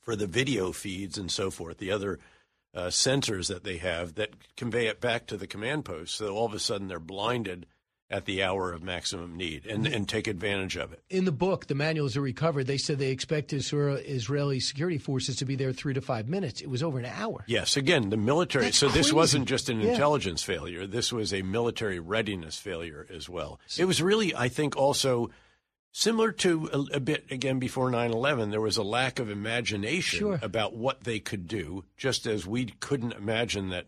for 0.00 0.16
the 0.16 0.26
video 0.26 0.72
feeds 0.72 1.18
and 1.18 1.30
so 1.30 1.50
forth, 1.50 1.76
the 1.78 1.90
other 1.90 2.18
uh, 2.76 2.88
sensors 2.88 3.48
that 3.48 3.64
they 3.64 3.78
have 3.78 4.14
that 4.16 4.30
convey 4.56 4.86
it 4.86 5.00
back 5.00 5.26
to 5.26 5.36
the 5.36 5.46
command 5.46 5.84
post. 5.84 6.14
So 6.14 6.28
all 6.36 6.44
of 6.46 6.52
a 6.54 6.58
sudden 6.58 6.88
they're 6.88 7.00
blinded 7.00 7.66
at 8.08 8.24
the 8.24 8.40
hour 8.40 8.72
of 8.72 8.84
maximum 8.84 9.34
need 9.36 9.66
and, 9.66 9.84
and 9.84 10.08
take 10.08 10.28
advantage 10.28 10.76
of 10.76 10.92
it. 10.92 11.02
In 11.10 11.24
the 11.24 11.32
book, 11.32 11.66
the 11.66 11.74
manuals 11.74 12.16
are 12.16 12.20
recovered. 12.20 12.68
They 12.68 12.76
said 12.78 13.00
they 13.00 13.10
expect 13.10 13.52
Israeli 13.52 14.60
security 14.60 14.98
forces 14.98 15.34
to 15.36 15.44
be 15.44 15.56
there 15.56 15.72
three 15.72 15.94
to 15.94 16.00
five 16.00 16.28
minutes. 16.28 16.60
It 16.60 16.70
was 16.70 16.84
over 16.84 17.00
an 17.00 17.06
hour. 17.06 17.42
Yes, 17.48 17.76
again, 17.76 18.10
the 18.10 18.16
military. 18.16 18.66
That's 18.66 18.78
so 18.78 18.86
this 18.86 19.06
crazy. 19.06 19.14
wasn't 19.16 19.48
just 19.48 19.68
an 19.70 19.80
Yeah. 19.80 19.90
intelligence 19.90 20.44
failure. 20.44 20.86
This 20.86 21.12
was 21.12 21.34
a 21.34 21.42
military 21.42 21.98
readiness 21.98 22.58
failure 22.58 23.06
as 23.12 23.28
well. 23.28 23.58
It 23.76 23.86
was 23.86 24.00
really, 24.00 24.36
I 24.36 24.48
think, 24.50 24.76
also 24.76 25.30
similar 25.98 26.30
to 26.30 26.68
a, 26.72 26.96
a 26.96 27.00
bit 27.00 27.24
again 27.30 27.58
before 27.58 27.90
9/11. 27.90 28.50
There 28.50 28.60
was 28.60 28.76
a 28.76 28.82
lack 28.82 29.18
of 29.18 29.30
imagination 29.30 30.18
Sure. 30.18 30.38
about 30.42 30.76
what 30.76 31.04
they 31.04 31.18
could 31.20 31.48
do, 31.48 31.84
just 31.96 32.26
as 32.26 32.46
we 32.46 32.66
couldn't 32.66 33.12
imagine 33.12 33.70
that 33.70 33.86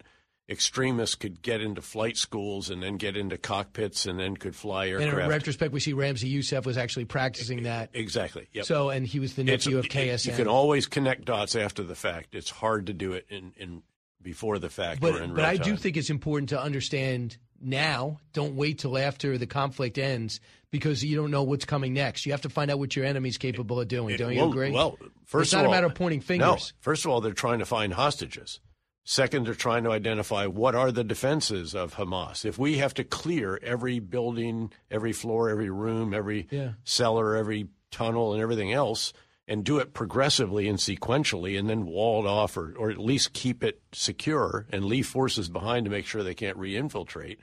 extremists 0.49 1.15
could 1.15 1.43
get 1.43 1.61
into 1.61 1.83
flight 1.83 2.17
schools 2.17 2.71
and 2.71 2.83
then 2.83 2.97
get 2.97 3.15
into 3.19 3.37
cockpits 3.37 4.07
and 4.07 4.19
then 4.19 4.35
could 4.35 4.57
fly 4.57 4.87
And 4.87 5.03
aircraft. 5.03 5.25
in 5.25 5.29
retrospect, 5.29 5.73
we 5.75 5.81
see 5.81 5.93
Ramzi 5.93 6.33
Yousef 6.33 6.65
was 6.65 6.79
actually 6.79 7.05
practicing 7.05 7.65
that. 7.65 7.91
Exactly. 7.93 8.49
Yep. 8.55 8.65
So, 8.65 8.89
and 8.89 9.07
he 9.07 9.21
was 9.21 9.35
the 9.35 9.43
It's- 9.43 9.67
nephew 9.67 9.79
of 9.79 9.85
it- 9.85 9.91
KSM. 9.91 10.31
You 10.31 10.37
can 10.39 10.49
always 10.49 10.87
connect 10.87 11.27
dots 11.27 11.55
after 11.55 11.83
the 11.83 11.95
fact. 11.95 12.35
It's 12.35 12.49
hard 12.49 12.87
to 12.87 12.95
do 12.95 13.13
it 13.13 13.27
in, 13.29 13.53
in 13.59 13.83
before 14.23 14.59
the 14.59 14.71
fact 14.71 15.05
or 15.05 15.21
in 15.21 15.29
but 15.29 15.37
but 15.37 15.45
I 15.45 15.59
do 15.59 15.77
think 15.77 15.99
it's 15.99 16.11
important 16.11 16.49
to 16.49 16.61
understand 16.61 17.37
now. 17.61 18.19
Don't 18.33 18.55
wait 18.55 18.79
till 18.79 18.97
after 18.99 19.39
the 19.39 19.47
conflict 19.47 19.99
ends 19.99 20.41
because 20.71 21.05
you 21.05 21.17
don't 21.17 21.31
know 21.31 21.43
what's 21.43 21.65
coming 21.65 21.95
next. 21.95 22.27
You 22.27 22.33
have 22.33 22.43
to 22.43 22.49
find 22.51 22.71
out 22.71 22.79
what 22.79 22.95
your 22.95 23.05
enemy's 23.05 23.39
capable 23.39 23.81
of 23.81 23.89
doing. 23.89 24.17
Don't 24.17 24.33
you 24.33 24.41
well, 24.41 24.51
agree? 24.51 24.71
Well, 24.71 24.99
first 25.25 25.49
it's 25.49 25.53
of 25.55 25.59
not 25.59 25.67
all, 25.67 25.73
a 25.73 25.75
matter 25.75 25.87
of 25.87 25.95
pointing 25.95 26.21
fingers. 26.21 26.47
No, 26.47 26.59
first 26.81 27.05
of 27.05 27.11
all, 27.11 27.21
they're 27.21 27.33
trying 27.33 27.61
to 27.61 27.67
find 27.67 27.93
hostages. 27.95 28.61
Second, 29.05 29.47
they're 29.47 29.55
trying 29.55 29.85
to 29.85 29.91
identify 29.91 30.45
what 30.45 30.75
are 30.75 30.93
the 30.93 31.03
defenses 31.05 31.75
of 31.75 31.95
Hamas. 31.95 32.45
If 32.45 32.59
we 32.59 32.77
have 32.77 32.93
to 32.95 33.05
clear 33.05 33.59
every 33.63 34.01
building, 34.01 34.71
every 34.91 35.15
floor, 35.15 35.49
every 35.49 35.71
room, 35.71 36.13
every 36.13 36.47
Yeah. 36.51 36.73
cellar, 36.85 37.35
every 37.35 37.69
tunnel, 37.91 38.35
and 38.35 38.43
everything 38.43 38.71
else, 38.71 39.15
and 39.49 39.65
do 39.65 39.79
it 39.79 39.95
progressively 39.95 40.69
and 40.69 40.79
sequentially 40.79 41.59
and 41.59 41.69
then 41.69 41.87
wall 41.87 42.25
it 42.25 42.29
off 42.29 42.57
or, 42.57 42.75
or 42.79 42.91
at 42.91 42.99
least 42.99 43.33
keep 43.33 43.65
it 43.65 43.81
secure 43.93 44.67
and 44.71 44.85
leave 44.85 45.07
forces 45.07 45.49
behind 45.49 45.87
to 45.87 45.91
make 45.91 46.07
sure 46.07 46.23
they 46.23 46.35
can't 46.35 46.57
re-infiltrate. 46.57 47.41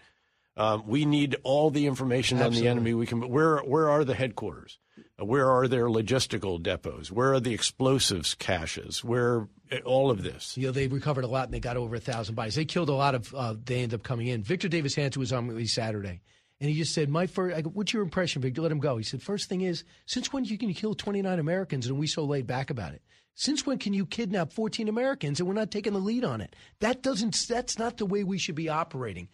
Um, 0.57 0.83
we 0.87 1.03
need 1.03 1.35
all 1.43 1.69
the 1.69 1.87
information 1.87 2.37
Absolutely. 2.37 2.59
on 2.59 2.63
the 2.63 2.71
enemy 2.71 2.93
we 2.93 3.05
can. 3.05 3.27
Where 3.27 3.57
where 3.57 3.89
are 3.89 4.05
the 4.05 4.15
headquarters? 4.15 4.79
Uh, 5.19 5.25
Where 5.25 5.49
are 5.49 5.67
their 5.67 5.87
logistical 5.87 6.61
depots? 6.61 7.11
Where 7.11 7.33
are 7.33 7.39
the 7.41 7.53
explosives 7.53 8.35
caches? 8.35 9.03
Where 9.03 9.47
uh, 9.71 9.77
all 9.83 10.09
of 10.09 10.23
this? 10.23 10.57
You 10.57 10.67
know, 10.67 10.71
they 10.71 10.87
recovered 10.87 11.25
a 11.25 11.27
lot 11.27 11.45
and 11.45 11.53
they 11.53 11.59
got 11.59 11.75
over 11.75 11.95
a 11.95 11.99
thousand 11.99 12.35
bodies. 12.35 12.55
They 12.55 12.65
killed 12.65 12.87
a 12.89 12.93
lot 12.93 13.15
of. 13.15 13.33
Uh, 13.35 13.55
they 13.61 13.81
ended 13.81 13.99
up 13.99 14.03
coming 14.03 14.27
in. 14.27 14.43
Victor 14.43 14.69
Davis 14.69 14.95
Hanson 14.95 15.19
was 15.19 15.33
on 15.33 15.47
with 15.47 15.57
me 15.57 15.65
Saturday, 15.65 16.21
and 16.61 16.69
he 16.69 16.75
just 16.77 16.93
said, 16.93 17.09
"My 17.09 17.27
first, 17.27 17.55
I 17.55 17.61
go, 17.61 17.69
what's 17.69 17.93
your 17.93 18.03
impression, 18.03 18.41
Victor? 18.41 18.61
Let 18.61 18.71
him 18.71 18.79
go." 18.79 18.97
He 18.97 19.03
said, 19.03 19.21
first 19.21 19.49
thing 19.49 19.61
is, 19.61 19.83
since 20.05 20.31
when 20.33 20.45
you 20.45 20.57
can 20.57 20.73
kill 20.73 20.93
29 20.95 21.39
Americans 21.39 21.87
and 21.87 21.97
we 21.97 22.07
so 22.07 22.23
laid 22.23 22.47
back 22.47 22.69
about 22.69 22.93
it? 22.93 23.01
Since 23.35 23.65
when 23.65 23.77
can 23.79 23.93
you 23.93 24.05
kidnap 24.05 24.53
14 24.53 24.87
Americans 24.87 25.39
and 25.39 25.47
we're 25.49 25.55
not 25.55 25.69
taking 25.69 25.91
the 25.93 25.99
lead 25.99 26.23
on 26.23 26.39
it? 26.39 26.55
That 26.79 27.01
doesn't. 27.03 27.35
That's 27.49 27.77
not 27.77 27.97
the 27.97 28.05
way 28.05 28.23
we 28.23 28.37
should 28.37 28.55
be 28.55 28.69
operating." 28.69 29.27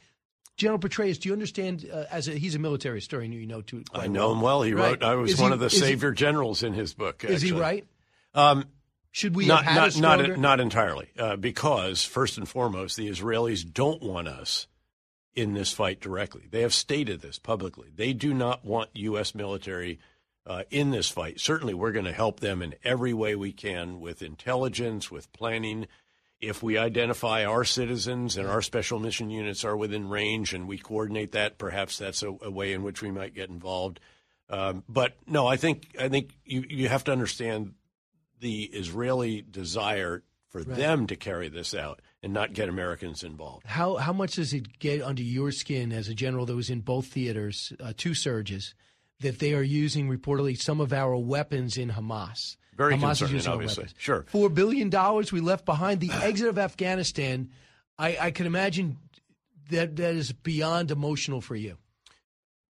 General 0.58 0.80
Petraeus, 0.80 1.18
do 1.20 1.30
you 1.30 1.34
understand? 1.34 1.90
Uh, 1.92 2.04
as 2.12 2.28
a, 2.28 2.34
he's 2.34 2.56
a 2.56 2.60
military 2.60 2.98
historian, 2.98 3.32
you 3.32 3.48
know 3.48 3.62
too. 3.62 3.84
I 3.94 4.08
know 4.08 4.32
him 4.32 4.42
well. 4.42 4.62
He 4.64 4.74
Right. 4.74 4.92
wrote. 4.92 5.04
I 5.04 5.16
was 5.16 5.32
Is 5.32 5.40
one 5.40 5.52
he- 5.52 5.54
of 5.54 5.60
the 5.60 5.68
is 5.68 5.74
he- 5.74 5.80
savior 5.80 6.12
generals 6.12 6.62
in 6.62 6.74
his 6.74 6.94
book. 6.94 7.24
Is 7.24 7.42
he 7.42 7.52
right? 7.52 7.86
Um, 8.34 8.66
Should 9.12 9.36
we 9.36 9.46
not 9.46 9.66
not 9.66 9.98
not 9.98 10.38
not 10.40 10.60
entirely, 10.60 11.10
uh, 11.18 11.36
because 11.36 12.04
first 12.04 12.38
and 12.38 12.48
foremost, 12.48 12.96
the 12.98 13.08
Israelis 13.10 13.64
don't 13.72 14.02
want 14.04 14.28
us 14.28 14.68
in 15.36 15.54
this 15.54 15.72
fight 15.72 16.00
directly. 16.02 16.48
They 16.50 16.62
have 16.62 16.74
stated 16.74 17.22
this 17.22 17.40
publicly. 17.40 17.90
They 17.96 18.14
do 18.14 18.34
not 18.34 18.66
want 18.66 18.90
U.S. 18.94 19.34
military 19.34 20.00
uh, 20.46 20.64
in 20.70 20.92
this 20.92 21.10
fight. 21.10 21.40
Certainly, 21.40 21.74
we're 21.76 21.92
going 21.92 22.06
to 22.06 22.12
help 22.14 22.40
them 22.40 22.62
in 22.62 22.76
every 22.84 23.14
way 23.14 23.36
we 23.36 23.52
can 23.52 24.00
with 24.00 24.22
intelligence, 24.22 25.10
with 25.12 25.32
planning. 25.34 25.88
If 26.40 26.64
we 26.64 26.78
identify 26.78 27.46
our 27.46 27.64
citizens 27.64 28.36
and 28.36 28.48
our 28.48 28.64
special 28.64 29.00
mission 29.00 29.30
units 29.30 29.64
are 29.64 29.78
within 29.78 30.10
range 30.10 30.54
and 30.56 30.68
we 30.68 30.80
coordinate 30.80 31.34
that, 31.34 31.60
perhaps 31.60 32.00
that's 32.00 32.24
a, 32.24 32.36
a 32.42 32.50
way 32.50 32.74
in 32.74 32.82
which 32.82 33.02
we 33.04 33.12
might 33.12 33.36
get 33.36 33.50
involved. 33.50 34.00
Um, 34.50 34.84
but 34.90 35.16
no, 35.28 35.46
I 35.46 35.56
think 35.58 35.96
I 36.00 36.10
think 36.10 36.32
you, 36.44 36.66
you 36.68 36.90
have 36.90 37.04
to 37.06 37.12
understand 37.12 37.74
the 38.40 38.64
Israeli 38.64 39.42
desire 39.44 40.24
for 40.50 40.64
Right. 40.64 40.76
them 40.78 41.08
to 41.08 41.16
carry 41.16 41.48
this 41.48 41.74
out 41.74 42.02
and 42.24 42.34
not 42.34 42.54
get 42.54 42.70
Americans 42.70 43.24
involved. 43.24 43.66
How 43.66 43.96
how 43.96 44.14
much 44.14 44.36
does 44.36 44.54
it 44.54 44.80
get 44.80 45.02
under 45.02 45.24
your 45.24 45.52
skin 45.52 45.92
as 45.92 46.08
a 46.08 46.14
general 46.14 46.46
that 46.46 46.56
was 46.56 46.70
in 46.70 46.82
both 46.82 47.08
theaters, 47.08 47.74
uh, 47.80 47.94
two 47.96 48.14
surges, 48.14 48.74
that 49.20 49.40
they 49.40 49.54
are 49.54 49.64
using 49.64 50.10
reportedly 50.10 50.60
some 50.60 50.80
of 50.80 50.94
our 50.94 51.16
weapons 51.18 51.78
in 51.78 51.90
Hamas? 51.90 52.58
Very 52.76 52.96
Hamas 52.96 53.14
is 53.14 53.20
concerning, 53.20 53.36
using 53.36 53.52
obviously. 53.52 53.84
weapons. 53.84 53.96
Sure. 54.00 54.26
Four 54.30 54.50
billion 54.50 54.90
dollars 54.90 55.32
we 55.32 55.42
left 55.42 55.66
behind. 55.66 56.00
The 56.00 56.12
exit 56.24 56.48
of 56.48 56.58
Afghanistan, 56.58 57.50
I, 57.98 58.18
I 58.20 58.32
can 58.32 58.46
imagine 58.46 58.98
that 59.70 59.96
that 59.96 60.16
is 60.16 60.32
beyond 60.32 60.92
emotional 60.92 61.42
for 61.42 61.56
you. 61.56 61.78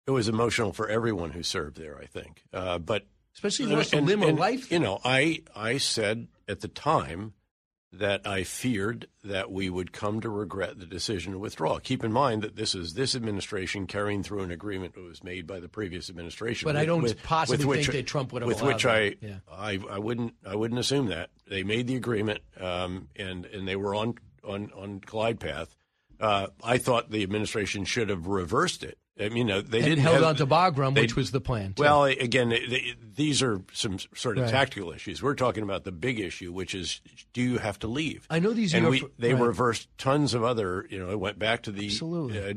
It 0.06 0.12
was 0.12 0.28
emotional 0.28 0.72
for 0.72 0.88
everyone 0.88 1.30
who 1.30 1.42
served 1.42 1.76
there, 1.76 1.98
I 1.98 2.06
think. 2.06 2.44
Uh, 2.52 2.78
but 2.78 3.06
Especially 3.34 3.66
lost 3.66 3.92
a 3.92 4.00
limb 4.00 4.22
or 4.22 4.32
life. 4.32 4.72
You 4.72 4.78
know, 4.78 4.98
I 5.04 5.42
I 5.54 5.76
said 5.78 6.28
at 6.48 6.60
the 6.60 6.68
time 6.68 7.34
that 7.98 8.26
I 8.26 8.44
feared 8.44 9.06
that 9.24 9.50
we 9.50 9.68
would 9.70 9.92
come 9.92 10.20
to 10.20 10.28
regret 10.28 10.78
the 10.78 10.86
decision 10.86 11.32
to 11.32 11.38
withdraw. 11.38 11.78
Keep 11.78 12.04
in 12.04 12.12
mind 12.12 12.42
that 12.42 12.56
this 12.56 12.74
is 12.74 12.94
this 12.94 13.14
administration 13.14 13.86
carrying 13.86 14.22
through 14.22 14.42
an 14.42 14.50
agreement 14.50 14.94
that 14.94 15.02
was 15.02 15.22
made 15.24 15.46
by 15.46 15.60
the 15.60 15.68
previous 15.68 16.08
administration. 16.10 16.66
But 16.66 16.76
I 16.76 16.84
don't 16.84 17.02
with- 17.02 17.22
possibly 17.22 17.58
with 17.58 17.78
which- 17.78 17.86
think 17.86 17.96
that 17.98 18.06
Trump 18.06 18.32
would 18.32 18.42
have 18.42 18.48
with 18.48 18.60
allowed 18.60 18.74
which 18.74 18.82
that. 18.84 18.90
I, 18.92 19.14
Yeah. 19.20 19.38
I 19.50 19.80
I 19.90 19.98
wouldn't 19.98 20.34
I 20.46 20.54
wouldn't 20.56 20.80
assume 20.80 21.06
that 21.06 21.30
they 21.48 21.62
made 21.62 21.86
the 21.86 21.96
agreement 21.96 22.40
um, 22.60 23.08
and 23.16 23.46
and 23.46 23.66
they 23.66 23.76
were 23.76 23.94
on 23.94 24.14
on 24.44 24.70
on 24.76 25.00
glide 25.04 25.40
path. 25.40 25.76
Uh, 26.18 26.46
I 26.62 26.78
thought 26.78 27.10
the 27.10 27.22
administration 27.22 27.84
should 27.84 28.08
have 28.08 28.26
reversed 28.26 28.82
it. 28.82 28.98
I 29.18 29.30
mean, 29.30 29.46
they 29.46 29.52
and 29.54 29.70
didn't 29.70 29.98
held 30.00 30.16
have, 30.16 30.24
on 30.24 30.36
to 30.36 30.46
Bagram, 30.46 30.94
they- 30.94 31.00
which 31.02 31.16
was 31.16 31.30
the 31.30 31.40
plan. 31.40 31.72
too. 31.72 31.82
well, 31.82 32.04
again, 32.04 32.50
they- 32.50 32.94
these 33.14 33.42
are 33.42 33.62
some 33.72 33.98
sort 34.14 34.36
of 34.36 34.44
Right. 34.44 34.50
tactical 34.50 34.92
issues. 34.92 35.22
We're 35.22 35.34
talking 35.34 35.62
about 35.62 35.84
the 35.84 35.92
big 35.92 36.20
issue, 36.20 36.52
which 36.52 36.74
is 36.74 37.00
do 37.32 37.40
you 37.40 37.56
have 37.58 37.78
to 37.78 37.86
leave? 37.86 38.26
I 38.28 38.40
know 38.40 38.52
these 38.52 38.74
and 38.74 38.86
we, 38.88 39.02
they 39.18 39.32
right. 39.32 39.42
reversed 39.42 39.88
tons 39.96 40.34
of 40.34 40.44
other. 40.44 40.86
You 40.90 40.98
know, 40.98 41.10
it 41.10 41.18
went 41.18 41.38
back 41.38 41.62
to 41.62 41.72
the 41.72 41.88
uh, 41.88 42.54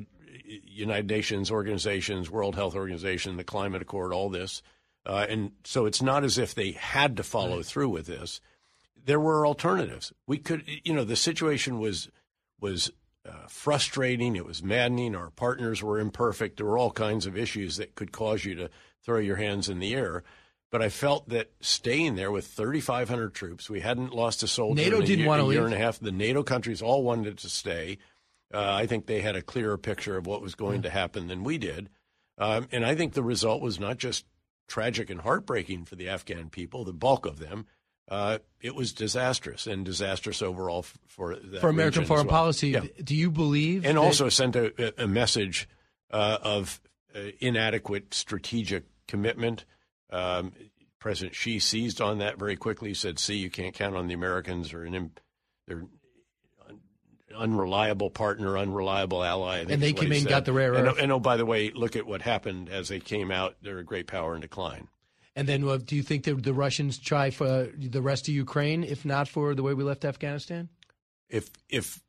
United 0.66 1.08
Nations 1.08 1.50
organizations, 1.52 2.30
World 2.30 2.56
Health 2.56 2.76
Organization, 2.76 3.38
the 3.38 3.44
Climate 3.44 3.82
Accord, 3.82 4.12
all 4.12 4.30
this, 4.30 4.62
uh, 5.06 5.26
and 5.30 5.52
so 5.64 5.86
it's 5.86 6.02
not 6.02 6.24
as 6.26 6.38
if 6.38 6.54
they 6.56 6.72
had 6.72 7.16
to 7.18 7.24
follow 7.24 7.64
through 7.64 7.90
with 7.90 8.06
this. 8.08 8.42
There 9.06 9.20
were 9.20 9.48
alternatives. 9.48 10.12
We 10.28 10.38
could, 10.40 10.64
you 10.84 10.94
know, 10.94 11.04
the 11.06 11.16
situation 11.16 11.80
was 11.80 12.10
was 12.60 12.92
uh, 13.28 13.48
frustrating. 13.48 14.36
It 14.36 14.46
was 14.46 14.64
maddening. 14.64 15.16
Our 15.16 15.30
partners 15.32 15.84
were 15.84 16.00
imperfect. 16.00 16.58
There 16.58 16.66
were 16.66 16.78
all 16.78 16.92
kinds 16.92 17.26
of 17.26 17.38
issues 17.38 17.78
that 17.78 17.96
could 17.96 18.12
cause 18.12 18.46
you 18.46 18.56
to 18.56 18.70
throw 19.04 19.20
your 19.20 19.38
hands 19.38 19.70
in 19.70 19.80
the 19.80 19.94
air. 19.94 20.24
But 20.72 20.82
I 20.82 20.90
felt 20.90 21.30
that 21.30 21.52
staying 21.62 22.16
there 22.16 22.32
with 22.32 22.46
3,500 22.46 23.34
troops, 23.34 23.70
we 23.70 23.80
hadn't 23.80 24.14
lost 24.14 24.44
a 24.44 24.48
soldier 24.48 24.84
NATO 24.84 24.98
in 24.98 25.04
a, 25.04 25.06
didn't 25.06 25.26
year, 25.26 25.34
a 25.34 25.38
year 25.38 25.46
leave. 25.46 25.64
and 25.64 25.74
a 25.74 25.78
half. 25.78 26.00
The 26.00 26.12
NATO 26.12 26.44
countries 26.44 26.82
all 26.82 27.04
wanted 27.04 27.40
to 27.40 27.50
stay. 27.50 27.98
Uh, 28.54 28.74
I 28.74 28.86
think 28.86 29.06
they 29.06 29.22
had 29.22 29.36
a 29.36 29.42
clearer 29.42 29.78
picture 29.78 30.18
of 30.18 30.28
what 30.28 30.42
was 30.42 30.56
going 30.56 30.84
to 30.84 30.90
happen 30.90 31.28
than 31.28 31.44
we 31.44 31.58
did. 31.58 31.90
Um, 32.38 32.68
and 32.72 32.86
I 32.86 32.96
think 32.96 33.14
the 33.14 33.24
result 33.24 33.62
was 33.62 33.80
not 33.80 33.98
just 33.98 34.26
tragic 34.68 35.10
and 35.10 35.22
heartbreaking 35.22 35.86
for 35.86 35.96
the 35.96 36.08
Afghan 36.08 36.50
people, 36.50 36.84
the 36.86 36.94
bulk 36.94 37.26
of 37.26 37.40
them. 37.40 37.66
Uh, 38.10 38.40
it 38.60 38.74
was 38.74 38.92
disastrous 38.92 39.68
and 39.68 39.86
disastrous 39.86 40.42
overall 40.42 40.80
f- 40.80 40.98
for 41.08 41.36
for 41.62 41.70
American 41.70 42.06
foreign 42.06 42.26
well. 42.26 42.36
policy, 42.38 42.70
Yeah. 42.70 42.82
do 43.04 43.16
you 43.16 43.30
believe? 43.30 43.86
and 43.86 43.98
that- 43.98 44.02
also 44.02 44.30
sent 44.30 44.56
a, 44.56 45.02
a 45.04 45.08
message 45.08 45.70
uh, 46.12 46.40
of 46.42 46.82
uh, 47.16 47.20
inadequate 47.40 48.14
strategic 48.16 48.86
commitment. 49.08 49.66
Um, 50.10 50.54
President 50.98 51.36
Xi 51.36 51.60
seized 51.60 52.02
on 52.02 52.18
that 52.18 52.38
very 52.40 52.56
quickly. 52.58 52.94
Said, 52.96 53.20
"See, 53.20 53.36
you 53.36 53.50
can't 53.52 53.76
count 53.76 53.96
on 53.96 54.08
the 54.08 54.14
Americans, 54.16 54.74
or 54.74 54.84
an 54.84 54.96
im- 54.96 55.12
they're 55.68 55.86
an 56.68 56.80
unreliable 57.36 58.10
partner, 58.10 58.58
unreliable 58.58 59.24
ally." 59.24 59.60
And 59.70 59.82
they 59.82 59.94
came 59.94 60.12
in, 60.12 60.24
got 60.26 60.46
the 60.46 60.54
rare 60.54 60.74
and, 60.74 60.88
earth. 60.88 60.98
and 61.00 61.12
oh, 61.12 61.20
by 61.20 61.38
the 61.38 61.46
way, 61.46 61.72
look 61.72 61.96
at 61.96 62.06
what 62.06 62.22
happened 62.24 62.70
as 62.70 62.90
they 62.90 63.00
came 63.00 63.32
out. 63.32 63.56
They're 63.62 63.80
a 63.80 63.84
great 63.84 64.08
power 64.08 64.36
in 64.36 64.42
decline. 64.42 64.88
And 65.40 65.48
then, 65.48 65.68
uh, 65.68 65.78
do 65.78 65.96
you 65.96 66.04
think 66.04 66.26
that 66.26 66.44
the 66.44 66.54
Russians 66.54 66.98
try 66.98 67.30
for 67.30 67.70
the 67.78 68.02
rest 68.02 68.28
of 68.28 68.34
Ukraine, 68.34 68.84
if 68.84 69.06
not 69.06 69.28
for 69.28 69.56
the 69.56 69.64
way 69.64 69.74
we 69.74 69.86
left 69.86 70.04
Afghanistan? 70.04 70.68
if 71.30 71.52
if 71.70 72.02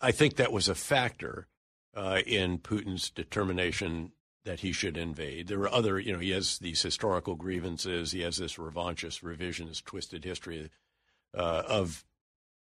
I 0.00 0.12
think 0.12 0.36
that 0.36 0.52
was 0.52 0.68
a 0.68 0.74
factor 0.74 1.46
uh, 1.94 2.20
in 2.26 2.58
Putin's 2.58 3.10
determination 3.10 4.12
that 4.44 4.60
he 4.60 4.72
should 4.72 4.96
invade. 4.96 5.48
There 5.48 5.60
are 5.60 5.72
other, 5.72 5.98
you 5.98 6.12
know, 6.12 6.18
he 6.18 6.30
has 6.30 6.58
these 6.58 6.80
historical 6.80 7.34
grievances. 7.34 8.12
He 8.12 8.20
has 8.20 8.36
this 8.36 8.56
revanchist, 8.56 9.22
revisionist, 9.22 9.84
twisted 9.84 10.24
history 10.24 10.70
uh, 11.34 11.62
of 11.66 12.04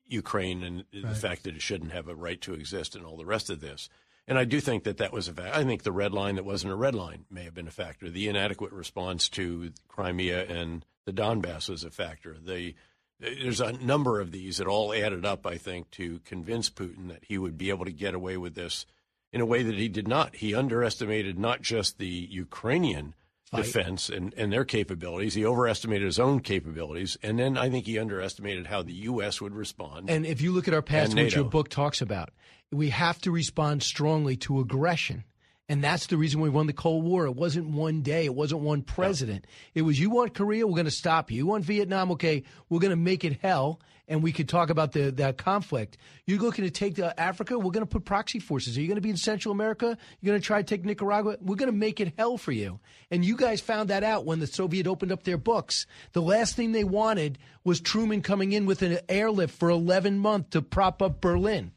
Ukraine 0.05 0.63
and 0.63 0.85
the 0.91 1.13
fact 1.13 1.43
that 1.43 1.55
it 1.55 1.61
shouldn't 1.61 1.91
have 1.91 2.07
a 2.07 2.15
right 2.15 2.39
to 2.41 2.53
exist 2.53 2.95
and 2.95 3.05
all 3.05 3.17
the 3.17 3.25
rest 3.25 3.49
of 3.49 3.59
this. 3.59 3.89
And 4.27 4.37
I 4.37 4.43
do 4.43 4.59
think 4.59 4.83
that 4.83 4.97
that 4.97 5.13
was 5.13 5.27
a 5.27 5.33
fact. 5.33 5.55
I 5.55 5.63
think 5.63 5.83
the 5.83 5.91
red 5.91 6.13
line 6.13 6.35
that 6.35 6.43
wasn't 6.45 6.73
a 6.73 6.75
red 6.75 6.93
line 6.95 7.25
may 7.29 7.43
have 7.43 7.53
been 7.53 7.67
a 7.67 7.71
factor. 7.71 8.09
The 8.09 8.27
inadequate 8.27 8.73
response 8.73 9.29
to 9.29 9.71
Crimea 9.87 10.45
and 10.45 10.85
the 11.05 11.13
Donbass 11.13 11.69
was 11.69 11.83
a 11.83 11.91
factor. 11.91 12.35
The 12.37 12.75
there's 13.19 13.61
a 13.61 13.71
number 13.71 14.19
of 14.19 14.31
these 14.31 14.57
that 14.57 14.67
all 14.67 14.93
added 14.93 15.25
up, 15.25 15.47
I 15.47 15.57
think, 15.57 15.89
to 15.91 16.19
convince 16.19 16.69
Putin 16.69 17.07
that 17.07 17.23
he 17.23 17.37
would 17.37 17.57
be 17.57 17.69
able 17.69 17.85
to 17.85 17.91
get 17.91 18.13
away 18.13 18.37
with 18.37 18.53
this 18.53 18.85
in 19.33 19.41
a 19.41 19.45
way 19.45 19.63
that 19.63 19.75
he 19.75 19.87
did 19.87 20.07
not. 20.07 20.35
He 20.35 20.53
underestimated 20.53 21.39
not 21.39 21.61
just 21.61 21.97
the 21.97 22.27
Ukrainian 22.29 23.15
Fight. 23.49 23.63
defense 23.63 24.09
and, 24.09 24.33
and 24.35 24.51
their 24.51 24.65
capabilities, 24.65 25.33
he 25.33 25.45
overestimated 25.45 26.05
his 26.05 26.19
own 26.19 26.41
capabilities. 26.41 27.17
And 27.23 27.39
then 27.39 27.57
I 27.57 27.69
think 27.69 27.85
he 27.85 27.97
underestimated 27.97 28.67
how 28.67 28.83
the 28.83 28.93
U.S. 28.93 29.41
would 29.41 29.55
respond. 29.55 30.09
And 30.09 30.25
if 30.25 30.41
you 30.41 30.51
look 30.51 30.67
at 30.67 30.73
our 30.73 30.81
past, 30.81 31.15
which 31.15 31.33
your 31.33 31.45
book 31.45 31.69
talks 31.69 32.01
about, 32.01 32.29
we 32.71 32.89
have 32.89 33.19
to 33.21 33.31
respond 33.31 33.83
strongly 33.83 34.35
to 34.37 34.59
aggression. 34.59 35.23
And 35.69 35.83
that's 35.83 36.07
the 36.07 36.15
reason 36.15 36.39
we 36.39 36.49
won 36.49 36.67
the 36.67 36.73
Cold 36.73 37.03
War. 37.03 37.25
It 37.25 37.35
wasn't 37.35 37.67
one 37.67 38.01
day. 38.01 38.23
It 38.23 38.33
wasn't 38.33 38.61
one 38.61 38.83
president. 38.83 39.45
It 39.75 39.81
was 39.81 39.99
you 39.99 40.09
want 40.09 40.33
Korea, 40.33 40.65
we're 40.65 40.75
going 40.75 40.85
to 40.85 40.91
stop 40.91 41.29
you. 41.29 41.37
You 41.37 41.45
want 41.45 41.65
Vietnam, 41.65 42.11
okay, 42.11 42.43
we're 42.69 42.79
going 42.79 42.91
to 42.91 42.95
make 42.95 43.25
it 43.25 43.39
hell, 43.41 43.81
and 44.07 44.23
we 44.23 44.31
could 44.31 44.47
talk 44.47 44.69
about 44.69 44.93
the 44.93 45.11
that 45.11 45.37
conflict. 45.37 45.97
You're 46.25 46.39
looking 46.39 46.63
to 46.63 46.71
take 46.71 46.95
the 46.95 47.19
Africa, 47.19 47.59
we're 47.59 47.71
going 47.71 47.85
to 47.85 47.91
put 47.91 48.05
proxy 48.05 48.39
forces. 48.39 48.77
Are 48.77 48.81
you 48.81 48.87
going 48.87 48.95
to 48.95 49.01
be 49.01 49.09
in 49.09 49.17
Central 49.17 49.51
America? 49.51 49.97
You're 50.21 50.31
going 50.31 50.39
to 50.39 50.45
try 50.45 50.61
to 50.61 50.67
take 50.67 50.85
Nicaragua? 50.85 51.35
We're 51.41 51.55
going 51.55 51.71
to 51.71 51.77
make 51.77 51.99
it 51.99 52.13
hell 52.17 52.37
for 52.37 52.53
you. 52.53 52.79
And 53.11 53.25
you 53.25 53.35
guys 53.35 53.59
found 53.59 53.89
that 53.89 54.03
out 54.03 54.25
when 54.25 54.39
the 54.39 54.47
Soviet 54.47 54.87
opened 54.87 55.11
up 55.11 55.23
their 55.23 55.37
books. 55.37 55.85
The 56.13 56.21
last 56.21 56.55
thing 56.55 56.71
they 56.71 56.85
wanted 56.85 57.39
was 57.65 57.81
Truman 57.81 58.21
coming 58.21 58.53
in 58.53 58.65
with 58.65 58.83
an 58.83 58.99
airlift 59.09 59.59
for 59.59 59.69
11 59.69 60.17
months 60.17 60.51
to 60.51 60.61
prop 60.61 61.01
up 61.01 61.19
Berlin. 61.19 61.73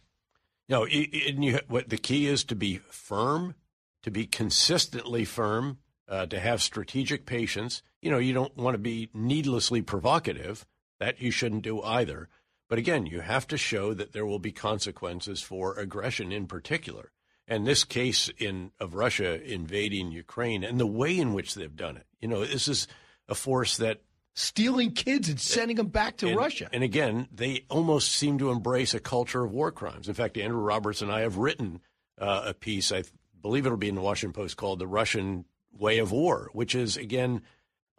No, 0.70 0.84
and 0.84 1.44
you, 1.44 1.59
what 1.66 1.88
the 1.88 1.98
key 1.98 2.28
is 2.28 2.44
to 2.44 2.55
be 2.55 2.76
firm, 2.76 3.56
to 4.05 4.10
be 4.10 4.24
consistently 4.24 5.24
firm, 5.24 5.78
uh, 6.09 6.26
to 6.26 6.38
have 6.38 6.62
strategic 6.62 7.26
patience. 7.26 7.82
you 8.01 8.10
know, 8.10 8.18
you 8.18 8.32
don't 8.32 8.56
want 8.56 8.74
to 8.74 8.78
be 8.78 9.10
needlessly 9.12 9.82
provocative. 9.82 10.64
That 11.01 11.20
you 11.20 11.30
shouldn't 11.30 11.62
do 11.62 11.82
either. 11.82 12.28
But 12.68 12.78
again, 12.78 13.06
you 13.06 13.20
have 13.20 13.48
to 13.48 13.56
show 13.56 13.94
that 13.94 14.12
there 14.12 14.26
will 14.26 14.38
be 14.38 14.52
consequences 14.52 15.40
for 15.40 15.74
aggression 15.74 16.30
in 16.30 16.47
particular. 16.47 17.10
And 17.48 17.66
this 17.66 17.82
case 17.82 18.30
in 18.38 18.70
of 18.78 18.94
Russia 18.94 19.42
invading 19.42 20.12
Ukraine 20.12 20.62
and 20.62 20.78
the 20.78 20.86
way 20.86 21.18
in 21.18 21.32
which 21.32 21.55
they've 21.55 21.74
done 21.74 21.97
it, 21.97 22.06
you 22.20 22.28
know, 22.28 22.44
this 22.44 22.68
is 22.68 22.86
a 23.26 23.34
force 23.34 23.76
that 23.78 24.02
stealing 24.35 24.93
kids 24.93 25.28
and 25.28 25.40
sending 25.40 25.77
them 25.77 25.89
back 25.89 26.16
to 26.19 26.28
and, 26.28 26.36
Russia. 26.36 26.69
And 26.73 26.82
again, 26.82 27.28
they 27.32 27.65
almost 27.69 28.12
seem 28.12 28.39
to 28.39 28.51
embrace 28.51 28.94
a 28.94 29.01
culture 29.01 29.44
of 29.44 29.52
war 29.52 29.73
crimes. 29.73 30.09
In 30.09 30.15
fact, 30.15 30.39
Andrew 30.39 30.61
Roberts 30.61 31.02
and 31.02 31.11
I 31.11 31.20
have 31.20 31.36
written 31.36 31.81
uh, 32.19 32.43
a 32.47 32.55
piece, 32.55 32.93
I 32.93 33.02
believe 33.40 33.66
it'll 33.66 33.78
be 33.78 33.89
in 33.89 33.94
the 33.94 34.01
Washington 34.01 34.40
Post, 34.40 34.57
called 34.57 34.78
"The 34.78 34.86
Russian 34.86 35.44
Way 35.73 35.98
of 35.98 36.12
War," 36.12 36.51
which 36.52 36.74
is 36.74 36.97
again, 36.97 37.43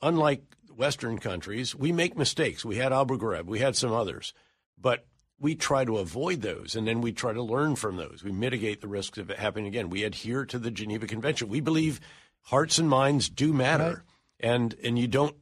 unlike 0.01 0.43
Western 0.75 1.17
countries, 1.17 1.75
we 1.75 1.91
make 1.91 2.17
mistakes. 2.17 2.63
We 2.63 2.77
had 2.77 2.93
Abu 2.93 3.17
Ghraib, 3.17 3.45
we 3.45 3.59
had 3.59 3.75
some 3.75 3.91
others, 3.91 4.33
but 4.79 5.05
we 5.39 5.55
try 5.55 5.83
to 5.83 5.97
avoid 5.97 6.41
those 6.41 6.75
and 6.75 6.87
then 6.87 7.01
we 7.01 7.11
try 7.11 7.33
to 7.33 7.41
learn 7.41 7.75
from 7.75 7.97
those. 7.97 8.23
We 8.23 8.31
mitigate 8.31 8.79
the 8.79 8.87
risks 8.87 9.17
of 9.17 9.31
it 9.31 9.39
happening 9.39 9.65
again. 9.65 9.89
We 9.89 10.03
adhere 10.03 10.45
to 10.45 10.59
the 10.59 10.69
Geneva 10.69 11.07
Convention. 11.07 11.49
We 11.49 11.61
believe 11.61 11.99
hearts 12.41 12.77
and 12.77 12.87
minds 12.87 13.27
do 13.27 13.51
matter. 13.51 13.83
Right. 13.83 14.49
And 14.51 14.75
and 14.83 14.97
you 14.97 15.07
don't 15.07 15.35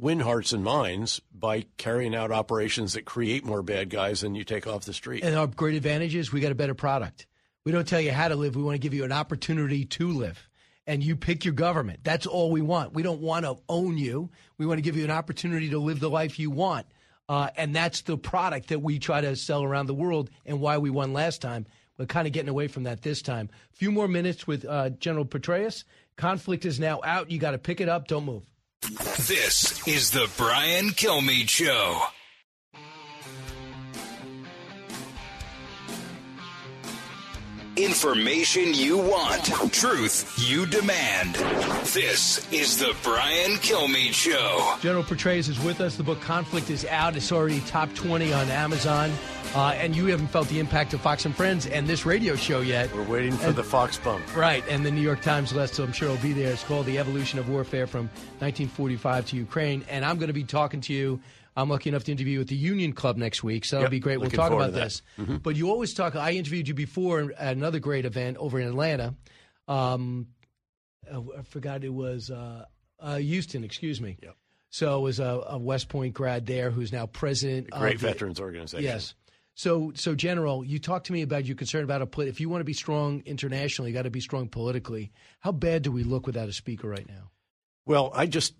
win 0.00 0.20
hearts 0.20 0.52
and 0.52 0.64
minds 0.64 1.20
by 1.32 1.66
carrying 1.76 2.14
out 2.14 2.32
operations 2.32 2.94
that 2.94 3.04
create 3.04 3.44
more 3.44 3.62
bad 3.62 3.90
guys 3.90 4.22
than 4.22 4.34
you 4.34 4.44
take 4.44 4.66
off 4.66 4.84
the 4.84 4.92
street. 4.92 5.22
And 5.22 5.36
our 5.36 5.46
great 5.46 5.74
advantage 5.74 6.14
is 6.14 6.32
we 6.32 6.40
got 6.40 6.52
a 6.52 6.56
better 6.56 6.74
product. 6.74 7.26
We 7.64 7.72
don't 7.72 7.86
tell 7.86 8.00
you 8.00 8.12
how 8.12 8.28
to 8.28 8.36
live. 8.36 8.56
We 8.56 8.62
want 8.62 8.76
to 8.76 8.80
give 8.80 8.94
you 8.94 9.04
an 9.04 9.12
opportunity 9.12 9.84
to 9.84 10.08
live. 10.08 10.48
And 10.86 11.04
you 11.04 11.14
pick 11.14 11.44
your 11.44 11.54
government. 11.54 12.00
That's 12.02 12.26
all 12.26 12.50
we 12.50 12.62
want. 12.62 12.94
We 12.94 13.02
don't 13.02 13.20
want 13.20 13.44
to 13.44 13.58
own 13.68 13.98
you. 13.98 14.30
We 14.58 14.66
want 14.66 14.78
to 14.78 14.82
give 14.82 14.96
you 14.96 15.04
an 15.04 15.10
opportunity 15.10 15.70
to 15.70 15.78
live 15.78 16.00
the 16.00 16.10
life 16.10 16.38
you 16.38 16.50
want. 16.50 16.86
Uh, 17.28 17.50
and 17.56 17.76
that's 17.76 18.00
the 18.00 18.16
product 18.16 18.70
that 18.70 18.80
we 18.80 18.98
try 18.98 19.20
to 19.20 19.36
sell 19.36 19.62
around 19.62 19.86
the 19.86 19.94
world 19.94 20.30
and 20.46 20.60
why 20.60 20.78
we 20.78 20.90
won 20.90 21.12
last 21.12 21.42
time. 21.42 21.66
We're 21.96 22.06
kind 22.06 22.26
of 22.26 22.32
getting 22.32 22.48
away 22.48 22.66
from 22.66 22.84
that 22.84 23.02
this 23.02 23.20
time. 23.20 23.50
A 23.72 23.76
few 23.76 23.92
more 23.92 24.08
minutes 24.08 24.46
with 24.46 24.64
uh, 24.64 24.88
General 24.90 25.26
Petraeus. 25.26 25.84
Conflict 26.16 26.64
is 26.64 26.80
now 26.80 27.00
out. 27.04 27.30
You 27.30 27.38
got 27.38 27.50
to 27.52 27.58
pick 27.58 27.80
it 27.80 27.88
up. 27.88 28.08
Don't 28.08 28.24
move. 28.24 28.49
This 28.82 29.86
is 29.86 30.10
the 30.10 30.30
Brian 30.38 30.88
Kilmeade 30.90 31.50
Show. 31.50 32.00
Information 37.76 38.74
you 38.74 38.96
want, 38.96 39.44
truth 39.72 40.34
you 40.38 40.64
demand. 40.66 41.34
This 41.92 42.50
is 42.52 42.78
the 42.78 42.94
Brian 43.02 43.52
Kilmeade 43.58 44.12
Show. 44.12 44.76
General 44.80 45.04
Petraeus 45.04 45.48
is 45.48 45.60
with 45.60 45.80
us. 45.80 45.96
The 45.96 46.02
book 46.02 46.20
Conflict 46.20 46.70
is 46.70 46.84
out. 46.86 47.16
It's 47.16 47.32
already 47.32 47.60
top 47.60 47.94
20 47.94 48.32
on 48.32 48.48
Amazon. 48.48 49.10
Uh, 49.54 49.72
and 49.78 49.96
you 49.96 50.06
haven't 50.06 50.28
felt 50.28 50.46
the 50.46 50.60
impact 50.60 50.94
of 50.94 51.00
Fox 51.00 51.24
and 51.24 51.34
Friends 51.34 51.66
and 51.66 51.88
this 51.88 52.06
radio 52.06 52.36
show 52.36 52.60
yet. 52.60 52.94
We're 52.94 53.02
waiting 53.02 53.32
for 53.32 53.48
and, 53.48 53.56
the 53.56 53.64
Fox 53.64 53.98
bump. 53.98 54.24
Right, 54.36 54.62
and 54.68 54.86
the 54.86 54.92
New 54.92 55.00
York 55.00 55.22
Times 55.22 55.52
list, 55.52 55.74
so 55.74 55.82
I'm 55.82 55.92
sure 55.92 56.08
it'll 56.08 56.22
be 56.22 56.32
there. 56.32 56.52
It's 56.52 56.62
called 56.62 56.86
The 56.86 56.98
Evolution 56.98 57.40
of 57.40 57.48
Warfare 57.48 57.88
from 57.88 58.04
1945 58.38 59.26
to 59.26 59.36
Ukraine. 59.36 59.84
And 59.88 60.04
I'm 60.04 60.18
going 60.18 60.28
to 60.28 60.32
be 60.32 60.44
talking 60.44 60.80
to 60.82 60.92
you. 60.92 61.20
I'm 61.56 61.68
lucky 61.68 61.88
enough 61.90 62.04
to 62.04 62.12
interview 62.12 62.34
you 62.34 62.40
at 62.42 62.46
the 62.46 62.54
Union 62.54 62.92
Club 62.92 63.16
next 63.16 63.42
week, 63.42 63.64
so 63.64 63.76
that'll 63.76 63.90
be 63.90 63.98
great. 63.98 64.20
We'll 64.20 64.30
talk 64.30 64.52
about 64.52 64.72
this. 64.72 65.02
Mm-hmm. 65.18 65.38
But 65.38 65.56
you 65.56 65.68
always 65.68 65.94
talk. 65.94 66.14
I 66.14 66.30
interviewed 66.32 66.68
you 66.68 66.74
before 66.74 67.32
at 67.36 67.56
another 67.56 67.80
great 67.80 68.04
event 68.04 68.36
over 68.36 68.60
in 68.60 68.68
Atlanta. 68.68 69.16
Um, 69.66 70.28
I 71.12 71.42
forgot 71.42 71.82
it 71.82 71.92
was 71.92 72.30
uh, 72.30 72.66
uh, 73.00 73.16
Houston. 73.16 73.64
Excuse 73.64 74.00
me. 74.00 74.16
Yep. 74.22 74.36
So 74.70 74.98
it 74.98 75.02
was 75.02 75.18
a, 75.18 75.44
a, 75.48 75.58
West 75.58 75.88
Point 75.88 76.14
grad 76.14 76.46
there 76.46 76.70
who's 76.70 76.92
now 76.92 77.06
president. 77.06 77.70
A 77.72 77.80
great 77.80 77.96
of 77.96 78.00
veterans 78.02 78.38
organization. 78.38 78.84
Yes. 78.84 79.14
So, 79.60 79.92
so 79.94 80.14
General, 80.14 80.64
you 80.64 80.78
talked 80.78 81.08
to 81.08 81.12
me 81.12 81.20
about 81.20 81.44
your 81.44 81.54
concern 81.54 81.84
about 81.84 82.00
a 82.00 82.06
poli- 82.06 82.30
if 82.30 82.40
you 82.40 82.48
want 82.48 82.62
to 82.62 82.64
be 82.64 82.72
strong 82.72 83.22
internationally, 83.26 83.90
you 83.90 83.94
got 83.94 84.04
to 84.04 84.10
be 84.10 84.22
strong 84.22 84.48
politically. 84.48 85.12
How 85.40 85.52
bad 85.52 85.82
do 85.82 85.92
we 85.92 86.02
look 86.02 86.26
without 86.26 86.48
a 86.48 86.52
speaker 86.54 86.88
right 86.88 87.06
now? 87.06 87.30
Well, 87.84 88.10
I 88.14 88.24
just 88.24 88.54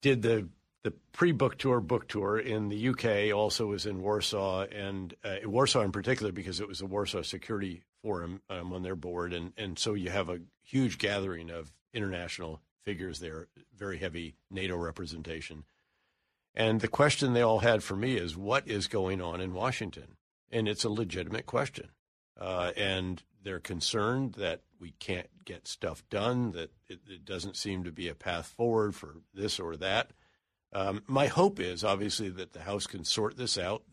did 0.00 0.22
the 0.22 0.48
the 0.82 0.94
pre-book 1.12 1.58
tour 1.58 1.80
book 1.80 2.08
tour 2.08 2.38
in 2.38 2.70
the 2.70 2.88
UK. 2.88 3.36
Also 3.36 3.66
was 3.66 3.84
in 3.84 4.00
Warsaw 4.00 4.62
and 4.62 5.12
uh, 5.22 5.36
Warsaw 5.44 5.82
in 5.82 5.92
particular 5.92 6.32
because 6.32 6.58
it 6.58 6.68
was 6.68 6.78
the 6.78 6.86
Warsaw 6.86 7.20
Security 7.20 7.82
Forum 8.00 8.40
um, 8.48 8.72
on 8.72 8.82
their 8.82 8.96
board, 8.96 9.34
and 9.34 9.52
and 9.58 9.78
so 9.78 9.92
you 9.92 10.08
have 10.08 10.30
a 10.30 10.40
huge 10.62 10.96
gathering 10.96 11.50
of 11.50 11.70
international 11.92 12.62
figures 12.82 13.20
there, 13.20 13.48
very 13.76 13.98
heavy 13.98 14.36
NATO 14.50 14.74
representation. 14.78 15.64
And 16.54 16.80
the 16.80 16.88
question 16.88 17.34
they 17.34 17.42
all 17.42 17.58
had 17.58 17.82
for 17.82 17.94
me 17.94 18.16
is, 18.16 18.38
what 18.38 18.66
is 18.66 18.86
going 18.86 19.20
on 19.20 19.42
in 19.42 19.52
Washington? 19.52 20.16
And 20.50 20.68
it's 20.68 20.84
a 20.84 20.90
legitimate 20.90 21.46
question. 21.46 21.88
Uh, 22.38 22.72
and 22.76 23.22
they're 23.42 23.60
concerned 23.60 24.34
that 24.34 24.60
we 24.80 24.92
can't 24.98 25.28
get 25.44 25.66
stuff 25.66 26.02
done, 26.10 26.50
that 26.52 26.70
it, 26.88 27.00
it, 27.08 27.24
doesn't 27.24 27.56
seem 27.56 27.84
to 27.84 27.92
be 27.92 28.08
a 28.08 28.14
path 28.14 28.46
forward 28.46 28.94
for 28.94 29.16
this 29.32 29.58
or 29.58 29.76
that. 29.76 30.10
Um, 30.72 31.02
my 31.06 31.28
hope 31.28 31.60
is 31.60 31.84
obviously 31.84 32.28
that 32.30 32.52
the 32.52 32.62
House 32.62 32.86
can 32.86 33.04
sort 33.04 33.36
this 33.36 33.56
out, 33.56 33.84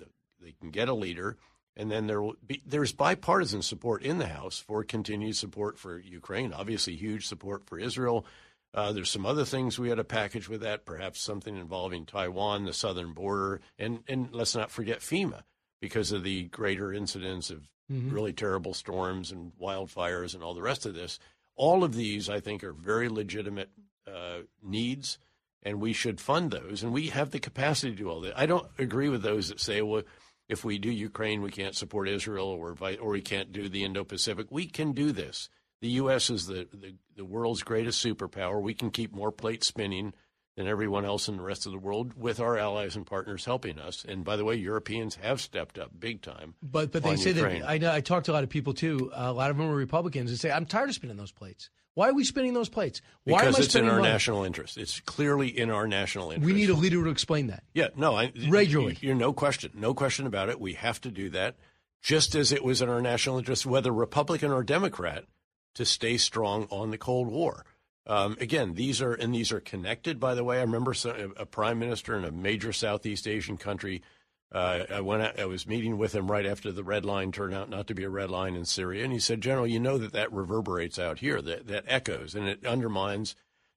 they 0.42 0.54
can 0.60 0.72
get 0.72 0.90
a 0.90 0.94
leader, 0.94 1.38
and 1.78 1.90
then 1.90 2.08
there 2.08 2.22
will 2.22 2.36
be 2.46 2.62
there's 2.66 2.92
bipartisan 2.92 3.62
support 3.62 4.04
in 4.04 4.18
the 4.18 4.28
House 4.28 4.60
for 4.60 4.84
continued 4.84 5.36
support 5.36 5.80
for 5.80 6.00
Ukraine. 6.00 6.52
Obviously, 6.52 6.96
huge 6.96 7.28
support 7.28 7.66
for 7.66 7.80
Israel. 7.80 8.26
Uh, 8.74 8.92
there's 8.92 9.10
some 9.10 9.26
other 9.26 9.46
things 9.46 9.78
we 9.78 9.90
had 9.90 9.98
to 9.98 10.04
package 10.04 10.50
with 10.50 10.62
that, 10.62 10.84
perhaps 10.84 11.22
something 11.22 11.56
involving 11.56 12.06
Taiwan, 12.06 12.66
the 12.66 12.74
southern 12.74 13.14
border, 13.14 13.62
and 13.80 14.00
and 14.08 14.30
let's 14.34 14.56
not 14.56 14.72
forget 14.72 15.00
FEMA 15.00 15.44
because 15.84 16.14
of 16.14 16.24
the 16.24 16.46
greater 16.46 16.94
incidence 16.94 17.50
of 17.50 17.70
mm-hmm. 17.92 18.10
really 18.10 18.32
terrible 18.32 18.74
storms 18.74 19.34
and 19.34 19.52
wildfires 19.62 20.34
and 20.34 20.42
all 20.42 20.54
the 20.54 20.62
rest 20.62 20.86
of 20.86 20.94
this. 20.94 21.20
All 21.58 21.84
of 21.84 21.94
these, 21.94 22.30
I 22.30 22.40
think, 22.40 22.64
are 22.64 22.72
very 22.72 23.10
legitimate 23.10 23.70
uh, 24.08 24.44
needs, 24.64 25.18
and 25.62 25.82
we 25.82 25.92
should 25.92 26.22
fund 26.22 26.52
those. 26.52 26.84
And 26.84 26.94
we 26.94 27.08
have 27.08 27.32
the 27.32 27.40
capacity 27.40 27.92
to 27.92 27.98
do 27.98 28.10
all 28.10 28.22
that. 28.22 28.40
I 28.40 28.46
don't 28.46 28.66
agree 28.78 29.10
with 29.10 29.24
those 29.24 29.50
that 29.50 29.60
say, 29.60 29.82
well, 29.82 30.04
if 30.48 30.64
we 30.64 30.78
do 30.78 30.90
Ukraine, 30.90 31.42
we 31.42 31.52
can't 31.52 31.76
support 31.76 32.08
Israel, 32.08 32.48
or 32.48 32.78
or 33.02 33.10
we 33.10 33.22
can't 33.22 33.52
do 33.52 33.68
the 33.68 33.84
Indo-Pacific. 33.84 34.48
We 34.50 34.68
can 34.68 34.94
do 34.94 35.12
this. 35.12 35.50
The 35.82 35.90
U.S. 35.90 36.30
is 36.30 36.48
the, 36.48 36.66
the, 36.72 36.96
the 37.18 37.26
world's 37.26 37.62
greatest 37.62 38.02
superpower. 38.02 38.62
We 38.62 38.74
can 38.74 38.90
keep 38.90 39.14
more 39.14 39.34
plates 39.34 39.68
spinning 39.68 40.14
than 40.56 40.68
everyone 40.68 41.06
else 41.06 41.28
in 41.28 41.38
the 41.38 41.44
rest 41.44 41.66
of 41.66 41.72
the 41.72 41.80
world 41.80 42.14
with 42.16 42.40
our 42.40 42.58
allies 42.58 42.96
and 42.96 43.06
partners 43.06 43.46
helping 43.46 43.80
us. 43.80 44.06
And 44.08 44.24
by 44.24 44.36
the 44.36 44.46
way, 44.46 44.56
Europeans 44.56 45.16
have 45.16 45.42
stepped 45.42 45.80
up 45.80 45.92
big 46.00 46.22
time. 46.22 46.54
But 46.62 46.92
but 46.92 47.04
they 47.04 47.16
say 47.16 47.32
Ukraine. 47.32 47.62
that 47.62 47.70
I 47.70 47.78
know 47.78 47.92
I 47.92 48.02
talked 48.02 48.28
to 48.28 48.32
a 48.32 48.34
lot 48.34 48.44
of 48.44 48.50
people 48.50 48.74
too. 48.74 49.12
Uh, 49.14 49.26
a 49.28 49.34
lot 49.34 49.50
of 49.50 49.58
them 49.58 49.68
are 49.68 49.76
Republicans 49.76 50.30
and 50.30 50.40
say 50.40 50.52
I'm 50.52 50.66
tired 50.66 50.90
of 50.90 50.96
spinning 50.96 51.18
those 51.18 51.32
plates. 51.32 51.70
Why 51.96 52.10
are 52.10 52.14
we 52.14 52.24
spinning 52.24 52.54
those 52.54 52.70
plates? 52.70 53.02
Why 53.24 53.40
because 53.40 53.60
it's 53.60 53.76
in 53.76 53.88
our 53.88 54.00
money? 54.00 54.10
national 54.10 54.44
interest. 54.44 54.78
It's 54.78 55.00
clearly 55.02 55.48
in 55.48 55.70
our 55.70 55.88
national 55.88 56.32
interest. 56.32 56.46
We 56.46 56.60
need 56.60 56.70
a 56.70 56.76
leader 56.76 57.04
to 57.04 57.10
explain 57.10 57.48
that. 57.48 57.64
Yeah, 57.74 57.90
no, 57.96 58.16
I, 58.16 58.32
regularly. 58.48 58.98
You're 59.00 59.14
no 59.14 59.32
question, 59.32 59.72
no 59.76 59.94
question 59.94 60.26
about 60.26 60.50
it. 60.50 60.60
We 60.60 60.74
have 60.74 61.00
to 61.02 61.12
do 61.12 61.30
that, 61.30 61.56
just 62.02 62.34
as 62.34 62.52
it 62.52 62.64
was 62.64 62.82
in 62.82 62.90
our 62.90 63.02
national 63.02 63.38
interest, 63.38 63.68
whether 63.68 63.94
Republican 63.94 64.52
or 64.52 64.64
Democrat, 64.64 65.26
to 65.76 65.86
stay 65.86 66.18
strong 66.18 66.68
on 66.72 66.90
the 66.90 66.98
Cold 66.98 67.28
War. 67.28 67.64
Um, 68.06 68.36
again, 68.40 68.74
these 68.74 69.02
are 69.02 69.14
and 69.14 69.34
these 69.34 69.52
are 69.52 69.60
connected. 69.60 70.20
By 70.20 70.36
the 70.36 70.44
way, 70.44 70.58
I 70.58 70.62
remember 70.62 70.94
a 71.38 71.46
prime 71.46 71.80
minister 71.80 72.18
in 72.18 72.26
a 72.26 72.32
major 72.32 72.74
Southeast 72.74 73.28
Asian 73.28 73.58
country. 73.58 74.02
Uh, 74.52 74.84
I 74.90 75.02
went. 75.02 75.40
I 75.40 75.46
was 75.46 75.66
meeting 75.66 75.98
with 75.98 76.14
him 76.14 76.30
right 76.30 76.46
after 76.46 76.72
the 76.72 76.84
red 76.84 77.06
line 77.06 77.32
turned 77.32 77.56
out 77.56 77.70
not 77.70 77.88
to 77.88 77.96
be 77.96 78.04
a 78.04 78.10
red 78.10 78.30
line 78.30 78.56
in 78.56 78.66
Syria, 78.66 79.04
and 79.04 79.14
he 79.14 79.20
said, 79.20 79.42
"General, 79.42 79.66
you 79.66 79.80
know 79.80 79.98
that 79.98 80.12
that 80.14 80.32
reverberates 80.32 81.00
out 81.00 81.20
here. 81.20 81.42
That 81.42 81.68
that 81.68 81.86
echoes, 81.88 82.36
and 82.36 82.48
it 82.48 82.66
undermines 82.66 83.36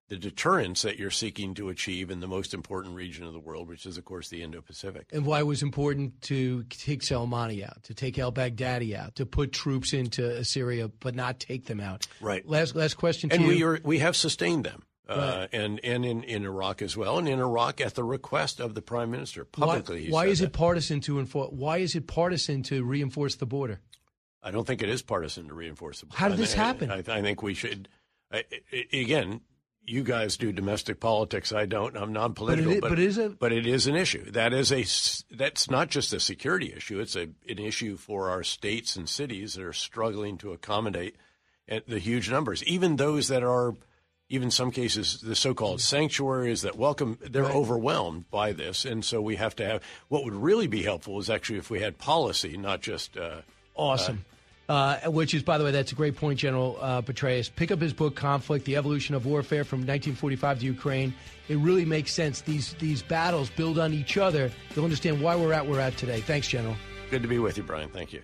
the 0.08 0.16
deterrence 0.16 0.82
that 0.82 0.98
you're 0.98 1.10
seeking 1.10 1.54
to 1.54 1.68
achieve 1.68 2.10
in 2.10 2.20
the 2.20 2.28
most 2.28 2.54
important 2.54 2.94
region 2.94 3.26
of 3.26 3.32
the 3.32 3.40
world, 3.40 3.68
which 3.68 3.86
is, 3.86 3.98
of 3.98 4.04
course, 4.04 4.28
the 4.28 4.42
Indo-Pacific. 4.42 5.08
And 5.12 5.26
why 5.26 5.40
it 5.40 5.46
was 5.46 5.62
important 5.62 6.22
to 6.22 6.62
take 6.64 7.02
Soleimani 7.02 7.64
out, 7.64 7.82
to 7.84 7.94
take 7.94 8.18
al-Baghdadi 8.18 8.94
out, 8.94 9.16
to 9.16 9.26
put 9.26 9.52
troops 9.52 9.92
into 9.92 10.44
Syria, 10.44 10.88
but 10.88 11.14
not 11.14 11.40
take 11.40 11.66
them 11.66 11.80
out. 11.80 12.06
Right. 12.20 12.46
Last 12.48 12.76
last 12.76 12.94
question 12.94 13.30
to 13.30 13.36
and 13.36 13.44
you. 13.44 13.50
And 13.50 13.58
we 13.58 13.64
are, 13.64 13.80
we 13.82 13.98
have 13.98 14.14
sustained 14.16 14.64
them. 14.64 14.84
Uh, 15.08 15.14
right. 15.14 15.22
Uh, 15.22 15.46
and 15.52 15.80
and 15.84 16.04
in, 16.04 16.24
in 16.24 16.44
Iraq 16.44 16.82
as 16.82 16.96
well, 16.96 17.18
and 17.18 17.28
in 17.28 17.38
Iraq 17.38 17.80
at 17.80 17.94
the 17.94 18.02
request 18.02 18.58
of 18.58 18.74
the 18.74 18.82
prime 18.82 19.10
minister 19.10 19.44
publicly. 19.44 20.10
Why, 20.10 20.24
why 20.24 20.26
is 20.26 20.40
that. 20.40 20.46
it 20.46 20.52
partisan 20.52 21.00
to 21.02 21.20
enforce? 21.20 21.50
Why 21.52 21.78
is 21.78 21.94
it 21.94 22.08
partisan 22.08 22.64
to 22.64 22.82
reinforce 22.82 23.36
the 23.36 23.46
border? 23.46 23.80
I 24.42 24.50
don't 24.50 24.66
think 24.66 24.82
it 24.82 24.88
is 24.88 25.02
partisan 25.02 25.48
to 25.48 25.54
reinforce 25.54 26.00
the 26.00 26.06
border. 26.06 26.18
How 26.18 26.28
did 26.28 26.38
this 26.38 26.54
I, 26.54 26.56
happen? 26.56 26.90
I, 26.90 26.98
I, 26.98 27.22
think 27.22 27.42
we 27.42 27.54
should. 27.54 27.88
I, 28.32 28.44
again, 28.92 29.40
you 29.86 30.02
guys 30.02 30.36
do 30.36 30.52
domestic 30.52 31.00
politics. 31.00 31.52
I 31.52 31.66
don't. 31.66 31.96
I'm 31.96 32.12
non-political, 32.12 32.70
but, 32.70 32.76
it, 32.76 32.80
but, 32.80 32.88
but, 32.90 32.98
is 32.98 33.18
it? 33.18 33.38
But 33.38 33.52
it 33.52 33.66
is 33.66 33.86
an 33.86 33.96
issue. 33.96 34.30
That 34.32 34.52
is 34.52 34.72
a. 34.72 34.84
That's 35.34 35.70
not 35.70 35.88
just 35.88 36.12
a 36.12 36.20
security 36.20 36.72
issue. 36.76 37.00
It's 37.00 37.16
a 37.16 37.28
an 37.48 37.58
issue 37.58 37.96
for 37.96 38.28
our 38.30 38.42
states 38.42 38.96
and 38.96 39.08
cities 39.08 39.54
that 39.54 39.64
are 39.64 39.72
struggling 39.72 40.38
to 40.38 40.52
accommodate 40.52 41.16
the 41.86 41.98
huge 41.98 42.30
numbers. 42.30 42.62
Even 42.64 42.96
those 42.96 43.28
that 43.28 43.42
are 43.42 43.74
even 44.28 44.50
some 44.50 44.72
cases, 44.72 45.20
the 45.20 45.36
so-called 45.36 45.80
sanctuaries 45.80 46.62
that 46.62 46.76
welcome, 46.76 47.16
they're 47.20 47.44
Right. 47.44 47.54
overwhelmed 47.54 48.28
by 48.28 48.52
this, 48.52 48.84
and 48.84 49.04
so 49.04 49.20
we 49.22 49.36
have 49.36 49.54
to 49.56 49.64
have. 49.64 49.82
What 50.08 50.24
would 50.24 50.34
really 50.34 50.66
be 50.66 50.82
helpful 50.82 51.20
is 51.20 51.30
actually 51.30 51.58
if 51.58 51.70
we 51.70 51.80
had 51.80 51.96
policy, 51.98 52.56
not 52.56 52.80
just. 52.82 53.16
Uh, 53.16 53.42
Awesome. 53.78 54.24
Uh, 54.28 54.35
which 55.06 55.34
is, 55.34 55.42
by 55.42 55.58
the 55.58 55.64
way, 55.64 55.70
that's 55.70 55.92
a 55.92 55.94
great 55.94 56.16
point, 56.16 56.38
General 56.38 56.76
uh, 56.80 57.02
Petraeus. 57.02 57.54
Pick 57.54 57.70
up 57.70 57.80
his 57.80 57.92
book, 57.92 58.16
Conflict: 58.16 58.64
The 58.64 58.76
Evolution 58.76 59.14
of 59.14 59.26
Warfare 59.26 59.64
from 59.64 59.80
1945 59.80 60.60
to 60.60 60.66
Ukraine. 60.66 61.14
It 61.48 61.58
really 61.58 61.84
makes 61.84 62.12
sense. 62.12 62.40
These 62.40 62.74
these 62.74 63.02
battles 63.02 63.50
build 63.50 63.78
on 63.78 63.92
each 63.92 64.16
other. 64.16 64.50
You'll 64.74 64.84
understand 64.84 65.20
why 65.20 65.36
we're 65.36 65.52
at 65.52 65.64
where 65.64 65.76
we're 65.76 65.80
at 65.80 65.96
today. 65.96 66.20
Thanks, 66.20 66.48
General. 66.48 66.76
Good 67.10 67.22
to 67.22 67.28
be 67.28 67.38
with 67.38 67.56
you, 67.56 67.62
Brian. 67.62 67.88
Thank 67.90 68.12
you. 68.12 68.22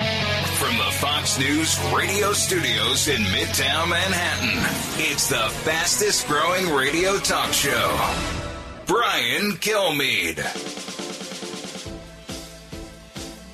From 0.00 0.76
the 0.76 0.90
Fox 1.00 1.38
News 1.38 1.78
radio 1.94 2.32
studios 2.32 3.08
in 3.08 3.20
Midtown 3.22 3.90
Manhattan, 3.90 4.58
it's 5.10 5.28
the 5.28 5.36
fastest 5.36 6.26
growing 6.26 6.68
radio 6.74 7.16
talk 7.18 7.52
show. 7.52 7.96
Brian 8.86 9.52
Kilmeade. 9.52 10.97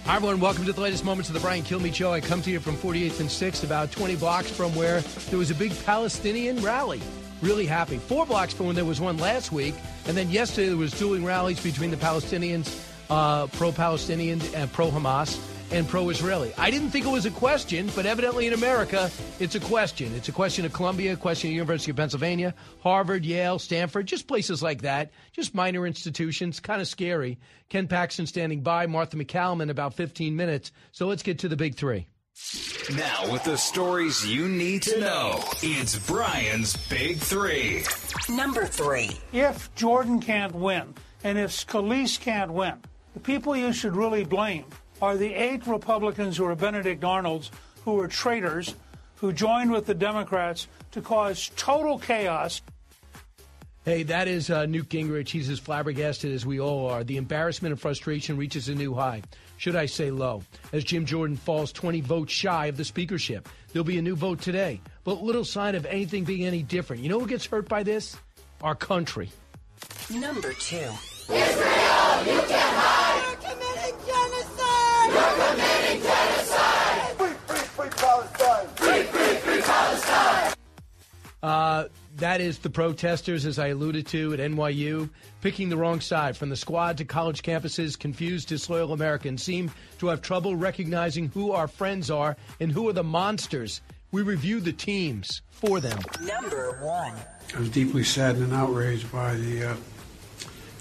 Hi, 0.06 0.16
everyone. 0.16 0.39
Welcome 0.39 0.66
to 0.66 0.72
the 0.74 0.81
latest 0.82 1.02
moments 1.02 1.31
of 1.31 1.35
the 1.35 1.40
Brian 1.40 1.62
Kilmeade 1.62 1.94
Show. 1.94 2.12
I 2.12 2.20
come 2.20 2.43
to 2.43 2.51
you 2.51 2.60
from 2.60 2.76
48th 2.76 3.20
and 3.20 3.28
6th, 3.28 3.64
about 3.64 3.90
20 3.90 4.16
blocks 4.16 4.51
from 4.51 4.74
where 4.74 5.01
there 5.31 5.39
was 5.39 5.51
a 5.51 5.55
big 5.55 5.72
Palestinian 5.86 6.60
rally. 6.60 7.01
Really 7.40 7.64
happy. 7.64 7.97
Four 7.97 8.26
blocks 8.26 8.52
from 8.52 8.66
when 8.66 8.76
there 8.76 8.85
was 8.85 9.01
one 9.01 9.16
last 9.16 9.51
week. 9.51 9.74
And 10.06 10.14
then 10.14 10.28
yesterday 10.28 10.68
there 10.68 10.76
was 10.76 10.93
dueling 10.93 11.24
rallies 11.24 11.59
between 11.59 11.90
the 11.90 11.97
Palestinians, 11.97 12.86
uh, 13.09 13.47
pro-Palestinian 13.47 14.43
and 14.55 14.70
pro-Hamas, 14.70 15.40
and 15.70 15.88
pro-Israeli. 15.88 16.52
I 16.58 16.70
didn't 16.70 16.90
think 16.90 17.06
it 17.06 17.10
was 17.10 17.26
a 17.26 17.30
question, 17.30 17.90
but 17.94 18.06
evidently 18.06 18.46
in 18.46 18.52
America, 18.52 19.10
it's 19.40 19.54
a 19.54 19.60
question. 19.60 20.14
It's 20.14 20.28
a 20.28 20.32
question 20.32 20.64
of 20.64 20.72
Columbia, 20.72 21.14
a 21.14 21.16
question 21.16 21.50
of 21.50 21.54
University 21.54 21.90
of 21.90 21.96
Pennsylvania, 21.96 22.54
Harvard, 22.80 23.24
Yale, 23.24 23.58
Stanford, 23.58 24.06
just 24.06 24.26
places 24.26 24.62
like 24.62 24.82
that, 24.82 25.10
just 25.32 25.54
minor 25.54 25.86
institutions, 25.86 26.60
kind 26.60 26.80
of 26.80 26.88
scary. 26.88 27.38
Ken 27.68 27.88
Paxton 27.88 28.26
standing 28.26 28.62
by, 28.62 28.86
Martha 28.86 29.16
MacCallum 29.16 29.62
in 29.62 29.70
about 29.70 29.94
15 29.94 30.36
minutes. 30.36 30.72
So 30.92 31.06
let's 31.06 31.22
get 31.22 31.40
to 31.40 31.48
the 31.48 31.56
big 31.56 31.74
three. 31.74 32.06
Now, 32.96 33.32
with 33.32 33.44
the 33.44 33.56
stories 33.56 34.26
you 34.26 34.48
need 34.48 34.82
to 34.82 35.00
know, 35.00 35.42
it's 35.62 35.96
Brian's 36.06 36.76
Big 36.88 37.18
Three. 37.18 37.84
Number 38.28 38.66
three. 38.66 39.10
If 39.32 39.72
Jordan 39.76 40.20
can't 40.20 40.52
win, 40.52 40.94
and 41.22 41.38
if 41.38 41.52
Scalise 41.52 42.20
can't 42.20 42.52
win, 42.52 42.74
the 43.14 43.20
people 43.20 43.56
you 43.56 43.72
should 43.72 43.94
really 43.94 44.24
blame 44.24 44.64
are 45.05 45.18
the 45.18 45.35
eight 45.35 45.66
Republicans 45.66 46.39
who 46.39 46.47
are 46.47 46.55
Benedict 46.55 47.05
Arnolds, 47.05 47.51
who 47.85 48.01
are 48.01 48.09
traitors, 48.09 48.74
who 49.16 49.32
joined 49.32 49.70
with 49.70 49.85
the 49.85 49.94
Democrats 49.94 50.66
to 50.93 51.02
cause 51.02 51.51
total 51.56 51.98
chaos. 51.98 52.62
Hey, 53.85 54.02
that 54.05 54.28
is 54.28 54.48
uh, 54.48 54.64
Newt 54.64 54.89
Gingrich. 54.89 55.28
He's 55.28 55.51
as 55.51 55.59
flabbergasted 55.59 56.32
as 56.32 56.47
we 56.47 56.59
all 56.59 56.89
are. 56.89 57.05
The 57.05 57.18
embarrassment 57.18 57.72
and 57.72 57.81
frustration 57.81 58.39
reaches 58.39 58.70
a 58.70 58.74
new 58.74 58.94
high. 58.94 59.20
Should 59.59 59.76
I 59.76 59.85
say 59.85 60.10
low? 60.10 60.43
As 60.72 60.85
Jim 60.85 61.05
Jordan 61.05 61.36
falls 61.36 61.70
20 61.70 62.01
votes 62.01 62.32
shy 62.32 62.66
of 62.66 62.78
the 62.78 62.85
speakership. 62.85 63.47
There'll 63.72 63.85
be 63.85 63.98
a 63.98 64.02
new 64.02 64.16
vote 64.16 64.40
today, 64.40 64.81
but 65.05 65.22
little 65.22 65.44
sign 65.44 65.74
of 65.74 65.85
anything 65.85 66.24
being 66.24 66.47
any 66.47 66.62
different. 66.62 67.02
You 67.02 67.10
know 67.10 67.20
who 67.20 67.26
gets 67.26 67.44
hurt 67.44 67.68
by 67.68 67.82
this? 67.82 68.16
Our 68.62 68.74
country. 68.74 69.28
Number 70.10 70.55
two. 70.55 70.76
Israel, 70.76 72.24
you 72.24 72.40
can't 72.48 72.74
hide! 72.76 73.24
You're 73.24 73.51
committing 73.51 73.97
genocide! 74.06 75.09
You're 75.12 75.35
committing 75.40 76.02
genocide! 76.02 77.16
Free, 77.16 77.36
free, 77.47 77.59
free 77.59 77.89
Palestine! 77.97 78.66
Free, 78.76 79.02
free, 79.05 79.36
free 79.36 79.62
Palestine! 79.62 80.55
Uh, 81.44 81.88
that 82.16 82.40
is 82.40 82.60
the 82.60 82.70
protesters, 82.70 83.44
as 83.44 83.58
I 83.58 83.66
alluded 83.66 84.06
to 84.06 84.32
at 84.32 84.40
NYU, 84.40 85.10
picking 85.42 85.68
the 85.68 85.76
wrong 85.76 86.00
side. 86.00 86.38
From 86.38 86.48
the 86.48 86.56
squad 86.56 86.96
to 86.96 87.04
college 87.04 87.42
campuses, 87.42 87.98
confused, 87.98 88.48
disloyal 88.48 88.94
Americans 88.94 89.42
seem 89.42 89.70
to 89.98 90.06
have 90.06 90.22
trouble 90.22 90.56
recognizing 90.56 91.28
who 91.28 91.52
our 91.52 91.68
friends 91.68 92.10
are 92.10 92.34
and 92.60 92.72
who 92.72 92.88
are 92.88 92.94
the 92.94 93.04
monsters. 93.04 93.82
We 94.10 94.22
review 94.22 94.58
the 94.58 94.72
teams 94.72 95.42
for 95.50 95.80
them. 95.80 95.98
Number 96.22 96.78
one. 96.80 97.12
I 97.54 97.58
was 97.58 97.68
deeply 97.68 98.04
saddened 98.04 98.44
and 98.44 98.54
outraged 98.54 99.12
by 99.12 99.34
the 99.34 99.72
uh, 99.72 99.76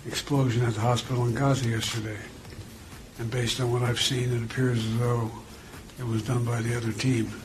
explosion 0.07 0.63
at 0.63 0.75
the 0.75 0.79
hospital 0.79 1.25
in 1.25 1.33
Gaza 1.33 1.67
yesterday. 1.67 2.19
And 3.19 3.29
based 3.29 3.59
on 3.59 3.69
what 3.69 3.81
I've 3.81 3.99
seen, 3.99 4.31
it 4.31 4.41
appears 4.41 4.77
as 4.77 4.97
though 4.97 5.29
it 5.99 6.05
was 6.05 6.21
done 6.21 6.45
by 6.45 6.61
the 6.61 6.77
other 6.77 6.93
team. 6.93 7.42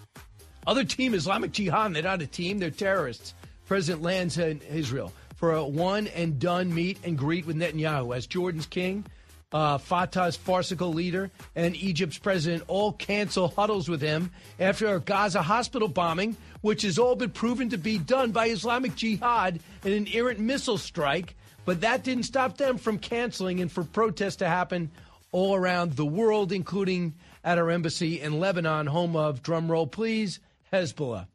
Other 0.69 0.85
team, 0.85 1.15
Islamic 1.15 1.53
Jihad, 1.53 1.95
they're 1.95 2.03
not 2.03 2.21
a 2.21 2.27
team, 2.27 2.59
they're 2.59 2.71
terrorists. 2.71 3.33
President 3.67 4.03
lands 4.03 4.37
in 4.37 4.61
Israel 4.71 5.15
for 5.37 5.55
a 5.55 5.65
one 5.65 6.09
and 6.09 6.39
done 6.39 6.75
meet 6.75 6.99
and 7.05 7.17
greet 7.17 7.47
with 7.47 7.57
Netanyahu 7.57 8.15
as 8.15 8.27
Jordan's 8.27 8.67
king, 8.67 9.07
uh, 9.51 9.79
Fatah's 9.79 10.37
farcical 10.37 10.93
leader, 10.93 11.31
and 11.57 11.75
Egypt's 11.75 12.19
president 12.19 12.65
all 12.67 12.93
cancel 12.93 13.49
huddles 13.49 13.89
with 13.89 14.03
him 14.03 14.31
after 14.61 14.95
a 14.95 15.01
Gaza 15.01 15.41
hospital 15.41 15.89
bombing, 15.89 16.37
which 16.61 16.83
has 16.83 16.99
all 16.99 17.17
been 17.17 17.31
proven 17.31 17.71
to 17.71 17.79
be 17.79 17.97
done 17.97 18.33
by 18.33 18.51
Islamic 18.51 18.95
Jihad 18.95 19.61
in 19.87 19.93
an 19.95 20.07
errant 20.13 20.39
missile 20.39 20.77
strike. 20.77 21.35
But 21.65 21.81
that 21.81 22.05
didn't 22.05 22.25
stop 22.25 22.59
them 22.59 22.77
from 22.77 22.99
canceling 22.99 23.63
and 23.63 23.73
for 23.73 23.85
protests 23.85 24.37
to 24.37 24.49
happen 24.49 24.91
all 25.33 25.55
around 25.55 25.97
the 25.97 26.05
world, 26.05 26.53
including 26.53 27.15
at 27.43 27.57
our 27.57 27.71
embassy 27.71 28.21
in 28.21 28.39
Lebanon, 28.39 28.87
home 28.87 29.17
of, 29.17 29.43
drumroll 29.43 29.91
please, 29.91 30.41
Hezbollah. 30.73 31.27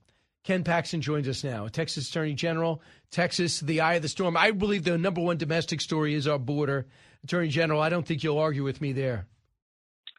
Ken 0.43 0.63
Paxton 0.63 1.01
joins 1.01 1.27
us 1.29 1.43
now, 1.43 1.67
Texas 1.67 2.09
Attorney 2.09 2.33
General. 2.33 2.81
Texas, 3.11 3.61
the 3.61 3.79
eye 3.79 3.93
of 3.93 4.01
the 4.01 4.09
storm. 4.09 4.35
I 4.35 4.51
believe 4.51 4.83
the 4.83 4.97
number 4.97 5.21
one 5.21 5.37
domestic 5.37 5.79
story 5.79 6.13
is 6.15 6.27
our 6.27 6.39
border. 6.39 6.85
Attorney 7.23 7.47
General, 7.47 7.81
I 7.81 7.89
don't 7.89 8.05
think 8.05 8.23
you'll 8.23 8.39
argue 8.39 8.63
with 8.63 8.81
me 8.81 8.91
there. 8.91 9.27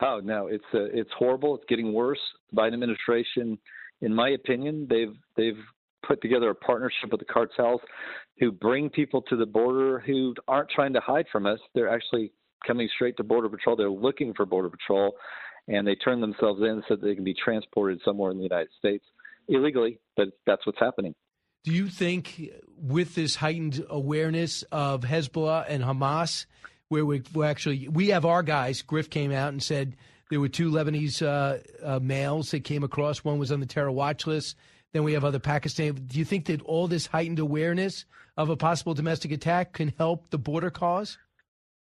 Oh 0.00 0.20
no, 0.24 0.46
it's 0.46 0.64
uh, 0.72 0.84
it's 0.92 1.10
horrible. 1.16 1.54
It's 1.54 1.64
getting 1.68 1.92
worse. 1.92 2.18
The 2.50 2.56
Biden 2.60 2.72
administration, 2.72 3.58
in 4.00 4.14
my 4.14 4.30
opinion, 4.30 4.86
they've 4.88 5.14
they've 5.36 5.62
put 6.06 6.20
together 6.22 6.50
a 6.50 6.54
partnership 6.54 7.10
with 7.10 7.20
the 7.20 7.26
cartels 7.26 7.80
who 8.40 8.50
bring 8.50 8.90
people 8.90 9.22
to 9.22 9.36
the 9.36 9.46
border 9.46 10.00
who 10.00 10.34
aren't 10.48 10.70
trying 10.70 10.92
to 10.94 11.00
hide 11.00 11.26
from 11.30 11.46
us. 11.46 11.58
They're 11.74 11.88
actually 11.88 12.32
coming 12.66 12.88
straight 12.94 13.16
to 13.18 13.24
Border 13.24 13.48
Patrol. 13.48 13.76
They're 13.76 13.90
looking 13.90 14.34
for 14.34 14.46
Border 14.46 14.70
Patrol, 14.70 15.14
and 15.68 15.86
they 15.86 15.94
turn 15.94 16.20
themselves 16.20 16.60
in 16.60 16.82
so 16.88 16.96
they 16.96 17.14
can 17.14 17.24
be 17.24 17.34
transported 17.34 18.00
somewhere 18.04 18.30
in 18.30 18.38
the 18.38 18.42
United 18.42 18.70
States 18.78 19.04
illegally. 19.48 19.98
But 20.16 20.28
that's 20.46 20.66
what's 20.66 20.78
happening. 20.78 21.14
Do 21.64 21.72
you 21.72 21.88
think, 21.88 22.50
with 22.76 23.14
this 23.14 23.36
heightened 23.36 23.84
awareness 23.88 24.62
of 24.70 25.00
Hezbollah 25.00 25.64
and 25.68 25.82
Hamas, 25.82 26.46
where 26.88 27.06
we 27.06 27.22
we 27.32 27.46
actually 27.46 27.88
we 27.88 28.08
have 28.08 28.26
our 28.26 28.42
guys, 28.42 28.82
Griff 28.82 29.08
came 29.08 29.32
out 29.32 29.48
and 29.48 29.62
said 29.62 29.96
there 30.30 30.40
were 30.40 30.48
two 30.48 30.70
Lebanese 30.70 31.22
uh, 31.22 31.58
uh, 31.82 32.00
males 32.00 32.50
that 32.50 32.64
came 32.64 32.84
across. 32.84 33.24
One 33.24 33.38
was 33.38 33.50
on 33.50 33.60
the 33.60 33.66
terror 33.66 33.90
watch 33.90 34.26
list. 34.26 34.56
Then 34.92 35.04
we 35.04 35.14
have 35.14 35.24
other 35.24 35.40
Pakistan. 35.40 35.94
Do 35.94 36.18
you 36.18 36.24
think 36.24 36.46
that 36.46 36.62
all 36.62 36.86
this 36.86 37.06
heightened 37.06 37.38
awareness 37.38 38.04
of 38.36 38.50
a 38.50 38.56
possible 38.56 38.94
domestic 38.94 39.32
attack 39.32 39.72
can 39.72 39.92
help 39.96 40.30
the 40.30 40.38
border 40.38 40.70
cause? 40.70 41.18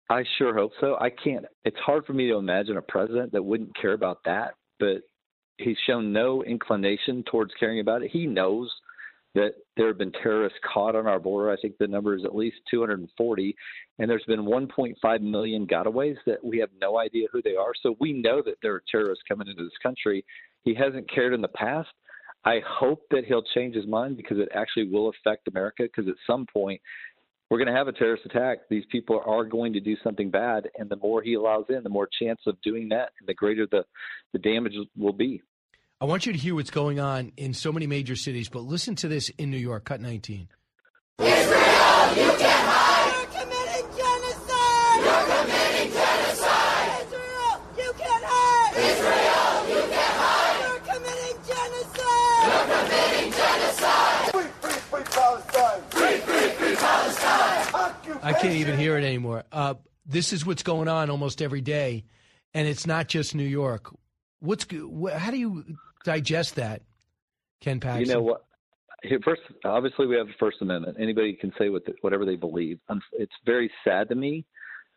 I 0.09 0.24
sure 0.39 0.55
hope 0.55 0.73
so. 0.81 0.97
I 1.01 1.11
can't. 1.11 1.45
It's 1.65 1.78
hard 1.78 2.05
for 2.07 2.12
me 2.12 2.28
to 2.28 2.37
imagine 2.37 2.77
a 2.77 2.83
president 2.83 3.33
that 3.33 3.43
wouldn't 3.43 3.77
care 3.77 3.93
about 3.93 4.19
that, 4.24 4.55
but 4.78 5.03
he's 5.59 5.77
shown 5.87 6.12
no 6.12 6.45
inclination 6.45 7.24
towards 7.24 7.53
caring 7.59 7.81
about 7.81 8.03
it. 8.03 8.11
He 8.12 8.27
knows 8.27 8.70
that 9.35 9.53
there 9.77 9.89
have 9.89 9.99
been 9.99 10.12
terrorists 10.23 10.59
caught 10.73 10.97
on 10.97 11.07
our 11.07 11.19
border. 11.19 11.51
I 11.51 11.61
think 11.61 11.77
the 11.78 11.87
number 11.87 12.16
is 12.16 12.24
at 12.24 12.35
least 12.35 12.57
240, 12.70 13.55
and 13.99 14.09
there's 14.09 14.24
been 14.27 14.47
1.5 14.47 15.20
million 15.20 15.66
gotaways 15.66 16.16
that 16.24 16.43
we 16.43 16.59
have 16.59 16.70
no 16.81 16.99
idea 16.99 17.27
who 17.31 17.43
they 17.43 17.55
are. 17.55 17.73
So 17.83 17.97
we 18.01 18.15
know 18.15 18.41
that 18.43 18.57
there 18.62 18.74
are 18.74 18.83
terrorists 18.91 19.24
coming 19.28 19.49
into 19.49 19.65
this 19.65 19.73
country. 19.83 20.24
He 20.62 20.74
hasn't 20.74 21.11
cared 21.12 21.35
in 21.35 21.43
the 21.43 21.49
past. 21.49 21.89
I 22.47 22.61
hope 22.66 23.03
that 23.11 23.24
he'll 23.27 23.43
change 23.55 23.74
his 23.74 23.87
mind 23.87 24.16
because 24.16 24.39
it 24.39 24.49
actually 24.55 24.89
will 24.89 25.11
affect 25.11 25.49
America. 25.49 25.83
Because 25.83 26.09
at 26.09 26.15
some 26.27 26.47
point, 26.51 26.81
we're 27.51 27.59
going 27.59 27.68
to 27.68 27.74
have 27.74 27.89
a 27.89 27.93
terrorist 27.93 28.24
attack. 28.27 28.68
These 28.68 28.85
people 28.90 29.23
are 29.24 29.44
going 29.44 29.73
to 29.74 29.81
do 29.81 29.97
something 30.02 30.31
bad, 30.31 30.68
and 30.77 30.89
the 30.89 30.97
more 30.97 31.23
he 31.23 31.35
allows 31.35 31.66
in, 31.68 31.82
the 31.82 31.89
more 31.89 32.09
chance 32.20 32.40
of 32.47 32.60
doing 32.62 32.89
that, 32.90 33.10
and 33.20 33.28
the 33.28 33.35
greater 33.35 33.66
the 33.70 33.85
the 34.32 34.39
damage 34.39 34.74
will 34.97 35.12
be. 35.12 35.43
I 36.01 36.05
want 36.05 36.27
you 36.27 36.32
to 36.32 36.39
hear 36.39 36.55
what's 36.55 36.70
going 36.70 37.01
on 37.01 37.32
in 37.39 37.55
so 37.55 37.73
many 37.73 37.86
major 37.86 38.16
cities, 38.16 38.51
but 38.51 38.60
listen 38.60 38.97
to 38.97 39.09
this 39.09 39.31
in 39.39 39.51
New 39.51 39.56
York, 39.56 39.85
cut 39.86 40.01
19. 40.01 40.48
Israel, 41.20 41.27
you 41.27 42.32
can't 42.36 42.66
hide! 42.68 43.14
You're 43.16 43.40
committing 43.40 43.89
genocide! 43.97 45.01
You're 45.01 45.24
committing 45.24 45.93
genocide! 45.97 47.01
Israel, 47.01 47.55
you 47.78 47.93
can't 47.97 48.24
hide! 48.28 48.77
Israel, 48.77 49.68
you 49.73 49.82
can't 49.89 50.16
hide! 50.20 50.60
You're 50.60 50.85
committing 50.85 51.39
genocide! 51.48 52.44
You're 52.44 52.68
committing 52.77 53.32
genocide! 53.32 54.32
Free, 54.36 54.52
free, 54.60 54.81
free 54.90 55.06
Palestine! 55.16 55.81
Free, 55.89 56.16
free, 56.18 56.48
free 56.60 56.77
Palestine! 56.77 57.97
I 58.22 58.32
can't 58.32 58.55
even 58.55 58.78
hear 58.78 58.97
it 58.98 59.05
anymore. 59.05 59.44
Uh, 59.52 59.74
this 60.05 60.32
is 60.32 60.47
what's 60.47 60.62
going 60.62 60.88
on 60.88 61.10
almost 61.10 61.43
every 61.43 61.60
day, 61.60 62.05
and 62.55 62.66
it's 62.68 62.86
not 62.86 63.09
just 63.09 63.34
New 63.34 63.44
York. 63.44 63.94
What's 64.40 64.66
wh- 64.70 65.12
how 65.12 65.30
do 65.30 65.36
you 65.36 65.64
digest 66.05 66.56
that, 66.56 66.82
Ken 67.60 67.80
Paxton? 67.80 68.06
You 68.06 68.14
know 68.14 68.22
what? 68.22 68.47
here, 69.02 69.20
first, 69.24 69.43
obviously, 69.64 70.06
we 70.06 70.16
have 70.16 70.26
the 70.26 70.32
First 70.38 70.59
Amendment. 70.60 70.97
Anybody 71.01 71.34
can 71.34 71.52
say 71.59 71.68
what 71.68 71.84
the, 71.84 71.94
whatever 72.01 72.24
they 72.24 72.36
believe. 72.36 72.78
It's 73.12 73.32
very 73.44 73.70
sad 73.84 74.09
to 74.09 74.14
me 74.14 74.44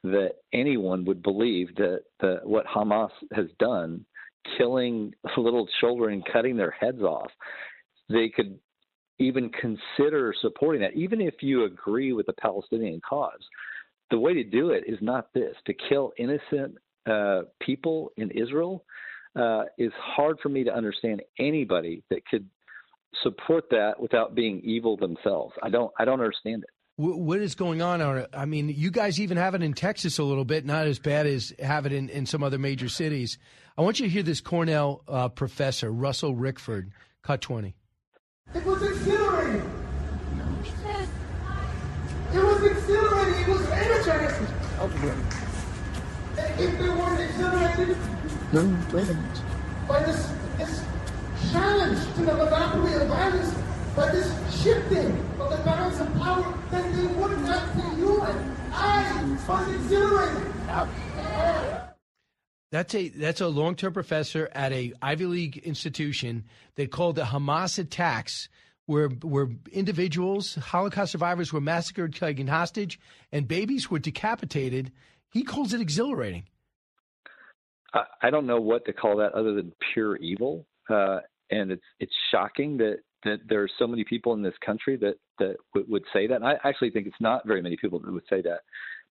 that 0.03 0.35
anyone 0.53 1.05
would 1.05 1.21
believe 1.21 1.75
that 1.75 2.03
the, 2.21 2.39
what 2.43 2.65
Hamas 2.65 3.11
has 3.33 3.47
done, 3.59 4.05
killing 4.57 5.13
little 5.37 5.67
children 5.79 6.13
and 6.13 6.25
cutting 6.31 6.57
their 6.57 6.71
heads 6.71 7.01
off, 7.01 7.31
they 8.09 8.29
could 8.29 8.59
even 9.19 9.49
consider 9.49 10.33
supporting 10.41 10.81
that, 10.81 10.93
even 10.93 11.21
if 11.21 11.35
you 11.41 11.65
agree 11.65 12.13
with 12.13 12.25
the 12.25 12.33
Palestinian 12.33 13.01
cause. 13.07 13.41
The 14.11 14.19
way 14.19 14.33
to 14.33 14.43
do 14.43 14.71
it 14.71 14.85
is 14.87 14.97
not 15.01 15.31
this 15.33 15.55
to 15.67 15.73
kill 15.87 16.13
innocent 16.17 16.77
uh, 17.05 17.41
people 17.59 18.11
in 18.17 18.31
Israel 18.31 18.83
uh, 19.35 19.63
is 19.77 19.91
hard 19.99 20.37
for 20.41 20.49
me 20.49 20.63
to 20.63 20.73
understand 20.73 21.21
anybody 21.37 22.03
that 22.09 22.25
could 22.25 22.47
support 23.23 23.65
that 23.69 23.99
without 23.99 24.35
being 24.35 24.61
evil 24.63 24.97
themselves. 24.97 25.53
I 25.61 25.69
don't 25.69 25.91
I 25.99 26.05
don't 26.05 26.19
understand 26.19 26.63
it. 26.63 26.69
What 26.97 27.39
is 27.39 27.55
going 27.55 27.81
on? 27.81 28.25
I 28.33 28.43
mean, 28.43 28.67
you 28.67 28.91
guys 28.91 29.21
even 29.21 29.37
have 29.37 29.55
it 29.55 29.63
in 29.63 29.73
Texas 29.73 30.19
a 30.19 30.23
little 30.23 30.43
bit, 30.43 30.65
not 30.65 30.85
as 30.85 30.99
bad 30.99 31.27
as 31.27 31.53
have 31.57 31.85
it 31.85 31.93
in, 31.93 32.09
in 32.09 32.25
some 32.25 32.43
other 32.43 32.57
major 32.57 32.89
cities. 32.89 33.37
I 33.77 33.83
want 33.83 34.01
you 34.01 34.07
to 34.07 34.11
hear 34.11 34.21
this 34.21 34.41
Cornell 34.41 35.01
uh, 35.07 35.29
professor, 35.29 35.89
Russell 35.89 36.35
Rickford, 36.35 36.89
cut 37.23 37.39
20. 37.39 37.73
It 38.55 38.65
was 38.65 38.81
exhilarating. 38.83 39.71
It 42.33 42.43
was 42.43 42.63
exhilarating. 42.63 43.41
It 43.41 43.47
was 43.47 43.69
energizing. 43.69 44.47
If 46.57 46.79
they 46.79 46.89
weren't 46.89 47.19
exhilarated 47.21 47.97
no, 48.51 48.61
wait 48.91 49.07
a 49.07 49.13
minute. 49.13 49.41
by 49.87 50.01
this, 50.03 50.33
this 50.57 50.83
challenge 51.51 51.99
to 52.15 52.21
the 52.21 52.33
monopoly 52.33 52.93
of 52.95 53.07
violence, 53.07 53.53
by 53.95 54.09
this 54.09 54.33
shifting 54.63 55.23
of 55.39 55.51
the 55.51 55.57
balance 55.63 55.99
of 55.99 56.11
power, 56.15 56.51
then 56.71 56.95
they 56.97 57.13
would 57.13 57.39
not 57.41 57.75
be 57.75 57.83
human. 57.95 58.55
I 58.73 59.37
was 59.47 59.75
exhilarated. 59.75 60.51
That's 62.71 62.93
a 62.93 63.09
that's 63.09 63.41
a 63.41 63.47
long 63.47 63.75
term 63.75 63.93
professor 63.93 64.49
at 64.53 64.71
a 64.71 64.93
Ivy 65.01 65.25
League 65.25 65.57
institution. 65.57 66.45
They 66.75 66.85
called 66.85 67.15
the 67.15 67.23
Hamas 67.23 67.79
attacks, 67.79 68.47
where 68.85 69.09
where 69.09 69.49
individuals, 69.71 70.55
Holocaust 70.55 71.11
survivors, 71.11 71.51
were 71.51 71.61
massacred, 71.61 72.13
taken 72.13 72.47
hostage, 72.47 72.99
and 73.31 73.47
babies 73.47 73.89
were 73.89 73.99
decapitated. 73.99 74.91
He 75.31 75.43
calls 75.43 75.73
it 75.73 75.81
exhilarating. 75.81 76.43
I, 77.93 78.03
I 78.23 78.29
don't 78.29 78.45
know 78.45 78.61
what 78.61 78.85
to 78.85 78.93
call 78.93 79.17
that 79.17 79.33
other 79.33 79.53
than 79.55 79.73
pure 79.93 80.17
evil, 80.17 80.67
uh, 80.89 81.19
and 81.49 81.71
it's 81.71 81.83
it's 81.99 82.13
shocking 82.31 82.77
that 82.77 82.97
that 83.23 83.39
there 83.47 83.63
are 83.63 83.69
so 83.79 83.87
many 83.87 84.03
people 84.03 84.33
in 84.33 84.43
this 84.43 84.53
country 84.63 84.95
that 84.97 85.15
that 85.39 85.55
w- 85.73 85.91
would 85.91 86.03
say 86.13 86.27
that. 86.27 86.35
And 86.35 86.45
I 86.45 86.59
actually 86.63 86.91
think 86.91 87.07
it's 87.07 87.15
not 87.19 87.47
very 87.47 87.63
many 87.63 87.77
people 87.77 87.99
that 87.99 88.11
would 88.11 88.23
say 88.29 88.41
that, 88.41 88.59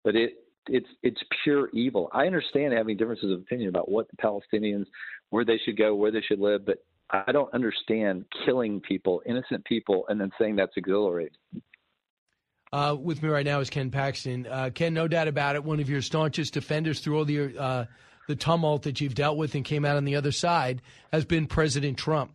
but 0.03 0.15
it 0.15 0.33
it's 0.69 0.87
it's 1.03 1.21
pure 1.43 1.69
evil. 1.73 2.09
I 2.13 2.25
understand 2.25 2.73
having 2.73 2.97
differences 2.97 3.31
of 3.31 3.39
opinion 3.39 3.69
about 3.69 3.89
what 3.89 4.07
the 4.09 4.17
Palestinians, 4.17 4.85
where 5.29 5.45
they 5.45 5.59
should 5.63 5.77
go, 5.77 5.95
where 5.95 6.11
they 6.11 6.21
should 6.21 6.39
live, 6.39 6.65
but 6.65 6.83
I 7.09 7.31
don't 7.31 7.53
understand 7.53 8.25
killing 8.45 8.81
people, 8.81 9.21
innocent 9.25 9.63
people, 9.65 10.05
and 10.09 10.19
then 10.19 10.31
saying 10.39 10.57
that's 10.57 10.75
exhilarating. 10.75 11.37
Uh, 12.73 12.95
with 12.99 13.23
me 13.23 13.29
right 13.29 13.45
now 13.45 13.61
is 13.61 13.69
Ken 13.69 13.91
Paxton. 13.91 14.45
Uh, 14.45 14.69
Ken, 14.73 14.93
no 14.93 15.07
doubt 15.07 15.29
about 15.29 15.55
it, 15.55 15.63
one 15.63 15.79
of 15.79 15.89
your 15.89 16.01
staunchest 16.01 16.53
defenders 16.53 16.99
through 16.99 17.17
all 17.17 17.25
the 17.25 17.57
uh, 17.57 17.85
the 18.27 18.35
tumult 18.35 18.83
that 18.83 18.99
you've 18.99 19.15
dealt 19.15 19.37
with 19.37 19.55
and 19.55 19.63
came 19.63 19.85
out 19.85 19.95
on 19.95 20.03
the 20.03 20.17
other 20.17 20.33
side 20.33 20.81
has 21.13 21.23
been 21.23 21.47
President 21.47 21.97
Trump. 21.97 22.33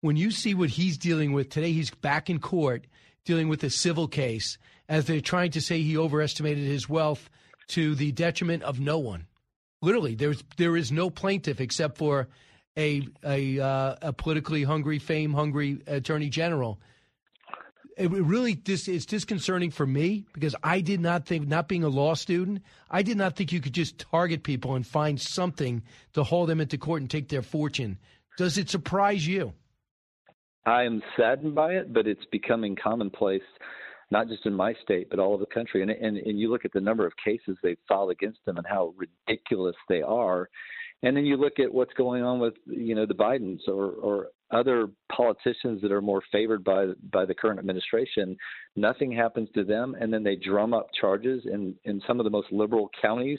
When 0.00 0.16
you 0.16 0.32
see 0.32 0.54
what 0.54 0.70
he's 0.70 0.98
dealing 0.98 1.32
with 1.32 1.50
today, 1.50 1.72
he's 1.72 1.90
back 1.90 2.28
in 2.28 2.40
court 2.40 2.86
dealing 3.24 3.48
with 3.48 3.62
a 3.62 3.70
civil 3.70 4.08
case 4.08 4.58
as 4.88 5.04
they're 5.04 5.20
trying 5.20 5.52
to 5.52 5.60
say 5.60 5.82
he 5.82 5.96
overestimated 5.96 6.64
his 6.64 6.88
wealth 6.88 7.30
to 7.70 7.94
the 7.94 8.12
detriment 8.12 8.62
of 8.62 8.80
no 8.80 8.98
one. 8.98 9.26
Literally, 9.82 10.14
there's 10.14 10.44
there 10.56 10.76
is 10.76 10.92
no 10.92 11.10
plaintiff 11.10 11.60
except 11.60 11.96
for 11.96 12.28
a 12.76 13.06
a, 13.24 13.58
uh, 13.58 13.96
a 14.02 14.12
politically 14.12 14.62
hungry, 14.62 14.98
fame 14.98 15.32
hungry 15.32 15.80
attorney 15.86 16.28
general. 16.28 16.80
It 17.96 18.10
really 18.10 18.54
dis, 18.54 18.88
it's 18.88 19.04
disconcerting 19.04 19.70
for 19.70 19.86
me 19.86 20.24
because 20.32 20.54
I 20.62 20.80
did 20.80 21.00
not 21.00 21.26
think, 21.26 21.46
not 21.46 21.68
being 21.68 21.84
a 21.84 21.88
law 21.88 22.14
student, 22.14 22.62
I 22.90 23.02
did 23.02 23.18
not 23.18 23.36
think 23.36 23.52
you 23.52 23.60
could 23.60 23.74
just 23.74 23.98
target 23.98 24.42
people 24.42 24.74
and 24.74 24.86
find 24.86 25.20
something 25.20 25.82
to 26.14 26.22
haul 26.22 26.46
them 26.46 26.60
into 26.62 26.78
court 26.78 27.02
and 27.02 27.10
take 27.10 27.28
their 27.28 27.42
fortune. 27.42 27.98
Does 28.38 28.56
it 28.56 28.70
surprise 28.70 29.26
you? 29.26 29.52
I 30.64 30.84
am 30.84 31.02
saddened 31.16 31.54
by 31.54 31.72
it, 31.72 31.92
but 31.92 32.06
it's 32.06 32.24
becoming 32.32 32.74
commonplace 32.74 33.42
not 34.10 34.28
just 34.28 34.46
in 34.46 34.54
my 34.54 34.74
state, 34.82 35.08
but 35.10 35.18
all 35.18 35.32
over 35.34 35.44
the 35.44 35.54
country. 35.54 35.82
And, 35.82 35.90
and, 35.90 36.16
and 36.16 36.38
you 36.38 36.50
look 36.50 36.64
at 36.64 36.72
the 36.72 36.80
number 36.80 37.06
of 37.06 37.12
cases 37.24 37.56
they've 37.62 37.78
filed 37.88 38.10
against 38.10 38.44
them 38.44 38.56
and 38.56 38.66
how 38.66 38.94
ridiculous 38.96 39.76
they 39.88 40.02
are. 40.02 40.48
And 41.02 41.16
then 41.16 41.24
you 41.24 41.36
look 41.36 41.58
at 41.58 41.72
what's 41.72 41.94
going 41.94 42.22
on 42.22 42.40
with, 42.40 42.54
you 42.66 42.94
know, 42.94 43.06
the 43.06 43.14
Bidens 43.14 43.60
or, 43.68 43.92
or 43.92 44.26
other 44.50 44.88
politicians 45.10 45.80
that 45.80 45.92
are 45.92 46.02
more 46.02 46.22
favored 46.32 46.64
by 46.64 46.88
by 47.10 47.24
the 47.24 47.34
current 47.34 47.58
administration. 47.58 48.36
Nothing 48.76 49.12
happens 49.12 49.48
to 49.54 49.64
them, 49.64 49.96
and 49.98 50.12
then 50.12 50.22
they 50.22 50.36
drum 50.36 50.74
up 50.74 50.88
charges 51.00 51.44
in 51.46 51.74
in 51.84 52.02
some 52.06 52.20
of 52.20 52.24
the 52.24 52.30
most 52.30 52.48
liberal 52.50 52.90
counties, 53.00 53.38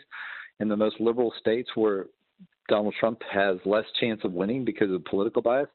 in 0.60 0.70
the 0.70 0.78
most 0.78 1.00
liberal 1.00 1.34
states 1.40 1.70
where 1.76 2.08
Donald 2.68 2.96
Trump 3.00 3.22
has 3.32 3.58
less 3.66 3.86
chance 4.00 4.22
of 4.24 4.32
winning 4.32 4.64
because 4.64 4.92
of 4.92 5.04
political 5.06 5.42
bias. 5.42 5.68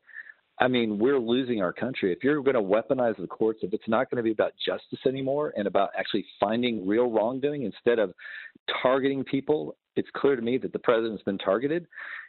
I 0.59 0.69
mean, 0.69 0.99
we're 0.99 1.19
losing 1.19 1.61
our 1.61 1.73
country. 1.73 2.12
If 2.12 2.24
you're 2.24 2.43
going 2.43 2.55
to 2.55 2.62
weaponize 2.62 3.16
the 3.19 3.27
courts, 3.27 3.61
if 3.62 3.74
it's 3.74 3.87
not 3.87 4.11
going 4.11 4.16
to 4.16 4.23
be 4.23 4.33
about 4.33 4.53
justice 4.65 4.99
anymore 5.07 5.53
and 5.57 5.66
about 5.66 5.91
actually 5.99 6.24
finding 6.41 6.87
real 6.87 7.11
wrongdoing 7.11 7.65
instead 7.65 7.99
of 7.99 8.15
targeting 8.83 9.23
people, 9.23 9.77
it's 9.97 10.09
clear 10.16 10.35
to 10.35 10.43
me 10.43 10.57
that 10.59 10.73
the 10.73 10.78
president's 10.78 11.23
been 11.23 11.39
targeted 11.39 11.87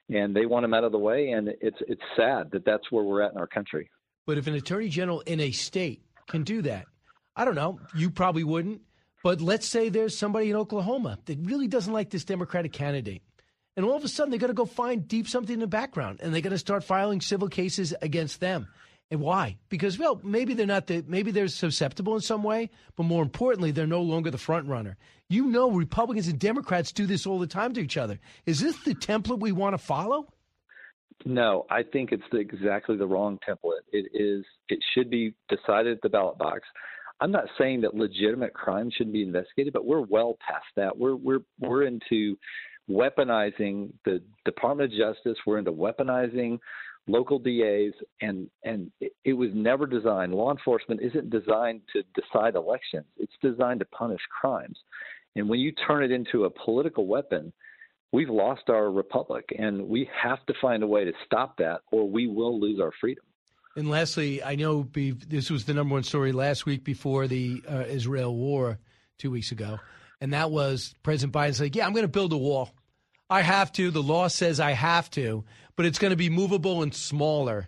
and 0.09 0.35
they 0.35 0.45
want 0.45 0.65
him 0.65 0.73
out 0.73 0.83
of 0.83 0.91
the 0.91 0.99
way. 0.99 1.29
And 1.29 1.49
it's, 1.61 1.77
it's 1.87 2.01
sad 2.17 2.51
that 2.51 2.65
that's 2.65 2.91
where 2.91 3.03
we're 3.03 3.21
at 3.21 3.31
in 3.31 3.37
our 3.37 3.47
country. 3.47 3.89
But 4.25 4.37
if 4.37 4.47
an 4.47 4.55
attorney 4.55 4.89
general 4.89 5.21
in 5.21 5.39
a 5.39 5.51
state 5.51 6.01
can 6.27 6.43
do 6.43 6.61
that, 6.63 6.85
I 7.35 7.45
don't 7.45 7.55
know, 7.55 7.79
you 7.95 8.09
probably 8.09 8.43
wouldn't. 8.43 8.81
But 9.23 9.41
let's 9.41 9.65
say 9.65 9.89
there's 9.89 10.17
somebody 10.17 10.49
in 10.49 10.55
Oklahoma 10.55 11.17
that 11.25 11.39
really 11.41 11.67
doesn't 11.67 11.91
like 11.91 12.09
this 12.09 12.25
Democratic 12.25 12.73
candidate 12.73 13.21
and 13.77 13.85
all 13.85 13.95
of 13.95 14.03
a 14.03 14.07
sudden, 14.07 14.31
they 14.31 14.39
got 14.39 14.47
to 14.47 14.53
go 14.53 14.65
find 14.65 15.07
deep 15.07 15.29
something 15.29 15.53
in 15.53 15.59
the 15.59 15.67
background, 15.67 16.19
and 16.21 16.33
they 16.33 16.41
got 16.41 16.49
to 16.49 16.57
start 16.57 16.83
filing 16.83 17.21
civil 17.21 17.47
cases 17.47 17.93
against 18.01 18.39
them. 18.39 18.67
And 19.11 19.21
why? 19.21 19.57
Because 19.69 19.97
well, 19.97 20.19
maybe 20.23 20.53
they're 20.53 20.65
not 20.65 20.87
the 20.87 21.05
maybe 21.07 21.31
they're 21.31 21.47
susceptible 21.47 22.15
in 22.15 22.21
some 22.21 22.43
way, 22.43 22.71
but 22.97 23.03
more 23.03 23.23
importantly, 23.23 23.71
they're 23.71 23.87
no 23.87 24.01
longer 24.01 24.31
the 24.31 24.37
front 24.37 24.67
runner. 24.67 24.97
You 25.29 25.45
know, 25.45 25.71
Republicans 25.71 26.27
and 26.27 26.39
Democrats 26.39 26.91
do 26.91 27.05
this 27.05 27.25
all 27.25 27.39
the 27.39 27.47
time 27.47 27.73
to 27.73 27.81
each 27.81 27.95
other. 27.95 28.19
Is 28.45 28.59
this 28.59 28.83
the 28.83 28.95
template 28.95 29.39
we 29.39 29.53
want 29.53 29.75
to 29.75 29.77
follow? 29.77 30.27
No, 31.25 31.65
I 31.69 31.83
think 31.83 32.11
it's 32.11 32.23
the, 32.31 32.37
exactly 32.37 32.97
the 32.97 33.07
wrong 33.07 33.39
template. 33.47 33.85
It 33.93 34.07
is. 34.13 34.43
It 34.69 34.79
should 34.93 35.09
be 35.09 35.35
decided 35.49 35.95
at 35.97 36.01
the 36.01 36.09
ballot 36.09 36.37
box. 36.37 36.61
I'm 37.19 37.31
not 37.31 37.45
saying 37.57 37.81
that 37.81 37.95
legitimate 37.95 38.53
crime 38.53 38.91
shouldn't 38.91 39.13
be 39.13 39.23
investigated, 39.23 39.73
but 39.73 39.85
we're 39.85 40.01
well 40.01 40.37
past 40.45 40.65
that. 40.75 40.97
We're 40.97 41.15
we're 41.15 41.41
we're 41.59 41.83
into 41.83 42.37
weaponizing 42.89 43.91
the 44.05 44.21
Department 44.45 44.93
of 44.93 44.97
Justice. 44.97 45.37
We're 45.45 45.57
into 45.57 45.71
weaponizing 45.71 46.59
local 47.07 47.39
DAs, 47.39 47.93
and 48.21 48.49
and 48.63 48.91
it, 48.99 49.33
was 49.33 49.49
never 49.53 49.85
designed. 49.85 50.33
Law 50.33 50.51
enforcement 50.51 51.01
isn't 51.01 51.29
designed 51.29 51.81
to 51.93 52.03
decide 52.19 52.55
elections. 52.55 53.05
It's 53.17 53.33
designed 53.41 53.79
to 53.79 53.85
punish 53.85 54.21
crimes. 54.41 54.77
And 55.35 55.49
when 55.49 55.59
you 55.59 55.71
turn 55.71 56.03
it 56.03 56.11
into 56.11 56.45
a 56.45 56.49
political 56.49 57.05
weapon, 57.07 57.53
we've 58.11 58.29
lost 58.29 58.69
our 58.69 58.91
republic, 58.91 59.45
and 59.57 59.87
we 59.87 60.09
have 60.21 60.45
to 60.47 60.53
find 60.61 60.83
a 60.83 60.87
way 60.87 61.05
to 61.05 61.13
stop 61.25 61.57
that, 61.57 61.81
or 61.91 62.09
we 62.09 62.27
will 62.27 62.59
lose 62.59 62.79
our 62.79 62.91
freedom. 62.99 63.23
And 63.75 63.89
lastly, 63.89 64.41
I 64.41 64.55
know 64.55 64.87
this 64.93 65.51
was 65.51 65.65
the 65.65 65.73
number 65.75 65.93
one 65.93 66.03
story 66.03 66.31
last 66.31 66.65
week 66.65 66.83
before 66.83 67.27
the 67.27 67.61
uh, 67.69 67.83
Israel 67.87 68.35
war 68.35 68.79
two 69.19 69.29
weeks 69.29 69.51
ago, 69.51 69.77
and 70.19 70.33
that 70.33 70.49
was 70.49 70.95
President 71.03 71.33
Biden 71.33 71.59
like, 71.59 71.75
"Yeah, 71.75 71.85
I'm 71.85 71.93
going 71.93 72.03
to 72.03 72.07
build 72.07 72.33
a 72.33 72.37
wall." 72.37 72.71
I 73.29 73.41
have 73.41 73.71
to. 73.73 73.91
The 73.91 74.03
law 74.03 74.27
says 74.27 74.59
I 74.59 74.71
have 74.71 75.09
to, 75.11 75.43
but 75.75 75.85
it's 75.85 75.99
going 75.99 76.11
to 76.11 76.17
be 76.17 76.29
movable 76.29 76.81
and 76.81 76.93
smaller. 76.93 77.67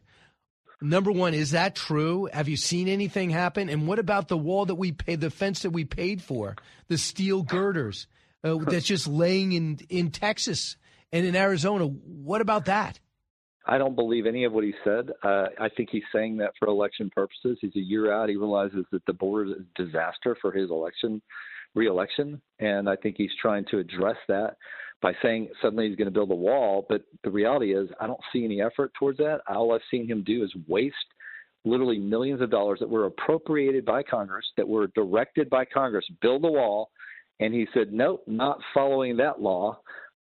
Number 0.82 1.12
one, 1.12 1.34
is 1.34 1.52
that 1.52 1.76
true? 1.76 2.30
Have 2.32 2.48
you 2.48 2.56
seen 2.56 2.88
anything 2.88 3.30
happen? 3.30 3.70
And 3.70 3.86
what 3.86 4.00
about 4.00 4.30
the 4.30 4.38
wall 4.38 4.66
that 4.66 4.76
we 4.76 4.94
paid, 4.94 5.20
the 5.20 5.30
fence 5.30 5.64
that 5.64 5.72
we 5.72 5.84
paid 5.84 6.22
for, 6.22 6.56
the 6.88 6.98
steel 6.98 7.44
girders 7.44 8.08
uh, 8.46 8.56
that's 8.60 8.86
just 8.86 9.06
laying 9.06 9.52
in 9.52 9.80
in 9.90 10.12
Texas 10.12 10.78
and 11.12 11.26
in 11.26 11.36
Arizona? 11.36 11.86
What 11.86 12.40
about 12.40 12.66
that? 12.66 13.00
I 13.66 13.78
don't 13.78 13.96
believe 13.96 14.26
any 14.26 14.46
of 14.46 14.54
what 14.54 14.64
he 14.64 14.74
said. 14.86 15.12
Uh, 15.22 15.48
I 15.60 15.68
think 15.76 15.90
he's 15.92 16.04
saying 16.14 16.38
that 16.38 16.54
for 16.58 16.70
election 16.70 17.12
purposes. 17.14 17.58
He's 17.60 17.76
a 17.76 17.80
year 17.80 18.12
out. 18.12 18.30
He 18.30 18.38
realizes 18.38 18.86
that 18.92 19.06
the 19.06 19.14
border 19.14 19.52
is 19.52 19.58
a 19.60 19.84
disaster 19.84 20.38
for 20.42 20.54
his 20.54 20.72
election, 20.72 21.22
reelection, 21.76 22.42
and 22.60 22.90
I 22.90 22.96
think 22.96 23.16
he's 23.18 23.30
trying 23.42 23.66
to 23.70 23.80
address 23.80 24.18
that 24.30 24.56
by 25.02 25.14
saying 25.22 25.50
suddenly 25.62 25.88
he's 25.88 25.96
going 25.96 26.08
to 26.08 26.12
build 26.12 26.32
a 26.32 26.36
wall. 26.36 26.86
But 26.90 27.04
the 27.24 27.32
reality 27.32 27.74
is, 27.74 27.90
I 28.00 28.08
don't 28.08 28.20
see 28.34 28.44
any 28.44 28.62
effort 28.62 28.92
towards 28.98 29.18
that. 29.20 29.42
All 29.48 29.74
I've 29.74 29.82
seen 29.90 30.08
him 30.08 30.24
do 30.24 30.44
is 30.44 30.54
waste 30.68 30.96
literally 31.66 32.00
millions 32.00 32.42
of 32.42 32.50
dollars 32.50 32.80
that 32.80 32.90
were 32.90 33.06
appropriated 33.06 33.86
by 33.86 34.04
Congress, 34.04 34.46
that 34.58 34.68
were 34.68 34.88
directed 34.88 35.50
by 35.50 35.66
Congress, 35.66 36.06
build 36.22 36.44
a 36.46 36.52
wall. 36.52 36.90
And 37.40 37.54
he 37.54 37.68
said, 37.74 37.94
nope, 37.94 38.24
not 38.28 38.60
following 38.74 39.18
that 39.18 39.42
law. 39.42 39.80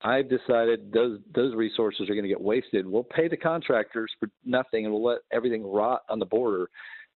I've 0.04 0.30
decided 0.30 0.92
those 0.92 1.20
those 1.34 1.56
resources 1.56 2.10
are 2.10 2.14
going 2.14 2.24
to 2.24 2.30
get 2.30 2.42
wasted. 2.42 2.86
We'll 2.86 3.06
pay 3.06 3.30
the 3.30 3.38
contractors 3.38 4.12
for 4.20 4.30
nothing, 4.46 4.86
and 4.86 4.94
we'll 4.94 5.04
let 5.04 5.20
everything 5.32 5.66
rot 5.66 6.02
on 6.10 6.20
the 6.20 6.26
border, 6.26 6.70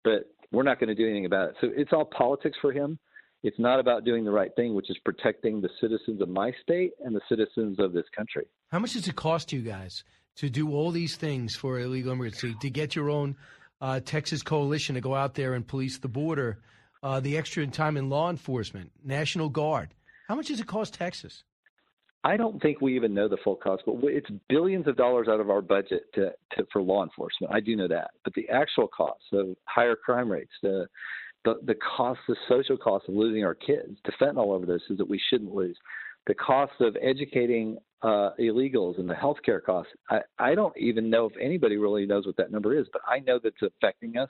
but 0.02 0.28
we're 0.52 0.64
not 0.64 0.78
going 0.78 0.88
to 0.88 0.94
do 0.94 1.04
anything 1.04 1.24
about 1.24 1.50
it. 1.50 1.54
So 1.60 1.68
it's 1.74 1.92
all 1.94 2.04
politics 2.04 2.58
for 2.60 2.72
him. 2.72 2.98
It's 3.44 3.58
not 3.58 3.78
about 3.78 4.04
doing 4.04 4.24
the 4.24 4.30
right 4.30 4.50
thing, 4.56 4.74
which 4.74 4.88
is 4.88 4.96
protecting 5.04 5.60
the 5.60 5.68
citizens 5.78 6.22
of 6.22 6.30
my 6.30 6.50
state 6.62 6.92
and 7.04 7.14
the 7.14 7.20
citizens 7.28 7.78
of 7.78 7.92
this 7.92 8.06
country. 8.16 8.46
How 8.72 8.78
much 8.78 8.94
does 8.94 9.06
it 9.06 9.16
cost 9.16 9.52
you 9.52 9.60
guys 9.60 10.02
to 10.36 10.48
do 10.48 10.72
all 10.72 10.90
these 10.90 11.16
things 11.16 11.54
for 11.54 11.78
illegal 11.78 12.12
immigrants, 12.12 12.40
to, 12.40 12.54
to 12.60 12.70
get 12.70 12.96
your 12.96 13.10
own 13.10 13.36
uh, 13.82 14.00
Texas 14.00 14.42
coalition 14.42 14.94
to 14.94 15.02
go 15.02 15.14
out 15.14 15.34
there 15.34 15.52
and 15.52 15.68
police 15.68 15.98
the 15.98 16.08
border, 16.08 16.58
uh, 17.02 17.20
the 17.20 17.36
extra 17.36 17.66
time 17.66 17.98
in 17.98 18.08
law 18.08 18.30
enforcement, 18.30 18.90
National 19.04 19.50
Guard? 19.50 19.92
How 20.26 20.36
much 20.36 20.48
does 20.48 20.58
it 20.58 20.66
cost 20.66 20.94
Texas? 20.94 21.44
I 22.26 22.38
don't 22.38 22.62
think 22.62 22.80
we 22.80 22.96
even 22.96 23.12
know 23.12 23.28
the 23.28 23.36
full 23.44 23.56
cost, 23.56 23.82
but 23.84 23.96
it's 24.04 24.30
billions 24.48 24.88
of 24.88 24.96
dollars 24.96 25.28
out 25.28 25.40
of 25.40 25.50
our 25.50 25.60
budget 25.60 26.04
to, 26.14 26.32
to, 26.56 26.66
for 26.72 26.80
law 26.80 27.02
enforcement. 27.02 27.52
I 27.54 27.60
do 27.60 27.76
know 27.76 27.88
that, 27.88 28.12
but 28.24 28.32
the 28.32 28.48
actual 28.48 28.88
cost 28.88 29.24
of 29.34 29.48
higher 29.66 29.94
crime 29.94 30.32
rates, 30.32 30.52
the 30.62 30.86
the, 31.44 31.54
the 31.64 31.74
cost, 31.74 32.20
the 32.28 32.36
social 32.48 32.76
cost 32.76 33.08
of 33.08 33.14
losing 33.14 33.44
our 33.44 33.54
kids 33.54 33.98
to 34.04 34.12
fentanyl 34.12 34.48
overdoses 34.48 34.96
that 34.96 35.08
we 35.08 35.20
shouldn't 35.30 35.54
lose, 35.54 35.76
the 36.26 36.34
cost 36.34 36.72
of 36.80 36.96
educating 37.02 37.76
uh, 38.02 38.30
illegals 38.40 38.98
and 38.98 39.08
the 39.08 39.14
healthcare 39.14 39.62
costs. 39.62 39.92
I, 40.10 40.20
I 40.38 40.54
don't 40.54 40.76
even 40.76 41.10
know 41.10 41.26
if 41.26 41.32
anybody 41.40 41.76
really 41.76 42.06
knows 42.06 42.26
what 42.26 42.36
that 42.36 42.50
number 42.50 42.78
is, 42.78 42.86
but 42.92 43.02
I 43.08 43.20
know 43.20 43.38
that's 43.42 43.62
affecting 43.62 44.16
us. 44.16 44.28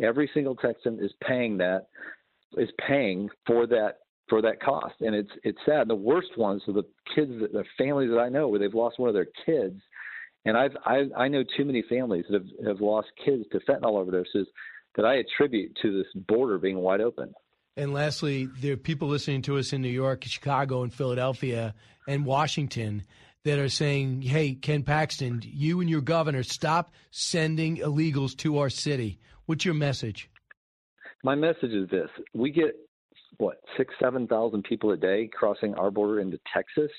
Every 0.00 0.30
single 0.34 0.56
Texan 0.56 0.98
is 1.00 1.12
paying 1.26 1.56
that, 1.58 1.86
is 2.56 2.70
paying 2.86 3.28
for 3.46 3.66
that 3.68 3.98
for 4.28 4.40
that 4.40 4.62
cost, 4.62 4.94
and 5.00 5.14
it's 5.14 5.30
it's 5.42 5.58
sad. 5.66 5.88
The 5.88 5.94
worst 5.94 6.38
ones 6.38 6.62
are 6.68 6.72
the 6.72 6.86
kids, 7.14 7.32
the 7.52 7.64
families 7.76 8.10
that 8.10 8.18
I 8.18 8.28
know 8.28 8.48
where 8.48 8.58
they've 8.58 8.72
lost 8.72 8.98
one 8.98 9.08
of 9.08 9.14
their 9.14 9.28
kids, 9.44 9.80
and 10.44 10.56
I've 10.56 10.76
I, 10.84 11.04
I 11.16 11.28
know 11.28 11.44
too 11.56 11.64
many 11.64 11.82
families 11.88 12.24
that 12.30 12.40
have 12.40 12.66
have 12.66 12.80
lost 12.80 13.08
kids 13.24 13.44
to 13.52 13.58
fentanyl 13.60 14.04
overdoses 14.04 14.46
that 14.96 15.04
I 15.04 15.16
attribute 15.16 15.76
to 15.82 15.98
this 15.98 16.06
border 16.26 16.58
being 16.58 16.78
wide 16.78 17.00
open. 17.00 17.34
And 17.76 17.94
lastly, 17.94 18.48
there 18.60 18.74
are 18.74 18.76
people 18.76 19.08
listening 19.08 19.42
to 19.42 19.56
us 19.56 19.72
in 19.72 19.80
New 19.80 19.88
York, 19.88 20.24
Chicago, 20.24 20.82
and 20.82 20.92
Philadelphia, 20.92 21.74
and 22.06 22.26
Washington 22.26 23.02
that 23.44 23.58
are 23.58 23.70
saying, 23.70 24.22
"Hey, 24.22 24.54
Ken 24.54 24.82
Paxton, 24.82 25.40
you 25.44 25.80
and 25.80 25.88
your 25.88 26.02
governor, 26.02 26.42
stop 26.42 26.92
sending 27.10 27.78
illegals 27.78 28.36
to 28.38 28.58
our 28.58 28.68
city." 28.68 29.18
What's 29.46 29.64
your 29.64 29.74
message? 29.74 30.28
My 31.24 31.34
message 31.34 31.72
is 31.72 31.88
this: 31.88 32.10
we 32.34 32.50
get 32.50 32.76
what 33.38 33.60
six, 33.76 33.94
seven 33.98 34.26
thousand 34.26 34.64
people 34.64 34.90
a 34.92 34.96
day 34.96 35.28
crossing 35.32 35.74
our 35.74 35.90
border 35.90 36.20
into 36.20 36.38
Texas, 36.52 36.90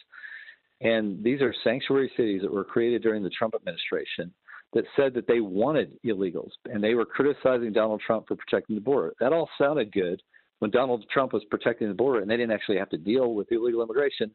and 0.81 1.23
these 1.23 1.41
are 1.41 1.53
sanctuary 1.63 2.11
cities 2.17 2.41
that 2.41 2.51
were 2.51 2.65
created 2.65 3.03
during 3.03 3.21
the 3.21 3.29
Trump 3.29 3.53
administration 3.53 4.33
that 4.73 4.85
said 4.95 5.13
that 5.13 5.27
they 5.27 5.39
wanted 5.39 5.97
illegals, 6.05 6.51
and 6.65 6.83
they 6.83 6.95
were 6.95 7.05
criticizing 7.05 7.73
Donald 7.73 8.01
Trump 8.05 8.27
for 8.27 8.35
protecting 8.35 8.75
the 8.75 8.81
border. 8.81 9.13
That 9.19 9.33
all 9.33 9.49
sounded 9.57 9.91
good 9.91 10.21
when 10.59 10.71
Donald 10.71 11.05
Trump 11.11 11.33
was 11.33 11.43
protecting 11.49 11.87
the 11.87 11.93
border, 11.93 12.21
and 12.21 12.29
they 12.29 12.37
didn't 12.37 12.53
actually 12.53 12.77
have 12.77 12.89
to 12.89 12.97
deal 12.97 13.33
with 13.33 13.51
illegal 13.51 13.83
immigration. 13.83 14.31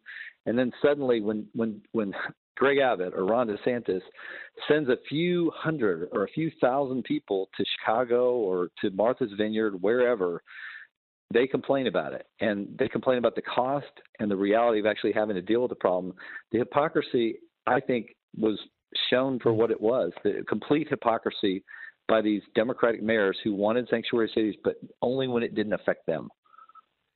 And 0.47 0.59
then 0.59 0.73
suddenly, 0.83 1.21
when 1.21 1.47
when 1.55 1.81
when 1.93 2.15
Greg 2.57 2.79
Abbott 2.79 3.15
or 3.15 3.25
Ron 3.25 3.49
DeSantis 3.49 4.03
sends 4.69 4.89
a 4.89 4.97
few 5.09 5.51
hundred 5.55 6.09
or 6.13 6.25
a 6.25 6.29
few 6.29 6.51
thousand 6.61 7.05
people 7.05 7.49
to 7.57 7.65
Chicago 7.79 8.37
or 8.37 8.69
to 8.81 8.91
Martha's 8.91 9.31
Vineyard, 9.39 9.81
wherever, 9.81 10.43
they 11.33 11.47
complain 11.47 11.87
about 11.87 12.13
it 12.13 12.27
and 12.41 12.69
they 12.79 12.89
complain 12.89 13.19
about 13.19 13.35
the 13.35 13.43
cost 13.43 13.87
and 14.19 14.31
the 14.31 14.37
reality 14.37 14.81
of 14.81 14.87
actually 14.87 15.13
having 15.13 15.37
to 15.37 15.43
deal 15.43 15.61
with 15.61 15.71
the 15.71 15.77
problem. 15.77 16.15
The 16.53 16.59
hypocrisy, 16.59 17.37
I 17.67 17.81
think, 17.81 18.17
was 18.37 18.59
shown 19.11 19.39
for 19.39 19.51
mm-hmm. 19.51 19.61
what 19.61 19.71
it 19.71 19.81
was 19.81 20.13
the 20.25 20.45
complete 20.49 20.89
hypocrisy 20.89 21.65
by 22.09 22.23
these 22.23 22.43
Democratic 22.55 23.03
mayors 23.03 23.37
who 23.45 23.55
wanted 23.55 23.87
sanctuary 23.91 24.31
cities, 24.35 24.55
but 24.65 24.77
only 25.03 25.29
when 25.29 25.43
it 25.43 25.55
didn't 25.55 25.75
affect 25.75 26.07
them. 26.07 26.29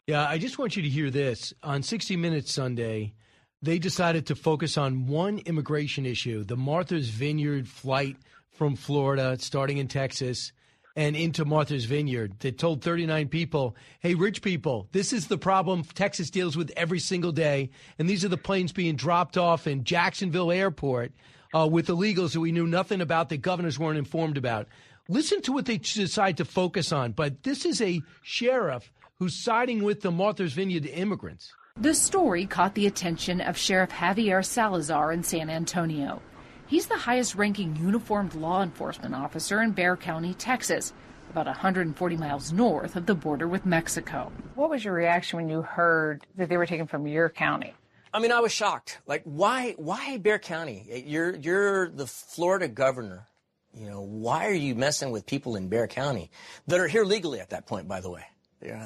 Yeah, 0.06 0.28
I 0.28 0.38
just 0.38 0.58
want 0.58 0.76
you 0.76 0.82
to 0.82 0.88
hear 0.88 1.10
this. 1.10 1.54
On 1.62 1.82
60 1.82 2.16
Minutes 2.16 2.52
Sunday, 2.52 3.14
they 3.62 3.78
decided 3.78 4.26
to 4.26 4.34
focus 4.34 4.76
on 4.76 5.06
one 5.06 5.38
immigration 5.38 6.04
issue 6.04 6.44
the 6.44 6.56
Martha's 6.56 7.08
Vineyard 7.08 7.68
flight 7.68 8.16
from 8.50 8.76
Florida, 8.76 9.36
starting 9.38 9.78
in 9.78 9.88
Texas 9.88 10.52
and 10.94 11.16
into 11.16 11.44
Martha's 11.44 11.86
Vineyard 11.86 12.38
that 12.40 12.58
told 12.58 12.82
39 12.82 13.28
people, 13.28 13.76
hey, 14.00 14.14
rich 14.14 14.42
people, 14.42 14.88
this 14.92 15.12
is 15.12 15.26
the 15.26 15.38
problem 15.38 15.84
Texas 15.84 16.28
deals 16.28 16.56
with 16.56 16.70
every 16.76 16.98
single 16.98 17.32
day. 17.32 17.70
And 17.98 18.08
these 18.08 18.24
are 18.24 18.28
the 18.28 18.36
planes 18.36 18.72
being 18.72 18.96
dropped 18.96 19.38
off 19.38 19.66
in 19.66 19.84
Jacksonville 19.84 20.52
Airport 20.52 21.12
uh, 21.54 21.68
with 21.70 21.86
the 21.86 21.96
illegals 21.96 22.32
that 22.32 22.40
we 22.40 22.52
knew 22.52 22.66
nothing 22.66 23.00
about, 23.00 23.28
that 23.28 23.38
governors 23.38 23.78
weren't 23.78 23.98
informed 23.98 24.36
about. 24.36 24.68
Listen 25.08 25.42
to 25.42 25.52
what 25.52 25.66
they 25.66 25.78
decide 25.78 26.36
to 26.36 26.44
focus 26.44 26.92
on. 26.92 27.12
But 27.12 27.42
this 27.42 27.64
is 27.64 27.80
a 27.80 28.02
sheriff 28.22 28.92
who's 29.18 29.34
siding 29.34 29.82
with 29.82 30.00
the 30.00 30.10
Martha's 30.10 30.52
Vineyard 30.52 30.86
immigrants. 30.86 31.52
The 31.76 31.94
story 31.94 32.46
caught 32.46 32.74
the 32.74 32.86
attention 32.86 33.40
of 33.40 33.56
Sheriff 33.56 33.90
Javier 33.90 34.44
Salazar 34.44 35.12
in 35.12 35.22
San 35.22 35.48
Antonio. 35.48 36.20
He's 36.66 36.86
the 36.86 36.98
highest 36.98 37.34
ranking 37.34 37.76
uniformed 37.76 38.34
law 38.34 38.62
enforcement 38.62 39.14
officer 39.14 39.60
in 39.62 39.72
Bexar 39.72 39.96
County, 39.96 40.34
Texas, 40.34 40.92
about 41.30 41.46
140 41.46 42.16
miles 42.16 42.52
north 42.52 42.94
of 42.94 43.06
the 43.06 43.14
border 43.14 43.48
with 43.48 43.64
Mexico. 43.64 44.30
What 44.54 44.70
was 44.70 44.84
your 44.84 44.94
reaction 44.94 45.38
when 45.38 45.48
you 45.48 45.62
heard 45.62 46.26
that 46.36 46.48
they 46.48 46.56
were 46.56 46.66
taken 46.66 46.86
from 46.86 47.06
your 47.06 47.30
county? 47.30 47.74
I 48.14 48.20
mean, 48.20 48.32
I 48.32 48.40
was 48.40 48.52
shocked. 48.52 48.98
Like, 49.06 49.22
why, 49.24 49.74
why 49.78 50.18
Bexar 50.18 50.38
County? 50.40 51.04
You're, 51.06 51.34
you're 51.36 51.88
the 51.88 52.06
Florida 52.06 52.68
governor. 52.68 53.26
You 53.74 53.88
know, 53.88 54.02
why 54.02 54.46
are 54.46 54.54
you 54.54 54.74
messing 54.74 55.10
with 55.12 55.24
people 55.24 55.56
in 55.56 55.68
Bexar 55.68 55.88
County 55.88 56.30
that 56.66 56.78
are 56.78 56.88
here 56.88 57.04
legally 57.04 57.40
at 57.40 57.50
that 57.50 57.66
point, 57.66 57.88
by 57.88 58.00
the 58.00 58.10
way? 58.10 58.24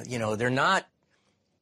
You 0.07 0.17
know, 0.17 0.35
they're 0.35 0.49
not 0.49 0.87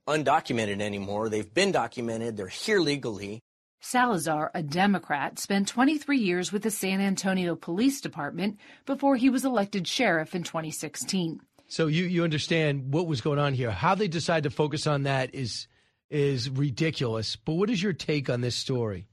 undocumented 0.08 0.82
anymore. 0.82 1.30
They've 1.30 1.52
been 1.52 1.72
documented. 1.72 2.38
They're 2.38 2.48
here 2.48 2.80
legally. 2.80 3.42
Salazar, 3.82 4.52
a 4.54 4.64
Democrat, 4.64 5.38
spent 5.38 5.68
23 5.68 6.18
years 6.18 6.52
with 6.52 6.64
the 6.64 6.72
San 6.72 7.02
Antonio 7.02 7.56
Police 7.56 8.02
Department 8.02 8.60
before 8.86 9.16
he 9.16 9.30
was 9.30 9.46
elected 9.46 9.88
sheriff 9.88 10.34
in 10.34 10.44
2016. 10.44 11.40
So 11.68 11.88
you, 11.88 12.06
you 12.06 12.24
understand 12.24 12.94
what 12.94 13.08
was 13.08 13.22
going 13.22 13.40
on 13.40 13.54
here. 13.54 13.72
How 13.72 13.96
they 13.96 14.08
decide 14.08 14.44
to 14.44 14.50
focus 14.50 14.88
on 14.88 15.04
that 15.04 15.34
is 15.34 15.68
is 16.10 16.50
ridiculous. 16.50 17.36
But 17.36 17.54
what 17.54 17.70
is 17.70 17.82
your 17.82 17.94
take 17.94 18.30
on 18.30 18.42
this 18.42 18.56
story? 18.56 19.08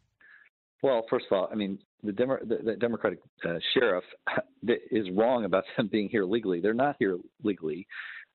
Well, 0.82 1.04
first 1.08 1.26
of 1.30 1.36
all, 1.36 1.48
I 1.50 1.54
mean 1.54 1.78
the, 2.02 2.12
Demo- 2.12 2.44
the, 2.44 2.58
the 2.64 2.76
Democratic 2.76 3.20
uh, 3.44 3.58
sheriff 3.74 4.04
is 4.90 5.06
wrong 5.14 5.44
about 5.44 5.64
them 5.76 5.88
being 5.90 6.08
here 6.08 6.24
legally. 6.24 6.60
They're 6.60 6.74
not 6.74 6.96
here 6.98 7.18
legally. 7.42 7.86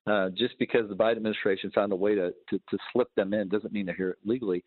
Uh, 0.06 0.30
just 0.30 0.58
because 0.58 0.88
the 0.88 0.96
Biden 0.96 1.16
administration 1.16 1.70
found 1.74 1.92
a 1.92 1.96
way 1.96 2.14
to, 2.14 2.32
to, 2.48 2.58
to 2.70 2.78
slip 2.92 3.08
them 3.14 3.34
in 3.34 3.48
doesn't 3.48 3.72
mean 3.72 3.86
they're 3.86 3.94
here 3.94 4.16
legally. 4.24 4.64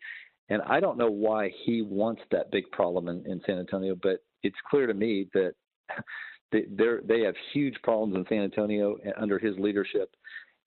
And 0.48 0.62
I 0.62 0.78
don't 0.78 0.98
know 0.98 1.10
why 1.10 1.50
he 1.64 1.82
wants 1.82 2.22
that 2.30 2.52
big 2.52 2.70
problem 2.70 3.08
in, 3.08 3.24
in 3.26 3.40
San 3.46 3.58
Antonio, 3.58 3.96
but 4.00 4.22
it's 4.42 4.56
clear 4.70 4.86
to 4.86 4.94
me 4.94 5.28
that 5.34 5.54
they 6.52 6.64
they 7.04 7.20
have 7.20 7.34
huge 7.52 7.74
problems 7.82 8.14
in 8.14 8.24
San 8.28 8.44
Antonio 8.44 8.98
under 9.16 9.38
his 9.38 9.58
leadership. 9.58 10.14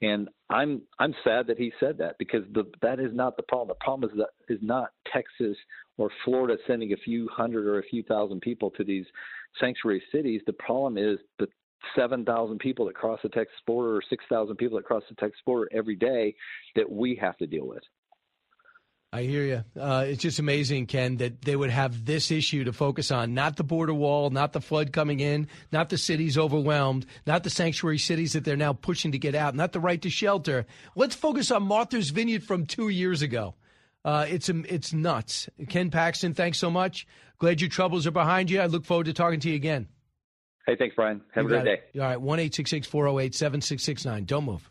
And 0.02 0.30
I'm 0.50 0.82
I'm 1.00 1.16
sad 1.24 1.48
that 1.48 1.58
he 1.58 1.72
said 1.80 1.98
that 2.00 2.18
because 2.20 2.44
the, 2.54 2.66
that 2.82 3.00
is 3.00 3.12
not 3.14 3.38
the 3.38 3.44
problem. 3.44 3.70
The 3.70 3.84
problem 3.84 4.10
is 4.10 4.18
that 4.18 4.54
is 4.54 4.60
not 4.62 4.90
Texas 5.12 5.58
or 5.98 6.10
Florida 6.24 6.58
sending 6.68 6.94
a 6.94 6.98
few 6.98 7.30
hundred 7.30 7.66
or 7.66 7.80
a 7.80 7.84
few 7.84 8.04
thousand 8.04 8.42
people 8.42 8.72
to 8.72 8.84
these 8.84 9.06
sanctuary 9.60 10.04
cities. 10.12 10.42
The 10.46 10.54
problem 10.54 10.98
is 10.98 11.18
the 11.40 11.48
7,000 11.96 12.58
people 12.60 12.86
that 12.86 12.96
cross 12.96 13.20
the 13.22 13.30
Texas 13.30 13.58
border 13.68 13.96
or 13.96 14.02
6,000 14.10 14.56
people 14.56 14.78
that 14.78 14.86
cross 14.86 15.04
the 15.08 15.16
Texas 15.16 15.40
border 15.46 15.70
every 15.72 15.96
day 15.96 16.34
that 16.76 16.90
we 16.90 17.16
have 17.16 17.38
to 17.38 17.48
deal 17.48 17.68
with. 17.68 17.84
I 19.16 19.24
hear 19.24 19.44
you. 19.44 19.82
Uh, 19.82 20.04
it's 20.08 20.22
just 20.22 20.40
amazing, 20.40 20.88
Ken, 20.88 21.16
that 21.18 21.42
they 21.42 21.56
would 21.56 21.70
have 21.70 22.04
this 22.04 22.32
issue 22.32 22.66
to 22.66 22.74
focus 22.74 23.12
on 23.12 23.34
not 23.34 23.56
the 23.56 23.64
border 23.64 23.94
wall, 23.94 24.30
not 24.30 24.52
the 24.52 24.60
flood 24.60 24.92
coming 24.92 25.22
in, 25.22 25.48
not 25.72 25.88
the 25.88 25.98
cities 25.98 26.38
overwhelmed, 26.38 27.06
not 27.26 27.46
the 27.46 27.50
sanctuary 27.50 27.98
cities 27.98 28.34
that 28.34 28.44
they're 28.44 28.58
now 28.58 28.74
pushing 28.74 29.14
to 29.14 29.18
get 29.18 29.34
out, 29.34 29.56
not 29.56 29.72
the 29.72 29.80
right 29.80 30.02
to 30.02 30.10
shelter. 30.10 30.66
Let's 30.98 31.16
focus 31.16 31.50
on 31.50 31.64
Martha's 31.64 32.10
Vineyard 32.10 32.44
from 32.44 32.66
two 32.66 32.90
years 32.90 33.22
ago. 33.22 33.56
Uh, 34.04 34.26
it's 34.28 34.50
it's 34.50 34.92
nuts. 34.92 35.48
Ken 35.70 35.92
Paxton, 35.92 36.34
thanks 36.34 36.58
so 36.58 36.70
much. 36.70 37.08
Glad 37.40 37.62
your 37.62 37.70
troubles 37.70 38.06
are 38.06 38.12
behind 38.12 38.52
you. 38.52 38.60
I 38.60 38.66
look 38.66 38.84
forward 38.84 39.06
to 39.06 39.14
talking 39.14 39.40
to 39.40 39.50
you 39.50 39.56
again. 39.56 39.88
Hey, 40.68 40.76
thanks, 40.76 40.94
Brian. 40.94 41.22
Have 41.34 41.46
you 41.46 41.56
a 41.56 41.62
great 41.62 41.80
day. 41.94 42.02
All 42.02 42.06
right, 42.06 42.20
one 42.20 42.40
eight 42.40 42.54
six 42.54 42.70
six 42.70 42.86
four 42.86 43.06
zero 43.06 43.20
eight 43.20 43.34
seven 43.34 43.62
six 43.62 43.82
six 43.82 44.04
nine. 44.04 44.26
Don't 44.26 44.44
move 44.44 44.70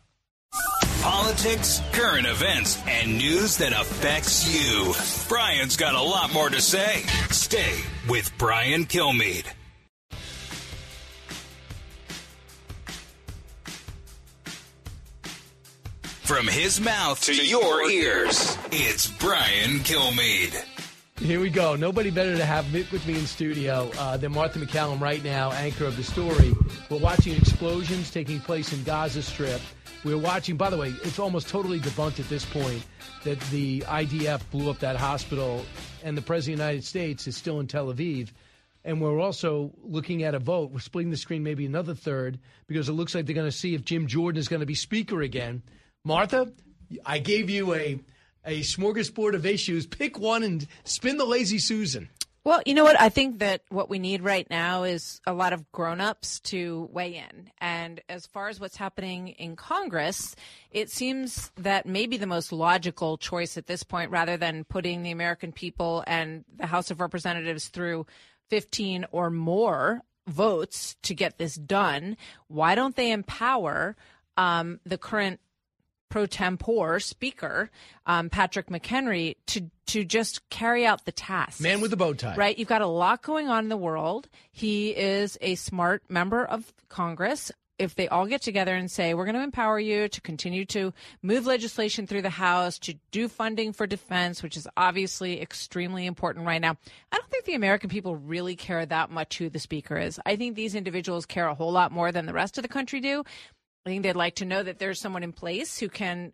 politics, 1.05 1.83
current 1.91 2.25
events, 2.25 2.81
and 2.87 3.19
news 3.19 3.57
that 3.57 3.71
affects 3.73 4.51
you. 4.51 4.91
Brian's 5.29 5.77
got 5.77 5.93
a 5.93 6.01
lot 6.01 6.33
more 6.33 6.49
to 6.49 6.59
say. 6.59 7.03
Stay 7.29 7.75
with 8.09 8.35
Brian 8.39 8.85
Kilmeade. 8.85 9.45
From 16.23 16.47
his 16.47 16.81
mouth 16.81 17.21
to, 17.21 17.35
to 17.35 17.45
your 17.45 17.87
ears, 17.87 18.57
it's 18.71 19.05
Brian 19.05 19.81
Kilmeade. 19.81 20.59
Here 21.19 21.39
we 21.39 21.51
go. 21.51 21.75
Nobody 21.75 22.09
better 22.09 22.35
to 22.35 22.45
have 22.45 22.73
with 22.73 23.05
me 23.05 23.13
in 23.13 23.27
studio 23.27 23.91
uh, 23.99 24.17
than 24.17 24.31
Martha 24.31 24.57
MacCallum 24.57 24.99
right 24.99 25.23
now, 25.23 25.51
anchor 25.51 25.85
of 25.85 25.97
the 25.97 26.03
story. 26.03 26.55
We're 26.89 26.97
watching 26.97 27.37
explosions 27.37 28.09
taking 28.09 28.39
place 28.39 28.73
in 28.73 28.83
Gaza 28.83 29.21
Strip. 29.21 29.61
We're 30.05 30.19
watching, 30.19 30.55
by 30.55 30.69
the 30.69 30.77
way, 30.77 30.93
it's 31.03 31.17
almost 31.17 31.49
totally 31.49 31.79
debunked 31.79 32.19
at 32.19 32.29
this 32.29 32.45
point 32.45 32.85
that 33.23 33.39
the 33.49 33.81
IDF 33.81 34.39
blew 34.51 34.69
up 34.69 34.77
that 34.79 34.97
hospital 34.97 35.65
and 36.03 36.15
the 36.15 36.21
President 36.21 36.53
of 36.53 36.59
the 36.59 36.63
United 36.63 36.85
States 36.85 37.25
is 37.25 37.35
still 37.35 37.59
in 37.59 37.65
Tel 37.65 37.91
Aviv. 37.91 38.29
And 38.83 39.01
we're 39.01 39.19
also 39.19 39.71
looking 39.81 40.21
at 40.21 40.35
a 40.35 40.39
vote. 40.39 40.69
We're 40.69 40.79
splitting 40.79 41.09
the 41.09 41.17
screen 41.17 41.41
maybe 41.41 41.65
another 41.65 41.95
third 41.95 42.37
because 42.67 42.87
it 42.87 42.93
looks 42.93 43.15
like 43.15 43.25
they're 43.25 43.33
going 43.33 43.49
to 43.49 43.57
see 43.57 43.73
if 43.73 43.83
Jim 43.83 44.05
Jordan 44.05 44.39
is 44.39 44.47
going 44.47 44.59
to 44.59 44.67
be 44.67 44.75
speaker 44.75 45.23
again. 45.23 45.63
Martha, 46.03 46.53
I 47.03 47.17
gave 47.17 47.49
you 47.49 47.73
a 47.73 47.99
a 48.45 48.59
smorgasbord 48.59 49.33
of 49.33 49.43
issues. 49.43 49.87
Pick 49.87 50.19
one 50.19 50.43
and 50.43 50.67
spin 50.83 51.17
the 51.17 51.25
lazy 51.25 51.57
Susan. 51.57 52.09
Well, 52.45 52.61
you 52.63 52.75
know 52.75 52.83
what? 52.83 53.01
I 53.01 53.09
think 53.09 53.39
that 53.39 53.63
what 53.69 53.89
we 53.89 53.97
need 53.97 54.21
right 54.21 54.47
now 54.51 54.83
is 54.83 55.19
a 55.25 55.33
lot 55.33 55.51
of 55.51 55.71
grown-ups 55.71 56.41
to 56.41 56.87
weigh 56.93 57.15
in. 57.15 57.49
And 57.57 58.01
as 58.07 58.27
far 58.27 58.49
as 58.49 58.59
what's 58.59 58.77
happening 58.77 59.29
in 59.29 59.55
Congress, 59.55 60.35
it 60.69 60.91
seems 60.91 61.51
that 61.57 61.87
maybe 61.87 62.17
the 62.17 62.27
most 62.27 62.51
logical 62.51 63.17
choice 63.17 63.57
at 63.57 63.65
this 63.65 63.81
point, 63.81 64.11
rather 64.11 64.37
than 64.37 64.63
putting 64.63 65.01
the 65.01 65.09
American 65.09 65.53
people 65.53 66.03
and 66.05 66.45
the 66.55 66.67
House 66.67 66.91
of 66.91 67.01
Representatives 67.01 67.69
through 67.69 68.05
15 68.51 69.07
or 69.11 69.31
more 69.31 70.03
votes 70.27 70.97
to 71.01 71.15
get 71.15 71.39
this 71.39 71.55
done, 71.55 72.15
why 72.47 72.75
don't 72.75 72.95
they 72.95 73.11
empower 73.11 73.95
um, 74.37 74.79
the 74.85 74.99
current 74.99 75.39
pro 76.15 76.25
tempore 76.25 76.97
speaker, 77.01 77.69
um, 78.05 78.29
Patrick 78.29 78.67
McHenry, 78.67 79.35
to 79.47 79.69
to 79.87 80.05
just 80.05 80.49
carry 80.49 80.85
out 80.85 81.03
the 81.03 81.11
task. 81.11 81.59
Man 81.59 81.81
with 81.81 81.91
the 81.91 81.97
bow 81.97 82.13
tie. 82.13 82.37
Right. 82.37 82.57
You've 82.57 82.69
got 82.69 82.81
a 82.81 82.87
lot 82.87 83.21
going 83.21 83.49
on 83.49 83.65
in 83.65 83.69
the 83.69 83.75
world. 83.75 84.29
He 84.49 84.91
is 84.91 85.37
a 85.41 85.55
smart 85.55 86.03
member 86.07 86.45
of 86.45 86.73
Congress. 86.87 87.51
If 87.77 87.95
they 87.95 88.07
all 88.07 88.27
get 88.27 88.41
together 88.41 88.73
and 88.73 88.89
say, 88.89 89.13
we're 89.13 89.25
going 89.25 89.35
to 89.35 89.43
empower 89.43 89.77
you 89.77 90.07
to 90.07 90.21
continue 90.21 90.63
to 90.67 90.93
move 91.21 91.45
legislation 91.45 92.07
through 92.07 92.21
the 92.21 92.29
House, 92.29 92.79
to 92.79 92.93
do 93.11 93.27
funding 93.27 93.73
for 93.73 93.85
defense, 93.85 94.41
which 94.41 94.55
is 94.55 94.65
obviously 94.77 95.41
extremely 95.41 96.05
important 96.05 96.45
right 96.45 96.61
now, 96.61 96.77
I 97.11 97.17
don't 97.17 97.29
think 97.29 97.43
the 97.43 97.55
American 97.55 97.89
people 97.89 98.15
really 98.15 98.55
care 98.55 98.85
that 98.85 99.11
much 99.11 99.37
who 99.37 99.49
the 99.49 99.59
speaker 99.59 99.97
is. 99.97 100.21
I 100.25 100.37
think 100.37 100.55
these 100.55 100.73
individuals 100.73 101.25
care 101.25 101.49
a 101.49 101.53
whole 101.53 101.73
lot 101.73 101.91
more 101.91 102.13
than 102.13 102.25
the 102.25 102.31
rest 102.31 102.57
of 102.57 102.61
the 102.61 102.69
country 102.69 103.01
do. 103.01 103.25
I 103.85 103.89
think 103.89 104.03
they'd 104.03 104.15
like 104.15 104.35
to 104.35 104.45
know 104.45 104.63
that 104.63 104.79
there's 104.79 104.99
someone 104.99 105.23
in 105.23 105.31
place 105.31 105.77
who 105.79 105.89
can 105.89 106.33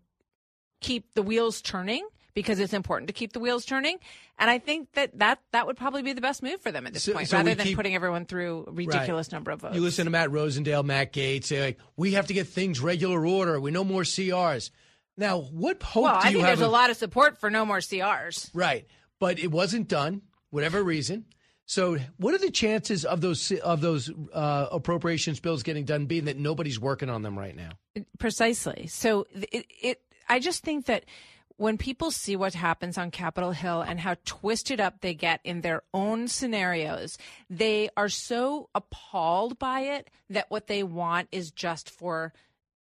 keep 0.79 1.13
the 1.15 1.21
wheels 1.21 1.61
turning 1.61 2.07
because 2.33 2.59
it's 2.59 2.71
important 2.73 3.07
to 3.07 3.13
keep 3.13 3.33
the 3.33 3.41
wheels 3.41 3.65
turning. 3.65 3.97
And 4.39 4.49
I 4.49 4.57
think 4.57 4.93
that 4.93 5.19
that, 5.19 5.39
that 5.51 5.67
would 5.67 5.75
probably 5.75 6.01
be 6.01 6.13
the 6.13 6.21
best 6.21 6.41
move 6.41 6.61
for 6.61 6.71
them 6.71 6.87
at 6.87 6.93
this 6.93 7.03
So- 7.03 7.11
point, 7.13 7.27
so 7.27 7.35
rather 7.37 7.53
than 7.53 7.65
keep- 7.67 7.75
putting 7.75 7.93
everyone 7.93 8.25
through 8.25 8.65
a 8.67 8.71
ridiculous 8.71 9.27
Right. 9.27 9.33
number 9.33 9.51
of 9.51 9.59
votes. 9.61 9.75
You 9.75 9.81
listen 9.81 10.05
to 10.05 10.11
Matt 10.11 10.29
Rosendale, 10.29 10.85
Matt 10.85 11.11
Gaetz, 11.11 11.45
say 11.45 11.61
like, 11.61 11.79
we 11.97 12.13
have 12.13 12.27
to 12.27 12.33
get 12.33 12.47
things 12.47 12.79
regular 12.79 13.25
order. 13.25 13.59
We 13.59 13.69
no 13.71 13.83
more 13.83 14.03
CRs. 14.03 14.71
Now, 15.17 15.39
what 15.41 15.83
hope 15.83 16.03
well, 16.05 16.21
do 16.21 16.27
I 16.27 16.29
you 16.29 16.35
think 16.37 16.45
have? 16.47 16.57
there's 16.59 16.67
a 16.67 16.71
lot 16.71 16.89
of 16.89 16.95
support 16.95 17.37
for 17.37 17.49
no 17.49 17.65
more 17.65 17.79
CRs. 17.81 18.49
Right, 18.53 18.87
but 19.19 19.37
it 19.39 19.51
wasn't 19.51 19.89
done, 19.89 20.21
whatever 20.51 20.81
reason. 20.81 21.25
So, 21.71 21.97
what 22.17 22.33
are 22.33 22.37
the 22.37 22.51
chances 22.51 23.05
of 23.05 23.21
those 23.21 23.49
of 23.49 23.79
those 23.79 24.11
uh, 24.33 24.67
appropriations 24.73 25.39
bills 25.39 25.63
getting 25.63 25.85
done? 25.85 26.05
Being 26.05 26.25
that 26.25 26.35
nobody's 26.35 26.77
working 26.77 27.09
on 27.09 27.21
them 27.21 27.39
right 27.39 27.55
now. 27.55 27.69
Precisely. 28.19 28.87
So 28.87 29.25
it, 29.33 29.65
it 29.81 30.01
I 30.27 30.39
just 30.39 30.63
think 30.63 30.87
that 30.87 31.05
when 31.55 31.77
people 31.77 32.11
see 32.11 32.35
what 32.35 32.55
happens 32.55 32.97
on 32.97 33.09
Capitol 33.09 33.53
Hill 33.53 33.79
and 33.79 34.01
how 34.01 34.17
twisted 34.25 34.81
up 34.81 34.99
they 34.99 35.13
get 35.13 35.39
in 35.45 35.61
their 35.61 35.83
own 35.93 36.27
scenarios, 36.27 37.17
they 37.49 37.89
are 37.95 38.09
so 38.09 38.67
appalled 38.75 39.57
by 39.57 39.79
it 39.79 40.09
that 40.29 40.51
what 40.51 40.67
they 40.67 40.83
want 40.83 41.29
is 41.31 41.51
just 41.51 41.89
for 41.89 42.33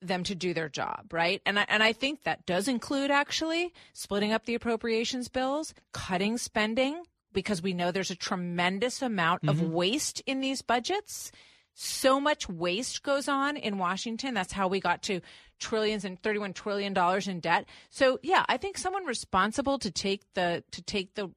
them 0.00 0.22
to 0.22 0.36
do 0.36 0.54
their 0.54 0.68
job, 0.68 1.12
right? 1.12 1.42
And 1.44 1.58
I, 1.58 1.66
and 1.68 1.82
I 1.82 1.92
think 1.92 2.22
that 2.22 2.46
does 2.46 2.68
include 2.68 3.10
actually 3.10 3.74
splitting 3.94 4.32
up 4.32 4.44
the 4.44 4.54
appropriations 4.54 5.28
bills, 5.28 5.74
cutting 5.92 6.38
spending 6.38 7.02
because 7.36 7.60
we 7.62 7.74
know 7.74 7.92
there's 7.92 8.10
a 8.10 8.16
tremendous 8.16 9.02
amount 9.02 9.46
of 9.46 9.58
Mhm. 9.58 9.68
waste 9.68 10.22
in 10.26 10.40
these 10.40 10.62
budgets. 10.62 11.30
So 11.74 12.18
much 12.18 12.48
waste 12.48 13.02
goes 13.02 13.28
on 13.28 13.58
in 13.58 13.76
Washington. 13.76 14.32
That's 14.32 14.54
how 14.54 14.66
we 14.66 14.80
got 14.80 15.02
to 15.04 15.20
trillions 15.60 16.06
and 16.06 16.18
31 16.22 16.54
trillion 16.54 16.94
dollars 16.94 17.28
in 17.28 17.40
debt. 17.40 17.66
So 17.90 18.18
yeah, 18.22 18.46
I 18.48 18.56
think 18.56 18.78
someone 18.78 19.04
responsible 19.04 19.78
to 19.80 19.90
take 19.90 20.22
the 20.32 20.64
to 20.70 20.80
take 20.82 21.14
the 21.14 21.30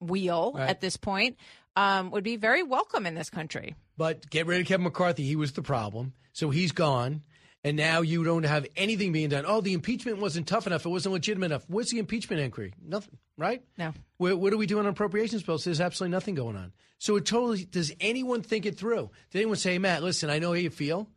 wheel 0.00 0.52
Right. 0.54 0.70
at 0.70 0.80
this 0.80 0.96
point 0.96 1.36
um, 1.74 2.10
would 2.12 2.22
be 2.24 2.36
very 2.36 2.62
welcome 2.62 3.04
in 3.06 3.14
this 3.14 3.30
country. 3.30 3.74
But 3.96 4.30
get 4.30 4.46
rid 4.46 4.60
of 4.60 4.66
Kevin 4.68 4.84
McCarthy. 4.84 5.24
He 5.24 5.36
was 5.36 5.52
the 5.52 5.62
problem. 5.62 6.12
So 6.32 6.50
he's 6.50 6.70
gone. 6.70 7.22
And 7.64 7.76
now 7.76 8.00
you 8.00 8.24
don't 8.24 8.42
have 8.42 8.66
anything 8.76 9.12
being 9.12 9.28
done. 9.28 9.44
Oh, 9.46 9.60
the 9.60 9.72
impeachment 9.72 10.18
wasn't 10.18 10.48
tough 10.48 10.66
enough. 10.66 10.84
It 10.84 10.88
wasn't 10.88 11.12
legitimate 11.12 11.46
enough. 11.46 11.64
What's 11.68 11.92
the 11.92 12.00
impeachment 12.00 12.42
inquiry? 12.42 12.74
Nothing, 12.84 13.18
right? 13.38 13.62
No. 13.78 13.92
What, 14.16 14.38
what 14.38 14.52
are 14.52 14.56
we 14.56 14.66
doing 14.66 14.84
on 14.84 14.90
appropriations 14.90 15.44
bills? 15.44 15.62
There's 15.62 15.80
absolutely 15.80 16.12
nothing 16.12 16.34
going 16.34 16.56
on. 16.56 16.72
So 16.98 17.16
it 17.16 17.24
totally 17.24 17.64
does 17.64 17.92
anyone 18.00 18.42
think 18.42 18.66
it 18.66 18.76
through? 18.76 19.10
Did 19.30 19.38
anyone 19.38 19.56
say, 19.56 19.78
Matt, 19.78 20.02
listen, 20.02 20.28
I 20.28 20.40
know 20.40 20.48
how 20.48 20.54
you 20.54 20.70
feel, 20.70 21.08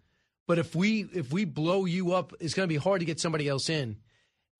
but 0.47 0.59
if 0.59 0.75
we 0.75 1.07
if 1.13 1.31
we 1.31 1.45
blow 1.45 1.85
you 1.85 2.13
up, 2.13 2.33
it's 2.39 2.53
going 2.53 2.67
to 2.67 2.73
be 2.73 2.79
hard 2.79 2.99
to 3.01 3.05
get 3.05 3.19
somebody 3.19 3.47
else 3.47 3.69
in. 3.69 3.97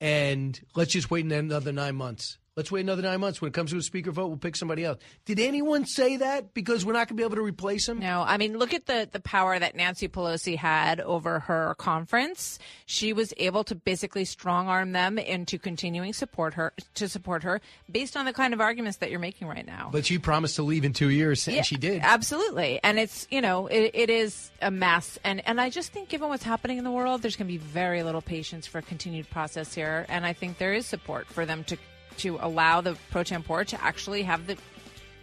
And 0.01 0.59
let's 0.75 0.91
just 0.91 1.09
wait 1.09 1.25
another 1.25 1.71
nine 1.71 1.95
months. 1.95 2.37
Let's 2.57 2.71
wait 2.71 2.81
another 2.81 3.01
nine 3.01 3.19
months. 3.19 3.41
When 3.41 3.49
it 3.49 3.53
comes 3.53 3.71
to 3.71 3.77
a 3.77 3.81
speaker 3.81 4.11
vote, 4.11 4.27
we'll 4.27 4.37
pick 4.37 4.55
somebody 4.55 4.85
else. 4.85 4.99
Did 5.25 5.41
anyone 5.41 5.85
say 5.85 6.15
that? 6.15 6.53
Because 6.53 6.85
we're 6.85 6.93
not 6.93 7.09
going 7.09 7.17
to 7.17 7.21
be 7.21 7.23
able 7.23 7.35
to 7.35 7.41
replace 7.41 7.89
him? 7.89 7.99
No, 7.99 8.23
I 8.25 8.37
mean, 8.37 8.57
look 8.57 8.73
at 8.73 8.85
the 8.85 9.09
the 9.11 9.19
power 9.19 9.59
that 9.59 9.75
Nancy 9.75 10.07
Pelosi 10.07 10.55
had 10.55 11.01
over 11.01 11.39
her 11.39 11.75
conference. 11.77 12.57
She 12.85 13.11
was 13.11 13.33
able 13.35 13.65
to 13.65 13.75
basically 13.75 14.23
strong 14.23 14.69
arm 14.69 14.93
them 14.93 15.17
into 15.17 15.59
continuing 15.59 16.13
support 16.13 16.53
her 16.53 16.71
to 16.93 17.09
support 17.09 17.43
her 17.43 17.59
based 17.91 18.15
on 18.15 18.23
the 18.23 18.31
kind 18.31 18.53
of 18.53 18.61
arguments 18.61 18.99
that 18.99 19.11
you're 19.11 19.19
making 19.19 19.49
right 19.49 19.65
now. 19.65 19.89
But 19.91 20.05
she 20.05 20.17
promised 20.17 20.55
to 20.55 20.63
leave 20.63 20.85
in 20.85 20.93
two 20.93 21.09
years, 21.09 21.45
and 21.47 21.57
Yeah, 21.57 21.61
she 21.63 21.75
did. 21.75 22.03
Absolutely. 22.03 22.79
And 22.83 22.97
it's, 22.97 23.27
you 23.29 23.41
know, 23.41 23.67
it, 23.67 23.91
it 23.93 24.09
is 24.09 24.49
a 24.61 24.71
mess. 24.71 25.19
And, 25.25 25.45
and 25.45 25.59
I 25.59 25.69
just 25.69 25.91
think, 25.91 26.07
given 26.07 26.29
what's 26.29 26.43
happening 26.43 26.77
in 26.77 26.85
the 26.85 26.91
world, 26.91 27.21
there's 27.21 27.35
going 27.35 27.47
to 27.47 27.51
be 27.51 27.57
very 27.57 28.01
little 28.01 28.21
patience 28.21 28.65
for 28.65 28.77
a 28.77 28.81
continued 28.81 29.29
process 29.29 29.73
here. 29.73 30.05
And 30.07 30.25
I 30.25 30.31
think 30.31 30.57
there 30.57 30.73
is 30.73 30.85
support 30.85 31.27
for 31.27 31.45
them 31.45 31.65
to, 31.65 31.77
to 32.17 32.37
allow 32.41 32.81
the 32.81 32.97
pro 33.11 33.23
tempore 33.23 33.63
to 33.65 33.83
actually 33.83 34.23
have 34.23 34.47
the 34.47 34.57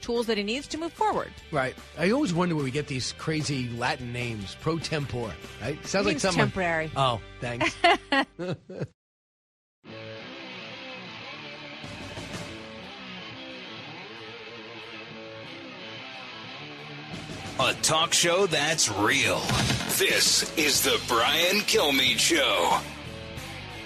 tools 0.01 0.27
that 0.27 0.37
he 0.37 0.43
needs 0.43 0.67
to 0.69 0.79
move 0.79 0.93
forward. 0.93 1.31
Right. 1.51 1.75
I 1.99 2.11
always 2.11 2.35
wonder 2.35 2.55
where 2.55 2.65
we 2.65 2.71
get 2.71 2.89
these 2.89 3.13
crazy 3.13 3.69
Latin 3.71 4.13
names. 4.13 4.57
Pro 4.61 4.79
tempore. 4.79 5.33
Right? 5.63 5.79
Sounds 5.87 6.07
like 6.07 6.15
means 6.15 6.23
something. 6.23 6.41
temporary. 6.41 6.91
Oh, 6.97 7.21
thanks. 7.41 7.75
A 17.61 17.75
talk 17.75 18.13
show 18.13 18.47
that's 18.47 18.91
real. 18.91 19.39
This 19.97 20.57
is 20.59 20.83
the 20.83 21.01
Brian 21.07 21.59
Kilmeade 21.61 22.19
Show. 22.19 22.81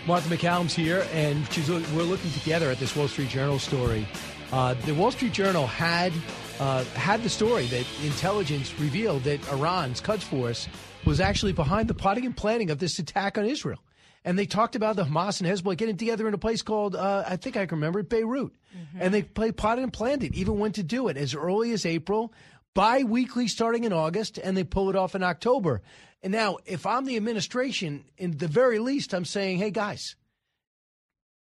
Martha 0.06 0.32
MacCallum's 0.32 0.72
here, 0.72 1.04
and 1.12 1.50
she's, 1.52 1.68
we're 1.68 2.04
looking 2.04 2.30
together 2.30 2.70
at 2.70 2.78
this 2.78 2.94
Wall 2.94 3.08
Street 3.08 3.28
Journal 3.28 3.58
story. 3.58 4.06
Uh, 4.52 4.74
the 4.84 4.94
Wall 4.94 5.10
Street 5.10 5.32
Journal 5.32 5.66
had 5.66 6.12
uh, 6.60 6.84
had 6.94 7.24
the 7.24 7.28
story 7.28 7.66
that 7.66 7.84
intelligence 8.04 8.78
revealed 8.78 9.24
that 9.24 9.40
Iran's 9.50 10.00
Quds 10.00 10.22
Force 10.22 10.68
was 11.04 11.20
actually 11.20 11.52
behind 11.52 11.88
the 11.88 11.94
plotting 11.94 12.24
and 12.24 12.36
planning 12.36 12.70
of 12.70 12.78
this 12.78 13.00
attack 13.00 13.36
on 13.36 13.46
Israel. 13.46 13.80
And 14.24 14.38
they 14.38 14.46
talked 14.46 14.76
about 14.76 14.94
the 14.94 15.04
Hamas 15.04 15.40
and 15.40 15.50
Hezbollah 15.50 15.76
getting 15.76 15.96
together 15.96 16.26
in 16.28 16.34
a 16.34 16.38
place 16.38 16.62
called, 16.62 16.94
uh, 16.94 17.24
I 17.26 17.36
think 17.36 17.56
I 17.56 17.66
can 17.66 17.78
remember 17.78 18.00
it, 18.00 18.08
Beirut. 18.08 18.52
And 19.00 19.12
they 19.12 19.22
play, 19.22 19.52
plotted 19.52 19.82
and 19.82 19.92
planned 19.92 20.22
it, 20.22 20.34
even 20.34 20.58
went 20.58 20.76
to 20.76 20.82
do 20.82 21.08
it 21.08 21.16
as 21.16 21.34
early 21.34 21.72
as 21.72 21.84
April, 21.84 22.32
bi 22.76 23.04
weekly 23.04 23.48
starting 23.48 23.84
in 23.84 23.92
August, 23.94 24.36
and 24.36 24.54
they 24.54 24.62
pull 24.62 24.90
it 24.90 24.96
off 24.96 25.14
in 25.14 25.22
October. 25.22 25.80
And 26.22 26.30
now, 26.30 26.58
if 26.66 26.84
I'm 26.84 27.06
the 27.06 27.16
administration, 27.16 28.04
in 28.18 28.36
the 28.36 28.48
very 28.48 28.78
least, 28.78 29.14
I'm 29.14 29.24
saying, 29.24 29.58
hey, 29.58 29.70
guys, 29.70 30.14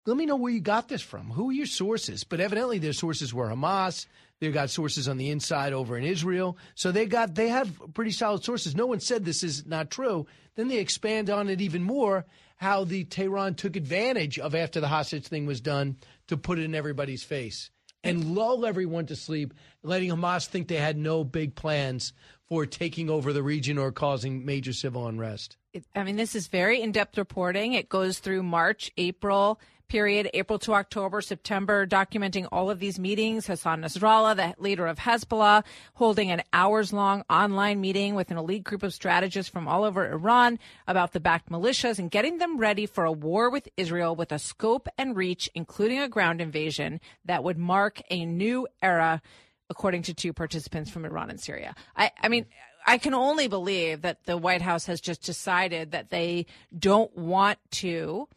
let 0.05 0.15
me 0.15 0.27
know 0.27 0.35
where 0.35 0.53
you 0.53 0.59
got 0.59 0.87
this 0.87 1.01
from. 1.01 1.31
Who 1.31 1.49
are 1.49 1.53
your 1.53 1.65
sources? 1.65 2.23
But 2.23 2.39
evidently, 2.39 2.77
their 2.77 2.93
sources 2.93 3.33
were 3.33 3.49
Hamas. 3.49 4.05
They've 4.39 4.53
got 4.53 4.69
sources 4.69 5.07
on 5.07 5.17
the 5.17 5.31
inside 5.31 5.73
over 5.73 5.97
in 5.97 6.03
Israel. 6.03 6.55
So 6.75 6.91
they 6.91 7.07
got 7.07 7.33
they 7.33 7.47
have 7.47 7.81
pretty 7.95 8.11
solid 8.11 8.43
sources. 8.43 8.75
No 8.75 8.85
one 8.85 8.99
said 8.99 9.25
this 9.25 9.41
is 9.41 9.65
not 9.65 9.89
true. 9.89 10.27
Then 10.55 10.67
they 10.67 10.77
expand 10.77 11.31
on 11.31 11.49
it 11.49 11.61
even 11.61 11.81
more. 11.81 12.25
How 12.57 12.83
the 12.83 13.05
Tehran 13.05 13.55
took 13.55 13.75
advantage 13.75 14.37
of 14.37 14.53
after 14.53 14.79
the 14.81 14.87
hostage 14.87 15.25
thing 15.25 15.45
was 15.45 15.61
done 15.61 15.97
to 16.27 16.37
put 16.37 16.59
it 16.59 16.65
in 16.65 16.75
everybody's 16.75 17.23
face 17.23 17.71
and 18.03 18.35
lull 18.35 18.65
everyone 18.65 19.05
to 19.07 19.15
sleep, 19.15 19.53
letting 19.81 20.09
Hamas 20.09 20.45
think 20.47 20.67
they 20.67 20.77
had 20.77 20.97
no 20.97 21.23
big 21.23 21.55
plans 21.55 22.13
for 22.49 22.65
taking 22.65 23.09
over 23.09 23.33
the 23.33 23.43
region 23.43 23.77
or 23.77 23.91
causing 23.91 24.45
major 24.45 24.73
civil 24.73 25.07
unrest. 25.07 25.57
I 25.95 26.03
mean, 26.03 26.17
this 26.17 26.35
is 26.35 26.47
very 26.47 26.81
in 26.81 26.91
depth 26.91 27.17
reporting. 27.17 27.73
It 27.73 27.89
goes 27.89 28.19
through 28.19 28.43
March, 28.43 28.91
April 28.97 29.59
period, 29.93 30.27
April 30.33 30.57
to 30.57 30.73
October, 30.73 31.21
September, 31.21 31.85
documenting 31.85 32.47
all 32.51 32.71
of 32.71 32.79
these 32.79 32.97
meetings. 32.97 33.45
Hassan 33.45 33.83
Nasrallah, 33.83 34.35
the 34.35 34.55
leader 34.59 34.87
of 34.87 34.97
Hezbollah, 34.97 35.63
holding 35.93 36.31
an 36.31 36.41
hours 36.51 36.91
long 36.91 37.23
online 37.29 37.79
meeting 37.79 38.15
with 38.15 38.31
an 38.31 38.37
elite 38.37 38.63
group 38.63 38.81
of 38.81 38.91
strategists 38.91 39.51
from 39.51 39.67
all 39.67 39.83
over 39.83 40.11
Iran 40.11 40.57
about 40.87 41.13
the 41.13 41.19
backed 41.19 41.51
militias 41.51 41.99
and 41.99 42.09
getting 42.09 42.39
them 42.39 42.57
ready 42.57 42.87
for 42.87 43.05
a 43.05 43.11
war 43.11 43.51
with 43.51 43.69
Israel 43.77 44.15
with 44.15 44.31
a 44.31 44.39
scope 44.39 44.87
and 44.97 45.15
reach, 45.15 45.47
including 45.53 45.99
a 45.99 46.09
ground 46.09 46.41
invasion 46.41 46.99
that 47.25 47.43
would 47.43 47.59
mark 47.59 48.01
a 48.09 48.25
new 48.25 48.67
era, 48.81 49.21
according 49.69 50.01
to 50.01 50.15
two 50.15 50.33
participants 50.33 50.89
from 50.89 51.05
Iran 51.05 51.29
and 51.29 51.39
Syria. 51.39 51.75
I, 51.95 52.09
I 52.19 52.29
mean, 52.29 52.47
I 52.87 52.97
can 52.97 53.13
only 53.13 53.47
believe 53.47 54.01
that 54.01 54.23
the 54.25 54.37
White 54.37 54.63
House 54.63 54.87
has 54.87 54.99
just 54.99 55.21
decided 55.21 55.91
that 55.91 56.09
they 56.09 56.47
don't 56.75 57.15
want 57.15 57.59
to 57.73 58.27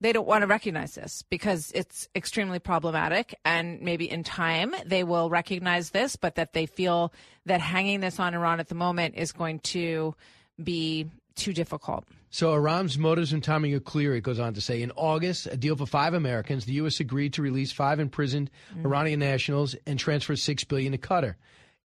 they 0.00 0.12
don't 0.12 0.26
want 0.26 0.42
to 0.42 0.46
recognize 0.46 0.94
this 0.94 1.22
because 1.28 1.70
it's 1.74 2.08
extremely 2.14 2.58
problematic 2.58 3.38
and 3.44 3.80
maybe 3.80 4.10
in 4.10 4.22
time 4.22 4.74
they 4.86 5.04
will 5.04 5.28
recognize 5.28 5.90
this 5.90 6.16
but 6.16 6.36
that 6.36 6.52
they 6.52 6.66
feel 6.66 7.12
that 7.46 7.60
hanging 7.60 8.00
this 8.00 8.18
on 8.18 8.34
Iran 8.34 8.60
at 8.60 8.68
the 8.68 8.74
moment 8.74 9.14
is 9.16 9.32
going 9.32 9.60
to 9.60 10.14
be 10.62 11.08
too 11.34 11.52
difficult. 11.52 12.04
So 12.30 12.54
Iran's 12.54 12.96
motives 12.96 13.32
and 13.32 13.42
timing 13.42 13.74
are 13.74 13.80
clear, 13.80 14.14
it 14.14 14.22
goes 14.22 14.38
on 14.38 14.54
to 14.54 14.60
say. 14.60 14.82
In 14.82 14.92
August, 14.92 15.46
a 15.46 15.56
deal 15.56 15.74
for 15.74 15.86
five 15.86 16.14
Americans, 16.14 16.64
the 16.64 16.74
U.S. 16.74 17.00
agreed 17.00 17.32
to 17.34 17.42
release 17.42 17.72
five 17.72 17.98
imprisoned 17.98 18.50
mm. 18.72 18.84
Iranian 18.84 19.18
nationals 19.18 19.74
and 19.86 19.98
transfer 19.98 20.36
6 20.36 20.64
billion 20.64 20.92
to 20.92 20.98
Qatar. 20.98 21.34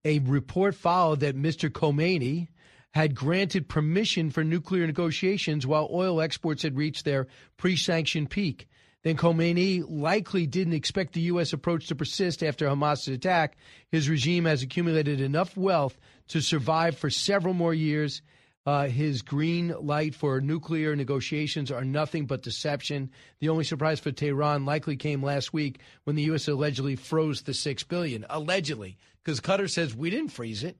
A 0.03 0.19
report 0.19 0.75
followed 0.75 1.21
that 1.21 1.35
Mr. 1.35 1.69
Khamenei 1.69 2.49
had 2.95 3.13
granted 3.13 3.67
permission 3.67 4.31
for 4.31 4.41
nuclear 4.41 4.87
negotiations 4.87 5.67
while 5.67 5.89
oil 5.91 6.21
exports 6.21 6.63
had 6.63 6.77
reached 6.77 7.03
their 7.03 7.27
pre 7.57 7.75
sanctioned 7.75 8.29
peak. 8.29 8.69
Then 9.03 9.17
Khamenei 9.17 9.83
likely 9.85 10.47
didn't 10.47 10.73
expect 10.73 11.13
the 11.13 11.21
U.S. 11.21 11.51
approach 11.51 11.87
to 11.87 11.95
persist 11.95 12.41
after 12.41 12.67
Hamas's 12.67 13.09
attack. 13.09 13.57
His 13.91 14.09
regime 14.09 14.45
has 14.45 14.63
accumulated 14.63 15.19
enough 15.19 15.57
wealth 15.57 15.99
to 16.29 16.39
survive 16.39 16.97
for 16.97 17.09
several 17.09 17.53
more 17.53 17.73
years. 17.73 18.21
Uh, 18.65 18.87
his 18.87 19.21
green 19.21 19.75
light 19.79 20.15
for 20.15 20.39
nuclear 20.39 20.95
negotiations 20.95 21.71
are 21.71 21.83
nothing 21.83 22.25
but 22.25 22.41
deception. 22.41 23.11
The 23.39 23.49
only 23.49 23.65
surprise 23.65 23.99
for 23.99 24.11
Tehran 24.11 24.65
likely 24.65 24.95
came 24.95 25.21
last 25.21 25.53
week 25.53 25.81
when 26.05 26.15
the 26.15 26.23
U.S. 26.23 26.47
allegedly 26.47 26.95
froze 26.95 27.41
the 27.41 27.53
six 27.53 27.83
billion. 27.83 28.25
Allegedly, 28.29 28.97
because 29.21 29.41
Qatar 29.41 29.69
says 29.69 29.93
we 29.93 30.09
didn't 30.09 30.31
freeze 30.31 30.63
it. 30.63 30.77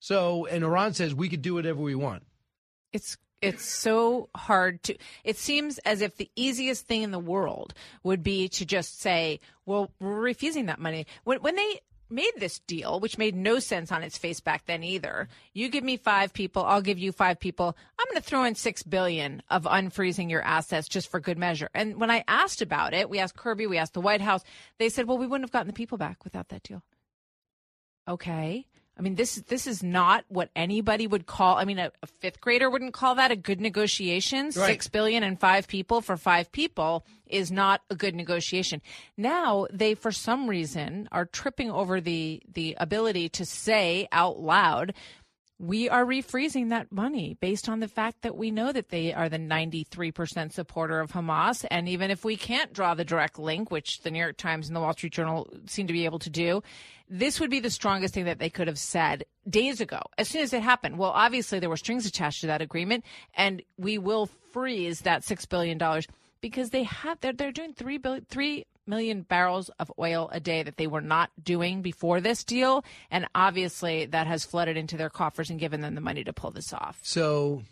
So, 0.00 0.46
and 0.46 0.64
Iran 0.64 0.94
says 0.94 1.14
we 1.14 1.28
could 1.28 1.42
do 1.42 1.54
whatever 1.54 1.80
we 1.80 1.94
want. 1.94 2.24
It's 2.92 3.16
it's 3.40 3.64
so 3.64 4.28
hard 4.36 4.82
to 4.82 4.96
it 5.24 5.36
seems 5.36 5.78
as 5.78 6.02
if 6.02 6.16
the 6.16 6.30
easiest 6.36 6.86
thing 6.86 7.02
in 7.02 7.10
the 7.10 7.18
world 7.18 7.72
would 8.02 8.22
be 8.22 8.48
to 8.48 8.66
just 8.66 9.00
say 9.00 9.40
well 9.64 9.90
we're 10.00 10.20
refusing 10.20 10.66
that 10.66 10.78
money. 10.78 11.06
When, 11.24 11.40
when 11.40 11.56
they 11.56 11.80
made 12.10 12.32
this 12.36 12.58
deal 12.60 12.98
which 13.00 13.18
made 13.18 13.34
no 13.34 13.58
sense 13.60 13.92
on 13.92 14.02
its 14.02 14.18
face 14.18 14.40
back 14.40 14.66
then 14.66 14.82
either 14.82 15.28
you 15.54 15.68
give 15.68 15.84
me 15.84 15.96
five 15.96 16.32
people 16.32 16.64
i'll 16.64 16.82
give 16.82 16.98
you 16.98 17.12
five 17.12 17.38
people 17.38 17.76
i'm 18.00 18.06
going 18.06 18.20
to 18.20 18.28
throw 18.28 18.42
in 18.42 18.56
six 18.56 18.82
billion 18.82 19.40
of 19.48 19.62
unfreezing 19.62 20.28
your 20.28 20.42
assets 20.42 20.88
just 20.88 21.08
for 21.08 21.20
good 21.20 21.38
measure. 21.38 21.70
And 21.72 22.00
when 22.00 22.10
i 22.10 22.24
asked 22.26 22.62
about 22.62 22.94
it 22.94 23.08
we 23.08 23.20
asked 23.20 23.36
kirby 23.36 23.68
we 23.68 23.78
asked 23.78 23.94
the 23.94 24.00
white 24.00 24.20
house 24.20 24.42
they 24.78 24.88
said 24.88 25.06
well 25.06 25.18
we 25.18 25.26
wouldn't 25.26 25.44
have 25.44 25.52
gotten 25.52 25.68
the 25.68 25.72
people 25.72 25.98
back 25.98 26.24
without 26.24 26.48
that 26.48 26.64
deal. 26.64 26.82
Okay 28.08 28.66
I 29.00 29.02
mean, 29.02 29.14
this 29.14 29.36
this 29.48 29.66
is 29.66 29.82
not 29.82 30.26
what 30.28 30.50
anybody 30.54 31.06
would 31.06 31.24
call. 31.24 31.56
I 31.56 31.64
mean, 31.64 31.78
a, 31.78 31.90
a 32.02 32.06
fifth 32.06 32.38
grader 32.38 32.68
wouldn't 32.68 32.92
call 32.92 33.14
that 33.14 33.30
a 33.30 33.36
good 33.36 33.58
negotiation. 33.58 34.44
Right. 34.44 34.54
Six 34.54 34.88
billion 34.88 35.22
and 35.22 35.40
five 35.40 35.66
people 35.66 36.02
for 36.02 36.18
five 36.18 36.52
people 36.52 37.06
is 37.26 37.50
not 37.50 37.80
a 37.88 37.96
good 37.96 38.14
negotiation. 38.14 38.82
Now 39.16 39.66
they, 39.72 39.94
for 39.94 40.12
some 40.12 40.50
reason, 40.50 41.08
are 41.12 41.24
tripping 41.24 41.70
over 41.70 42.02
the 42.02 42.42
the 42.52 42.76
ability 42.78 43.30
to 43.30 43.46
say 43.46 44.06
out 44.12 44.38
loud 44.38 44.92
we 45.60 45.90
are 45.90 46.06
refreezing 46.06 46.70
that 46.70 46.90
money 46.90 47.36
based 47.38 47.68
on 47.68 47.80
the 47.80 47.88
fact 47.88 48.22
that 48.22 48.34
we 48.34 48.50
know 48.50 48.72
that 48.72 48.88
they 48.88 49.12
are 49.12 49.28
the 49.28 49.38
93% 49.38 50.52
supporter 50.52 51.00
of 51.00 51.12
Hamas. 51.12 51.66
And 51.70 51.86
even 51.86 52.10
if 52.10 52.24
we 52.24 52.38
can't 52.38 52.72
draw 52.72 52.94
the 52.94 53.04
direct 53.04 53.38
link, 53.38 53.70
which 53.70 54.00
the 54.00 54.10
New 54.10 54.18
York 54.18 54.38
Times 54.38 54.68
and 54.68 54.74
the 54.74 54.80
Wall 54.80 54.94
Street 54.94 55.12
Journal 55.12 55.52
seem 55.66 55.86
to 55.86 55.92
be 55.92 56.06
able 56.06 56.18
to 56.20 56.30
do, 56.30 56.62
this 57.10 57.40
would 57.40 57.50
be 57.50 57.60
the 57.60 57.70
strongest 57.70 58.14
thing 58.14 58.24
that 58.24 58.38
they 58.38 58.48
could 58.48 58.68
have 58.68 58.78
said 58.78 59.24
days 59.48 59.80
ago, 59.80 60.00
as 60.16 60.28
soon 60.28 60.42
as 60.42 60.52
it 60.52 60.62
happened. 60.62 60.96
Well, 60.96 61.10
obviously 61.10 61.58
there 61.58 61.68
were 61.68 61.76
strings 61.76 62.06
attached 62.06 62.40
to 62.42 62.46
that 62.46 62.62
agreement, 62.62 63.04
and 63.34 63.62
we 63.76 63.98
will 63.98 64.26
freeze 64.52 65.00
that 65.00 65.22
$6 65.22 65.48
billion 65.48 65.78
because 66.40 66.70
they 66.70 66.84
have, 66.84 67.20
they're, 67.20 67.32
they're 67.32 67.50
doing 67.50 67.74
$3 67.74 68.00
billion, 68.00 68.24
3 68.26 68.64
million 68.86 69.22
barrels 69.22 69.70
of 69.80 69.92
oil 69.98 70.30
a 70.32 70.40
day 70.40 70.62
that 70.62 70.76
they 70.76 70.86
were 70.86 71.00
not 71.00 71.30
doing 71.42 71.82
before 71.82 72.20
this 72.20 72.44
deal. 72.44 72.84
And 73.10 73.26
obviously, 73.34 74.06
that 74.06 74.26
has 74.26 74.44
flooded 74.44 74.76
into 74.76 74.96
their 74.96 75.10
coffers 75.10 75.50
and 75.50 75.58
given 75.58 75.80
them 75.80 75.96
the 75.96 76.00
money 76.00 76.24
to 76.24 76.32
pull 76.32 76.52
this 76.52 76.72
off. 76.72 77.00
So, 77.02 77.62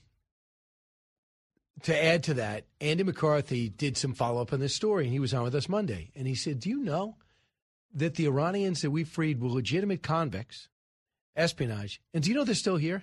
to 1.85 2.05
add 2.05 2.24
to 2.24 2.35
that, 2.35 2.65
Andy 2.81 3.05
McCarthy 3.05 3.69
did 3.69 3.97
some 3.97 4.15
follow 4.15 4.43
up 4.43 4.52
on 4.52 4.59
this 4.59 4.74
story, 4.74 5.05
and 5.05 5.12
he 5.12 5.20
was 5.20 5.32
on 5.32 5.44
with 5.44 5.55
us 5.55 5.69
Monday. 5.69 6.10
And 6.16 6.27
he 6.27 6.35
said, 6.35 6.60
Do 6.60 6.70
you 6.70 6.82
know 6.82 7.16
that 7.94 8.15
the 8.15 8.27
Iranians 8.27 8.82
that 8.82 8.90
we 8.90 9.05
freed 9.05 9.40
were 9.40 9.48
legitimate 9.48 10.02
convicts, 10.02 10.69
espionage? 11.36 12.01
And 12.12 12.23
do 12.23 12.31
you 12.31 12.36
know 12.36 12.44
they're 12.44 12.55
still 12.55 12.77
here? 12.77 13.02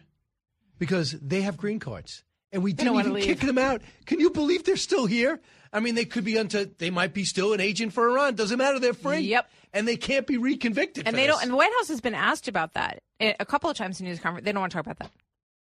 Because 0.77 1.11
they 1.11 1.41
have 1.41 1.55
green 1.55 1.79
cards 1.79 2.23
and 2.51 2.63
we 2.63 2.73
didn't 2.73 2.95
even 2.97 3.15
kick 3.17 3.39
them 3.39 3.57
out. 3.57 3.81
Can 4.05 4.19
you 4.19 4.29
believe 4.29 4.63
they're 4.63 4.77
still 4.77 5.05
here? 5.05 5.39
I 5.73 5.81
mean, 5.81 5.95
they 5.95 6.05
could 6.05 6.23
be 6.23 6.37
unto 6.37 6.65
they 6.77 6.89
might 6.89 7.13
be 7.13 7.25
still 7.25 7.53
an 7.53 7.59
agent 7.59 7.91
for 7.91 8.09
Iran. 8.09 8.35
Doesn't 8.35 8.57
matter. 8.57 8.79
They're 8.79 8.93
free. 8.93 9.19
Yep. 9.19 9.49
And 9.73 9.85
they 9.85 9.97
can't 9.97 10.25
be 10.25 10.37
reconvicted. 10.37 11.03
And 11.05 11.17
they 11.17 11.27
this. 11.27 11.35
don't. 11.35 11.41
And 11.43 11.51
the 11.51 11.57
White 11.57 11.73
House 11.77 11.89
has 11.89 11.99
been 11.99 12.15
asked 12.15 12.47
about 12.47 12.73
that 12.73 13.03
eh, 13.19 13.33
a 13.39 13.45
couple 13.45 13.69
of 13.69 13.75
times 13.75 13.99
in 13.99 14.05
news 14.05 14.19
conference. 14.19 14.45
They 14.45 14.53
don't 14.53 14.61
want 14.61 14.71
to 14.71 14.77
talk 14.77 14.85
about 14.85 14.99
that. 14.99 15.11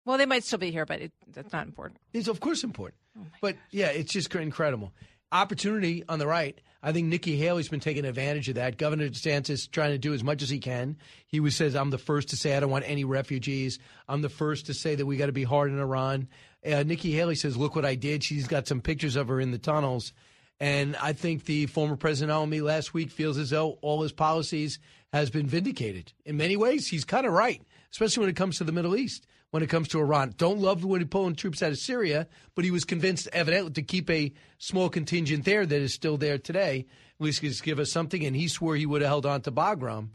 Well, 0.04 0.18
they 0.18 0.26
might 0.26 0.44
still 0.44 0.58
be 0.58 0.70
here, 0.70 0.86
but 0.86 1.00
it, 1.00 1.12
that's 1.32 1.52
not 1.52 1.66
important. 1.66 1.98
It's 2.12 2.28
of 2.28 2.38
course 2.38 2.62
important. 2.62 3.00
Oh 3.18 3.26
but 3.40 3.56
yeah, 3.70 3.88
it's 3.88 4.12
just 4.12 4.32
incredible 4.34 4.92
opportunity 5.32 6.04
on 6.08 6.20
the 6.20 6.26
right. 6.26 6.60
I 6.86 6.92
think 6.92 7.08
Nikki 7.08 7.38
Haley's 7.38 7.70
been 7.70 7.80
taking 7.80 8.04
advantage 8.04 8.50
of 8.50 8.56
that. 8.56 8.76
Governor 8.76 9.08
DeSantis 9.08 9.70
trying 9.70 9.92
to 9.92 9.98
do 9.98 10.12
as 10.12 10.22
much 10.22 10.42
as 10.42 10.50
he 10.50 10.58
can. 10.58 10.98
He 11.26 11.40
was 11.40 11.56
says, 11.56 11.74
"I'm 11.74 11.88
the 11.88 11.96
first 11.96 12.28
to 12.28 12.36
say 12.36 12.54
I 12.54 12.60
don't 12.60 12.70
want 12.70 12.84
any 12.86 13.04
refugees. 13.04 13.78
I'm 14.06 14.20
the 14.20 14.28
first 14.28 14.66
to 14.66 14.74
say 14.74 14.94
that 14.94 15.06
we 15.06 15.16
got 15.16 15.26
to 15.26 15.32
be 15.32 15.44
hard 15.44 15.72
on 15.72 15.78
Iran." 15.78 16.28
Uh, 16.64 16.82
Nikki 16.82 17.12
Haley 17.12 17.36
says, 17.36 17.56
"Look 17.56 17.74
what 17.74 17.86
I 17.86 17.94
did." 17.94 18.22
She's 18.22 18.46
got 18.46 18.68
some 18.68 18.82
pictures 18.82 19.16
of 19.16 19.28
her 19.28 19.40
in 19.40 19.50
the 19.50 19.58
tunnels, 19.58 20.12
and 20.60 20.94
I 20.96 21.14
think 21.14 21.46
the 21.46 21.64
former 21.66 21.96
president 21.96 22.50
me 22.50 22.60
last 22.60 22.92
week 22.92 23.10
feels 23.10 23.38
as 23.38 23.48
though 23.48 23.78
all 23.80 24.02
his 24.02 24.12
policies 24.12 24.78
has 25.10 25.30
been 25.30 25.46
vindicated. 25.46 26.12
In 26.26 26.36
many 26.36 26.56
ways, 26.56 26.88
he's 26.88 27.04
kind 27.06 27.26
of 27.26 27.32
right, 27.32 27.62
especially 27.94 28.22
when 28.22 28.30
it 28.30 28.36
comes 28.36 28.58
to 28.58 28.64
the 28.64 28.72
Middle 28.72 28.96
East 28.96 29.24
when 29.54 29.62
it 29.62 29.68
comes 29.68 29.86
to 29.86 30.00
Iran. 30.00 30.34
Don't 30.36 30.58
love 30.58 30.84
when 30.84 31.00
he 31.00 31.04
pulling 31.04 31.36
troops 31.36 31.62
out 31.62 31.70
of 31.70 31.78
Syria, 31.78 32.26
but 32.56 32.64
he 32.64 32.72
was 32.72 32.84
convinced, 32.84 33.28
evidently, 33.32 33.70
to 33.70 33.82
keep 33.82 34.10
a 34.10 34.32
small 34.58 34.88
contingent 34.88 35.44
there 35.44 35.64
that 35.64 35.80
is 35.80 35.94
still 35.94 36.16
there 36.16 36.38
today. 36.38 36.86
At 37.20 37.24
least 37.24 37.40
just 37.40 37.62
give 37.62 37.78
us 37.78 37.92
something. 37.92 38.26
And 38.26 38.34
he 38.34 38.48
swore 38.48 38.74
he 38.74 38.84
would 38.84 39.00
have 39.00 39.10
held 39.10 39.26
on 39.26 39.42
to 39.42 39.52
Bagram. 39.52 40.08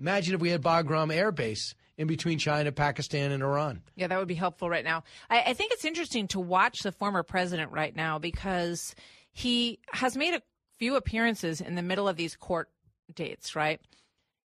Imagine 0.00 0.34
if 0.34 0.40
we 0.40 0.48
had 0.48 0.62
Bagram 0.62 1.14
Air 1.14 1.30
Base 1.30 1.76
in 1.96 2.08
between 2.08 2.40
China, 2.40 2.72
Pakistan, 2.72 3.30
and 3.30 3.40
Iran. 3.40 3.82
Yeah, 3.94 4.08
that 4.08 4.18
would 4.18 4.26
be 4.26 4.34
helpful 4.34 4.68
right 4.68 4.84
now. 4.84 5.04
I, 5.30 5.42
I 5.42 5.54
think 5.54 5.70
it's 5.70 5.84
interesting 5.84 6.26
to 6.28 6.40
watch 6.40 6.80
the 6.80 6.90
former 6.90 7.22
president 7.22 7.70
right 7.70 7.94
now 7.94 8.18
because 8.18 8.96
he 9.30 9.78
has 9.92 10.16
made 10.16 10.34
a 10.34 10.42
few 10.76 10.96
appearances 10.96 11.60
in 11.60 11.76
the 11.76 11.82
middle 11.82 12.08
of 12.08 12.16
these 12.16 12.34
court 12.34 12.68
dates, 13.14 13.54
right? 13.54 13.80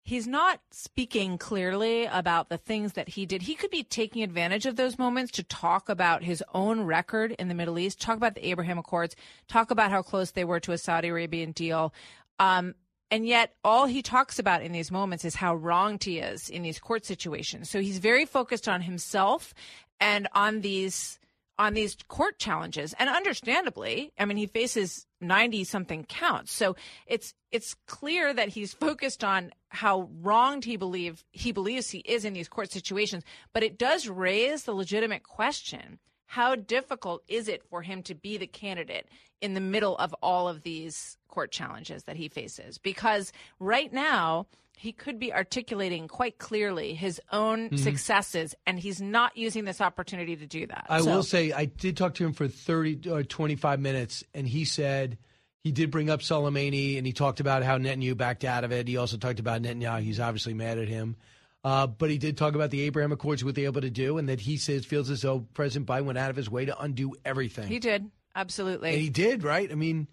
He's 0.03 0.27
not 0.27 0.61
speaking 0.71 1.39
clearly 1.39 2.07
about 2.07 2.49
the 2.49 2.59
things 2.59 2.95
that 2.95 3.11
he 3.11 3.27
did. 3.27 3.43
He 3.43 3.55
could 3.55 3.71
be 3.71 3.83
taking 3.83 4.23
advantage 4.23 4.67
of 4.67 4.77
those 4.77 4.99
moments 4.99 5.33
to 5.33 5.43
talk 5.43 5.89
about 5.89 6.23
his 6.23 6.43
own 6.55 6.83
record 6.83 7.33
in 7.33 7.49
the 7.49 7.55
Middle 7.55 7.79
East, 7.79 8.01
talk 8.01 8.17
about 8.17 8.35
the 8.35 8.47
Abraham 8.49 8.79
Accords, 8.79 9.15
talk 9.49 9.71
about 9.71 9.91
how 9.91 10.03
close 10.03 10.31
they 10.31 10.45
were 10.45 10.61
to 10.61 10.73
a 10.73 10.79
Saudi 10.79 11.09
Arabian 11.09 11.53
deal. 11.53 11.93
Um, 12.39 12.75
and 13.11 13.27
yet, 13.27 13.55
all 13.65 13.87
he 13.87 14.03
talks 14.03 14.39
about 14.39 14.63
in 14.63 14.73
these 14.73 14.91
moments 14.93 15.25
is 15.25 15.35
how 15.35 15.55
wronged 15.55 16.05
he 16.05 16.21
is 16.21 16.49
in 16.49 16.63
these 16.63 16.79
court 16.79 17.05
situations. 17.05 17.69
So 17.69 17.81
he's 17.81 17.99
very 17.99 18.25
focused 18.25 18.69
on 18.69 18.83
himself 18.83 19.53
and 19.99 20.29
on 20.33 20.61
these 20.61 21.19
on 21.61 21.75
these 21.75 21.97
court 22.09 22.39
challenges. 22.39 22.95
And 22.99 23.09
understandably 23.09 24.13
i 24.19 24.25
mean 24.25 24.37
he 24.37 24.47
faces 24.47 25.07
90 25.21 25.65
something 25.65 26.05
counts. 26.05 26.53
So 26.53 26.77
it's 27.07 27.35
it's 27.53 27.75
clear 27.87 28.33
that 28.33 28.49
he's 28.49 28.73
focused 28.73 29.23
on 29.23 29.53
how 29.69 30.09
wronged 30.23 30.65
he 30.65 30.77
believe 30.77 31.25
he 31.33 31.53
believes 31.53 31.91
he 31.91 31.99
is 31.99 32.25
in 32.25 32.33
these 32.33 32.49
court 32.49 32.73
situations. 32.73 33.25
But 33.53 33.63
it 33.63 33.79
does 33.79 34.09
raise 34.09 34.65
the 34.65 34.73
legitimate 34.73 35.23
question 35.23 35.99
how 36.27 36.55
difficult 36.55 37.25
is 37.27 37.49
it 37.49 37.65
for 37.69 37.83
him 37.83 38.05
to 38.05 38.15
be 38.15 38.37
the 38.37 38.47
candidate 38.47 39.09
in 39.41 39.55
the 39.55 39.61
middle 39.61 39.97
of 39.97 40.15
all 40.23 40.49
of 40.49 40.63
these 40.63 41.19
court 41.27 41.51
challenges 41.51 42.05
that 42.05 42.15
he 42.15 42.29
faces? 42.29 42.79
Because 42.79 43.33
right 43.59 43.93
now, 43.93 44.47
he 44.81 44.93
could 44.93 45.19
be 45.19 45.31
articulating 45.31 46.09
quite 46.09 46.39
clearly 46.39 46.95
his 46.95 47.21
own 47.31 47.69
Mhm. 47.69 47.79
successes, 47.79 48.55
and 48.67 48.79
he's 48.81 48.99
not 48.99 49.37
using 49.37 49.67
this 49.67 49.79
opportunity 49.79 50.37
to 50.37 50.47
do 50.47 50.67
that. 50.69 50.87
I 50.89 51.03
So- 51.03 51.17
will 51.17 51.23
say 51.23 51.53
I 51.53 51.67
did 51.67 51.99
talk 51.99 52.15
to 52.15 52.25
him 52.25 52.33
for 52.33 52.49
30 52.49 53.07
or 53.11 53.23
25 53.23 53.79
minutes, 53.79 54.25
and 54.33 54.49
he 54.49 54.65
said 54.65 55.19
he 55.63 55.71
did 55.71 55.91
bring 55.91 56.09
up 56.09 56.21
Soleimani, 56.21 56.97
and 56.97 57.07
he 57.07 57.13
talked 57.13 57.41
about 57.41 57.63
how 57.63 57.77
Netanyahu 57.77 58.17
backed 58.17 58.43
out 58.43 58.65
of 58.65 58.73
it. 58.73 58.89
He 58.89 58.97
also 58.97 59.19
talked 59.19 59.39
about 59.39 59.61
Netanyahu. 59.61 60.01
He's 60.03 60.19
obviously 60.19 60.55
mad 60.55 60.79
at 60.79 60.89
him. 60.89 61.17
Uh, 61.63 61.87
but 61.87 62.09
he 62.09 62.17
did 62.17 62.39
talk 62.39 62.55
about 62.55 62.71
the 62.71 62.81
Abraham 62.81 63.13
Accords, 63.13 63.45
what 63.45 63.55
they 63.55 63.63
were 63.65 63.69
able 63.69 63.83
to 63.83 63.91
do, 63.91 64.17
and 64.17 64.31
that 64.31 64.41
he 64.41 64.57
says 64.57 64.87
feels 64.87 65.11
as 65.11 65.21
though 65.21 65.41
President 65.53 65.87
Biden 65.87 66.07
went 66.07 66.17
out 66.17 66.31
of 66.31 66.37
his 66.37 66.49
way 66.49 66.65
to 66.65 66.81
undo 66.81 67.15
everything. 67.23 67.69
He 67.69 67.79
did. 67.79 68.11
Absolutely. 68.35 68.93
and 68.93 69.01
he 69.03 69.11
did, 69.11 69.43
right? 69.45 69.71
I 69.71 69.75
mean, 69.75 70.07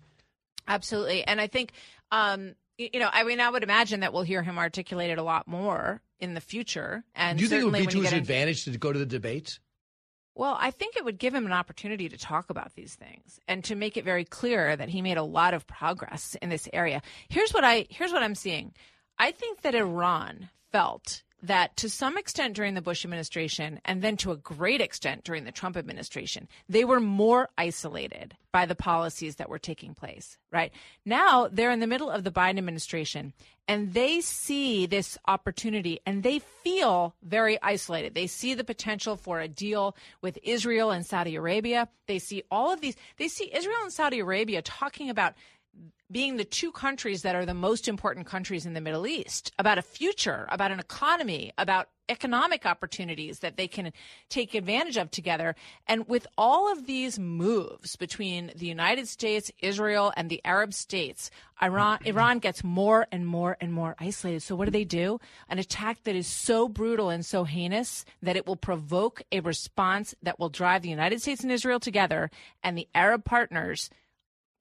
Absolutely. 0.67 1.23
And 1.23 1.39
I 1.39 1.47
think, 1.47 1.71
um, 2.11 2.55
you 2.77 2.99
know, 2.99 3.09
I 3.11 3.23
mean, 3.23 3.39
I 3.39 3.49
would 3.49 3.63
imagine 3.63 4.01
that 4.01 4.13
we'll 4.13 4.23
hear 4.23 4.43
him 4.43 4.57
articulate 4.57 5.09
it 5.09 5.17
a 5.17 5.23
lot 5.23 5.47
more 5.47 6.01
in 6.19 6.33
the 6.33 6.41
future. 6.41 7.03
And 7.15 7.37
do 7.37 7.43
you 7.43 7.49
think 7.49 7.61
it 7.61 7.65
would 7.65 7.73
be 7.73 7.85
to 7.87 7.97
his 8.01 8.09
get 8.09 8.13
in- 8.13 8.19
advantage 8.19 8.65
to 8.65 8.77
go 8.77 8.93
to 8.93 8.99
the 8.99 9.05
debates? 9.05 9.59
Well, 10.35 10.55
I 10.59 10.69
think 10.69 10.95
it 10.95 11.03
would 11.03 11.17
give 11.17 11.33
him 11.33 11.47
an 11.47 11.51
opportunity 11.51 12.09
to 12.09 12.17
talk 12.17 12.51
about 12.51 12.75
these 12.75 12.93
things 12.93 13.39
and 13.47 13.63
to 13.63 13.75
make 13.75 13.97
it 13.97 14.05
very 14.05 14.23
clear 14.23 14.75
that 14.75 14.89
he 14.89 15.01
made 15.01 15.17
a 15.17 15.23
lot 15.23 15.55
of 15.55 15.65
progress 15.65 16.35
in 16.43 16.49
this 16.49 16.69
area. 16.73 17.01
Here's 17.27 17.51
what 17.51 17.63
I 17.63 17.87
here's 17.89 18.13
what 18.13 18.21
I'm 18.21 18.35
seeing. 18.35 18.73
I 19.17 19.31
think 19.31 19.61
that 19.61 19.73
Iran 19.73 20.49
felt 20.71 21.23
that 21.43 21.75
to 21.77 21.89
some 21.89 22.17
extent 22.17 22.55
during 22.55 22.73
the 22.73 22.81
Bush 22.81 23.05
administration 23.05 23.79
and 23.85 24.01
then 24.01 24.17
to 24.17 24.31
a 24.31 24.37
great 24.37 24.81
extent 24.81 25.23
during 25.23 25.43
the 25.43 25.51
Trump 25.51 25.77
administration, 25.77 26.47
they 26.67 26.83
were 26.83 26.99
more 26.99 27.49
isolated 27.57 28.35
by 28.51 28.65
the 28.65 28.75
policies 28.75 29.35
that 29.35 29.49
were 29.49 29.59
taking 29.59 29.93
place, 29.93 30.37
right? 30.51 30.71
Now 31.05 31.47
they're 31.47 31.71
in 31.71 31.79
the 31.79 31.87
middle 31.87 32.09
of 32.09 32.23
the 32.23 32.31
Biden 32.31 32.57
administration 32.57 33.33
and 33.67 33.93
they 33.93 34.21
see 34.21 34.85
this 34.85 35.17
opportunity 35.27 35.99
and 36.05 36.23
they 36.23 36.39
feel 36.39 37.13
very 37.21 37.61
isolated. 37.61 38.15
They 38.15 38.27
see 38.27 38.53
the 38.53 38.63
potential 38.63 39.17
for 39.17 39.39
a 39.39 39.47
deal 39.47 39.95
with 40.21 40.39
Israel 40.41 40.91
and 40.91 41.05
Saudi 41.05 41.35
Arabia. 41.35 41.89
They 42.07 42.19
see 42.19 42.43
all 42.49 42.71
of 42.71 42.81
these, 42.81 42.95
they 43.17 43.27
see 43.27 43.53
Israel 43.53 43.77
and 43.83 43.93
Saudi 43.93 44.19
Arabia 44.19 44.61
talking 44.61 45.09
about 45.09 45.33
being 46.11 46.37
the 46.37 46.45
two 46.45 46.71
countries 46.71 47.23
that 47.23 47.35
are 47.35 47.45
the 47.45 47.53
most 47.53 47.87
important 47.87 48.25
countries 48.25 48.65
in 48.65 48.73
the 48.73 48.81
Middle 48.81 49.05
East, 49.05 49.51
about 49.59 49.77
a 49.77 49.81
future, 49.81 50.47
about 50.49 50.71
an 50.71 50.79
economy, 50.79 51.51
about 51.57 51.89
economic 52.09 52.65
opportunities 52.65 53.39
that 53.39 53.57
they 53.57 53.67
can 53.67 53.91
take 54.29 54.55
advantage 54.55 54.95
of 54.95 55.11
together. 55.11 55.53
And 55.85 56.07
with 56.07 56.25
all 56.37 56.71
of 56.71 56.85
these 56.85 57.19
moves 57.19 57.97
between 57.97 58.51
the 58.55 58.65
United 58.65 59.09
States, 59.09 59.51
Israel, 59.61 60.13
and 60.15 60.29
the 60.29 60.41
Arab 60.45 60.73
states, 60.73 61.29
Iran, 61.61 61.99
Iran 62.05 62.39
gets 62.39 62.63
more 62.63 63.07
and 63.11 63.27
more 63.27 63.57
and 63.59 63.73
more 63.73 63.95
isolated. 63.99 64.41
So 64.43 64.55
what 64.55 64.65
do 64.65 64.71
they 64.71 64.85
do? 64.85 65.19
An 65.49 65.59
attack 65.59 66.03
that 66.03 66.15
is 66.15 66.27
so 66.27 66.69
brutal 66.69 67.09
and 67.09 67.25
so 67.25 67.43
heinous 67.43 68.05
that 68.21 68.37
it 68.37 68.47
will 68.47 68.55
provoke 68.55 69.21
a 69.33 69.41
response 69.41 70.15
that 70.23 70.39
will 70.39 70.49
drive 70.49 70.83
the 70.83 70.89
United 70.89 71.21
States 71.21 71.43
and 71.43 71.51
Israel 71.51 71.81
together 71.81 72.31
and 72.63 72.77
the 72.77 72.87
Arab 72.95 73.25
partners 73.25 73.89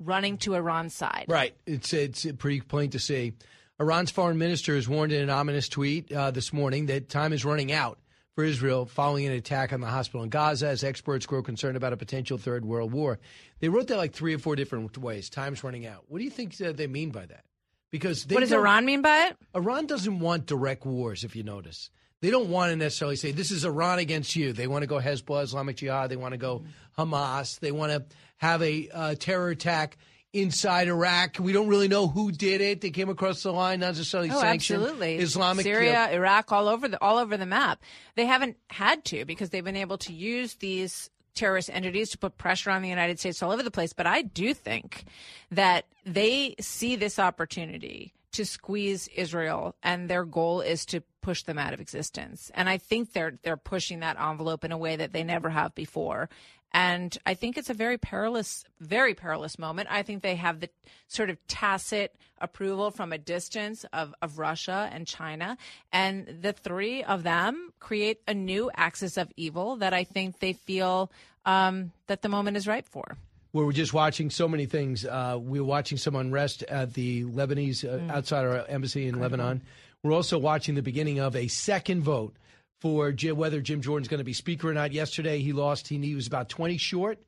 running 0.01 0.39
to 0.39 0.55
Iran's 0.55 0.94
side. 0.94 1.27
Right. 1.28 1.55
It's 1.66 1.93
it's 1.93 2.27
pretty 2.39 2.60
plain 2.60 2.90
to 2.90 2.98
see. 2.98 3.35
Iran's 3.78 4.10
foreign 4.10 4.39
minister 4.39 4.74
has 4.74 4.89
warned 4.89 5.12
in 5.12 5.23
an 5.23 5.31
ominous 5.31 5.68
tweet 5.68 6.10
uh, 6.10 6.31
this 6.31 6.52
morning 6.52 6.86
that 6.86 7.09
time 7.09 7.32
is 7.32 7.44
running 7.44 7.73
out 7.73 7.98
for 8.35 8.44
Israel 8.44 8.86
following 8.86 9.27
an 9.27 9.32
attack 9.32 9.73
on 9.73 9.81
the 9.81 9.86
hospital 9.86 10.23
in 10.23 10.31
Gaza 10.31 10.68
as 10.68 10.85
experts 10.85 11.27
grow 11.27 11.43
concerned 11.43 11.77
about 11.77 11.93
a 11.93 11.97
potential 11.97 12.39
third 12.39 12.64
world 12.64 12.93
war. 12.93 13.18
They 13.60 13.68
wrote 13.68 13.89
that 13.89 13.97
like 13.97 14.12
three 14.12 14.35
or 14.35 14.39
four 14.39 14.56
different 14.56 14.97
ways. 14.98 15.28
Time's 15.28 15.62
running 15.64 15.86
out. 15.86 16.05
What 16.09 16.18
do 16.18 16.24
you 16.24 16.31
think 16.31 16.59
uh, 16.60 16.73
they 16.73 16.86
mean 16.86 17.10
by 17.10 17.27
that? 17.27 17.44
Because 17.90 18.24
they 18.24 18.35
What 18.35 18.40
does 18.40 18.52
Iran 18.52 18.85
mean 18.85 19.02
by 19.02 19.28
it? 19.28 19.36
Iran 19.55 19.86
doesn't 19.86 20.20
want 20.20 20.47
direct 20.47 20.85
wars, 20.85 21.24
if 21.24 21.36
you 21.36 21.43
notice. 21.43 21.90
They 22.20 22.31
don't 22.31 22.48
want 22.48 22.70
to 22.70 22.77
necessarily 22.77 23.16
say 23.16 23.32
this 23.32 23.51
is 23.51 23.64
Iran 23.64 23.98
against 23.98 24.35
you. 24.36 24.52
They 24.52 24.66
want 24.66 24.82
to 24.82 24.86
go 24.86 24.98
Hezbollah, 24.98 25.44
Islamic 25.44 25.77
Jihad. 25.77 26.10
They 26.10 26.16
want 26.16 26.32
to 26.32 26.39
go 26.39 26.64
Hamas. 26.98 27.59
They 27.60 27.73
want 27.73 27.93
to 27.93 28.05
have 28.39 28.63
a 28.63 28.89
uh, 28.93 29.15
terror 29.17 29.49
attack 29.51 29.97
inside 30.33 30.89
Iraq. 30.89 31.39
We 31.39 31.53
don't 31.53 31.69
really 31.69 31.89
know 31.89 32.09
who 32.09 32.31
did 32.31 32.61
it. 32.61 32.81
They 32.83 32.91
came 32.91 33.09
across 33.09 33.43
the 33.43 33.53
line, 33.53 33.81
not 33.81 33.89
necessarily 33.89 34.31
Oh, 34.31 34.41
sanctioned. 34.41 34.83
absolutely. 34.83 35.17
Islamic 35.17 35.65
Syria, 35.65 36.11
Iraq, 36.13 36.53
all 36.53 36.69
over 36.69 36.89
the 36.89 37.01
all 37.03 37.17
over 37.19 37.37
the 37.37 37.47
map. 37.47 37.83
They 38.17 38.27
haven't 38.27 38.57
had 38.69 39.05
to 39.07 39.25
because 39.25 39.51
they've 39.51 39.65
been 39.65 39.77
able 39.77 39.99
to 39.99 40.13
use 40.13 40.55
these 40.57 41.09
terrorist 41.35 41.71
entities 41.73 42.11
to 42.11 42.19
put 42.19 42.37
pressure 42.39 42.71
on 42.71 42.83
the 42.83 42.89
United 42.89 43.19
States 43.19 43.43
all 43.43 43.53
over 43.53 43.63
the 43.63 43.71
place. 43.71 43.93
But 43.93 44.07
I 44.07 44.23
do 44.23 44.53
think 44.55 45.05
that 45.51 45.85
they 46.05 46.55
see 46.61 46.97
this 46.97 47.19
opportunity 47.19 48.13
to 48.33 48.45
squeeze 48.45 49.09
Israel, 49.09 49.75
and 49.83 50.11
their 50.11 50.25
goal 50.25 50.61
is 50.61 50.85
to 50.87 51.03
push 51.23 51.43
them 51.45 51.59
out 51.59 51.73
of 51.73 51.81
existence. 51.81 52.51
And 52.55 52.69
I 52.69 52.77
think 52.77 53.13
they're 53.13 53.39
they're 53.43 53.57
pushing 53.57 54.01
that 54.01 54.21
envelope 54.21 54.65
in 54.65 54.73
a 54.73 54.79
way 54.79 54.97
that 54.97 55.13
they 55.15 55.25
never 55.25 55.49
have 55.49 55.75
before. 55.75 56.29
And 56.77 57.16
I 57.24 57.32
think 57.32 57.57
it's 57.57 57.70
a 57.70 57.74
very 57.74 57.97
perilous, 57.97 58.62
very 58.81 59.15
perilous 59.15 59.59
moment. 59.59 59.89
I 59.90 60.03
think 60.03 60.23
they 60.23 60.35
have 60.35 60.61
the 60.61 60.69
sort 61.09 61.31
of 61.31 61.39
tacit 61.48 62.15
approval 62.39 62.90
from 62.90 63.15
a 63.15 63.19
distance 63.19 63.86
of, 63.94 64.15
of 64.20 64.39
Russia 64.39 64.86
and 64.93 65.07
China. 65.07 65.57
And 65.90 66.43
the 66.43 66.53
three 66.53 67.03
of 67.03 67.23
them 67.23 67.73
create 67.81 68.20
a 68.28 68.35
new 68.35 68.70
axis 68.77 69.16
of 69.16 69.32
evil 69.39 69.77
that 69.77 69.94
I 69.94 70.05
think 70.05 70.40
they 70.40 70.53
feel 70.53 71.11
um, 71.47 71.93
that 72.09 72.20
the 72.20 72.28
moment 72.28 72.59
is 72.59 72.66
ripe 72.66 72.86
for. 72.86 73.16
we're 73.55 73.73
just 73.73 73.94
watching 73.94 74.28
so 74.28 74.47
many 74.47 74.66
things. 74.66 75.07
Uh, 75.07 75.39
we 75.40 75.59
were 75.59 75.66
watching 75.66 75.97
some 75.97 76.15
unrest 76.15 76.62
at 76.65 76.93
the 76.93 77.24
Lebanese 77.24 77.86
uh, 77.89 78.12
outside 78.12 78.44
our 78.44 78.66
embassy 78.66 79.09
in 79.09 79.19
Lebanon. 79.19 79.62
We're 80.03 80.12
also 80.12 80.36
watching 80.36 80.74
the 80.74 80.82
beginning 80.82 81.20
of 81.20 81.36
a 81.36 81.48
second 81.48 82.03
vote 82.03 82.36
for 82.81 83.12
Jim, 83.12 83.36
whether 83.36 83.61
Jim 83.61 83.81
Jordan's 83.81 84.09
going 84.09 84.19
to 84.19 84.24
be 84.24 84.32
speaker 84.32 84.70
or 84.70 84.74
not. 84.74 84.93
Yesterday, 84.93 85.40
he 85.40 85.53
lost. 85.53 85.89
He, 85.89 85.98
he 85.98 86.15
was 86.15 86.27
about 86.27 86.48
20 86.48 86.77
short. 86.78 87.19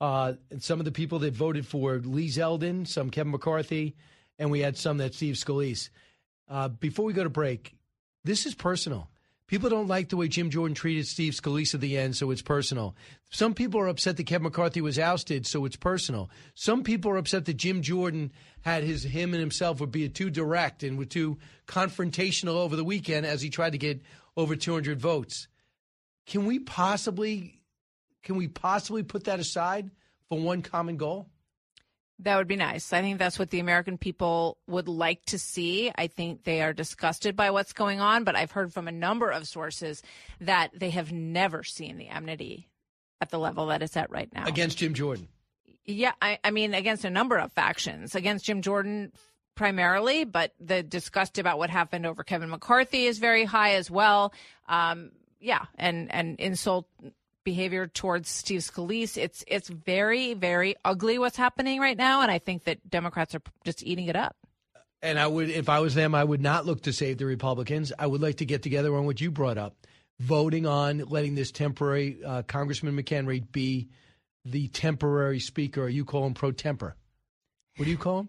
Uh, 0.00 0.34
some 0.58 0.80
of 0.80 0.84
the 0.84 0.92
people 0.92 1.20
that 1.20 1.34
voted 1.34 1.66
for 1.66 1.98
Lee 1.98 2.28
Zeldin, 2.28 2.86
some 2.86 3.10
Kevin 3.10 3.30
McCarthy, 3.30 3.94
and 4.38 4.50
we 4.50 4.60
had 4.60 4.76
some 4.76 4.98
that 4.98 5.14
Steve 5.14 5.36
Scalise. 5.36 5.90
Uh, 6.48 6.68
before 6.68 7.04
we 7.04 7.12
go 7.12 7.22
to 7.22 7.30
break, 7.30 7.74
this 8.24 8.44
is 8.46 8.54
personal. 8.54 9.08
People 9.46 9.68
don't 9.68 9.86
like 9.86 10.08
the 10.08 10.16
way 10.16 10.28
Jim 10.28 10.48
Jordan 10.48 10.74
treated 10.74 11.06
Steve 11.06 11.34
Scalise 11.34 11.74
at 11.74 11.80
the 11.80 11.98
end, 11.98 12.16
so 12.16 12.30
it's 12.30 12.40
personal. 12.40 12.96
Some 13.30 13.52
people 13.52 13.80
are 13.80 13.88
upset 13.88 14.16
that 14.16 14.24
Kevin 14.24 14.44
McCarthy 14.44 14.80
was 14.80 14.98
ousted, 14.98 15.46
so 15.46 15.66
it's 15.66 15.76
personal. 15.76 16.30
Some 16.54 16.82
people 16.82 17.10
are 17.10 17.18
upset 17.18 17.44
that 17.44 17.58
Jim 17.58 17.82
Jordan 17.82 18.32
had 18.62 18.82
his 18.82 19.02
him 19.02 19.34
and 19.34 19.40
himself 19.40 19.78
would 19.78 19.92
be 19.92 20.08
too 20.08 20.30
direct 20.30 20.82
and 20.82 20.96
were 20.96 21.04
too 21.04 21.36
confrontational 21.66 22.54
over 22.54 22.76
the 22.76 22.84
weekend 22.84 23.26
as 23.26 23.42
he 23.42 23.50
tried 23.50 23.72
to 23.72 23.78
get 23.78 24.00
over 24.36 24.56
200 24.56 25.00
votes. 25.00 25.48
Can 26.26 26.46
we 26.46 26.58
possibly 26.58 27.62
can 28.22 28.36
we 28.36 28.48
possibly 28.48 29.02
put 29.02 29.24
that 29.24 29.40
aside 29.40 29.90
for 30.28 30.38
one 30.38 30.62
common 30.62 30.96
goal? 30.96 31.28
That 32.20 32.36
would 32.36 32.46
be 32.46 32.56
nice. 32.56 32.92
I 32.92 33.00
think 33.00 33.18
that's 33.18 33.38
what 33.38 33.50
the 33.50 33.58
American 33.58 33.98
people 33.98 34.58
would 34.68 34.86
like 34.86 35.24
to 35.26 35.38
see. 35.40 35.90
I 35.96 36.06
think 36.06 36.44
they 36.44 36.62
are 36.62 36.72
disgusted 36.72 37.34
by 37.34 37.50
what's 37.50 37.72
going 37.72 38.00
on, 38.00 38.22
but 38.22 38.36
I've 38.36 38.52
heard 38.52 38.72
from 38.72 38.86
a 38.86 38.92
number 38.92 39.30
of 39.30 39.48
sources 39.48 40.02
that 40.40 40.70
they 40.72 40.90
have 40.90 41.10
never 41.10 41.64
seen 41.64 41.98
the 41.98 42.08
enmity 42.08 42.68
at 43.20 43.30
the 43.30 43.38
level 43.38 43.66
that 43.66 43.82
it's 43.82 43.96
at 43.96 44.10
right 44.10 44.32
now. 44.32 44.46
Against 44.46 44.78
Jim 44.78 44.94
Jordan. 44.94 45.26
Yeah, 45.84 46.12
I, 46.22 46.38
I 46.44 46.52
mean, 46.52 46.74
against 46.74 47.04
a 47.04 47.10
number 47.10 47.38
of 47.38 47.50
factions, 47.52 48.14
against 48.14 48.44
Jim 48.44 48.62
Jordan 48.62 49.10
primarily, 49.54 50.24
but 50.24 50.52
the 50.60 50.82
disgust 50.82 51.38
about 51.38 51.58
what 51.58 51.70
happened 51.70 52.06
over 52.06 52.24
Kevin 52.24 52.50
McCarthy 52.50 53.06
is 53.06 53.18
very 53.18 53.44
high 53.44 53.74
as 53.74 53.90
well. 53.90 54.32
Um, 54.68 55.12
yeah, 55.40 55.66
and 55.76 56.12
and 56.12 56.38
insult 56.38 56.86
behavior 57.44 57.86
towards 57.86 58.28
Steve 58.28 58.60
Scalise. 58.60 59.16
It's 59.16 59.44
it's 59.46 59.68
very 59.68 60.34
very 60.34 60.76
ugly 60.84 61.18
what's 61.18 61.36
happening 61.36 61.80
right 61.80 61.96
now, 61.96 62.22
and 62.22 62.30
I 62.30 62.38
think 62.38 62.64
that 62.64 62.88
Democrats 62.88 63.34
are 63.34 63.42
just 63.64 63.82
eating 63.82 64.06
it 64.06 64.16
up. 64.16 64.36
And 65.02 65.18
I 65.18 65.26
would, 65.26 65.50
if 65.50 65.68
I 65.68 65.80
was 65.80 65.94
them, 65.94 66.14
I 66.14 66.22
would 66.22 66.40
not 66.40 66.64
look 66.64 66.82
to 66.82 66.92
save 66.92 67.18
the 67.18 67.26
Republicans. 67.26 67.92
I 67.98 68.06
would 68.06 68.20
like 68.20 68.36
to 68.36 68.44
get 68.44 68.62
together 68.62 68.96
on 68.96 69.04
what 69.04 69.20
you 69.20 69.32
brought 69.32 69.58
up, 69.58 69.74
voting 70.20 70.64
on 70.64 70.98
letting 71.08 71.34
this 71.34 71.50
temporary 71.50 72.18
uh, 72.24 72.42
Congressman 72.42 72.96
McHenry 72.96 73.44
be 73.50 73.88
the 74.44 74.68
temporary 74.68 75.40
speaker. 75.40 75.88
You 75.88 76.04
call 76.04 76.24
him 76.24 76.34
pro 76.34 76.52
temper. 76.52 76.94
What 77.76 77.86
do 77.86 77.90
you 77.90 77.98
call 77.98 78.20
him? 78.20 78.28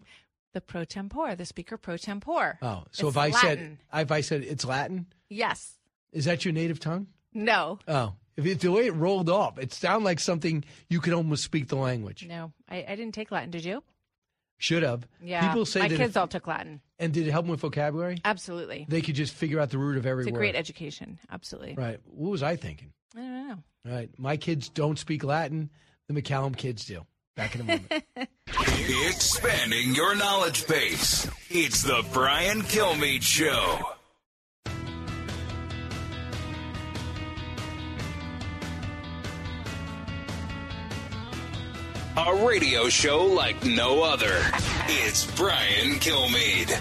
The 0.53 0.61
pro 0.61 0.85
tempore, 0.85 1.35
the 1.35 1.45
speaker 1.45 1.77
pro 1.77 1.97
tempore. 1.97 2.57
Oh, 2.61 2.84
so 2.91 3.07
It's 3.07 3.15
if 3.15 3.17
I 3.17 3.31
said, 3.31 3.77
if 3.93 4.11
I 4.11 4.21
said 4.21 4.41
it's 4.43 4.63
Latin, 4.65 5.07
yes, 5.30 5.80
is 6.11 6.25
that 6.25 6.45
your 6.45 6.53
native 6.53 6.80
tongue? 6.80 7.07
no, 7.34 7.80
Oh, 7.88 8.13
if 8.38 8.59
the 8.59 8.71
way 8.71 8.85
it 8.88 8.91
rolled 8.95 9.30
off, 9.30 9.57
it 9.57 9.73
sounded 9.73 10.05
like 10.05 10.19
something 10.19 10.63
you 10.89 10.99
could 11.01 11.13
almost 11.13 11.43
speak 11.43 11.67
the 11.69 11.75
language. 11.75 12.25
no, 12.27 12.51
I, 12.69 12.85
I 12.88 12.95
didn't 12.95 13.13
take 13.15 13.31
Latin. 13.31 13.49
Did 13.51 13.65
you? 13.65 13.84
Should 14.59 14.84
have. 14.84 15.07
Yeah, 15.23 15.47
People 15.47 15.65
say 15.65 15.81
my 15.81 15.88
that. 15.89 15.97
kids 15.97 16.11
if- 16.11 16.17
all 16.17 16.27
took 16.27 16.45
Latin. 16.47 16.81
and 16.99 17.11
did 17.11 17.27
it 17.27 17.31
help 17.31 17.45
them 17.45 17.51
with 17.51 17.59
vocabulary? 17.61 18.19
Absolutely, 18.23 18.85
They 18.88 19.01
could 19.01 19.15
just 19.15 19.34
figure 19.34 19.59
out 19.59 19.71
the 19.71 19.77
root 19.80 19.97
of 19.97 20.05
every 20.05 20.23
it's 20.23 20.30
a 20.30 20.34
word. 20.34 20.38
great 20.39 20.55
education. 20.55 21.19
Absolutely. 21.31 21.73
Right. 21.73 21.99
What 22.05 22.30
was 22.31 22.43
I 22.43 22.55
thinking? 22.55 22.93
I 23.15 23.19
don't 23.19 23.47
know. 23.47 23.57
All 23.88 23.91
right. 23.91 24.09
My 24.19 24.38
kids 24.38 24.69
don't 24.69 24.97
speak 24.99 25.23
Latin. 25.23 25.69
The 26.07 26.13
MacCallum 26.21 26.55
kids 26.55 26.85
do. 26.85 27.05
Back 27.35 27.55
in 27.55 27.61
a 27.61 27.64
moment. 27.64 27.91
Expanding 29.07 29.95
your 29.95 30.15
knowledge 30.15 30.68
base. 30.68 31.27
It's 31.49 31.81
the 31.81 32.05
Brian 32.14 32.61
Kilmeade 32.61 33.23
Show. 33.23 33.80
A 42.15 42.45
radio 42.45 42.89
show 42.89 43.26
like 43.26 43.64
no 43.65 44.03
other. 44.03 44.39
It's 44.88 45.26
Brian 45.35 45.95
Kilmeade. 45.99 46.80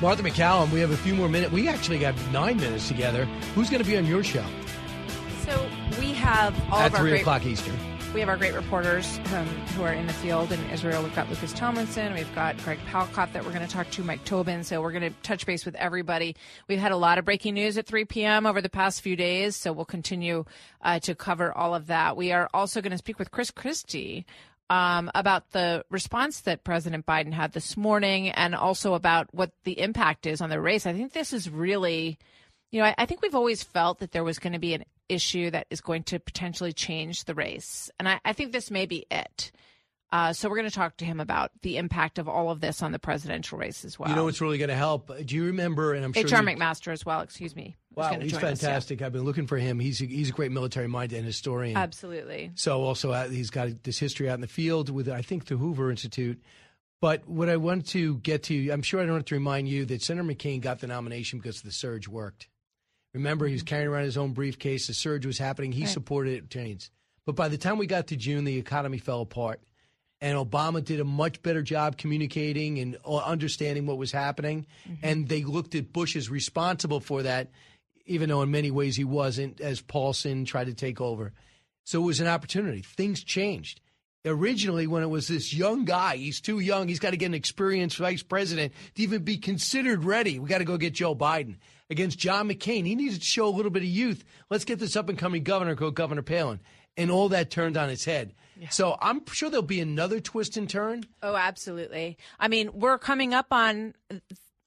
Martha 0.00 0.22
MacCallum, 0.22 0.70
we 0.70 0.80
have 0.80 0.90
a 0.90 0.96
few 0.96 1.14
more 1.14 1.28
minutes. 1.28 1.52
We 1.52 1.68
actually 1.68 1.98
got 1.98 2.14
nine 2.32 2.56
minutes 2.56 2.88
together. 2.88 3.26
Who's 3.54 3.68
going 3.68 3.82
to 3.82 3.88
be 3.88 3.98
on 3.98 4.06
your 4.06 4.24
show? 4.24 4.44
So 5.44 5.68
we 5.98 6.14
have 6.14 6.54
all 6.72 6.78
At 6.80 6.86
of 6.88 6.94
our 6.94 7.00
3 7.00 7.10
great, 7.10 7.20
o'clock 7.20 7.44
Eastern. 7.44 7.76
We 8.14 8.20
have 8.20 8.28
our 8.28 8.36
great 8.36 8.54
reporters 8.54 9.18
um, 9.34 9.44
who 9.74 9.82
are 9.82 9.92
in 9.92 10.06
the 10.06 10.12
field 10.12 10.52
in 10.52 10.70
Israel. 10.70 11.02
We've 11.02 11.16
got 11.16 11.28
Lucas 11.28 11.52
Tomlinson. 11.52 12.14
We've 12.14 12.32
got 12.32 12.56
Greg 12.58 12.78
Palkot 12.88 13.32
that 13.32 13.44
we're 13.44 13.50
going 13.50 13.66
to 13.66 13.72
talk 13.72 13.90
to, 13.90 14.04
Mike 14.04 14.24
Tobin. 14.24 14.62
So 14.62 14.80
we're 14.80 14.92
going 14.92 15.12
to 15.12 15.18
touch 15.24 15.44
base 15.44 15.64
with 15.64 15.74
everybody. 15.74 16.36
We've 16.68 16.78
had 16.78 16.92
a 16.92 16.96
lot 16.96 17.18
of 17.18 17.24
breaking 17.24 17.54
news 17.54 17.76
at 17.76 17.86
3 17.86 18.04
p.m. 18.04 18.46
over 18.46 18.62
the 18.62 18.68
past 18.68 19.00
few 19.00 19.16
days. 19.16 19.56
So 19.56 19.72
we'll 19.72 19.84
continue 19.84 20.44
uh, 20.80 21.00
to 21.00 21.16
cover 21.16 21.52
all 21.52 21.74
of 21.74 21.88
that. 21.88 22.16
We 22.16 22.30
are 22.30 22.48
also 22.54 22.80
going 22.80 22.92
to 22.92 22.98
speak 22.98 23.18
with 23.18 23.32
Chris 23.32 23.50
Christie 23.50 24.26
um, 24.70 25.10
about 25.16 25.50
the 25.50 25.84
response 25.90 26.42
that 26.42 26.62
President 26.62 27.06
Biden 27.06 27.32
had 27.32 27.50
this 27.50 27.76
morning 27.76 28.28
and 28.28 28.54
also 28.54 28.94
about 28.94 29.34
what 29.34 29.50
the 29.64 29.80
impact 29.80 30.24
is 30.24 30.40
on 30.40 30.50
the 30.50 30.60
race. 30.60 30.86
I 30.86 30.92
think 30.92 31.14
this 31.14 31.32
is 31.32 31.50
really, 31.50 32.16
you 32.70 32.78
know, 32.78 32.86
I, 32.86 32.94
I 32.96 33.06
think 33.06 33.22
we've 33.22 33.34
always 33.34 33.64
felt 33.64 33.98
that 33.98 34.12
there 34.12 34.22
was 34.22 34.38
going 34.38 34.52
to 34.52 34.60
be 34.60 34.74
an 34.74 34.84
issue 35.08 35.50
that 35.50 35.66
is 35.70 35.80
going 35.80 36.02
to 36.04 36.18
potentially 36.18 36.72
change 36.72 37.24
the 37.24 37.34
race. 37.34 37.90
And 37.98 38.08
I, 38.08 38.20
I 38.24 38.32
think 38.32 38.52
this 38.52 38.70
may 38.70 38.86
be 38.86 39.06
it. 39.10 39.52
Uh, 40.14 40.32
so 40.32 40.48
we're 40.48 40.56
going 40.56 40.68
to 40.68 40.74
talk 40.74 40.96
to 40.96 41.04
him 41.04 41.18
about 41.18 41.50
the 41.62 41.76
impact 41.76 42.20
of 42.20 42.28
all 42.28 42.48
of 42.48 42.60
this 42.60 42.82
on 42.82 42.92
the 42.92 43.00
presidential 43.00 43.58
race 43.58 43.84
as 43.84 43.98
well. 43.98 44.08
You 44.08 44.14
know 44.14 44.24
what's 44.24 44.40
really 44.40 44.58
going 44.58 44.68
to 44.68 44.76
help? 44.76 45.10
Do 45.24 45.34
you 45.34 45.46
remember? 45.46 45.92
And 45.92 46.04
I'm 46.04 46.12
sure 46.12 46.22
HR 46.22 46.26
you- 46.26 46.56
McMaster 46.56 46.92
as 46.92 47.04
well. 47.04 47.20
Excuse 47.20 47.56
me. 47.56 47.74
Wow, 47.96 48.20
he's 48.20 48.32
join 48.32 48.44
us, 48.44 48.62
yeah. 48.62 48.68
fantastic. 48.68 49.02
I've 49.02 49.12
been 49.12 49.24
looking 49.24 49.48
for 49.48 49.56
him. 49.56 49.80
He's 49.80 50.00
a, 50.00 50.06
he's 50.06 50.30
a 50.30 50.32
great 50.32 50.52
military 50.52 50.86
mind 50.86 51.12
and 51.12 51.24
historian. 51.24 51.76
Absolutely. 51.76 52.52
So 52.54 52.82
also 52.82 53.10
uh, 53.10 53.28
he's 53.28 53.50
got 53.50 53.82
this 53.82 53.98
history 53.98 54.30
out 54.30 54.34
in 54.34 54.40
the 54.40 54.46
field 54.46 54.88
with 54.88 55.08
I 55.08 55.22
think 55.22 55.46
the 55.46 55.56
Hoover 55.56 55.90
Institute. 55.90 56.40
But 57.00 57.28
what 57.28 57.48
I 57.48 57.56
want 57.56 57.88
to 57.88 58.18
get 58.18 58.44
to, 58.44 58.70
I'm 58.70 58.82
sure 58.82 59.00
I 59.00 59.06
don't 59.06 59.16
have 59.16 59.24
to 59.26 59.34
remind 59.34 59.68
you 59.68 59.84
that 59.86 60.00
Senator 60.00 60.26
McCain 60.26 60.60
got 60.60 60.78
the 60.78 60.86
nomination 60.86 61.38
because 61.38 61.60
the 61.60 61.72
surge 61.72 62.08
worked. 62.08 62.48
Remember, 63.14 63.46
he 63.46 63.52
was 63.54 63.62
carrying 63.62 63.88
around 63.88 64.04
his 64.04 64.16
own 64.18 64.32
briefcase. 64.32 64.88
The 64.88 64.94
surge 64.94 65.24
was 65.24 65.38
happening. 65.38 65.72
He 65.72 65.82
Right. 65.82 65.90
supported 65.90 66.34
it. 66.34 66.50
Change. 66.50 66.90
But 67.24 67.36
by 67.36 67.48
the 67.48 67.56
time 67.56 67.78
we 67.78 67.86
got 67.86 68.08
to 68.08 68.16
June, 68.16 68.44
the 68.44 68.58
economy 68.58 68.98
fell 68.98 69.20
apart, 69.22 69.62
and 70.20 70.36
Obama 70.36 70.84
did 70.84 71.00
a 71.00 71.04
much 71.04 71.40
better 71.42 71.62
job 71.62 71.96
communicating 71.96 72.78
and 72.78 72.96
uh, 73.04 73.16
understanding 73.18 73.86
what 73.86 73.96
was 73.98 74.12
happening. 74.12 74.66
And 75.02 75.28
they 75.28 75.44
looked 75.44 75.74
at 75.74 75.92
Bush 75.92 76.16
as 76.16 76.28
responsible 76.28 77.00
for 77.00 77.22
that, 77.22 77.50
even 78.04 78.28
though 78.28 78.42
in 78.42 78.50
many 78.50 78.70
ways 78.70 78.96
he 78.96 79.04
wasn't, 79.04 79.60
as 79.60 79.80
Paulson 79.80 80.44
tried 80.44 80.66
to 80.66 80.74
take 80.74 81.00
over. 81.00 81.32
So 81.84 82.02
it 82.02 82.06
was 82.06 82.20
an 82.20 82.26
opportunity. 82.26 82.82
Things 82.82 83.22
changed. 83.22 83.80
Originally, 84.26 84.86
when 84.86 85.02
it 85.02 85.10
was 85.10 85.28
this 85.28 85.52
young 85.52 85.84
guy, 85.84 86.16
he's 86.16 86.40
too 86.40 86.58
young. 86.58 86.88
He's 86.88 86.98
got 86.98 87.10
to 87.10 87.18
get 87.18 87.26
an 87.26 87.34
experienced 87.34 87.98
vice 87.98 88.22
president 88.22 88.72
to 88.94 89.02
even 89.02 89.22
be 89.22 89.36
considered 89.36 90.02
ready. 90.04 90.38
We 90.38 90.48
got 90.48 90.58
to 90.58 90.64
go 90.64 90.78
get 90.78 90.94
Joe 90.94 91.14
Biden 91.14 91.56
against 91.90 92.18
John 92.18 92.48
McCain. 92.48 92.86
He 92.86 92.94
needed 92.94 93.20
to 93.20 93.26
show 93.26 93.46
a 93.46 93.50
little 93.50 93.70
bit 93.70 93.82
of 93.82 93.88
youth. 93.88 94.24
Let's 94.50 94.64
get 94.64 94.78
this 94.78 94.96
up 94.96 95.08
and 95.08 95.18
coming 95.18 95.42
governor, 95.42 95.74
go 95.74 95.90
Governor 95.90 96.22
Palin. 96.22 96.60
And 96.96 97.10
all 97.10 97.28
that 97.30 97.50
turned 97.50 97.76
on 97.76 97.90
its 97.90 98.04
head. 98.04 98.34
So 98.70 98.96
I'm 99.02 99.26
sure 99.26 99.50
there'll 99.50 99.62
be 99.62 99.80
another 99.80 100.20
twist 100.20 100.56
and 100.56 100.70
turn. 100.70 101.04
Oh, 101.22 101.34
absolutely. 101.34 102.18
I 102.38 102.46
mean, 102.46 102.70
we're 102.72 102.98
coming 102.98 103.34
up 103.34 103.46
on 103.50 103.94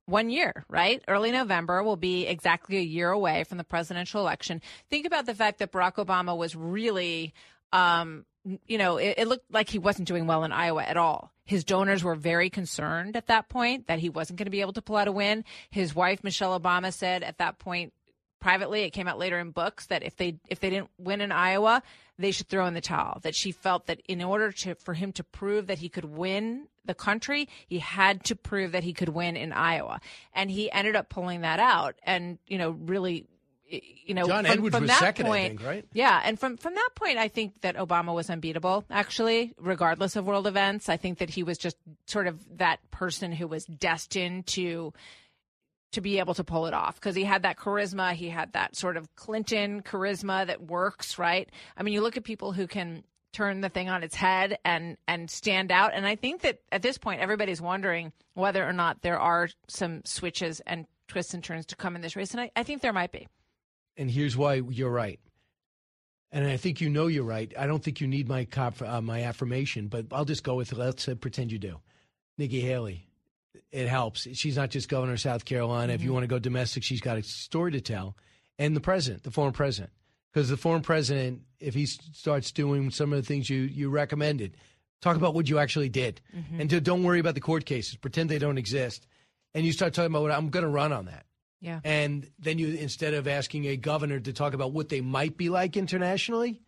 one 0.07 0.29
year, 0.29 0.65
right? 0.69 1.01
Early 1.07 1.31
November 1.31 1.83
will 1.83 1.95
be 1.95 2.27
exactly 2.27 2.77
a 2.77 2.81
year 2.81 3.09
away 3.09 3.45
from 3.45 3.57
the 3.57 3.63
presidential 3.63 4.19
election. 4.21 4.61
Think 4.89 5.05
about 5.05 5.25
the 5.25 5.35
fact 5.35 5.59
that 5.59 5.71
Barack 5.71 5.95
Obama 5.95 6.35
was 6.35 6.55
really, 6.55 7.33
um, 7.71 8.25
you 8.65 8.77
know, 8.77 8.97
it, 8.97 9.15
it 9.17 9.27
looked 9.27 9.51
like 9.51 9.69
he 9.69 9.79
wasn't 9.79 10.07
doing 10.07 10.27
well 10.27 10.43
in 10.43 10.51
Iowa 10.51 10.83
at 10.83 10.97
all. 10.97 11.31
His 11.45 11.63
donors 11.63 12.03
were 12.03 12.15
very 12.15 12.49
concerned 12.49 13.15
at 13.15 13.27
that 13.27 13.49
point 13.49 13.87
that 13.87 13.99
he 13.99 14.09
wasn't 14.09 14.37
going 14.37 14.45
to 14.45 14.51
be 14.51 14.61
able 14.61 14.73
to 14.73 14.81
pull 14.81 14.97
out 14.97 15.07
a 15.07 15.11
win. 15.11 15.45
His 15.69 15.95
wife, 15.95 16.23
Michelle 16.23 16.59
Obama, 16.59 16.93
said 16.93 17.23
at 17.23 17.37
that 17.37 17.59
point 17.59 17.93
privately 18.39 18.83
it 18.83 18.91
came 18.91 19.07
out 19.07 19.17
later 19.17 19.39
in 19.39 19.51
books 19.51 19.87
that 19.87 20.03
if 20.03 20.15
they 20.17 20.35
if 20.47 20.59
they 20.59 20.69
didn't 20.69 20.89
win 20.97 21.21
in 21.21 21.31
Iowa 21.31 21.81
they 22.19 22.31
should 22.31 22.47
throw 22.47 22.65
in 22.67 22.73
the 22.73 22.81
towel 22.81 23.19
that 23.23 23.35
she 23.35 23.51
felt 23.51 23.87
that 23.87 23.99
in 24.07 24.21
order 24.21 24.51
to 24.51 24.75
for 24.75 24.93
him 24.93 25.11
to 25.13 25.23
prove 25.23 25.67
that 25.67 25.79
he 25.79 25.89
could 25.89 26.05
win 26.05 26.67
the 26.85 26.93
country 26.93 27.49
he 27.67 27.79
had 27.79 28.23
to 28.25 28.35
prove 28.35 28.73
that 28.73 28.83
he 28.83 28.93
could 28.93 29.09
win 29.09 29.35
in 29.35 29.51
Iowa 29.51 29.99
and 30.33 30.51
he 30.51 30.71
ended 30.71 30.95
up 30.95 31.09
pulling 31.09 31.41
that 31.41 31.59
out 31.59 31.95
and 32.03 32.37
you 32.47 32.57
know 32.57 32.71
really 32.71 33.25
you 33.69 34.13
know 34.13 34.25
John 34.27 34.45
from, 34.45 34.53
Edwards 34.53 34.75
from 34.75 34.83
was 34.83 34.89
that 34.91 34.99
second, 34.99 35.25
I 35.25 35.29
point, 35.29 35.47
think, 35.59 35.63
right? 35.67 35.85
yeah 35.93 36.21
and 36.23 36.39
from 36.39 36.57
from 36.57 36.75
that 36.75 36.89
point 36.95 37.17
I 37.17 37.27
think 37.27 37.61
that 37.61 37.75
Obama 37.75 38.13
was 38.13 38.29
unbeatable 38.29 38.85
actually 38.89 39.53
regardless 39.57 40.15
of 40.15 40.25
world 40.25 40.47
events 40.47 40.89
I 40.89 40.97
think 40.97 41.19
that 41.19 41.29
he 41.29 41.43
was 41.43 41.57
just 41.57 41.77
sort 42.05 42.27
of 42.27 42.39
that 42.57 42.79
person 42.91 43.31
who 43.31 43.47
was 43.47 43.65
destined 43.65 44.47
to 44.47 44.93
to 45.93 46.01
be 46.01 46.19
able 46.19 46.33
to 46.33 46.43
pull 46.43 46.65
it 46.67 46.73
off 46.73 46.95
because 46.95 47.15
he 47.15 47.23
had 47.23 47.43
that 47.43 47.57
charisma. 47.57 48.11
He 48.11 48.29
had 48.29 48.53
that 48.53 48.75
sort 48.75 48.97
of 48.97 49.15
Clinton 49.15 49.81
charisma 49.81 50.45
that 50.45 50.61
works, 50.61 51.17
right? 51.17 51.49
I 51.77 51.83
mean, 51.83 51.93
you 51.93 52.01
look 52.01 52.17
at 52.17 52.25
people 52.25 52.51
who 52.51 52.67
can 52.67 53.03
turn 53.33 53.61
the 53.61 53.69
thing 53.69 53.89
on 53.89 54.03
its 54.03 54.15
head 54.15 54.57
and 54.65 54.97
and 55.07 55.29
stand 55.29 55.71
out. 55.71 55.91
And 55.93 56.05
I 56.05 56.15
think 56.15 56.41
that 56.41 56.59
at 56.71 56.81
this 56.81 56.97
point, 56.97 57.21
everybody's 57.21 57.61
wondering 57.61 58.11
whether 58.33 58.67
or 58.67 58.73
not 58.73 59.01
there 59.01 59.19
are 59.19 59.49
some 59.67 60.01
switches 60.05 60.59
and 60.61 60.85
twists 61.07 61.33
and 61.33 61.43
turns 61.43 61.65
to 61.67 61.75
come 61.75 61.95
in 61.95 62.01
this 62.01 62.15
race, 62.15 62.31
and 62.31 62.41
I, 62.41 62.51
I 62.55 62.63
think 62.63 62.81
there 62.81 62.93
might 62.93 63.11
be. 63.11 63.27
And 63.97 64.09
here's 64.11 64.37
why 64.37 64.55
you're 64.55 64.91
right. 64.91 65.19
And 66.31 66.45
I 66.45 66.57
think 66.57 66.81
you 66.81 66.89
know 66.89 67.07
you're 67.07 67.23
right. 67.23 67.51
I 67.57 67.67
don't 67.67 67.83
think 67.83 67.99
you 68.01 68.07
need 68.07 68.27
my 68.27 68.45
cop, 68.45 68.81
uh, 68.81 69.01
my 69.01 69.23
affirmation, 69.23 69.87
but 69.87 70.07
I'll 70.11 70.25
just 70.25 70.43
go 70.43 70.55
with 70.55 70.71
it. 70.71 70.77
Let's 70.77 71.07
uh, 71.07 71.15
pretend 71.15 71.51
you 71.51 71.57
do. 71.59 71.79
Nikki 72.37 72.59
Haley, 72.61 73.07
it 73.71 73.87
helps. 73.87 74.27
She's 74.37 74.57
not 74.57 74.69
just 74.69 74.89
governor 74.89 75.13
of 75.13 75.19
South 75.21 75.45
Carolina. 75.45 75.93
If 75.93 76.03
you 76.03 76.13
want 76.13 76.23
to 76.23 76.27
go 76.27 76.37
domestic, 76.37 76.83
she's 76.83 77.01
got 77.01 77.17
a 77.17 77.23
story 77.23 77.71
to 77.71 77.81
tell. 77.81 78.15
And 78.59 78.75
the 78.75 78.81
president, 78.81 79.23
the 79.23 79.31
former 79.31 79.51
president, 79.53 79.91
because 80.33 80.49
the 80.49 80.57
former 80.57 80.83
president, 80.83 81.43
if 81.59 81.73
he 81.73 81.85
starts 81.85 82.51
doing 82.51 82.91
some 82.91 83.13
of 83.13 83.17
the 83.19 83.25
things 83.25 83.49
you 83.49 83.61
you 83.61 83.89
recommended, 83.89 84.57
talk 85.01 85.15
about 85.15 85.33
what 85.35 85.47
you 85.47 85.59
actually 85.59 85.89
did, 85.89 86.21
Mhm. 86.35 86.59
and 86.61 86.69
do, 86.69 86.79
don't 86.79 87.03
worry 87.03 87.19
about 87.19 87.35
the 87.35 87.41
court 87.41 87.65
cases. 87.65 87.95
Pretend 87.95 88.29
they 88.29 88.39
don't 88.39 88.57
exist, 88.57 89.07
and 89.53 89.65
you 89.65 89.71
start 89.71 89.93
talking 89.93 90.11
about 90.11 90.23
what 90.23 90.31
I'm 90.31 90.49
going 90.49 90.63
to 90.63 90.69
run 90.69 90.91
on 90.91 91.05
that. 91.05 91.25
Yeah. 91.59 91.79
And 91.83 92.29
then 92.39 92.59
you, 92.59 92.67
instead 92.67 93.13
of 93.13 93.27
asking 93.27 93.65
a 93.65 93.77
governor 93.77 94.19
to 94.19 94.33
talk 94.33 94.53
about 94.53 94.73
what 94.73 94.89
they 94.89 95.01
might 95.01 95.37
be 95.37 95.49
like 95.49 95.75
internationally, 95.75 96.61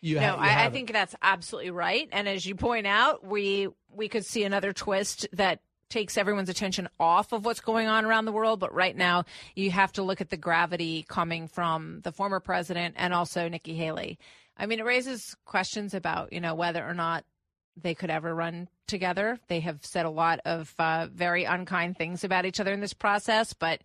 you, 0.00 0.16
no, 0.16 0.20
ha- 0.20 0.36
you 0.36 0.42
I, 0.42 0.62
I 0.62 0.66
it. 0.66 0.72
think 0.72 0.92
that's 0.92 1.14
absolutely 1.20 1.72
right. 1.72 2.08
And 2.12 2.28
as 2.28 2.46
you 2.46 2.54
point 2.54 2.86
out, 2.86 3.26
we 3.26 3.68
we 3.92 4.08
could 4.08 4.24
see 4.24 4.44
another 4.44 4.72
twist 4.72 5.26
that 5.32 5.60
takes 5.90 6.16
everyone's 6.16 6.48
attention 6.48 6.88
off 7.00 7.32
of 7.32 7.44
what's 7.44 7.60
going 7.60 7.88
on 7.88 8.04
around 8.04 8.26
the 8.26 8.32
world. 8.32 8.60
But 8.60 8.72
right 8.74 8.96
now, 8.96 9.24
you 9.56 9.70
have 9.70 9.92
to 9.94 10.02
look 10.02 10.20
at 10.20 10.30
the 10.30 10.36
gravity 10.36 11.04
coming 11.08 11.48
from 11.48 12.00
the 12.02 12.12
former 12.12 12.40
president 12.40 12.94
and 12.98 13.12
also 13.12 13.48
Nikki 13.48 13.74
Haley. 13.74 14.18
I 14.56 14.66
mean, 14.66 14.80
it 14.80 14.84
raises 14.84 15.34
questions 15.44 15.94
about 15.94 16.32
you 16.32 16.40
know 16.40 16.54
whether 16.54 16.84
or 16.86 16.94
not 16.94 17.24
they 17.82 17.94
could 17.94 18.10
ever 18.10 18.34
run 18.34 18.68
together. 18.86 19.38
They 19.48 19.60
have 19.60 19.84
said 19.84 20.06
a 20.06 20.10
lot 20.10 20.40
of 20.44 20.74
uh, 20.78 21.08
very 21.12 21.44
unkind 21.44 21.96
things 21.96 22.24
about 22.24 22.44
each 22.44 22.60
other 22.60 22.72
in 22.72 22.80
this 22.80 22.94
process, 22.94 23.52
but. 23.52 23.80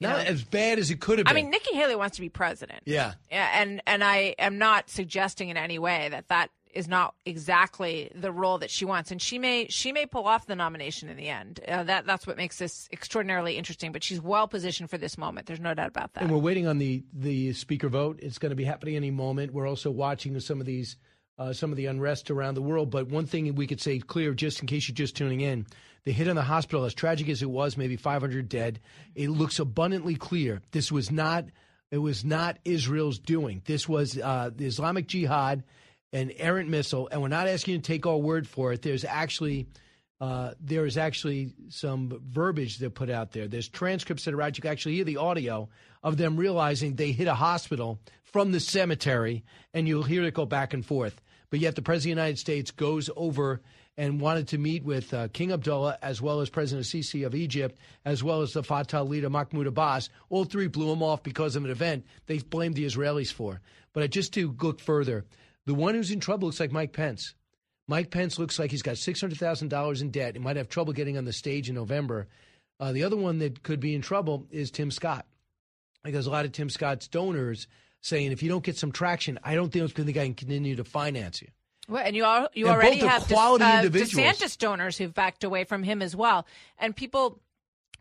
Not 0.00 0.18
know, 0.18 0.30
as 0.30 0.44
bad 0.44 0.78
as 0.78 0.92
it 0.92 1.00
could 1.00 1.18
have 1.18 1.26
been. 1.26 1.36
I 1.36 1.40
mean, 1.40 1.50
Nikki 1.50 1.74
Haley 1.74 1.96
wants 1.96 2.14
to 2.18 2.20
be 2.20 2.28
president. 2.28 2.82
yeah. 2.86 3.14
Yeah, 3.32 3.50
and 3.60 3.82
and 3.84 4.04
I 4.04 4.36
am 4.38 4.56
not 4.56 4.88
suggesting 4.88 5.48
in 5.48 5.56
any 5.56 5.80
way 5.80 6.08
that 6.10 6.28
that 6.28 6.50
is 6.72 6.86
not 6.88 7.14
exactly 7.26 8.10
the 8.14 8.30
role 8.30 8.58
that 8.58 8.70
she 8.70 8.84
wants, 8.84 9.10
and 9.10 9.20
she 9.20 9.38
may 9.38 9.66
she 9.68 9.90
may 9.90 10.06
pull 10.06 10.26
off 10.26 10.46
the 10.46 10.54
nomination 10.54 11.08
in 11.08 11.16
the 11.16 11.28
end. 11.28 11.60
Uh, 11.66 11.82
that 11.82 12.06
that's 12.06 12.26
what 12.26 12.36
makes 12.36 12.58
this 12.58 12.88
extraordinarily 12.92 13.56
interesting. 13.56 13.90
But 13.90 14.04
she's 14.04 14.20
well 14.20 14.46
positioned 14.46 14.88
for 14.88 14.98
this 14.98 15.18
moment. 15.18 15.46
There's 15.46 15.60
no 15.60 15.74
doubt 15.74 15.88
about 15.88 16.14
that. 16.14 16.22
And 16.22 16.30
we're 16.30 16.38
waiting 16.38 16.66
on 16.66 16.78
the 16.78 17.04
the 17.12 17.52
speaker 17.52 17.88
vote. 17.88 18.20
It's 18.22 18.38
going 18.38 18.50
to 18.50 18.56
be 18.56 18.64
happening 18.64 18.96
any 18.96 19.10
moment. 19.10 19.52
We're 19.52 19.68
also 19.68 19.90
watching 19.90 20.38
some 20.40 20.60
of 20.60 20.66
these 20.66 20.96
uh, 21.38 21.52
some 21.52 21.70
of 21.70 21.76
the 21.76 21.86
unrest 21.86 22.30
around 22.30 22.54
the 22.54 22.62
world. 22.62 22.90
But 22.90 23.08
one 23.08 23.26
thing 23.26 23.54
we 23.54 23.66
could 23.66 23.80
say 23.80 23.98
clear, 23.98 24.34
just 24.34 24.60
in 24.60 24.66
case 24.66 24.88
you're 24.88 24.94
just 24.94 25.16
tuning 25.16 25.40
in, 25.40 25.66
the 26.04 26.12
hit 26.12 26.28
on 26.28 26.36
the 26.36 26.42
hospital, 26.42 26.84
as 26.84 26.94
tragic 26.94 27.28
as 27.28 27.42
it 27.42 27.50
was, 27.50 27.76
maybe 27.76 27.96
500 27.96 28.48
dead. 28.48 28.80
It 29.14 29.28
looks 29.28 29.58
abundantly 29.58 30.14
clear 30.14 30.62
this 30.72 30.90
was 30.90 31.10
not 31.10 31.44
it 31.90 31.98
was 31.98 32.24
not 32.24 32.58
Israel's 32.64 33.18
doing. 33.18 33.62
This 33.64 33.88
was 33.88 34.18
uh, 34.18 34.50
the 34.54 34.66
Islamic 34.66 35.06
Jihad, 35.06 35.64
an 36.12 36.32
errant 36.36 36.68
missile, 36.68 37.08
and 37.10 37.22
we're 37.22 37.28
not 37.28 37.48
asking 37.48 37.74
you 37.74 37.80
to 37.80 37.84
take 37.84 38.06
our 38.06 38.18
word 38.18 38.46
for 38.46 38.72
it. 38.72 38.82
There's 38.82 39.04
actually 39.04 39.68
uh, 40.20 40.52
there 40.60 40.84
is 40.84 40.98
actually 40.98 41.54
some 41.68 42.20
verbiage 42.26 42.78
they 42.78 42.88
put 42.88 43.08
out 43.08 43.32
there. 43.32 43.46
There's 43.46 43.68
transcripts 43.68 44.24
that 44.24 44.34
are 44.34 44.42
out. 44.42 44.56
You 44.56 44.62
can 44.62 44.72
actually 44.72 44.96
hear 44.96 45.04
the 45.04 45.18
audio 45.18 45.68
of 46.02 46.16
them 46.16 46.36
realizing 46.36 46.94
they 46.94 47.12
hit 47.12 47.28
a 47.28 47.34
hospital 47.34 48.00
from 48.24 48.50
the 48.52 48.60
cemetery, 48.60 49.44
and 49.72 49.86
you'll 49.86 50.02
hear 50.02 50.24
it 50.24 50.34
go 50.34 50.44
back 50.44 50.74
and 50.74 50.84
forth. 50.84 51.20
But 51.50 51.60
yet, 51.60 51.76
the 51.76 51.82
President 51.82 52.12
of 52.12 52.16
the 52.16 52.22
United 52.22 52.38
States 52.38 52.70
goes 52.70 53.08
over 53.16 53.62
and 53.96 54.20
wanted 54.20 54.48
to 54.48 54.58
meet 54.58 54.84
with 54.84 55.12
uh, 55.12 55.28
King 55.28 55.50
Abdullah 55.50 55.98
as 56.02 56.22
well 56.22 56.40
as 56.40 56.48
President 56.50 56.86
Sisi 56.86 57.26
of 57.26 57.34
Egypt, 57.34 57.78
as 58.04 58.22
well 58.22 58.42
as 58.42 58.52
the 58.52 58.62
Fatah 58.62 59.02
leader 59.02 59.28
Mahmoud 59.28 59.66
Abbas. 59.66 60.08
All 60.30 60.44
three 60.44 60.68
blew 60.68 60.92
him 60.92 61.02
off 61.02 61.22
because 61.22 61.56
of 61.56 61.64
an 61.64 61.70
event 61.70 62.06
they 62.26 62.38
blamed 62.38 62.76
the 62.76 62.84
Israelis 62.84 63.32
for. 63.32 63.60
But 63.92 64.10
just 64.10 64.32
to 64.34 64.54
look 64.62 64.80
further, 64.80 65.24
the 65.66 65.74
one 65.74 65.94
who's 65.94 66.10
in 66.10 66.20
trouble 66.20 66.46
looks 66.46 66.60
like 66.60 66.70
Mike 66.70 66.92
Pence. 66.92 67.34
Mike 67.88 68.10
Pence 68.10 68.38
looks 68.38 68.58
like 68.58 68.70
he's 68.70 68.82
got 68.82 68.96
$600,000 68.96 70.00
in 70.02 70.10
debt. 70.10 70.34
He 70.34 70.40
might 70.40 70.56
have 70.56 70.68
trouble 70.68 70.92
getting 70.92 71.16
on 71.16 71.24
the 71.24 71.32
stage 71.32 71.68
in 71.68 71.74
November. 71.74 72.28
Uh, 72.78 72.92
the 72.92 73.02
other 73.02 73.16
one 73.16 73.38
that 73.38 73.62
could 73.62 73.80
be 73.80 73.94
in 73.94 74.02
trouble 74.02 74.46
is 74.50 74.70
Tim 74.70 74.90
Scott, 74.90 75.26
because 76.04 76.26
a 76.26 76.30
lot 76.30 76.44
of 76.44 76.52
Tim 76.52 76.70
Scott's 76.70 77.08
donors 77.08 77.66
saying, 78.00 78.32
if 78.32 78.42
you 78.42 78.48
don't 78.48 78.64
get 78.64 78.76
some 78.76 78.92
traction, 78.92 79.38
I 79.42 79.54
don't 79.54 79.70
think 79.70 79.98
I 79.98 80.24
can 80.24 80.34
continue 80.34 80.76
to 80.76 80.84
finance 80.84 81.42
you. 81.42 81.48
Well, 81.88 82.02
and 82.04 82.14
you 82.14 82.24
all, 82.24 82.48
you 82.52 82.66
And 82.66 82.76
already 82.76 82.98
have 82.98 83.26
quality 83.26 83.64
uh, 83.64 83.78
individuals. 83.78 84.26
DeSantis 84.26 84.58
donors 84.58 84.98
who've 84.98 85.14
backed 85.14 85.42
away 85.42 85.64
from 85.64 85.82
him 85.82 86.02
as 86.02 86.14
well, 86.14 86.46
and 86.78 86.94
people 86.94 87.40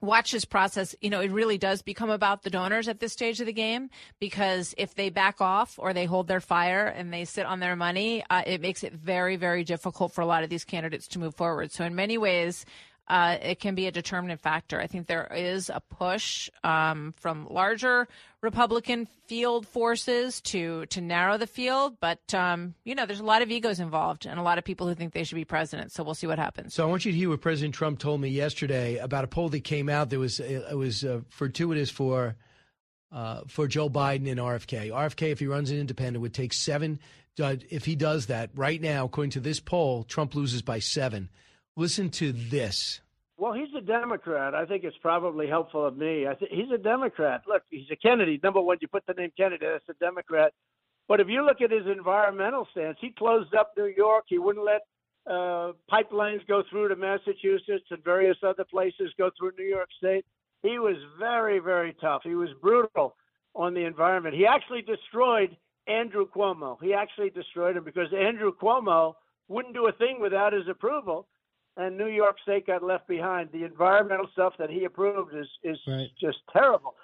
watch 0.01 0.31
this 0.31 0.43
process. 0.43 0.93
You 1.01 1.09
know, 1.09 1.21
it 1.21 1.31
really 1.31 1.57
does 1.57 1.81
become 1.81 2.09
about 2.09 2.43
the 2.43 2.49
donors 2.49 2.89
at 2.89 2.99
this 2.99 3.13
stage 3.13 3.39
of 3.39 3.45
the 3.45 3.53
game 3.53 3.89
because 4.19 4.75
if 4.77 4.93
they 4.93 5.09
back 5.09 5.39
off 5.39 5.79
or 5.79 5.93
they 5.93 6.05
hold 6.05 6.27
their 6.27 6.41
fire 6.41 6.85
and 6.85 7.13
they 7.13 7.23
sit 7.23 7.45
on 7.45 7.61
their 7.61 7.77
money, 7.77 8.23
uh, 8.29 8.43
it 8.45 8.59
makes 8.61 8.83
it 8.83 8.93
very, 8.93 9.37
very 9.37 9.63
difficult 9.63 10.11
for 10.11 10.21
a 10.21 10.25
lot 10.25 10.43
of 10.43 10.49
these 10.49 10.65
candidates 10.65 11.07
to 11.09 11.19
move 11.19 11.35
forward. 11.35 11.71
So, 11.71 11.85
in 11.85 11.95
many 11.95 12.17
ways. 12.17 12.65
Uh, 13.07 13.37
it 13.41 13.59
can 13.59 13.73
be 13.73 13.87
a 13.87 13.91
determinant 13.91 14.41
factor. 14.41 14.81
I 14.81 14.87
think 14.87 15.07
there 15.07 15.31
is 15.33 15.69
a 15.69 15.79
push 15.79 16.49
um, 16.63 17.13
from 17.17 17.47
larger 17.49 18.07
Republican 18.41 19.07
field 19.27 19.65
forces 19.65 20.41
to 20.41 20.85
to 20.87 20.99
narrow 20.99 21.37
the 21.37 21.47
field, 21.47 21.97
but 22.01 22.33
um, 22.33 22.75
you 22.83 22.95
know, 22.95 23.05
there's 23.05 23.21
a 23.21 23.25
lot 23.25 23.41
of 23.41 23.49
egos 23.49 23.79
involved 23.79 24.25
and 24.25 24.39
a 24.39 24.43
lot 24.43 24.57
of 24.57 24.65
people 24.65 24.87
who 24.87 24.93
think 24.93 25.13
they 25.13 25.23
should 25.23 25.35
be 25.35 25.45
president. 25.45 25.91
So 25.93 26.03
we'll 26.03 26.15
see 26.15 26.27
what 26.27 26.37
happens. 26.37 26.73
So 26.73 26.85
I 26.85 26.89
want 26.89 27.05
you 27.05 27.13
to 27.13 27.17
hear 27.17 27.29
what 27.29 27.41
President 27.41 27.73
Trump 27.73 27.99
told 27.99 28.19
me 28.19 28.29
yesterday 28.29 28.97
about 28.97 29.23
a 29.23 29.27
poll 29.27 29.49
that 29.49 29.63
came 29.63 29.87
out 29.87 30.09
that 30.09 30.19
was 30.19 30.39
it 30.41 30.77
was 30.77 31.05
uh, 31.05 31.21
fortuitous 31.29 31.89
for 31.89 32.35
uh, 33.11 33.41
for 33.47 33.67
Joe 33.67 33.89
Biden 33.89 34.29
and 34.29 34.39
RFK. 34.39 34.91
RFK, 34.91 35.31
if 35.31 35.39
he 35.39 35.47
runs 35.47 35.71
an 35.71 35.77
independent, 35.77 36.21
would 36.21 36.33
take 36.33 36.51
seven. 36.51 36.99
Uh, 37.41 37.55
if 37.69 37.85
he 37.85 37.95
does 37.95 38.25
that 38.25 38.49
right 38.55 38.81
now, 38.81 39.05
according 39.05 39.31
to 39.31 39.39
this 39.39 39.59
poll, 39.59 40.03
Trump 40.03 40.35
loses 40.35 40.61
by 40.61 40.79
seven. 40.79 41.29
Listen 41.77 42.09
to 42.09 42.31
this. 42.31 43.01
Well, 43.37 43.53
he's 43.53 43.69
a 43.77 43.81
Democrat. 43.81 44.55
I 44.55 44.65
think 44.65 44.83
it's 44.83 44.97
probably 44.97 45.47
helpful 45.47 45.85
of 45.85 45.95
me. 45.95 46.25
I 46.25 46.33
think 46.33 46.49
he's 46.49 46.71
a 46.73 46.77
Democrat. 46.79 47.43
Look, 47.47 47.61
he's 47.69 47.85
a 47.91 47.95
Kennedy. 47.95 48.39
Number 48.41 48.59
one, 48.59 48.77
you 48.81 48.87
put 48.87 49.05
the 49.05 49.13
name 49.13 49.31
Kennedy, 49.37 49.63
that's 49.63 49.87
a 49.87 49.93
Democrat. 50.03 50.53
But 51.07 51.19
if 51.19 51.27
you 51.29 51.45
look 51.45 51.61
at 51.61 51.69
his 51.69 51.85
environmental 51.85 52.67
stance, 52.71 52.97
he 52.99 53.11
closed 53.11 53.53
up 53.53 53.73
New 53.77 53.93
York. 53.95 54.25
He 54.27 54.39
wouldn't 54.39 54.65
let 54.65 54.81
uh, 55.27 55.73
pipelines 55.91 56.45
go 56.47 56.63
through 56.67 56.87
to 56.89 56.95
Massachusetts 56.95 57.85
and 57.91 58.03
various 58.03 58.37
other 58.41 58.65
places 58.65 59.13
go 59.15 59.29
through 59.37 59.51
New 59.59 59.69
York 59.69 59.89
State. 59.99 60.25
He 60.63 60.79
was 60.79 60.95
very, 61.19 61.59
very 61.59 61.95
tough. 62.01 62.23
He 62.23 62.33
was 62.33 62.49
brutal 62.59 63.15
on 63.53 63.75
the 63.75 63.85
environment. 63.85 64.33
He 64.35 64.47
actually 64.47 64.81
destroyed 64.81 65.55
Andrew 65.85 66.25
Cuomo. 66.27 66.77
He 66.81 66.95
actually 66.95 67.29
destroyed 67.29 67.77
him 67.77 67.83
because 67.83 68.07
Andrew 68.17 68.51
Cuomo 68.51 69.13
wouldn't 69.47 69.75
do 69.75 69.87
a 69.87 69.91
thing 69.91 70.19
without 70.19 70.53
his 70.53 70.67
approval 70.67 71.27
and 71.77 71.97
New 71.97 72.07
York 72.07 72.37
State 72.43 72.67
got 72.67 72.83
left 72.83 73.07
behind. 73.07 73.49
The 73.53 73.63
environmental 73.63 74.27
stuff 74.33 74.53
that 74.59 74.69
he 74.69 74.83
approved 74.85 75.33
is 75.35 75.47
is 75.63 75.77
Right. 75.87 76.09
just 76.19 76.39
terrible. 76.51 76.95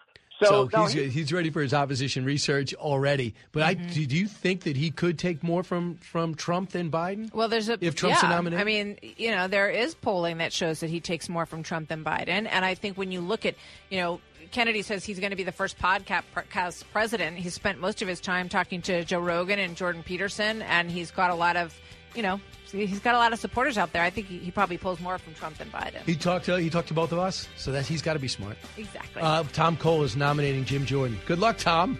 So, 0.42 0.68
So, 0.68 0.78
no, 0.78 0.84
he's, 0.86 0.94
he- 0.94 1.10
he's 1.10 1.32
ready 1.32 1.52
for 1.52 1.62
his 1.62 1.76
opposition 1.76 2.26
research 2.26 2.74
already. 2.74 3.36
But 3.52 3.64
I, 3.64 3.76
do 3.76 4.06
do 4.08 4.18
you 4.18 4.28
think 4.28 4.62
that 4.64 4.76
he 4.76 4.90
could 4.90 5.20
take 5.20 5.44
more 5.44 5.64
from, 5.64 5.96
from 5.98 6.34
Trump 6.34 6.72
than 6.72 6.90
Biden? 6.90 7.32
Well, 7.34 7.48
there's 7.48 7.70
a 7.70 7.78
if 7.80 7.94
Trump's 7.96 8.22
yeah, 8.24 8.30
the 8.30 8.36
nominee. 8.36 8.58
I 8.58 8.64
mean, 8.64 8.98
you 9.16 9.30
know, 9.30 9.48
there 9.48 9.70
is 9.70 9.94
polling 9.94 10.40
that 10.40 10.52
shows 10.52 10.80
that 10.80 10.90
he 10.90 11.00
takes 11.00 11.30
more 11.30 11.46
from 11.46 11.62
Trump 11.62 11.88
than 11.88 12.04
Biden, 12.04 12.48
and 12.50 12.66
I 12.66 12.74
think 12.74 12.98
when 12.98 13.12
you 13.12 13.22
look 13.22 13.46
at, 13.46 13.56
you 13.90 14.00
know. 14.02 14.20
Kennedy 14.52 14.84
says 14.84 15.04
he's 15.04 15.20
going 15.20 15.32
to 15.32 15.36
be 15.36 15.42
the 15.44 15.52
first 15.52 15.80
podcast 15.80 16.84
president. 16.92 17.38
He's 17.38 17.56
spent 17.56 17.80
most 17.80 18.04
of 18.04 18.08
his 18.08 18.20
time 18.20 18.50
talking 18.50 18.84
to 18.84 19.04
Joe 19.04 19.20
Rogan 19.20 19.58
and 19.58 19.76
Jordan 19.76 20.04
Peterson, 20.04 20.62
and 20.62 20.92
he's 20.92 21.10
got 21.10 21.32
a 21.32 21.36
lot 21.36 21.56
of, 21.56 21.74
you 22.16 22.22
know, 22.24 22.40
he's 22.72 23.00
got 23.00 23.16
a 23.16 23.18
lot 23.18 23.34
of 23.34 23.40
supporters 23.40 23.78
out 23.78 23.94
there. 23.94 24.02
I 24.02 24.10
think 24.10 24.28
he, 24.28 24.38
he 24.40 24.52
probably 24.52 24.78
pulls 24.78 25.00
more 25.00 25.18
from 25.18 25.34
Trump 25.36 25.58
than 25.58 25.70
Biden. 25.70 26.02
he 26.06 26.16
talked 26.16 26.46
to 26.46 26.56
he 26.60 26.70
talked 26.70 26.88
to 26.90 26.94
both 26.94 27.12
of 27.12 27.20
us, 27.20 27.48
so 27.58 27.72
that 27.72 27.86
he's 27.86 28.02
got 28.02 28.14
to 28.14 28.20
be 28.20 28.28
smart. 28.28 28.58
Exactly. 28.78 29.22
Uh, 29.22 29.44
Tom 29.54 29.78
Cole 29.78 30.04
is 30.04 30.16
nominating 30.16 30.66
Jim 30.66 30.86
Jordan. 30.86 31.18
Good 31.26 31.40
luck, 31.40 31.58
Tom. 31.58 32.00